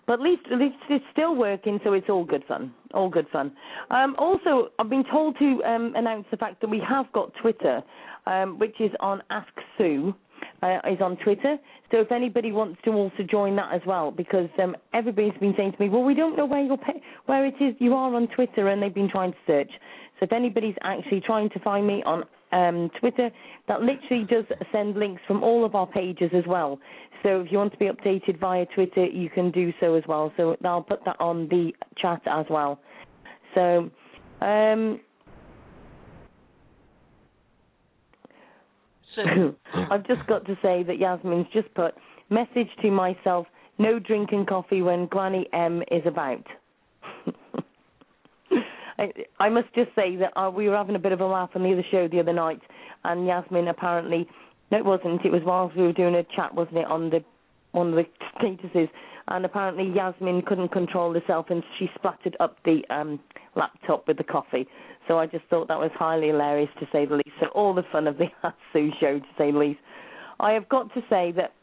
but 0.09 0.15
at 0.15 0.21
least, 0.21 0.41
at 0.51 0.57
least 0.57 0.75
it's 0.89 1.05
still 1.11 1.35
working, 1.35 1.79
so 1.83 1.93
it's 1.93 2.09
all 2.09 2.25
good 2.25 2.43
fun. 2.47 2.73
All 2.95 3.11
good 3.11 3.27
fun. 3.31 3.51
Um, 3.91 4.15
also, 4.17 4.69
I've 4.79 4.89
been 4.89 5.03
told 5.03 5.37
to 5.37 5.63
um, 5.63 5.93
announce 5.95 6.25
the 6.31 6.37
fact 6.37 6.61
that 6.61 6.67
we 6.67 6.81
have 6.89 7.05
got 7.13 7.31
Twitter, 7.39 7.83
um, 8.25 8.57
which 8.57 8.73
is 8.81 8.89
on 9.01 9.21
Ask 9.29 9.53
Sue. 9.77 10.15
Uh, 10.63 10.79
is 10.89 11.01
on 11.01 11.17
Twitter. 11.17 11.57
So 11.91 11.97
if 11.99 12.13
anybody 12.13 12.53
wants 12.53 12.79
to 12.85 12.91
also 12.91 13.23
join 13.29 13.57
that 13.57 13.73
as 13.73 13.81
well, 13.85 14.09
because 14.09 14.47
um, 14.63 14.73
everybody's 14.93 15.37
been 15.39 15.53
saying 15.57 15.73
to 15.73 15.79
me, 15.81 15.89
well, 15.89 16.03
we 16.03 16.13
don't 16.13 16.37
know 16.37 16.45
where 16.45 16.61
you're 16.63 16.77
pa- 16.77 16.93
where 17.25 17.45
it 17.45 17.55
is 17.59 17.75
you 17.79 17.93
are 17.93 18.15
on 18.15 18.27
Twitter, 18.29 18.69
and 18.69 18.81
they've 18.81 18.93
been 18.93 19.09
trying 19.09 19.33
to 19.33 19.37
search. 19.45 19.69
So 20.17 20.23
if 20.25 20.31
anybody's 20.31 20.75
actually 20.81 21.21
trying 21.21 21.49
to 21.49 21.59
find 21.59 21.85
me 21.85 22.01
on 22.05 22.23
um, 22.51 22.89
Twitter, 22.99 23.29
that 23.67 23.81
literally 23.81 24.25
does 24.25 24.45
send 24.71 24.95
links 24.95 25.21
from 25.27 25.43
all 25.43 25.65
of 25.65 25.75
our 25.75 25.87
pages 25.87 26.31
as 26.33 26.43
well. 26.47 26.79
So 27.23 27.41
if 27.41 27.51
you 27.51 27.57
want 27.57 27.73
to 27.73 27.77
be 27.79 27.85
updated 27.85 28.39
via 28.39 28.65
Twitter, 28.73 29.05
you 29.05 29.29
can 29.29 29.51
do 29.51 29.73
so 29.79 29.95
as 29.95 30.03
well. 30.07 30.31
So 30.37 30.55
I'll 30.63 30.81
put 30.81 31.03
that 31.05 31.19
on 31.19 31.47
the 31.49 31.71
chat 31.97 32.21
as 32.25 32.45
well. 32.49 32.79
So. 33.55 33.89
Um, 34.41 34.99
So, 39.15 39.55
I've 39.91 40.05
just 40.07 40.25
got 40.27 40.45
to 40.45 40.55
say 40.61 40.83
that 40.83 40.99
Yasmin's 40.99 41.47
just 41.53 41.73
put 41.73 41.93
message 42.29 42.69
to 42.81 42.91
myself: 42.91 43.47
no 43.77 43.99
drinking 43.99 44.45
coffee 44.45 44.81
when 44.81 45.07
Granny 45.07 45.47
M 45.53 45.81
is 45.91 46.03
about. 46.05 46.45
I, 49.39 49.49
must 49.49 49.73
just 49.73 49.89
say 49.95 50.15
that 50.17 50.37
uh, 50.39 50.49
we 50.49 50.67
were 50.67 50.75
having 50.75 50.95
a 50.95 50.99
bit 50.99 51.11
of 51.11 51.21
a 51.21 51.25
laugh 51.25 51.51
on 51.55 51.63
the 51.63 51.71
other 51.71 51.85
show 51.89 52.07
the 52.07 52.19
other 52.19 52.33
night, 52.33 52.61
and 53.03 53.25
Yasmin 53.25 53.67
apparently 53.67 54.27
No, 54.71 54.77
it 54.77 54.85
wasn't. 54.85 55.25
It 55.25 55.31
was 55.31 55.41
whilst 55.45 55.75
we 55.75 55.83
were 55.83 55.93
doing 55.93 56.15
a 56.15 56.23
chat, 56.35 56.53
wasn't 56.53 56.77
it, 56.77 56.85
on 56.85 57.09
the 57.09 57.23
one 57.71 57.89
of 57.89 57.95
the 57.95 58.05
statuses? 58.39 58.89
And 59.27 59.45
apparently 59.45 59.91
Yasmin 59.95 60.41
couldn't 60.41 60.69
control 60.69 61.13
herself, 61.13 61.47
and 61.49 61.63
she 61.77 61.89
splattered 61.95 62.35
up 62.39 62.57
the 62.65 62.81
um, 62.89 63.19
laptop 63.55 64.07
with 64.07 64.17
the 64.17 64.23
coffee. 64.23 64.67
So 65.07 65.19
I 65.19 65.27
just 65.27 65.45
thought 65.49 65.67
that 65.67 65.79
was 65.79 65.91
highly 65.93 66.27
hilarious, 66.27 66.69
to 66.79 66.87
say 66.91 67.05
the 67.05 67.15
least. 67.15 67.31
So 67.39 67.47
all 67.47 67.73
the 67.73 67.83
fun 67.91 68.07
of 68.07 68.17
the 68.17 68.25
Sue 68.73 68.91
show, 68.99 69.19
to 69.19 69.25
say 69.37 69.51
the 69.51 69.57
least. 69.57 69.79
I 70.39 70.53
have 70.53 70.67
got 70.69 70.93
to 70.93 71.01
say 71.09 71.31
that 71.33 71.53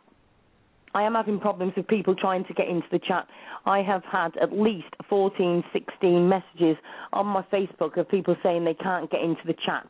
I 0.96 1.02
am 1.02 1.12
having 1.12 1.38
problems 1.38 1.74
with 1.76 1.86
people 1.88 2.14
trying 2.14 2.46
to 2.46 2.54
get 2.54 2.68
into 2.68 2.86
the 2.90 2.98
chat. 2.98 3.28
I 3.66 3.82
have 3.82 4.02
had 4.10 4.34
at 4.38 4.50
least 4.50 4.86
14, 5.10 5.62
16 5.70 6.26
messages 6.26 6.78
on 7.12 7.26
my 7.26 7.42
Facebook 7.52 7.98
of 7.98 8.08
people 8.08 8.34
saying 8.42 8.64
they 8.64 8.72
can't 8.72 9.10
get 9.10 9.20
into 9.20 9.42
the 9.46 9.52
chat. 9.66 9.86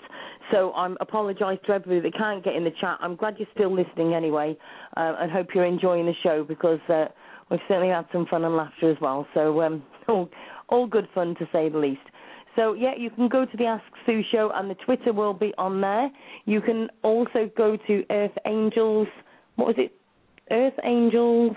So 0.51 0.73
I'm 0.73 0.97
apologise 1.01 1.61
to 1.67 1.75
everybody 1.75 2.11
that 2.11 2.19
can't 2.19 2.43
get 2.43 2.57
in 2.57 2.65
the 2.65 2.73
chat. 2.81 2.99
I'm 3.01 3.15
glad 3.15 3.37
you're 3.39 3.47
still 3.55 3.73
listening 3.73 4.15
anyway, 4.15 4.59
uh, 4.97 5.15
and 5.21 5.31
hope 5.31 5.55
you're 5.55 5.65
enjoying 5.65 6.07
the 6.07 6.15
show 6.25 6.43
because 6.43 6.81
uh, 6.89 7.05
we've 7.53 7.61
certainly 7.69 7.95
had 7.95 8.07
some 8.13 8.27
fun 8.27 8.43
and 8.43 8.57
laughter 8.57 8.91
as 8.91 8.97
well. 9.01 9.29
So 9.33 9.63
um, 9.63 9.85
all, 10.09 10.29
all 10.71 10.89
good 10.89 11.07
fun 11.15 11.37
to 11.37 11.47
say 11.53 11.69
the 11.69 11.79
least. 11.79 12.01
So 12.57 12.73
yeah, 12.73 12.97
you 12.99 13.11
can 13.11 13.29
go 13.29 13.45
to 13.45 13.57
the 13.57 13.67
Ask 13.67 13.85
Sue 14.07 14.23
show, 14.33 14.51
and 14.53 14.69
the 14.69 14.77
Twitter 14.85 15.13
will 15.13 15.35
be 15.35 15.55
on 15.57 15.81
there. 15.81 16.11
You 16.47 16.61
can 16.61 16.89
also 17.05 17.49
go 17.57 17.77
to 17.87 18.05
Earth 18.11 18.37
Angels. 18.45 19.07
What 19.55 19.69
was 19.69 19.77
it? 19.79 19.93
Earth 20.51 20.75
Angels 20.85 21.57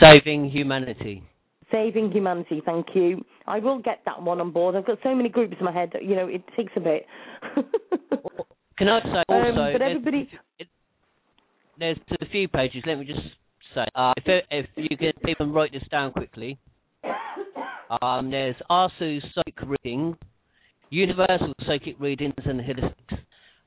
Saving 0.00 0.48
humanity. 0.50 1.22
Saving 1.70 2.10
Humanity. 2.12 2.62
Thank 2.64 2.86
you. 2.94 3.22
I 3.46 3.58
will 3.58 3.78
get 3.78 4.00
that 4.06 4.22
one 4.22 4.40
on 4.40 4.50
board. 4.52 4.74
I've 4.74 4.86
got 4.86 4.98
so 5.02 5.14
many 5.14 5.28
groups 5.28 5.54
in 5.58 5.64
my 5.66 5.72
head. 5.72 5.90
that, 5.92 6.02
You 6.04 6.16
know, 6.16 6.26
it 6.26 6.42
takes 6.56 6.72
a 6.76 6.80
bit. 6.80 7.04
Can 8.78 8.88
I 8.88 9.00
say 9.02 9.22
Um, 9.28 9.34
also? 9.58 9.72
but 9.72 9.78
there's- 9.78 9.96
everybody- 9.96 10.30
it- 10.58 10.68
there's 11.78 11.98
a 12.20 12.26
few 12.26 12.48
pages. 12.48 12.82
Let 12.86 12.98
me 12.98 13.04
just 13.04 13.20
say, 13.74 13.84
uh, 13.94 14.14
if 14.16 14.44
if 14.50 14.66
you 14.76 14.96
can 14.96 15.12
even 15.28 15.52
write 15.52 15.72
this 15.72 15.86
down 15.90 16.12
quickly. 16.12 16.58
Um, 18.02 18.30
there's 18.30 18.56
Ask 18.70 18.94
Sue's 18.98 19.24
psychic 19.34 19.60
reading, 19.62 20.16
Universal 20.90 21.52
psychic 21.66 21.96
readings 21.98 22.34
and 22.44 22.60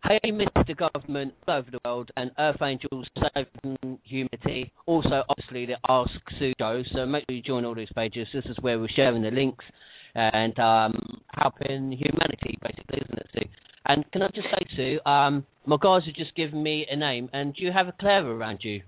Hey, 0.04 0.32
Mr. 0.32 0.76
Government 0.76 1.34
all 1.48 1.60
over 1.60 1.70
the 1.72 1.80
world, 1.86 2.10
and 2.18 2.32
Earth 2.40 2.62
Angels 2.62 3.08
saving 3.36 4.00
humanity. 4.04 4.72
Also, 4.88 5.24
obviously, 5.30 5.68
the 5.68 5.76
Ask 5.88 6.12
Sue 6.40 6.54
show. 6.60 6.82
So 6.94 7.06
make 7.06 7.24
sure 7.30 7.36
you 7.36 7.44
join 7.44 7.66
all 7.66 7.76
these 7.76 7.92
pages. 7.96 8.28
This 8.34 8.46
is 8.46 8.58
where 8.62 8.80
we're 8.80 8.90
sharing 8.96 9.22
the 9.22 9.30
links 9.30 9.64
and 10.16 10.58
um, 10.60 11.22
helping 11.38 11.92
humanity, 11.92 12.58
basically, 12.64 13.00
isn't 13.06 13.18
it, 13.20 13.28
Sue? 13.34 13.50
And 13.86 14.12
can 14.12 14.24
I 14.24 14.28
just 14.30 14.48
say, 14.52 14.66
Sue, 14.76 15.00
um, 15.10 15.46
my 15.66 15.78
guys 15.80 16.02
have 16.08 16.16
just 16.16 16.36
given 16.36 16.62
me 16.64 16.86
a 16.90 16.96
name, 16.96 17.30
and 17.32 17.54
do 17.54 17.64
you 17.64 17.72
have 17.72 17.88
a 17.88 17.94
Claire 18.00 18.26
around 18.26 18.60
you? 18.64 18.82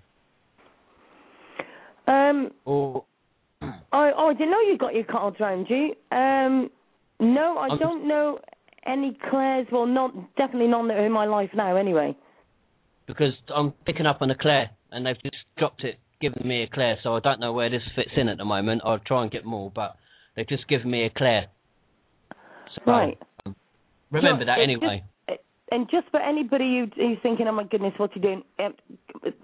um, 2.08 2.52
Or 2.66 3.06
I, 3.62 4.12
oh, 4.18 4.30
I 4.30 4.34
didn't 4.34 4.50
know 4.52 4.60
you 4.62 4.78
got 4.80 4.96
your 4.96 5.06
cards 5.06 5.38
around 5.40 5.68
you. 5.70 5.94
Um, 6.12 6.70
no, 7.20 7.58
I 7.60 7.68
I'm- 7.68 7.78
don't 7.80 8.08
know 8.08 8.40
any 8.86 9.18
Claires. 9.30 9.68
Well, 9.72 9.86
not 9.86 10.14
definitely 10.36 10.68
none 10.68 10.88
that 10.90 10.98
are 10.98 11.06
in 11.06 11.12
my 11.12 11.26
life 11.26 11.50
now. 11.56 11.76
Anyway. 11.76 12.16
because 13.08 13.34
I'm 13.54 13.72
picking 13.86 14.06
up 14.06 14.22
on 14.22 14.32
a 14.32 14.36
Claire, 14.36 14.70
and 14.92 15.06
they've 15.06 15.22
just 15.24 15.36
dropped 15.58 15.84
it, 15.84 16.00
given 16.22 16.48
me 16.48 16.64
a 16.64 16.68
Claire, 16.68 16.98
so 17.04 17.16
I 17.16 17.20
don't 17.20 17.40
know 17.40 17.52
where 17.52 17.70
this 17.70 17.82
fits 17.96 18.12
in 18.16 18.30
at 18.30 18.38
the 18.38 18.46
moment. 18.46 18.82
I'll 18.86 19.00
try 19.00 19.24
and 19.24 19.32
get 19.32 19.44
more, 19.46 19.70
but 19.74 19.98
they've 20.36 20.48
just 20.48 20.68
given 20.70 20.90
me 20.90 21.04
a 21.06 21.10
Claire. 21.10 21.48
So, 22.76 22.82
Right. 22.92 23.18
um, 23.46 23.56
remember 24.10 24.46
No, 24.46 24.54
that 24.56 24.62
anyway. 24.62 25.04
just- 25.28 25.42
and 25.72 25.90
just 25.90 26.08
for 26.10 26.20
anybody 26.22 26.80
who, 26.80 26.86
who's 26.96 27.20
thinking, 27.20 27.48
"Oh 27.48 27.52
my 27.52 27.64
goodness, 27.64 27.94
what's 27.98 28.14
he 28.14 28.20
doing?" 28.20 28.44
Um, 28.60 28.76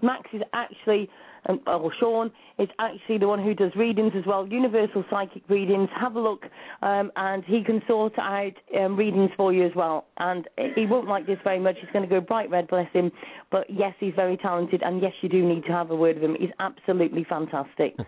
Max 0.00 0.32
is 0.32 0.42
actually, 0.52 1.10
um, 1.48 1.60
or 1.66 1.92
Sean 1.98 2.30
is 2.58 2.68
actually 2.78 3.18
the 3.18 3.28
one 3.28 3.42
who 3.42 3.54
does 3.54 3.72
readings 3.76 4.12
as 4.16 4.24
well, 4.26 4.46
universal 4.46 5.04
psychic 5.10 5.42
readings. 5.48 5.88
Have 5.98 6.16
a 6.16 6.20
look, 6.20 6.44
um, 6.82 7.10
and 7.16 7.44
he 7.44 7.62
can 7.64 7.82
sort 7.86 8.18
out 8.18 8.52
um, 8.78 8.96
readings 8.96 9.30
for 9.36 9.52
you 9.52 9.64
as 9.66 9.72
well. 9.74 10.06
And 10.18 10.48
he 10.74 10.86
won't 10.86 11.08
like 11.08 11.26
this 11.26 11.38
very 11.44 11.58
much. 11.60 11.76
He's 11.80 11.90
going 11.92 12.08
to 12.08 12.10
go 12.10 12.20
bright 12.20 12.50
red, 12.50 12.68
bless 12.68 12.92
him. 12.92 13.10
But 13.50 13.66
yes, 13.68 13.94
he's 13.98 14.14
very 14.14 14.36
talented, 14.36 14.82
and 14.82 15.00
yes, 15.00 15.12
you 15.22 15.28
do 15.28 15.46
need 15.46 15.64
to 15.64 15.72
have 15.72 15.90
a 15.90 15.96
word 15.96 16.16
with 16.16 16.24
him. 16.24 16.36
He's 16.38 16.50
absolutely 16.58 17.24
fantastic. 17.28 17.96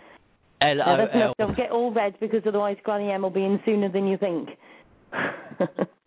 L 0.62 0.76
Now, 0.76 0.96
that's 0.96 1.10
O 1.14 1.18
enough. 1.18 1.34
L. 1.38 1.46
Don't 1.46 1.56
get 1.56 1.70
all 1.70 1.92
red 1.92 2.14
because 2.20 2.42
otherwise 2.46 2.76
Granny 2.84 3.10
M 3.10 3.22
will 3.22 3.30
be 3.30 3.44
in 3.44 3.60
sooner 3.64 3.90
than 3.90 4.06
you 4.06 4.16
think. 4.16 4.48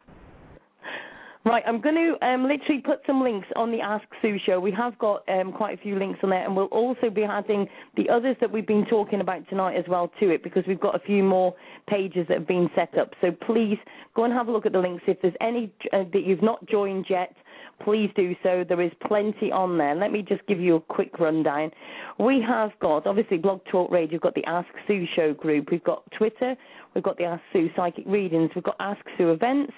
right, 1.52 1.64
I'm 1.68 1.80
going 1.80 1.96
to 1.96 2.26
um, 2.26 2.44
literally 2.44 2.82
put 2.82 3.00
some 3.06 3.22
links 3.22 3.48
on 3.56 3.72
the 3.72 3.80
Ask 3.80 4.06
Sue 4.22 4.38
show. 4.46 4.60
We 4.60 4.72
have 4.72 4.98
got 4.98 5.28
um, 5.30 5.52
quite 5.52 5.78
a 5.78 5.82
few 5.82 5.98
links 5.98 6.20
on 6.24 6.32
there, 6.32 6.44
and 6.44 6.56
we'll 6.56 6.66
also 6.66 7.10
be 7.10 7.24
adding 7.24 7.68
the 7.96 8.10
others 8.10 8.36
that 8.42 8.52
we've 8.52 8.66
been 8.66 8.86
talking 8.86 9.22
about 9.22 9.48
tonight 9.50 9.76
as 9.76 9.86
well 9.88 10.12
to 10.20 10.30
it 10.30 10.44
because 10.44 10.64
we've 10.68 10.80
got 10.80 10.96
a 10.96 11.00
few 11.00 11.24
more 11.24 11.54
pages 11.88 12.26
that 12.30 12.40
have 12.40 12.48
been 12.48 12.70
set 12.76 12.98
up. 12.98 13.12
So 13.22 13.32
please 13.32 13.78
go 14.16 14.24
and 14.24 14.34
have 14.34 14.48
a 14.48 14.52
look 14.52 14.66
at 14.66 14.72
the 14.72 14.80
links. 14.80 15.04
If 15.08 15.22
there's 15.22 15.36
any 15.40 15.72
uh, 15.94 16.04
that 16.14 16.24
you've 16.26 16.42
not 16.42 16.66
joined 16.68 17.06
yet, 17.10 17.36
please 17.84 18.10
do 18.16 18.36
so. 18.42 18.64
There 18.68 18.82
is 18.82 18.92
plenty 19.06 19.52
on 19.52 19.78
there. 19.78 19.96
Let 19.96 20.12
me 20.12 20.22
just 20.22 20.46
give 20.48 20.60
you 20.60 20.76
a 20.78 20.82
quick 20.82 21.20
rundown. 21.20 21.72
We 22.20 22.44
have 22.48 22.72
got, 22.80 23.06
obviously, 23.06 23.38
Blog 23.38 23.62
Talk 23.72 23.92
Radio, 23.92 24.14
we've 24.14 24.22
got 24.22 24.36
the 24.36 24.46
Ask 24.46 24.70
Sue 24.88 25.06
Show 25.16 25.34
group, 25.34 25.70
we've 25.72 25.84
got 25.84 26.04
Twitter, 26.18 26.56
we've 26.94 27.04
got 27.04 27.18
the 27.18 27.26
Ask 27.26 27.42
Sue 27.54 27.70
Psychic 27.76 28.06
Readings, 28.08 28.52
we've 28.56 28.64
got 28.64 28.78
Ask 28.80 29.02
Sue 29.18 29.32
Events, 29.32 29.74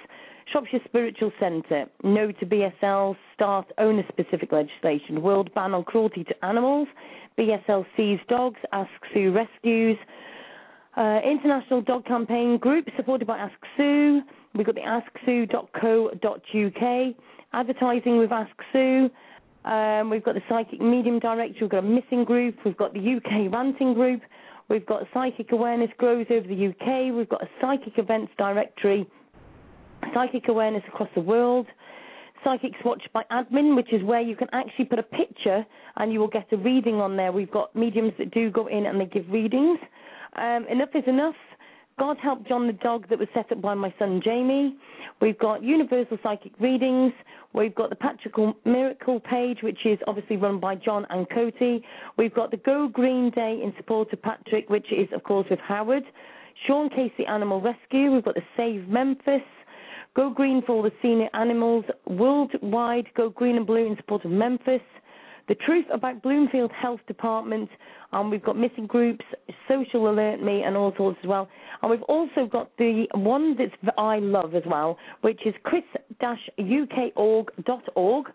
Shropshire 0.51 0.79
Spiritual 0.85 1.31
Centre, 1.39 1.85
No 2.03 2.31
to 2.31 2.45
BSL, 2.45 3.15
Start 3.33 3.67
Owner 3.77 4.03
Specific 4.09 4.51
Legislation, 4.51 5.21
World 5.21 5.53
Ban 5.53 5.73
on 5.73 5.83
Cruelty 5.83 6.23
to 6.23 6.45
Animals, 6.45 6.87
BSL 7.37 7.85
Sees 7.95 8.19
Dogs, 8.29 8.59
Ask 8.71 8.89
Sue 9.13 9.31
Rescues, 9.31 9.97
uh, 10.95 11.19
International 11.23 11.81
Dog 11.81 12.05
Campaign 12.05 12.57
Group 12.57 12.87
supported 12.95 13.25
by 13.27 13.37
Ask 13.37 13.53
Sue. 13.75 14.21
We've 14.55 14.65
got 14.65 14.75
the 14.75 14.81
AskSue.co.uk, 15.27 17.15
advertising 17.53 18.17
with 18.17 18.31
Ask 18.31 18.55
Sue. 18.73 19.09
Um, 19.65 20.09
we've 20.09 20.23
got 20.23 20.35
the 20.35 20.41
Psychic 20.49 20.79
Medium 20.79 21.19
Directory. 21.19 21.57
We've 21.61 21.69
got 21.69 21.83
a 21.83 21.87
missing 21.87 22.23
group. 22.23 22.55
We've 22.63 22.77
got 22.77 22.93
the 22.93 22.99
UK 23.17 23.51
Ranting 23.51 23.93
Group. 23.93 24.21
We've 24.69 24.85
got 24.85 25.03
Psychic 25.13 25.51
Awareness 25.51 25.91
Grows 25.97 26.25
over 26.29 26.47
the 26.47 26.67
UK. 26.67 27.13
We've 27.15 27.29
got 27.29 27.43
a 27.43 27.49
Psychic 27.61 27.97
Events 27.97 28.31
Directory. 28.37 29.07
Psychic 30.13 30.47
Awareness 30.47 30.83
across 30.87 31.09
the 31.15 31.21
world. 31.21 31.67
Psychics 32.43 32.77
Watched 32.85 33.11
by 33.13 33.23
Admin, 33.31 33.75
which 33.75 33.91
is 33.91 34.03
where 34.03 34.21
you 34.21 34.35
can 34.35 34.47
actually 34.53 34.85
put 34.85 34.99
a 34.99 35.03
picture 35.03 35.65
and 35.97 36.13
you 36.13 36.19
will 36.19 36.27
get 36.27 36.51
a 36.51 36.57
reading 36.57 36.95
on 36.95 37.17
there. 37.17 37.31
We've 37.31 37.51
got 37.51 37.75
mediums 37.75 38.13
that 38.19 38.31
do 38.31 38.51
go 38.51 38.67
in 38.67 38.85
and 38.85 39.01
they 39.01 39.05
give 39.05 39.27
readings. 39.29 39.79
Um, 40.35 40.65
enough 40.69 40.89
is 40.93 41.03
enough. 41.07 41.35
God 41.99 42.17
Help 42.21 42.47
John 42.47 42.67
the 42.67 42.73
Dog 42.73 43.09
that 43.09 43.17
was 43.17 43.27
set 43.33 43.51
up 43.51 43.59
by 43.59 43.73
my 43.73 43.91
son 43.97 44.21
Jamie. 44.23 44.77
We've 45.19 45.37
got 45.39 45.63
Universal 45.63 46.19
Psychic 46.21 46.51
Readings. 46.59 47.11
We've 47.53 47.73
got 47.73 47.89
the 47.89 47.95
Patrick 47.95 48.35
Miracle 48.65 49.19
page, 49.19 49.59
which 49.63 49.79
is 49.83 49.97
obviously 50.05 50.37
run 50.37 50.59
by 50.59 50.75
John 50.75 51.07
and 51.09 51.27
Coty. 51.29 51.81
We've 52.15 52.33
got 52.33 52.51
the 52.51 52.57
Go 52.57 52.87
Green 52.87 53.31
Day 53.31 53.61
in 53.63 53.73
support 53.77 54.13
of 54.13 54.21
Patrick, 54.21 54.69
which 54.69 54.91
is, 54.91 55.07
of 55.11 55.23
course, 55.23 55.47
with 55.49 55.59
Howard. 55.59 56.03
Sean 56.67 56.89
Casey 56.89 57.25
Animal 57.27 57.61
Rescue. 57.61 58.11
We've 58.11 58.23
got 58.23 58.35
the 58.35 58.43
Save 58.55 58.87
Memphis. 58.87 59.41
Go 60.17 60.29
Green 60.31 60.63
for 60.65 60.73
all 60.73 60.81
the 60.81 60.91
senior 60.99 61.29
animals. 61.35 61.85
Worldwide 62.07 63.05
Go 63.15 63.29
Green 63.29 63.55
and 63.55 63.67
Blue 63.67 63.85
in 63.85 63.95
support 63.97 64.25
of 64.25 64.31
Memphis. 64.31 64.81
The 65.47 65.53
Truth 65.53 65.85
About 65.93 66.23
Bloomfield 66.23 66.71
Health 66.71 67.01
Department. 67.07 67.69
Um, 68.11 68.31
we've 68.31 68.43
got 68.43 68.57
missing 68.57 68.87
groups, 68.87 69.23
Social 69.67 70.09
Alert 70.09 70.41
Me, 70.41 70.63
and 70.63 70.75
all 70.75 70.91
sorts 70.97 71.19
as 71.21 71.27
well. 71.27 71.47
And 71.83 71.91
we've 71.91 72.01
also 72.03 72.47
got 72.51 72.75
the 72.79 73.05
one 73.13 73.55
that 73.57 73.69
I 73.99 74.17
love 74.17 74.55
as 74.55 74.63
well, 74.65 74.97
which 75.21 75.45
is 75.45 75.53
chris-ukorg.org. 75.63 78.25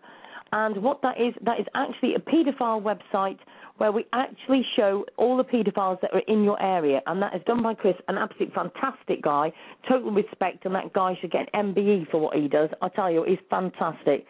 And 0.55 0.83
what 0.83 1.01
that 1.01 1.19
is, 1.19 1.33
that 1.45 1.59
is 1.59 1.65
actually 1.73 2.13
a 2.13 2.19
paedophile 2.19 2.79
website 2.79 3.39
where 3.77 3.91
we 3.91 4.05
actually 4.13 4.61
show 4.75 5.03
all 5.17 5.35
the 5.35 5.43
paedophiles 5.43 5.99
that 6.01 6.13
are 6.13 6.21
in 6.27 6.43
your 6.43 6.61
area. 6.61 7.01
And 7.07 7.19
that 7.23 7.35
is 7.35 7.41
done 7.47 7.63
by 7.63 7.73
Chris, 7.73 7.95
an 8.07 8.19
absolute 8.19 8.53
fantastic 8.53 9.23
guy. 9.23 9.51
Total 9.89 10.11
respect, 10.11 10.65
and 10.65 10.75
that 10.75 10.93
guy 10.93 11.17
should 11.19 11.31
get 11.31 11.49
an 11.55 11.73
MBE 11.73 12.11
for 12.11 12.19
what 12.19 12.37
he 12.37 12.47
does. 12.47 12.69
I 12.83 12.89
tell 12.89 13.11
you, 13.11 13.25
he's 13.27 13.39
fantastic. 13.49 14.27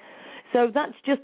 So 0.53 0.71
that's 0.73 0.93
just, 1.05 1.23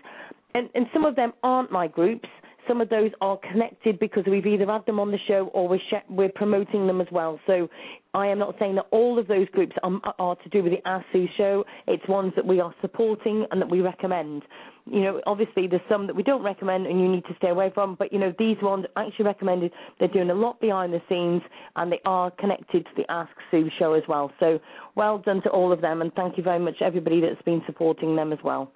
and, 0.54 0.70
and 0.76 0.86
some 0.94 1.06
of 1.06 1.16
them 1.16 1.32
aren't 1.44 1.72
my 1.72 1.88
groups. 1.88 2.28
Some 2.68 2.82
of 2.82 2.90
those 2.90 3.12
are 3.22 3.40
connected 3.52 4.00
because 4.00 4.26
we've 4.30 4.46
either 4.46 4.66
had 4.66 4.86
them 4.86 5.00
on 5.00 5.12
the 5.12 5.18
show 5.30 5.50
or 5.54 5.70
we're, 5.70 5.80
sh- 5.80 6.06
we're 6.10 6.30
promoting 6.30 6.88
them 6.88 7.00
as 7.00 7.08
well. 7.10 7.40
So 7.48 7.70
I 8.14 8.28
am 8.28 8.38
not 8.38 8.56
saying 8.60 8.76
that 8.76 8.86
all 8.92 9.18
of 9.18 9.28
those 9.28 9.48
groups 9.50 9.76
are, 9.82 10.00
are 10.20 10.36
to 10.36 10.50
do 10.50 10.62
with 10.62 10.74
the 10.74 10.88
Ask 10.88 11.06
Sue 11.14 11.26
show. 11.38 11.64
It's 11.88 12.08
ones 12.10 12.34
that 12.36 12.46
we 12.46 12.60
are 12.60 12.76
supporting 12.82 13.46
and 13.50 13.62
that 13.62 13.70
we 13.72 13.82
recommend. 13.82 14.44
You 14.92 15.02
know, 15.02 15.22
obviously 15.28 15.68
there's 15.68 15.82
some 15.88 16.08
that 16.08 16.16
we 16.16 16.24
don't 16.24 16.44
recommend 16.44 16.88
and 16.88 17.00
you 17.00 17.08
need 17.08 17.26
to 17.26 17.36
stay 17.38 17.50
away 17.50 17.72
from, 17.74 17.96
but 17.96 18.12
you 18.12 18.20
know, 18.20 18.34
these 18.40 18.58
ones 18.62 18.86
are 18.96 19.06
actually 19.06 19.26
recommended. 19.26 19.72
They're 20.00 20.08
doing 20.08 20.30
a 20.30 20.34
lot 20.34 20.60
behind 20.60 20.94
the 20.94 21.02
scenes 21.08 21.42
and 21.76 21.92
they 21.92 22.00
are 22.06 22.32
connected 22.32 22.86
to 22.86 22.92
the 22.98 23.12
Ask 23.12 23.32
Sue 23.52 23.70
show 23.78 23.94
as 23.94 24.04
well. 24.08 24.32
So 24.40 24.60
well 24.96 25.20
done 25.20 25.42
to 25.44 25.50
all 25.50 25.72
of 25.72 25.82
them 25.82 26.02
and 26.02 26.12
thank 26.14 26.38
you 26.38 26.44
very 26.44 26.60
much 26.60 26.76
everybody 26.82 27.22
that's 27.22 27.42
been 27.44 27.62
supporting 27.66 28.16
them 28.16 28.34
as 28.34 28.40
well. 28.44 28.72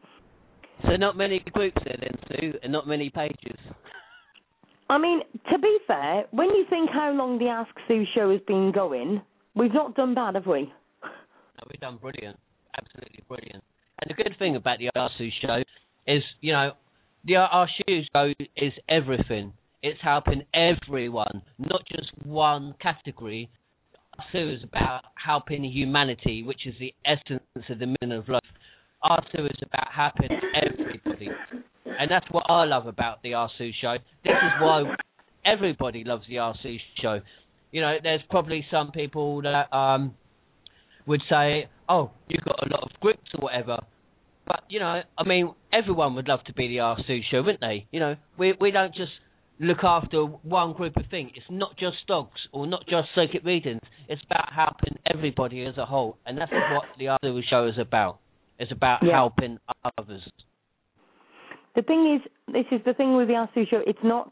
So 0.84 0.95
not 0.98 1.18
many 1.18 1.40
groups 1.53 1.77
there 1.85 1.98
then, 1.99 2.18
Sue, 2.27 2.53
and 2.61 2.72
not 2.72 2.88
many 2.88 3.10
pages. 3.10 3.57
I 4.90 4.98
mean, 4.98 5.22
to 5.52 5.57
be 5.57 5.77
fair, 5.88 6.26
when 6.31 6.49
you 6.49 6.65
think 6.69 6.90
how 6.91 7.11
long 7.11 7.40
the 7.40 7.48
Ask 7.48 7.72
Sue 7.88 8.03
show 8.14 8.31
has 8.31 8.41
been 8.48 8.72
going, 8.72 9.22
we've 9.56 9.73
not 9.73 9.95
done 9.95 10.14
bad, 10.14 10.35
have 10.35 10.45
we? 10.45 10.72
No, 11.03 11.68
we've 11.72 11.80
done 11.80 11.98
brilliant, 11.98 12.38
absolutely 12.77 13.23
brilliant. 13.27 13.64
And 14.02 14.10
the 14.10 14.22
good 14.22 14.35
thing 14.38 14.56
about 14.56 14.80
the 14.80 14.90
Ask 14.95 15.14
Sue 15.18 15.30
show 15.41 15.64
is, 16.07 16.23
you 16.41 16.53
know, 16.53 16.71
the 17.25 17.35
Ask 17.35 17.71
Sue 17.88 18.01
show 18.13 18.34
is 18.57 18.73
everything. 18.89 19.53
It's 19.81 19.99
helping 20.01 20.43
everyone, 20.53 21.41
not 21.57 21.81
just 21.88 22.11
one 22.25 22.75
category. 22.81 23.49
Ask 24.19 24.31
Sue 24.31 24.51
is 24.51 24.63
about 24.63 25.03
helping 25.23 25.63
humanity, 25.63 26.43
which 26.43 26.65
is 26.65 26.75
the 26.80 26.93
essence 27.05 27.43
of 27.69 27.80
the 27.80 27.95
meaning 28.01 28.17
of 28.17 28.27
life. 28.30 28.41
Ask 29.03 29.23
Sue 29.35 29.45
is 29.45 29.57
about 29.61 29.88
helping 29.93 30.30
everybody, 30.55 31.30
and 31.85 32.09
that's 32.09 32.25
what 32.31 32.45
I 32.49 32.65
love 32.65 32.88
about 32.88 33.21
the 33.23 33.34
Ask 33.34 33.53
Sue 33.57 33.71
show. 33.81 33.95
This 34.23 34.34
is 34.34 34.61
why 34.61 34.84
everybody 35.45 36.03
loves 36.03 36.23
the 36.30 36.38
Ask 36.39 36.59
Sue 36.61 36.77
show. 37.01 37.19
You 37.71 37.81
know, 37.81 37.95
there's 38.01 38.21
probably 38.30 38.65
some 38.71 38.91
people 38.91 39.41
that 39.41 39.73
um 39.75 40.13
would 41.05 41.21
say, 41.30 41.67
"Oh, 41.89 42.11
you've 42.27 42.43
got 42.43 42.65
a 42.65 42.69
lot 42.69 42.84
of 42.84 42.99
groups 42.99 43.30
or 43.38 43.43
whatever." 43.43 43.80
But 44.45 44.61
you 44.70 44.80
know, 44.80 45.02
I 45.18 45.24
mean, 45.24 45.53
everyone 45.72 46.15
would 46.15 46.28
love 46.28 46.44
to 46.45 46.53
be 46.53 46.68
the 46.68 46.80
Ask 46.80 47.06
Sue 47.07 47.22
show, 47.32 47.41
wouldn't 47.41 47.61
they? 47.61 47.88
You 47.91 47.99
know, 47.99 48.15
we 48.38 48.53
we 48.60 48.72
don't 48.72 48.94
just 48.94 49.11
look 49.60 49.84
after 49.84 50.24
one 50.24 50.74
group 50.74 50.98
of 50.98 51.03
things. 51.10 51.32
It's 51.36 51.45
not 51.49 51.78
just 51.78 51.98
dogs 52.07 52.40
or 52.52 52.68
not 52.68 52.86
just 52.88 53.07
circuit 53.15 53.44
readings. 53.45 53.82
It's 54.10 54.22
about 54.26 54.52
helping 54.53 54.98
everybody 55.06 55.64
as 55.65 55.78
a 55.78 55.86
whole, 55.86 56.18
and 56.26 56.38
that's 56.38 56.52
what 56.52 56.86
the 56.99 57.07
Ask 57.07 57.22
Sue 57.24 57.41
show 57.49 57.68
is 57.68 57.78
about. 57.80 58.20
It's 58.60 58.72
about 58.72 59.03
Yeah. 59.03 59.14
helping 59.14 59.60
others. 59.98 60.22
The 61.76 61.82
thing 61.82 62.15
is, 62.15 62.22
this 62.53 62.65
is 62.72 62.84
the 62.86 62.94
thing 62.94 63.15
with 63.15 63.28
the 63.28 63.36
Ask 63.36 63.53
Sue 63.53 63.65
show. 63.65 63.82
It's 63.88 64.03
not. 64.03 64.32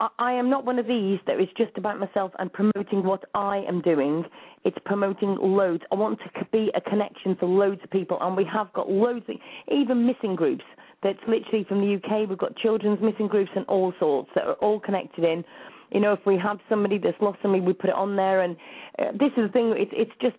I, 0.00 0.32
am 0.32 0.48
not 0.48 0.64
one 0.64 0.78
of 0.78 0.86
these 0.86 1.18
that 1.26 1.40
is 1.40 1.48
just 1.56 1.76
about 1.76 1.98
myself 1.98 2.30
and 2.38 2.52
promoting 2.52 3.02
what 3.04 3.24
I 3.34 3.58
am 3.66 3.80
doing. 3.80 4.24
It's 4.64 4.76
promoting 4.84 5.36
loads. 5.40 5.82
I 5.90 5.96
want 5.96 6.20
to 6.20 6.44
be 6.52 6.70
a 6.76 6.80
connection 6.80 7.34
for 7.34 7.46
loads 7.46 7.80
of 7.82 7.90
people, 7.90 8.18
and 8.20 8.36
we 8.36 8.44
have 8.44 8.72
got 8.74 8.88
loads, 8.88 9.24
of, 9.28 9.36
even 9.72 10.06
missing 10.06 10.36
groups. 10.36 10.64
That's 11.02 11.18
literally 11.26 11.64
from 11.68 11.80
the 11.80 11.96
UK. 11.96 12.28
We've 12.28 12.38
got 12.38 12.56
children's 12.56 13.00
missing 13.00 13.26
groups 13.26 13.50
and 13.56 13.64
all 13.66 13.92
sorts 13.98 14.30
that 14.34 14.44
are 14.44 14.54
all 14.54 14.78
connected 14.78 15.24
in. 15.24 15.44
You 15.90 16.00
know, 16.00 16.12
if 16.12 16.20
we 16.26 16.38
have 16.38 16.58
somebody 16.68 16.98
that's 16.98 17.20
lost 17.20 17.38
somebody, 17.42 17.62
we 17.64 17.72
put 17.72 17.90
it 17.90 17.96
on 17.96 18.14
there, 18.14 18.42
and 18.42 18.56
uh, 18.98 19.12
this 19.12 19.32
is 19.36 19.46
the 19.46 19.48
thing. 19.52 19.74
It's 19.76 19.92
it's 19.94 20.12
just 20.20 20.36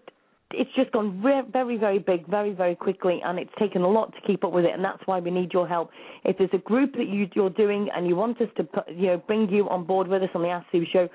it's 0.51 0.69
just 0.76 0.91
gone 0.91 1.21
re- 1.21 1.43
very, 1.51 1.77
very 1.77 1.99
big, 1.99 2.27
very, 2.27 2.53
very 2.53 2.76
quickly, 2.76 3.21
and 3.23 3.38
it's 3.38 3.51
taken 3.59 3.84
a 3.84 3.88
lot 3.88 4.13
to 4.13 4.21
keep 4.26 4.43
up 4.43 4.51
with 4.51 4.65
it, 4.65 4.71
and 4.73 4.84
that's 4.84 5.01
why 5.05 5.19
we 5.19 5.31
need 5.31 5.53
your 5.53 5.67
help. 5.67 5.91
If 6.23 6.38
there's 6.38 6.49
a 6.53 6.57
group 6.57 6.93
that 6.93 7.07
you, 7.07 7.27
you're 7.35 7.51
doing 7.51 7.89
and 7.95 8.07
you 8.07 8.15
want 8.15 8.41
us 8.41 8.49
to, 8.57 8.63
put, 8.63 8.89
you 8.89 9.07
know, 9.07 9.23
bring 9.27 9.49
you 9.49 9.69
on 9.69 9.85
board 9.85 10.07
with 10.07 10.23
us 10.23 10.30
on 10.34 10.41
the 10.41 10.49
Ask 10.49 10.65
Sue 10.71 10.85
show, 10.91 11.07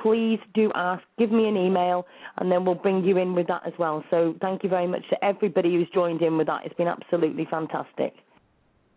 please 0.00 0.38
do 0.54 0.70
ask. 0.74 1.02
Give 1.18 1.30
me 1.30 1.48
an 1.48 1.56
email, 1.56 2.06
and 2.38 2.50
then 2.50 2.64
we'll 2.64 2.74
bring 2.74 3.04
you 3.04 3.16
in 3.18 3.34
with 3.34 3.46
that 3.46 3.62
as 3.66 3.72
well. 3.78 4.04
So 4.10 4.34
thank 4.40 4.62
you 4.62 4.68
very 4.68 4.86
much 4.86 5.02
to 5.10 5.24
everybody 5.24 5.72
who's 5.72 5.88
joined 5.94 6.22
in 6.22 6.36
with 6.36 6.46
that. 6.48 6.62
It's 6.64 6.74
been 6.74 6.88
absolutely 6.88 7.46
fantastic. 7.50 8.14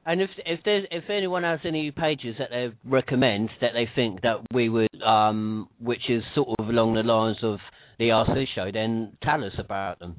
And 0.06 0.22
if 0.22 0.30
if 0.46 0.60
there's 0.64 0.86
if 0.92 1.10
anyone 1.10 1.44
has 1.44 1.60
any 1.66 1.90
pages 1.90 2.36
that 2.38 2.50
they 2.52 2.72
recommend 2.88 3.50
that 3.62 3.72
they 3.74 3.90
think 3.96 4.22
that 4.22 4.38
we 4.54 4.70
would 4.70 5.02
um 5.02 5.68
which 5.80 6.10
is 6.10 6.22
sort 6.36 6.50
of 6.60 6.70
along 6.70 6.94
the 6.94 7.02
lines 7.02 7.38
of 7.42 7.58
the 7.98 8.12
Ask 8.12 8.32
Sue 8.34 8.46
show, 8.56 8.72
then 8.72 9.18
tell 9.24 9.44
us 9.44 9.54
about 9.58 10.00
them. 10.00 10.16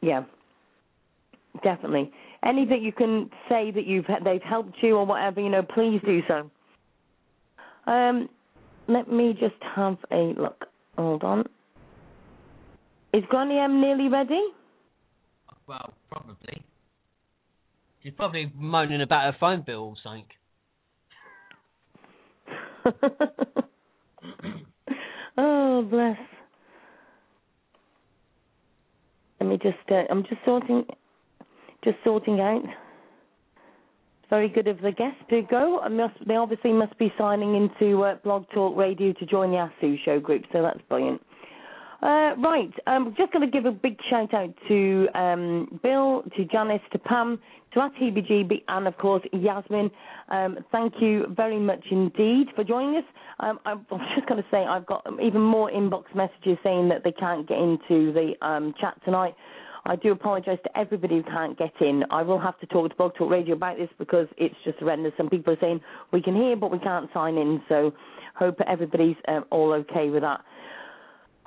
Yeah, 0.00 0.24
definitely. 1.62 2.10
Anything 2.44 2.82
you 2.82 2.92
can 2.92 3.30
say 3.48 3.70
that 3.70 3.86
you've 3.86 4.06
they've 4.24 4.42
helped 4.42 4.76
you 4.82 4.96
or 4.96 5.04
whatever, 5.04 5.40
you 5.40 5.50
know, 5.50 5.62
please 5.62 6.00
do 6.04 6.20
so. 6.26 6.50
Um, 7.90 8.28
let 8.88 9.10
me 9.10 9.34
just 9.38 9.62
have 9.76 9.98
a 10.10 10.34
look. 10.38 10.66
Hold 10.96 11.22
on. 11.22 11.44
Is 13.12 13.24
Granny 13.28 13.58
M 13.58 13.80
nearly 13.80 14.08
ready? 14.08 14.42
Well, 15.66 15.92
probably. 16.10 16.64
She's 18.02 18.12
probably 18.16 18.50
moaning 18.56 19.02
about 19.02 19.32
her 19.32 19.36
phone 19.38 19.62
bill 19.66 19.94
or 19.94 19.96
something. 20.02 20.24
oh 25.36 25.82
bless. 25.82 26.16
Let 29.40 29.48
me 29.48 29.56
just. 29.56 29.78
Uh, 29.90 30.02
I'm 30.10 30.22
just 30.22 30.40
sorting. 30.44 30.84
Just 31.82 31.96
sorting 32.04 32.40
out. 32.40 32.62
Very 34.28 34.48
good 34.48 34.68
of 34.68 34.80
the 34.80 34.92
guests 34.92 35.20
to 35.30 35.42
go. 35.42 35.80
Must, 35.90 36.14
they 36.26 36.36
obviously 36.36 36.72
must 36.72 36.96
be 36.98 37.12
signing 37.18 37.56
into 37.56 38.02
uh, 38.04 38.14
Blog 38.22 38.44
Talk 38.54 38.76
Radio 38.76 39.12
to 39.14 39.26
join 39.26 39.50
the 39.50 39.56
Ask 39.56 39.72
Sue 39.80 39.96
show 40.04 40.20
group, 40.20 40.44
so 40.52 40.62
that's 40.62 40.80
brilliant. 40.88 41.20
Uh, 42.02 42.34
right, 42.38 42.72
I'm 42.86 43.14
just 43.14 43.30
going 43.30 43.44
to 43.44 43.50
give 43.50 43.66
a 43.66 43.72
big 43.72 43.98
shout 44.08 44.32
out 44.32 44.54
to 44.68 45.06
um, 45.14 45.80
Bill, 45.82 46.22
to 46.34 46.44
Janice, 46.46 46.80
to 46.92 46.98
Pam, 46.98 47.38
to 47.74 47.80
ATBGB, 47.80 48.62
and 48.68 48.88
of 48.88 48.96
course 48.96 49.22
Yasmin. 49.32 49.90
Um, 50.30 50.58
thank 50.72 50.94
you 51.00 51.26
very 51.36 51.58
much 51.58 51.84
indeed 51.90 52.46
for 52.56 52.64
joining 52.64 52.96
us. 52.96 53.04
Um, 53.40 53.60
I 53.66 53.74
was 53.90 54.00
just 54.16 54.26
going 54.28 54.42
to 54.42 54.48
say 54.50 54.58
I've 54.58 54.86
got 54.86 55.06
even 55.22 55.42
more 55.42 55.70
inbox 55.70 56.04
messages 56.14 56.56
saying 56.64 56.88
that 56.88 57.04
they 57.04 57.12
can't 57.12 57.46
get 57.46 57.58
into 57.58 58.12
the 58.12 58.32
um, 58.40 58.72
chat 58.80 58.96
tonight. 59.04 59.34
I 59.84 59.96
do 59.96 60.12
apologise 60.12 60.58
to 60.64 60.78
everybody 60.78 61.16
who 61.16 61.22
can't 61.22 61.58
get 61.58 61.72
in. 61.80 62.04
I 62.10 62.22
will 62.22 62.38
have 62.38 62.58
to 62.60 62.66
talk 62.66 62.88
to 62.90 62.96
Blog 62.96 63.14
Talk 63.14 63.30
Radio 63.30 63.54
about 63.56 63.76
this 63.76 63.88
because 63.98 64.26
it's 64.38 64.54
just 64.64 64.78
horrendous. 64.78 65.12
Some 65.16 65.28
people 65.28 65.52
are 65.52 65.60
saying 65.60 65.80
we 66.12 66.22
can 66.22 66.34
hear 66.34 66.56
but 66.56 66.70
we 66.70 66.78
can't 66.78 67.10
sign 67.12 67.36
in, 67.36 67.62
so 67.68 67.92
hope 68.36 68.58
everybody's 68.66 69.16
um, 69.28 69.44
all 69.50 69.72
okay 69.74 70.08
with 70.08 70.22
that. 70.22 70.40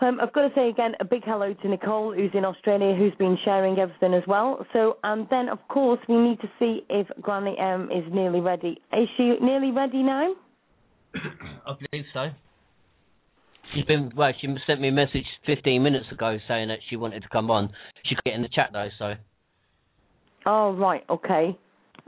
Um, 0.04 0.20
I've 0.22 0.34
got 0.34 0.50
to 0.50 0.54
say 0.54 0.68
again 0.68 0.96
a 1.00 1.06
big 1.06 1.24
hello 1.24 1.54
to 1.54 1.68
Nicole, 1.70 2.14
who's 2.14 2.32
in 2.34 2.44
Australia, 2.44 2.94
who's 2.94 3.16
been 3.16 3.38
sharing 3.46 3.80
everything 3.80 4.14
as 4.14 4.24
well. 4.28 4.66
So, 4.74 4.98
and 5.04 5.28
then 5.30 5.48
of 5.48 5.60
course 5.70 6.00
we 6.10 6.18
need 6.18 6.42
to 6.42 6.50
see 6.60 6.82
if 6.90 7.08
Granny 7.22 7.56
M 7.58 7.90
is 7.90 8.04
nearly 8.12 8.42
ready. 8.42 8.82
Is 8.92 9.08
she 9.16 9.36
nearly 9.42 9.72
ready 9.72 10.04
now? 10.04 10.36
I 11.16 11.74
believe 11.90 12.06
so. 12.14 12.28
She's 13.74 13.86
been 13.86 14.12
well. 14.14 14.34
She 14.42 14.54
sent 14.68 14.82
me 14.82 14.90
a 14.90 14.92
message 14.92 15.26
15 15.46 15.82
minutes 15.82 16.08
ago 16.12 16.38
saying 16.50 16.68
that 16.68 16.80
she 16.90 16.98
wanted 16.98 17.24
to 17.24 17.30
come 17.30 17.50
on. 17.50 17.70
She 18.04 18.16
could 18.16 18.26
get 18.26 18.34
in 18.34 18.42
the 18.42 18.50
chat 18.50 18.72
though, 18.74 18.90
so 19.00 19.14
Oh 20.46 20.74
right, 20.74 21.06
okay, 21.10 21.58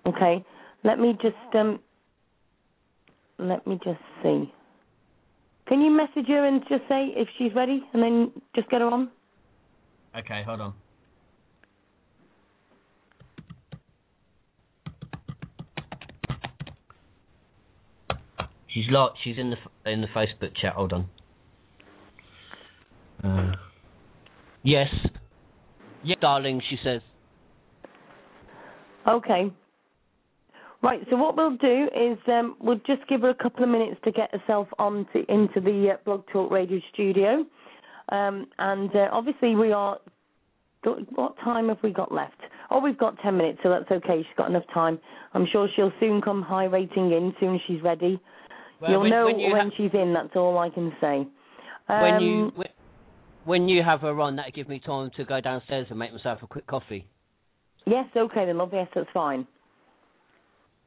okay. 0.06 0.46
Let 0.84 1.00
me 1.00 1.14
just 1.22 1.56
um, 1.56 1.80
let 3.40 3.66
me 3.66 3.80
just 3.86 4.02
see. 4.22 4.52
Can 5.68 5.82
you 5.82 5.90
message 5.90 6.28
her 6.28 6.46
and 6.46 6.62
just 6.70 6.84
say 6.88 7.08
if 7.16 7.28
she's 7.38 7.54
ready, 7.56 7.84
and 7.94 8.02
then 8.02 8.32
just 8.56 8.70
get 8.70 8.82
her 8.82 8.88
on? 8.88 9.10
okay. 10.18 10.44
Hold 10.46 10.62
on. 10.62 10.74
She's 18.68 18.86
locked. 18.90 19.20
She's 19.24 19.38
in 19.38 19.52
the 19.52 19.92
in 19.92 20.02
the 20.02 20.08
Facebook 20.08 20.52
chat. 20.62 20.74
Hold 20.74 20.94
on. 20.94 21.10
Uh, 23.24 23.56
yes. 24.64 24.88
Yeah, 26.04 26.16
darling. 26.20 26.62
She 26.70 26.78
says. 26.84 27.02
Okay. 29.08 29.52
Right. 30.82 31.02
So 31.10 31.16
what 31.16 31.36
we'll 31.36 31.58
do 31.58 31.88
is 31.96 32.18
um, 32.28 32.56
we'll 32.60 32.80
just 32.86 33.08
give 33.10 33.22
her 33.22 33.30
a 33.30 33.36
couple 33.36 33.64
of 33.64 33.70
minutes 33.70 34.00
to 34.04 34.12
get 34.12 34.30
herself 34.32 34.68
on 34.78 35.08
to, 35.14 35.20
into 35.32 35.60
the 35.60 35.92
uh, 35.94 35.98
Blog 36.06 36.24
Talk 36.32 36.52
Radio 36.52 36.80
studio, 36.94 37.46
um, 38.10 38.46
and 38.60 38.96
uh, 38.96 39.08
obviously 39.12 39.56
we 39.56 39.72
are. 39.72 39.98
What 41.16 41.36
time 41.44 41.70
have 41.70 41.80
we 41.82 41.92
got 41.92 42.12
left? 42.12 42.38
Oh, 42.70 42.80
we've 42.80 42.98
got 42.98 43.18
ten 43.24 43.38
minutes, 43.38 43.60
so 43.64 43.70
that's 43.70 43.90
okay. 43.90 44.22
She's 44.22 44.38
got 44.38 44.50
enough 44.50 44.66
time. 44.72 45.00
I'm 45.34 45.48
sure 45.52 45.68
she'll 45.76 45.92
soon 46.00 46.22
come 46.22 46.44
high 46.44 46.66
rating 46.66 47.12
in 47.12 47.34
soon 47.40 47.56
as 47.56 47.62
she's 47.66 47.82
ready. 47.82 48.22
Well, 48.80 48.92
You'll 48.92 49.02
when, 49.02 49.10
know 49.10 49.26
when 49.26 49.40
you 49.40 49.52
when 49.52 49.70
ha- 49.70 49.76
she's 49.76 49.92
in. 49.94 50.14
That's 50.14 50.36
all 50.36 50.58
I 50.60 50.70
can 50.70 50.94
say. 51.02 51.28
Um, 51.88 52.02
when 52.02 52.22
you 52.22 52.52
when, 52.56 52.68
when 53.46 53.68
you 53.68 53.82
have 53.82 54.02
her 54.02 54.20
on, 54.22 54.36
that'll 54.36 54.52
give 54.52 54.70
me 54.70 54.80
time 54.80 55.10
to 55.18 55.26
go 55.26 55.42
downstairs 55.42 55.88
and 55.90 55.98
make 55.98 56.12
myself 56.14 56.40
a 56.44 56.48
quick 56.48 56.68
coffee. 56.68 57.08
Yes, 57.88 58.06
okay 58.16 58.46
then, 58.46 58.58
love. 58.58 58.70
Yes, 58.74 58.88
that's 58.94 59.10
fine. 59.14 59.48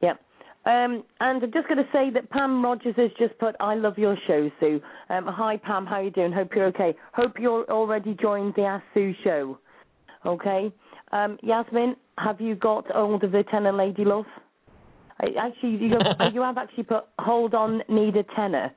Yep. 0.01 0.19
Um, 0.65 1.03
and 1.21 1.43
I'm 1.43 1.51
just 1.53 1.67
going 1.67 1.77
to 1.77 1.87
say 1.91 2.09
that 2.13 2.29
Pam 2.29 2.63
Rogers 2.63 2.93
has 2.97 3.09
just 3.17 3.37
put, 3.39 3.55
"I 3.59 3.75
love 3.75 3.97
your 3.97 4.15
show, 4.27 4.51
Sue." 4.59 4.81
Um, 5.09 5.25
hi, 5.25 5.57
Pam. 5.57 5.85
How 5.85 5.95
are 5.95 6.03
you 6.03 6.11
doing? 6.11 6.33
Hope 6.33 6.49
you're 6.53 6.67
okay. 6.67 6.93
Hope 7.13 7.39
you're 7.39 7.63
already 7.71 8.15
joined 8.21 8.53
the 8.55 8.63
Ask 8.63 8.83
Sue 8.93 9.13
show. 9.23 9.57
Okay. 10.25 10.71
Um, 11.11 11.37
Yasmin, 11.41 11.95
have 12.17 12.41
you 12.41 12.55
got 12.55 12.91
hold 12.91 13.23
of 13.23 13.31
the 13.31 13.43
tenor, 13.49 13.71
lady 13.71 14.03
love? 14.03 14.25
I, 15.21 15.27
actually, 15.39 15.77
you, 15.77 15.91
have, 15.91 16.01
you 16.33 16.41
have 16.41 16.57
actually 16.57 16.83
put, 16.83 17.05
"Hold 17.19 17.53
on, 17.53 17.81
need 17.87 18.17
a 18.17 18.23
tenor." 18.35 18.71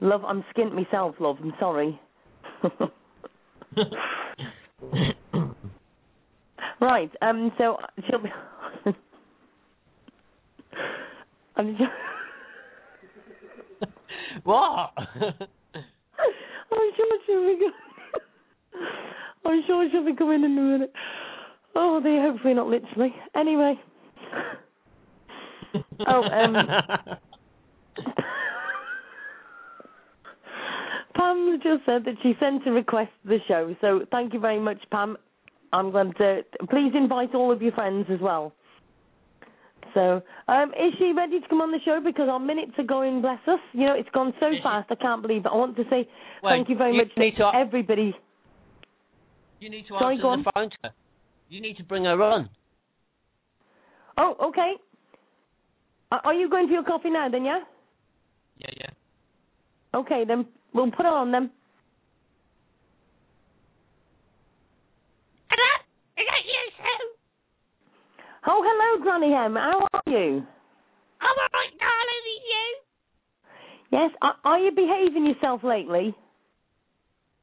Love, 0.00 0.24
I'm 0.24 0.44
skint 0.56 0.72
myself, 0.72 1.16
love. 1.18 1.38
I'm 1.42 1.52
sorry. 1.60 2.00
right. 6.80 7.10
Um. 7.20 7.52
So 7.58 7.76
she'll 8.08 8.22
be. 8.22 8.30
I'm 11.60 11.76
sure, 11.76 11.88
what? 14.44 14.92
I'm 14.96 16.90
sure 16.96 17.18
she'll 17.26 17.46
be 17.46 17.58
good. 17.58 17.74
I'm 19.44 19.62
sure 19.66 19.86
she'll 19.92 20.06
be 20.06 20.14
coming 20.16 20.42
in 20.42 20.56
a 20.56 20.62
minute. 20.62 20.92
Oh, 21.76 22.00
they 22.02 22.16
hopefully 22.18 22.54
not 22.54 22.68
literally. 22.68 23.14
Anyway. 23.36 23.74
Oh, 26.08 26.22
um, 26.22 26.56
Pam 31.14 31.60
just 31.62 31.84
said 31.84 32.06
that 32.06 32.14
she 32.22 32.32
sent 32.40 32.66
a 32.66 32.70
request 32.70 33.10
to 33.22 33.28
the 33.28 33.38
show, 33.46 33.76
so 33.82 34.06
thank 34.10 34.32
you 34.32 34.40
very 34.40 34.58
much, 34.58 34.78
Pam. 34.90 35.18
I'm 35.74 35.92
going 35.92 36.14
to 36.14 36.40
please 36.70 36.92
invite 36.94 37.34
all 37.34 37.52
of 37.52 37.60
your 37.60 37.72
friends 37.72 38.06
as 38.10 38.20
well. 38.20 38.54
So, 39.94 40.22
um, 40.48 40.70
is 40.70 40.94
she 40.98 41.12
ready 41.12 41.40
to 41.40 41.48
come 41.48 41.60
on 41.60 41.72
the 41.72 41.78
show? 41.84 42.00
Because 42.04 42.28
our 42.28 42.38
minutes 42.38 42.72
are 42.78 42.84
going, 42.84 43.20
bless 43.22 43.40
us. 43.48 43.58
You 43.72 43.86
know, 43.86 43.94
it's 43.94 44.08
gone 44.10 44.32
so 44.38 44.50
fast, 44.62 44.88
I 44.90 44.94
can't 44.94 45.22
believe 45.22 45.44
it. 45.46 45.50
I 45.52 45.56
want 45.56 45.76
to 45.76 45.84
say 45.90 46.08
Well, 46.42 46.52
thank 46.52 46.68
you 46.68 46.76
very 46.76 46.92
you 46.92 46.98
much 46.98 47.14
to 47.14 47.30
to- 47.38 47.50
everybody. 47.54 48.14
you 49.58 49.68
need 49.70 49.82
to 49.88 49.94
Sorry, 49.98 50.16
answer 50.16 50.36
the 50.44 50.50
phone 50.54 50.70
to 50.70 50.76
her. 50.84 50.90
You 51.48 51.60
need 51.60 51.76
to 51.78 51.82
bring 51.84 52.04
her 52.04 52.22
on. 52.22 52.48
Oh, 54.16 54.36
okay. 54.48 54.74
Are 56.12 56.20
are 56.24 56.34
you 56.34 56.48
going 56.48 56.66
for 56.68 56.72
your 56.74 56.84
coffee 56.84 57.10
now, 57.10 57.28
then, 57.28 57.44
yeah? 57.44 57.60
Yeah, 58.58 58.70
yeah. 58.78 58.90
Okay, 59.98 60.24
then. 60.26 60.46
We'll 60.72 60.90
put 60.90 61.04
her 61.06 61.12
on, 61.12 61.32
then. 61.32 61.50
Hello? 65.50 65.70
Is 66.16 66.26
that 66.26 66.44
you, 66.46 66.70
Sue? 66.76 68.24
Oh, 68.46 68.64
hello, 68.64 69.02
Granny 69.04 69.34
M. 69.34 69.54
How 69.54 69.84
are 69.92 70.02
you? 70.08 70.40
I'm 71.20 71.36
alright, 71.36 71.74
darling, 71.76 72.24
and 72.24 72.44
you? 72.48 72.68
Yes, 73.92 74.10
are, 74.22 74.36
are 74.44 74.60
you 74.60 74.72
behaving 74.72 75.26
yourself 75.26 75.60
lately? 75.62 76.16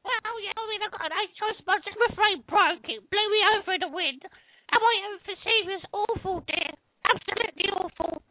Well, 0.02 0.36
yeah, 0.42 0.56
I 0.58 0.64
mean, 0.66 0.82
I 0.82 0.90
got 0.90 1.06
an 1.06 1.14
HS 1.14 1.62
but 1.62 1.86
my 1.86 2.10
frame 2.16 2.42
broke. 2.48 2.82
It 2.90 3.06
blew 3.10 3.26
me 3.30 3.40
over 3.54 3.74
in 3.74 3.80
the 3.86 3.94
wind. 3.94 4.26
And 4.26 4.80
my 4.82 4.94
emphysema 5.14 5.78
was 5.78 5.84
awful, 5.92 6.42
dear. 6.50 6.74
Absolutely 7.06 7.70
awful. 7.78 8.22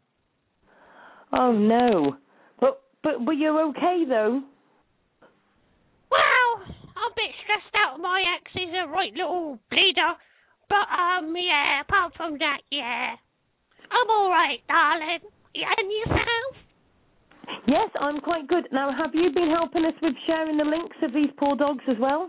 Oh 1.32 1.52
no. 1.52 2.16
But 2.60 2.82
but 3.02 3.24
but 3.24 3.32
you're 3.32 3.60
okay 3.70 4.04
though. 4.08 4.42
Well, 6.10 6.50
I'm 6.64 7.12
a 7.12 7.16
bit 7.16 7.32
stressed 7.42 7.74
out. 7.74 8.00
My 8.00 8.22
ex 8.36 8.50
is 8.54 8.74
a 8.74 8.88
right 8.88 9.12
little 9.14 9.58
bleeder. 9.70 10.14
But, 10.68 10.86
um, 10.92 11.32
yeah, 11.32 11.80
apart 11.80 12.12
from 12.16 12.38
that, 12.38 12.60
yeah. 12.70 13.16
I'm 13.88 14.08
alright, 14.12 14.60
darling. 14.68 15.24
Yeah, 15.56 15.72
and 15.72 15.88
yourself? 15.88 16.52
Yes, 17.66 17.88
I'm 17.96 18.20
quite 18.20 18.46
good. 18.48 18.68
Now, 18.72 18.92
have 18.92 19.16
you 19.16 19.32
been 19.32 19.48
helping 19.48 19.84
us 19.88 19.96
with 20.04 20.12
sharing 20.28 20.60
the 20.60 20.68
links 20.68 20.96
of 21.00 21.12
these 21.12 21.32
poor 21.40 21.56
dogs 21.56 21.84
as 21.88 21.96
well? 21.96 22.28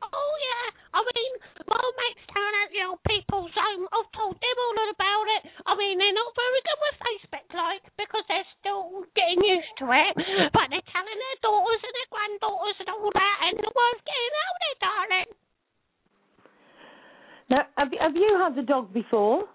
Oh, 0.00 0.34
yeah. 0.40 0.66
I 0.96 1.00
mean, 1.04 1.32
my 1.68 1.76
mates 1.76 2.24
down 2.32 2.52
at 2.64 2.70
the 2.72 2.80
old 2.88 3.02
people's 3.04 3.52
home, 3.52 3.84
I've 3.92 4.12
told 4.16 4.36
them 4.40 4.56
all 4.64 4.78
about 4.88 5.26
it. 5.36 5.42
I 5.68 5.72
mean, 5.76 6.00
they're 6.00 6.16
not 6.16 6.32
very 6.32 6.60
good 6.64 6.80
with 6.80 6.96
Facebook, 7.04 7.48
like, 7.52 7.84
because 8.00 8.24
they're 8.32 8.52
still 8.60 9.04
getting 9.12 9.44
used 9.44 9.74
to 9.84 9.86
it. 9.92 10.12
But 10.56 10.72
they're 10.72 10.88
telling 10.92 11.20
their 11.20 11.38
daughters 11.44 11.82
and 11.84 11.94
their 11.98 12.10
granddaughters 12.12 12.78
and 12.80 12.88
all 12.96 13.12
that, 13.12 13.36
and 13.48 13.54
the 13.60 13.72
word's 13.74 14.04
getting 14.08 14.34
out 14.40 14.56
there, 14.56 14.78
darling. 14.80 15.30
Now, 17.50 17.66
have 17.76 17.92
you- 17.92 17.98
have 17.98 18.16
you 18.16 18.38
had 18.38 18.56
a 18.58 18.62
dog 18.62 18.92
before? 18.92 19.48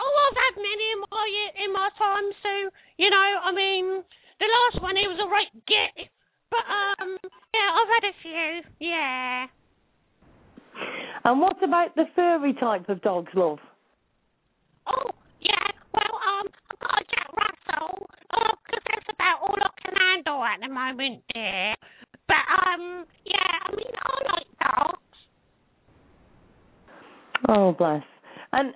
Oh, 0.00 0.28
I've 0.30 0.36
had 0.36 0.62
many 0.62 0.90
in 0.92 1.00
my 1.10 1.50
in 1.64 1.72
my 1.72 1.88
time, 1.98 2.32
so 2.42 2.70
you 2.96 3.10
know, 3.10 3.40
I 3.42 3.52
mean, 3.52 4.04
the 4.38 4.46
last 4.46 4.82
one 4.82 4.96
he 4.96 5.08
was 5.08 5.18
a 5.18 5.26
right 5.28 5.50
git, 5.66 6.08
but 6.50 6.64
um, 6.68 7.18
yeah, 7.52 7.68
I've 7.74 7.88
had 7.88 8.04
a 8.04 8.12
few, 8.22 8.62
yeah. 8.78 9.46
And 11.24 11.40
what 11.40 11.60
about 11.62 11.94
the 11.96 12.06
furry 12.14 12.54
type 12.54 12.88
of 12.88 13.02
dogs, 13.02 13.32
love? 13.34 13.58
Oh, 14.86 15.10
yeah, 15.40 15.66
well, 15.92 16.14
um, 16.28 16.46
I've 16.70 16.78
got 16.78 17.02
a 17.02 17.04
Jack 17.10 17.28
Russell, 17.36 18.08
oh, 18.34 18.52
'cause 18.70 18.82
that's 18.86 19.08
about 19.10 19.42
all 19.42 19.56
I 19.60 19.70
can 19.82 19.96
handle 19.96 20.44
at 20.44 20.60
the 20.60 20.68
moment, 20.68 21.24
dear. 21.34 21.74
But 22.28 22.44
um, 22.48 23.04
yeah, 23.24 23.58
I 23.66 23.70
mean, 23.74 23.92
I 23.98 24.32
like 24.32 24.46
dogs. 24.62 25.02
Oh, 27.46 27.72
bless. 27.72 28.02
And 28.52 28.74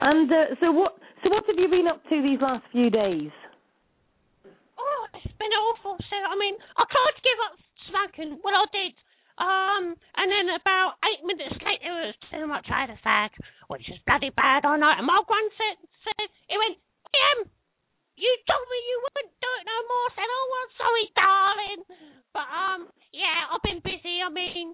and 0.00 0.30
uh, 0.30 0.54
so 0.60 0.70
what? 0.70 0.94
So 1.24 1.30
what 1.30 1.44
have 1.46 1.58
you 1.58 1.68
been 1.68 1.88
up 1.88 2.02
to 2.10 2.22
these 2.22 2.40
last 2.40 2.64
few 2.70 2.90
days? 2.90 3.30
Oh, 4.78 5.02
it's 5.14 5.34
been 5.38 5.54
awful. 5.56 5.96
So 5.98 6.16
I 6.16 6.36
mean, 6.38 6.54
I 6.76 6.82
tried 6.86 7.14
to 7.16 7.22
give 7.24 7.40
up 7.50 7.54
smoking. 7.90 8.38
Well, 8.44 8.54
I 8.54 8.66
did. 8.70 8.94
Um, 9.40 9.96
and 9.96 10.28
then 10.28 10.54
about 10.54 11.00
eight 11.08 11.24
minutes 11.24 11.56
later, 11.64 11.88
it 11.88 12.12
was 12.12 12.18
too 12.30 12.46
much. 12.46 12.68
I 12.68 12.84
had 12.84 12.92
a 12.92 13.00
fag, 13.00 13.32
which 13.68 13.88
is 13.88 13.98
bloody 14.06 14.30
bad. 14.36 14.68
I 14.68 14.76
know. 14.76 14.92
And 14.92 15.06
my 15.08 15.18
grand 15.26 15.50
said, 15.56 15.80
he 16.46 16.56
went, 16.60 16.76
Em, 17.10 17.48
you 18.16 18.30
told 18.44 18.66
me 18.68 18.78
you 18.88 18.96
wouldn't 19.02 19.34
do 19.40 19.50
it 19.60 19.64
no 19.64 19.78
more. 19.88 20.06
I 20.08 20.12
said, 20.16 20.28
oh, 20.28 20.46
well, 20.52 20.68
sorry, 20.76 21.06
darling. 21.16 21.80
But 22.32 22.48
um, 22.48 22.80
yeah, 23.12 23.48
I've 23.52 23.64
been 23.64 23.80
busy. 23.84 24.20
I 24.24 24.30
mean, 24.32 24.72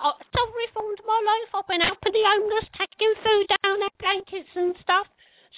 I've 0.00 0.20
still 0.28 0.48
reformed 0.52 1.00
my 1.04 1.20
life. 1.20 1.50
I've 1.56 1.68
been 1.68 1.84
helping 1.84 2.12
the 2.12 2.24
homeless, 2.24 2.68
taking 2.76 3.12
food 3.24 3.46
down 3.64 3.76
their 3.80 3.96
blankets 4.00 4.52
and 4.56 4.76
stuff. 4.84 5.08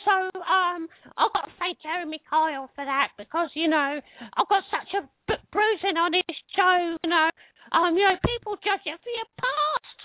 So 0.05 0.15
um, 0.41 0.89
I've 1.19 1.33
got 1.35 1.45
to 1.51 1.55
thank 1.59 1.83
Jeremy 1.83 2.23
Kyle 2.25 2.71
for 2.75 2.85
that 2.85 3.13
because 3.19 3.51
you 3.53 3.69
know 3.69 4.01
I've 4.01 4.49
got 4.49 4.65
such 4.73 4.89
a 4.97 5.03
b- 5.29 5.45
bruising 5.53 5.99
on 6.01 6.15
his 6.15 6.37
show. 6.57 6.97
You 7.05 7.11
know, 7.11 7.29
um, 7.73 7.97
you 7.97 8.05
know 8.09 8.17
people 8.25 8.57
judge 8.65 8.81
you 8.87 8.97
for 8.97 9.13
your 9.13 9.29
past. 9.37 9.99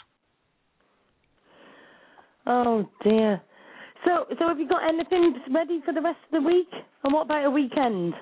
Oh 2.48 2.90
dear. 3.04 3.42
So 4.06 4.26
so 4.38 4.48
have 4.48 4.60
you 4.60 4.68
got 4.68 4.88
anything 4.88 5.36
ready 5.54 5.82
for 5.86 5.94
the 5.94 6.02
rest 6.02 6.20
of 6.32 6.44
the 6.44 6.48
week? 6.48 6.70
And 7.04 7.14
what 7.14 7.24
about 7.24 7.46
a 7.46 7.52
weekend? 7.52 8.14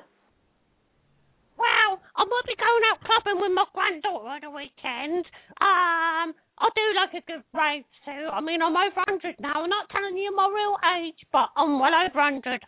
Well, 1.57 2.01
I 2.15 2.23
might 2.25 2.47
be 2.47 2.55
going 2.57 2.83
out 2.91 2.99
clubbing 3.05 3.41
with 3.41 3.51
my 3.53 3.65
granddaughter 3.73 4.27
on 4.27 4.41
the 4.41 4.49
weekend. 4.49 5.25
Um, 5.61 6.33
I 6.57 6.69
do 6.73 6.85
like 6.95 7.13
a 7.13 7.25
good 7.25 7.43
rave 7.53 7.85
too. 8.05 8.25
I 8.31 8.41
mean, 8.41 8.61
I'm 8.61 8.75
over 8.75 9.03
100 9.05 9.35
now. 9.39 9.63
I'm 9.63 9.69
not 9.69 9.89
telling 9.89 10.17
you 10.17 10.35
my 10.35 10.49
real 10.49 10.77
age, 10.97 11.19
but 11.31 11.49
I'm 11.55 11.79
well 11.79 11.93
over 11.93 12.19
100. 12.19 12.61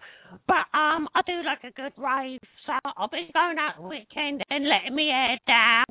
But 0.48 0.70
um, 0.78 1.08
I 1.16 1.22
do 1.26 1.42
like 1.44 1.64
a 1.64 1.74
good 1.74 1.94
rave, 1.98 2.42
so 2.66 2.74
I'll 2.98 3.10
be 3.10 3.30
going 3.34 3.58
out 3.58 3.82
the 3.82 3.88
weekend 3.88 4.44
and 4.50 4.68
letting 4.68 4.96
me 4.96 5.10
hair 5.10 5.40
down. 5.48 5.86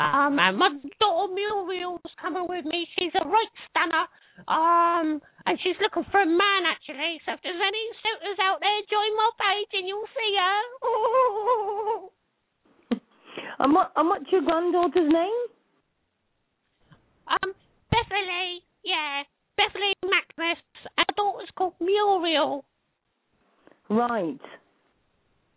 Um, 0.00 0.40
and 0.40 0.56
my 0.56 0.70
daughter 0.98 1.34
Muriel's 1.34 2.00
coming 2.20 2.46
with 2.48 2.64
me. 2.64 2.88
She's 2.96 3.12
a 3.20 3.28
right 3.28 3.52
stunner. 3.68 4.08
Um, 4.48 5.20
and 5.44 5.60
she's 5.60 5.76
looking 5.82 6.08
for 6.10 6.22
a 6.22 6.26
man 6.26 6.64
actually. 6.64 7.20
So 7.28 7.36
if 7.36 7.40
there's 7.44 7.60
any 7.60 7.84
suitors 8.00 8.40
out 8.40 8.64
there, 8.64 8.80
join 8.88 9.12
my 9.12 9.30
page 9.36 9.68
and 9.76 9.84
you'll 9.86 10.08
see 10.16 10.32
her. 10.40 10.56
And 13.60 13.74
what 13.74 13.92
and 13.94 14.08
what's 14.08 14.24
your 14.32 14.40
granddaughter's 14.40 15.12
name? 15.12 15.40
Um, 17.28 17.52
Beverly, 17.90 18.64
yeah, 18.82 19.22
Beverly 19.56 19.92
Magnus. 20.02 20.58
Our 20.96 21.04
daughter's 21.14 21.48
called 21.56 21.74
Muriel. 21.78 22.64
Right. 23.90 24.40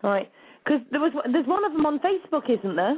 Right. 0.04 0.30
Because 0.64 0.82
there 0.92 1.00
was 1.00 1.14
there's 1.32 1.48
one 1.48 1.64
of 1.64 1.72
them 1.72 1.86
on 1.86 2.00
Facebook, 2.00 2.50
isn't 2.50 2.76
there? 2.76 2.98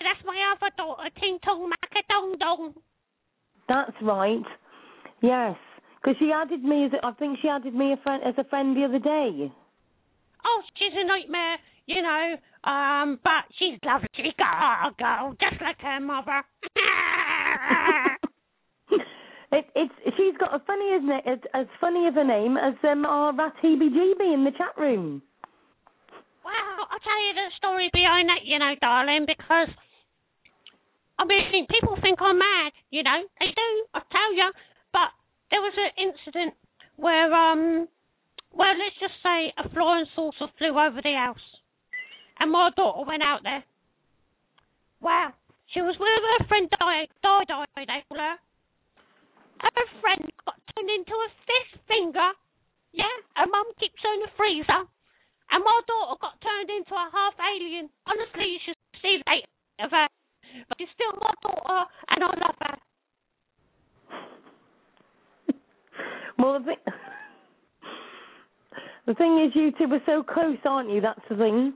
That's 0.00 0.24
my 0.24 0.36
other 0.54 0.70
daughter, 0.76 1.10
Ting 1.20 1.38
Tong 1.44 1.70
Macadong 1.70 2.38
Dong. 2.38 2.74
That's 3.68 3.96
right. 4.02 4.46
Yes. 5.22 5.56
Because 6.00 6.16
she 6.18 6.30
added 6.32 6.62
me 6.62 6.86
as 6.86 6.92
a, 6.92 7.04
I 7.04 7.12
think 7.12 7.38
she 7.42 7.48
added 7.48 7.74
me 7.74 7.92
a 7.92 7.96
friend 8.02 8.22
as 8.24 8.34
a 8.38 8.44
friend 8.48 8.76
the 8.76 8.84
other 8.84 8.98
day. 8.98 9.52
Oh, 10.44 10.62
she's 10.78 10.94
a 10.94 11.06
nightmare, 11.06 11.58
you 11.86 12.02
know. 12.02 12.36
Um, 12.70 13.18
but 13.24 13.44
she's 13.58 13.78
lovely. 13.84 14.08
She's 14.16 14.32
got 14.38 14.88
a 14.88 14.94
girl, 14.96 15.34
just 15.40 15.60
like 15.60 15.80
her 15.80 16.00
mother. 16.00 16.42
It, 19.50 19.64
it's 19.74 19.94
she's 20.16 20.36
got 20.36 20.54
a 20.54 20.60
funny 20.66 20.92
as 20.92 21.00
as, 21.24 21.38
as 21.54 21.66
funny 21.80 22.06
of 22.06 22.16
a 22.16 22.24
name 22.24 22.58
as 22.58 22.74
um 22.84 23.06
our 23.06 23.34
rat 23.34 23.54
heebie-jeebie 23.64 24.34
in 24.34 24.44
the 24.44 24.52
chat 24.52 24.76
room. 24.76 25.22
Well, 26.44 26.86
I'll 26.92 27.00
tell 27.00 27.20
you 27.24 27.32
the 27.32 27.48
story 27.56 27.88
behind 27.92 28.28
that, 28.28 28.44
you 28.44 28.58
know, 28.58 28.74
darling, 28.80 29.24
because 29.26 29.68
I 31.18 31.24
mean, 31.26 31.66
people 31.66 31.98
think 32.00 32.22
I'm 32.22 32.38
mad, 32.38 32.72
you 32.90 33.02
know, 33.02 33.20
they 33.40 33.50
do, 33.50 33.70
I 33.92 34.00
tell 34.10 34.32
you. 34.34 34.48
But 34.92 35.10
there 35.50 35.60
was 35.60 35.74
an 35.74 35.92
incident 35.98 36.54
where, 36.96 37.32
um, 37.34 37.88
well, 38.54 38.74
let's 38.78 38.98
just 39.02 39.18
say 39.22 39.52
a 39.58 39.68
flying 39.74 40.06
saucer 40.14 40.46
flew 40.58 40.78
over 40.78 41.02
the 41.02 41.14
house, 41.18 41.42
and 42.38 42.52
my 42.52 42.70
daughter 42.76 43.02
went 43.02 43.22
out 43.22 43.42
there. 43.42 43.64
Wow, 45.00 45.34
she 45.74 45.82
was 45.82 45.98
with 45.98 46.22
her 46.38 46.46
friend 46.46 46.70
Di, 46.70 47.06
Di, 47.22 47.44
Di, 47.50 47.64
they 47.76 48.02
call 48.08 48.18
her. 48.18 48.36
Her 49.58 49.86
friend 50.00 50.22
got 50.46 50.54
turned 50.74 50.90
into 50.90 51.14
a 51.14 51.28
fist 51.42 51.82
finger 51.88 52.30
Yeah, 52.92 53.10
her 53.36 53.46
mum 53.46 53.66
keeps 53.78 53.98
her 54.02 54.14
in 54.14 54.20
the 54.22 54.30
freezer. 54.36 54.86
And 55.50 55.64
my 55.64 55.80
daughter 55.86 56.18
got 56.20 56.40
turned 56.40 56.70
into 56.70 56.94
a 56.94 57.08
half 57.10 57.34
alien. 57.40 57.90
Honestly, 58.06 58.46
you 58.46 58.60
should 58.64 58.78
see 59.02 59.18
the 59.18 59.24
date 59.26 59.46
of 59.80 59.90
her. 59.90 60.08
But 60.68 60.78
she's 60.78 60.88
still 60.94 61.18
my 61.20 61.32
daughter, 61.42 61.84
and 62.10 62.24
I 62.24 62.26
love 62.26 62.56
her. 62.60 62.76
Well, 66.38 66.60
the 66.60 66.64
thing, 66.66 66.76
the 69.06 69.14
thing 69.14 69.44
is, 69.44 69.52
you 69.56 69.72
two 69.72 69.92
are 69.92 70.02
so 70.06 70.22
close, 70.22 70.58
aren't 70.64 70.90
you? 70.90 71.00
That's 71.00 71.20
the 71.28 71.36
thing. 71.36 71.74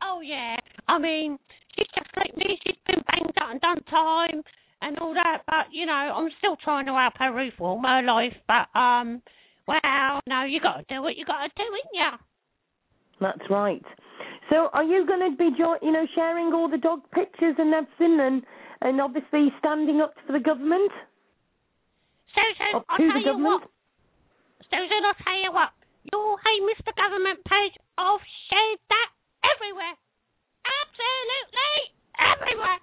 Oh 0.00 0.20
yeah, 0.20 0.56
I 0.88 0.98
mean, 0.98 1.38
she's 1.76 1.88
just 1.94 2.10
like 2.16 2.36
me. 2.36 2.58
She's 2.64 2.76
been 2.86 3.02
banged 3.10 3.36
up 3.40 3.50
and 3.50 3.60
done 3.60 3.82
time 3.90 4.42
and 4.80 4.98
all 4.98 5.14
that, 5.14 5.42
but 5.46 5.66
you 5.72 5.86
know, 5.86 5.92
I'm 5.92 6.28
still 6.38 6.56
trying 6.62 6.86
to 6.86 6.92
help 6.92 7.14
her 7.18 7.32
reform 7.32 7.82
her 7.84 8.02
life. 8.02 8.34
But 8.46 8.78
um, 8.78 9.22
well, 9.66 10.20
no, 10.28 10.44
you 10.44 10.60
got 10.60 10.76
to 10.76 10.84
do 10.94 11.02
what 11.02 11.16
you 11.16 11.24
got 11.24 11.42
to 11.42 11.48
do, 11.56 11.62
ain't 11.62 11.94
ya? 11.94 12.16
That's 13.20 13.50
right. 13.50 13.82
So, 14.52 14.68
are 14.76 14.84
you 14.84 15.08
going 15.08 15.24
to 15.24 15.32
be, 15.32 15.48
you 15.56 15.92
know, 15.96 16.04
sharing 16.12 16.52
all 16.52 16.68
the 16.68 16.76
dog 16.76 17.00
pictures 17.16 17.56
and 17.56 17.72
everything, 17.72 18.20
and 18.20 18.44
and 18.84 19.00
obviously 19.00 19.48
standing 19.56 20.04
up 20.04 20.12
for 20.28 20.36
the 20.36 20.44
government? 20.44 20.92
So, 22.36 22.76
Up 22.76 22.84
I'll 22.92 23.00
tell 23.00 23.16
you 23.16 23.32
government? 23.32 23.64
what. 23.64 24.68
Susan, 24.68 25.00
I'll 25.08 25.16
tell 25.24 25.40
you 25.40 25.52
what. 25.56 25.72
Your 26.12 26.36
Hey 26.36 26.58
Mr. 26.68 26.92
Government 26.92 27.40
page, 27.48 27.80
I've 27.96 28.20
shared 28.52 28.80
that 28.92 29.08
everywhere. 29.56 29.96
Absolutely 30.68 31.96
everywhere. 32.20 32.80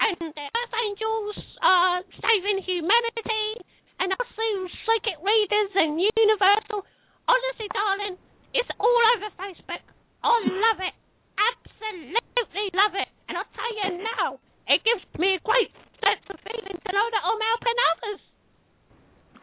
And 0.00 0.16
the 0.32 0.46
Earth 0.56 0.74
Angels 0.88 1.36
are 1.60 2.00
saving 2.16 2.64
humanity, 2.64 3.60
and 4.00 4.08
also 4.16 4.46
psychic 4.88 5.20
readers 5.20 5.70
and 5.76 6.00
Universal. 6.00 6.80
Honestly, 7.28 7.68
darling, 7.76 8.16
it's 8.56 8.72
all 8.80 9.02
over 9.12 9.28
Facebook. 9.36 9.84
I 10.22 10.34
love 10.50 10.78
it. 10.82 10.94
Absolutely 11.38 12.66
love 12.74 12.94
it. 12.94 13.08
And 13.28 13.38
I'll 13.38 13.52
tell 13.54 13.72
you 13.84 14.02
now, 14.02 14.38
it 14.66 14.82
gives 14.82 15.04
me 15.18 15.38
a 15.38 15.42
great 15.46 15.70
sense 16.02 16.24
of 16.30 16.38
feeling 16.42 16.78
to 16.78 16.90
know 16.90 17.06
that 17.14 17.22
I'm 17.22 17.42
helping 17.42 17.78
others. 17.90 18.20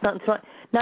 That's 0.03 0.25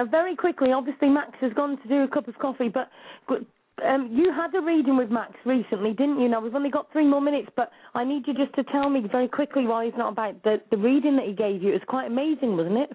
Now, 0.04 0.10
very 0.10 0.36
quickly, 0.36 0.74
obviously 0.74 1.08
Max 1.08 1.32
has 1.40 1.54
gone 1.54 1.82
to 1.82 1.88
do 1.88 2.04
a 2.04 2.08
cup 2.10 2.28
of 2.28 2.38
coffee, 2.38 2.68
but 2.68 2.90
but, 3.28 3.40
um, 3.86 4.10
you 4.12 4.34
had 4.36 4.54
a 4.54 4.62
reading 4.62 4.98
with 4.98 5.10
Max 5.10 5.32
recently, 5.46 5.94
didn't 5.94 6.20
you? 6.20 6.28
Now 6.28 6.42
we've 6.42 6.56
only 6.56 6.70
got 6.70 6.92
three 6.92 7.08
more 7.08 7.22
minutes, 7.22 7.48
but 7.56 7.72
I 7.96 8.04
need 8.04 8.28
you 8.28 8.34
just 8.34 8.54
to 8.56 8.64
tell 8.66 8.90
me 8.90 9.02
very 9.10 9.30
quickly 9.30 9.66
why 9.66 9.86
he's 9.86 9.98
not 9.98 10.12
about 10.12 10.44
the 10.44 10.62
the 10.72 10.78
reading 10.78 11.16
that 11.16 11.26
he 11.26 11.32
gave 11.32 11.64
you. 11.64 11.70
It 11.70 11.80
was 11.80 11.88
quite 11.88 12.08
amazing, 12.08 12.58
wasn't 12.58 12.80
it? 12.80 12.92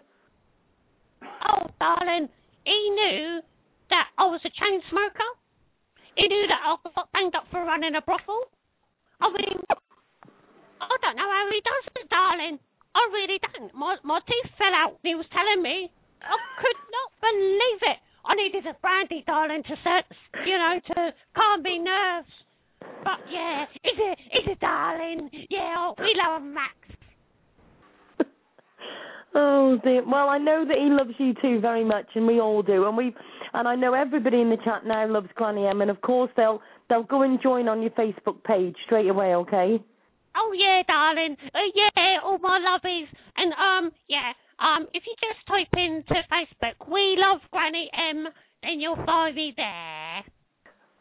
Oh, 1.48 1.70
darling, 1.80 2.28
he 2.64 2.90
knew 2.92 3.40
that 3.88 4.08
I 4.18 4.24
was 4.24 4.40
a 4.44 4.52
chain 4.52 4.80
smoker. 4.90 5.30
He 6.14 6.28
knew 6.28 6.44
that 6.48 6.60
I 6.60 6.76
got 6.94 7.08
banged 7.12 7.34
up 7.36 7.46
for 7.50 7.64
running 7.64 7.94
a 7.94 8.02
brothel. 8.02 8.52
I 9.20 9.32
mean, 9.32 9.56
I 9.70 10.94
don't 11.00 11.16
know 11.16 11.30
how 11.30 11.48
he 11.48 11.60
does 11.64 12.04
it, 12.04 12.10
darling. 12.10 12.58
I 12.94 13.00
really 13.12 13.40
don't. 13.40 13.72
My 13.74 13.96
my 14.04 14.20
teeth 14.28 14.52
fell 14.58 14.74
out. 14.76 14.98
He 15.02 15.14
was 15.14 15.24
telling 15.32 15.62
me. 15.62 15.90
I 16.22 16.36
could 16.60 16.80
not 16.90 17.10
believe 17.20 17.82
it. 17.82 17.98
I 18.26 18.34
needed 18.34 18.66
a 18.66 18.74
brandy, 18.80 19.24
darling, 19.26 19.62
to 19.62 19.74
set, 19.82 20.04
you 20.46 20.56
know, 20.58 20.80
to 20.94 21.14
calm 21.34 21.62
me 21.62 21.78
nerves. 21.78 22.28
But 23.02 23.20
yeah, 23.30 23.64
is 23.84 23.98
it, 23.98 24.18
is 24.36 24.44
it, 24.52 24.60
darling? 24.60 25.30
Yeah, 25.48 25.74
oh, 25.78 25.94
we 25.98 26.14
love 26.16 26.42
Max. 26.42 26.74
Oh 29.34 29.78
dear. 29.84 30.02
Well, 30.08 30.30
I 30.30 30.38
know 30.38 30.64
that 30.66 30.78
he 30.78 30.88
loves 30.88 31.12
you 31.18 31.34
too 31.40 31.60
very 31.60 31.84
much, 31.84 32.06
and 32.14 32.26
we 32.26 32.40
all 32.40 32.62
do. 32.62 32.88
And 32.88 32.96
we, 32.96 33.14
and 33.52 33.68
I 33.68 33.76
know 33.76 33.92
everybody 33.92 34.40
in 34.40 34.48
the 34.48 34.56
chat 34.64 34.86
now 34.86 35.06
loves 35.06 35.28
Granny 35.34 35.66
M, 35.66 35.82
and 35.82 35.90
of 35.90 36.00
course 36.00 36.30
they'll 36.34 36.62
they'll 36.88 37.02
go 37.04 37.22
and 37.22 37.40
join 37.40 37.68
on 37.68 37.82
your 37.82 37.90
Facebook 37.90 38.42
page 38.42 38.74
straight 38.86 39.08
away. 39.08 39.34
Okay. 39.34 39.78
Oh 40.34 40.52
yeah, 40.56 40.82
darling. 40.88 41.36
Uh, 41.54 41.58
yeah, 41.74 42.18
all 42.24 42.38
my 42.38 42.58
lovies. 42.58 43.06
And 43.36 43.52
um, 43.52 43.92
yeah, 44.08 44.32
um, 44.60 44.86
if 44.94 45.02
you 45.06 45.14
just 45.20 45.46
type 45.46 45.72
into 45.72 46.14
Facebook, 46.30 46.90
we 46.90 47.16
love 47.18 47.40
Granny 47.50 47.90
M, 47.94 48.26
then 48.62 48.80
you'll 48.80 49.02
find 49.06 49.34
me 49.34 49.52
there. 49.56 50.24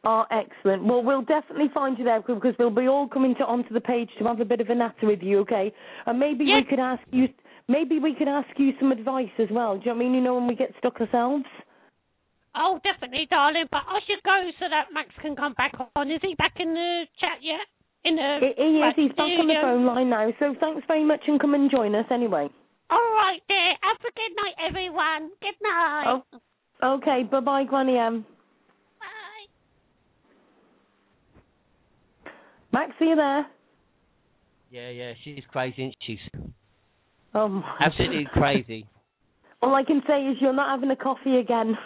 Oh, 0.03 0.23
excellent. 0.31 0.85
Well, 0.85 1.03
we'll 1.03 1.23
definitely 1.23 1.69
find 1.73 1.97
you 1.97 2.05
there 2.05 2.21
because 2.21 2.53
we'll 2.57 2.69
be 2.69 2.87
all 2.87 3.07
coming 3.07 3.35
to 3.35 3.45
onto 3.45 3.73
the 3.73 3.81
page 3.81 4.09
to 4.19 4.25
have 4.25 4.39
a 4.39 4.45
bit 4.45 4.61
of 4.61 4.69
a 4.69 4.75
natter 4.75 5.07
with 5.07 5.21
you, 5.21 5.39
okay? 5.39 5.73
And 6.05 6.19
maybe 6.19 6.45
Yeah. 6.45 6.57
we 6.57 6.63
could 6.63 6.79
ask 6.79 7.03
you, 7.11 7.27
maybe 7.67 7.99
we 7.99 8.13
could 8.13 8.27
ask 8.27 8.47
you 8.57 8.73
some 8.79 8.91
advice 8.91 9.31
as 9.37 9.49
well. 9.49 9.75
Do 9.75 9.81
you 9.81 9.85
know 9.87 9.95
what 9.95 10.01
I 10.01 10.03
mean? 10.05 10.13
You 10.13 10.21
know, 10.21 10.35
when 10.35 10.47
we 10.47 10.55
get 10.55 10.73
stuck 10.77 11.01
ourselves. 11.01 11.45
Oh, 12.55 12.79
definitely, 12.83 13.25
darling. 13.29 13.65
But 13.69 13.83
I 13.87 13.99
should 14.07 14.23
go 14.23 14.49
so 14.59 14.69
that 14.69 14.93
Max 14.93 15.09
can 15.21 15.35
come 15.35 15.53
back 15.53 15.73
on. 15.95 16.09
Is 16.09 16.21
he 16.21 16.35
back 16.35 16.59
in 16.59 16.73
the 16.73 17.07
chat 17.19 17.39
yet? 17.41 17.67
In 18.05 18.15
the 18.15 18.37
He, 18.39 18.53
he 18.63 18.79
is. 18.81 18.93
He's 18.95 19.11
back 19.11 19.27
on 19.27 19.47
the 19.47 19.59
phone 19.61 19.85
line 19.85 20.09
now. 20.09 20.31
So 20.39 20.55
thanks 20.59 20.85
very 20.87 21.03
much 21.03 21.21
and 21.27 21.39
come 21.39 21.53
and 21.53 21.69
join 21.69 21.93
us 21.95 22.05
anyway. 22.09 22.49
All 22.89 22.97
right, 22.97 23.39
dear. 23.47 23.73
Have 23.81 23.97
a 23.99 24.11
good 24.13 24.33
night, 24.35 24.55
everyone. 24.67 25.31
Good 25.41 25.55
night. 25.61 26.21
Oh, 26.81 26.95
okay. 26.97 27.23
Bye 27.29 27.39
bye, 27.41 27.63
Granny 27.63 27.97
M. 27.97 28.25
Bye. 28.99 29.47
Max, 32.71 32.91
are 32.99 33.05
you 33.05 33.15
there? 33.15 33.47
Yeah, 34.71 34.89
yeah, 34.89 35.13
she's 35.23 35.43
crazy, 35.51 35.83
isn't 35.83 35.95
she? 36.05 36.19
Oh 37.33 37.47
my. 37.47 37.77
Absolutely 37.79 38.27
crazy. 38.33 38.85
All 39.61 39.73
I 39.73 39.83
can 39.83 40.01
say 40.07 40.21
is 40.21 40.37
you're 40.39 40.53
not 40.53 40.69
having 40.69 40.91
a 40.91 40.95
coffee 40.95 41.37
again. 41.37 41.77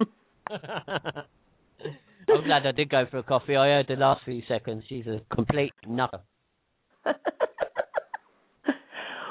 I'm 0.50 2.44
glad 2.44 2.66
I 2.66 2.72
did 2.72 2.88
go 2.88 3.06
for 3.10 3.18
a 3.18 3.22
coffee. 3.22 3.56
I 3.56 3.66
heard 3.66 3.86
the 3.88 3.96
last 3.96 4.24
few 4.24 4.42
seconds. 4.48 4.84
She's 4.88 5.06
a 5.06 5.20
complete 5.34 5.72
nutter. 5.86 6.20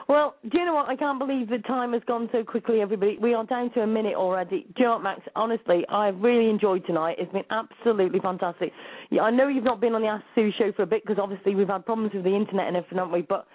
well, 0.10 0.34
do 0.52 0.58
you 0.58 0.66
know 0.66 0.74
what? 0.74 0.90
I 0.90 0.96
can't 0.96 1.20
believe 1.20 1.50
the 1.50 1.60
time 1.60 1.94
has 1.94 2.02
gone 2.08 2.28
so 2.32 2.44
quickly, 2.44 2.82
everybody. 2.82 3.18
We 3.22 3.36
are 3.36 3.46
down 3.46 3.72
to 3.74 3.82
a 3.82 3.88
minute 3.88 4.16
already. 4.16 4.64
Do 4.64 4.74
you 4.78 4.86
know 4.86 4.92
what, 4.94 5.04
Max? 5.04 5.22
Honestly, 5.36 5.86
I've 5.88 6.18
really 6.20 6.50
enjoyed 6.50 6.84
tonight. 6.88 7.18
It's 7.20 7.32
been 7.32 7.44
absolutely 7.52 8.20
fantastic. 8.20 8.72
Yeah, 9.12 9.22
I 9.22 9.30
know 9.30 9.48
you've 9.48 9.64
not 9.64 9.80
been 9.80 9.94
on 9.94 10.02
the 10.02 10.08
Ask 10.08 10.24
Sue 10.34 10.50
show 10.58 10.72
for 10.76 10.82
a 10.82 10.88
bit 10.88 11.04
because 11.04 11.20
obviously 11.22 11.54
we've 11.54 11.68
had 11.68 11.86
problems 11.86 12.12
with 12.16 12.24
the 12.24 12.36
internet 12.36 12.68
and 12.68 12.76
everything, 12.76 12.98
haven't 12.98 13.14
we? 13.14 13.22
But 13.22 13.46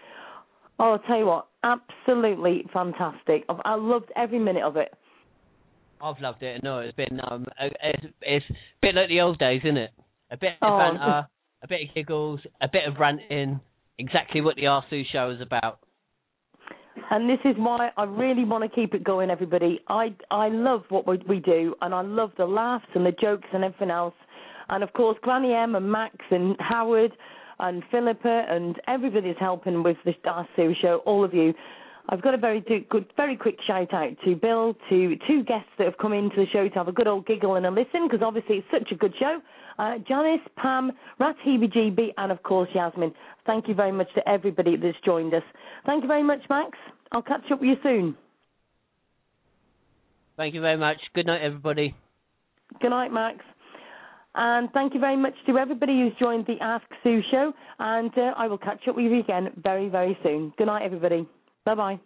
oh, 0.78 0.92
I'll 0.92 0.98
tell 1.00 1.18
you 1.18 1.26
what, 1.26 1.48
absolutely 1.64 2.64
fantastic. 2.72 3.44
I've, 3.48 3.60
I 3.64 3.74
loved 3.74 4.12
every 4.16 4.38
minute 4.38 4.62
of 4.62 4.76
it. 4.76 4.92
I've 6.00 6.20
loved 6.20 6.42
it. 6.44 6.62
No, 6.62 6.78
it's 6.78 6.94
been 6.96 7.20
um, 7.28 7.46
a- 7.60 7.66
it's, 7.82 8.06
it's 8.22 8.46
a 8.50 8.54
bit 8.80 8.94
like 8.94 9.08
the 9.08 9.20
old 9.20 9.38
days, 9.40 9.62
isn't 9.64 9.76
it? 9.76 9.90
A 10.30 10.36
bit 10.36 10.52
of 10.62 10.72
Oh, 10.72 10.78
banter, 10.78 11.26
a 11.62 11.68
bit 11.68 11.80
of 11.88 11.94
giggles, 11.96 12.40
a 12.60 12.68
bit 12.70 12.82
of 12.86 13.00
ranting. 13.00 13.60
Exactly 13.98 14.40
what 14.40 14.54
the 14.56 14.66
Ask 14.66 14.88
Sue 14.90 15.02
show 15.10 15.30
is 15.30 15.40
about. 15.40 15.78
And 17.10 17.28
this 17.28 17.38
is 17.44 17.54
why 17.56 17.90
I 17.96 18.04
really 18.04 18.44
want 18.44 18.62
to 18.64 18.68
keep 18.68 18.94
it 18.94 19.04
going, 19.04 19.30
everybody. 19.30 19.80
I 19.88 20.14
I 20.30 20.48
love 20.48 20.84
what 20.88 21.06
we, 21.06 21.18
we 21.28 21.40
do, 21.40 21.74
and 21.82 21.94
I 21.94 22.02
love 22.02 22.32
the 22.36 22.46
laughs 22.46 22.86
and 22.94 23.04
the 23.04 23.12
jokes 23.12 23.48
and 23.52 23.64
everything 23.64 23.90
else. 23.90 24.14
And 24.68 24.82
of 24.82 24.92
course, 24.92 25.18
Granny 25.22 25.52
M 25.52 25.74
and 25.74 25.90
Max 25.90 26.16
and 26.30 26.56
Howard 26.60 27.12
and 27.58 27.82
Philippa 27.90 28.46
and 28.48 28.80
everybody's 28.88 29.36
helping 29.38 29.82
with 29.82 29.96
this 30.04 30.14
Series 30.56 30.76
show. 30.78 31.02
All 31.04 31.24
of 31.24 31.34
you. 31.34 31.54
I've 32.08 32.20
got 32.20 32.34
a 32.34 32.38
very 32.38 32.60
good, 32.90 33.06
very 33.16 33.36
quick 33.36 33.56
shout 33.66 33.94
out 33.94 34.10
to 34.24 34.36
Bill, 34.36 34.76
to 34.90 35.16
two 35.26 35.42
guests 35.44 35.70
that 35.78 35.84
have 35.84 35.96
come 35.96 36.12
into 36.12 36.36
the 36.36 36.46
show 36.52 36.68
to 36.68 36.74
have 36.74 36.88
a 36.88 36.92
good 36.92 37.06
old 37.06 37.26
giggle 37.26 37.54
and 37.54 37.64
a 37.64 37.70
listen 37.70 38.06
because 38.06 38.20
obviously 38.22 38.56
it's 38.56 38.66
such 38.70 38.92
a 38.92 38.94
good 38.94 39.14
show. 39.18 39.40
Uh, 39.78 39.98
Janice, 40.06 40.40
Pam, 40.56 40.92
Rat 41.18 41.36
GB, 41.46 42.08
and 42.18 42.30
of 42.30 42.42
course 42.42 42.68
Yasmin. 42.74 43.12
Thank 43.46 43.68
you 43.68 43.74
very 43.74 43.92
much 43.92 44.08
to 44.14 44.28
everybody 44.28 44.76
that's 44.76 44.96
joined 45.04 45.32
us. 45.32 45.42
Thank 45.86 46.02
you 46.02 46.08
very 46.08 46.22
much, 46.22 46.40
Max. 46.50 46.76
I'll 47.10 47.22
catch 47.22 47.50
up 47.50 47.60
with 47.60 47.70
you 47.70 47.76
soon. 47.82 48.16
Thank 50.36 50.54
you 50.54 50.60
very 50.60 50.76
much. 50.76 50.98
Good 51.14 51.26
night, 51.26 51.42
everybody. 51.42 51.94
Good 52.80 52.90
night, 52.90 53.12
Max. 53.12 53.38
And 54.34 54.68
thank 54.72 54.94
you 54.94 55.00
very 55.00 55.16
much 55.16 55.34
to 55.46 55.56
everybody 55.58 55.92
who's 55.92 56.12
joined 56.18 56.46
the 56.46 56.56
Ask 56.60 56.84
Sue 57.02 57.20
show. 57.30 57.52
And 57.78 58.10
uh, 58.18 58.32
I 58.36 58.48
will 58.48 58.58
catch 58.58 58.86
up 58.88 58.96
with 58.96 59.04
you 59.04 59.20
again 59.20 59.50
very, 59.62 59.88
very 59.88 60.18
soon. 60.22 60.52
Good 60.58 60.66
night, 60.66 60.82
everybody. 60.82 61.26
Bye 61.64 61.74
bye. 61.74 62.00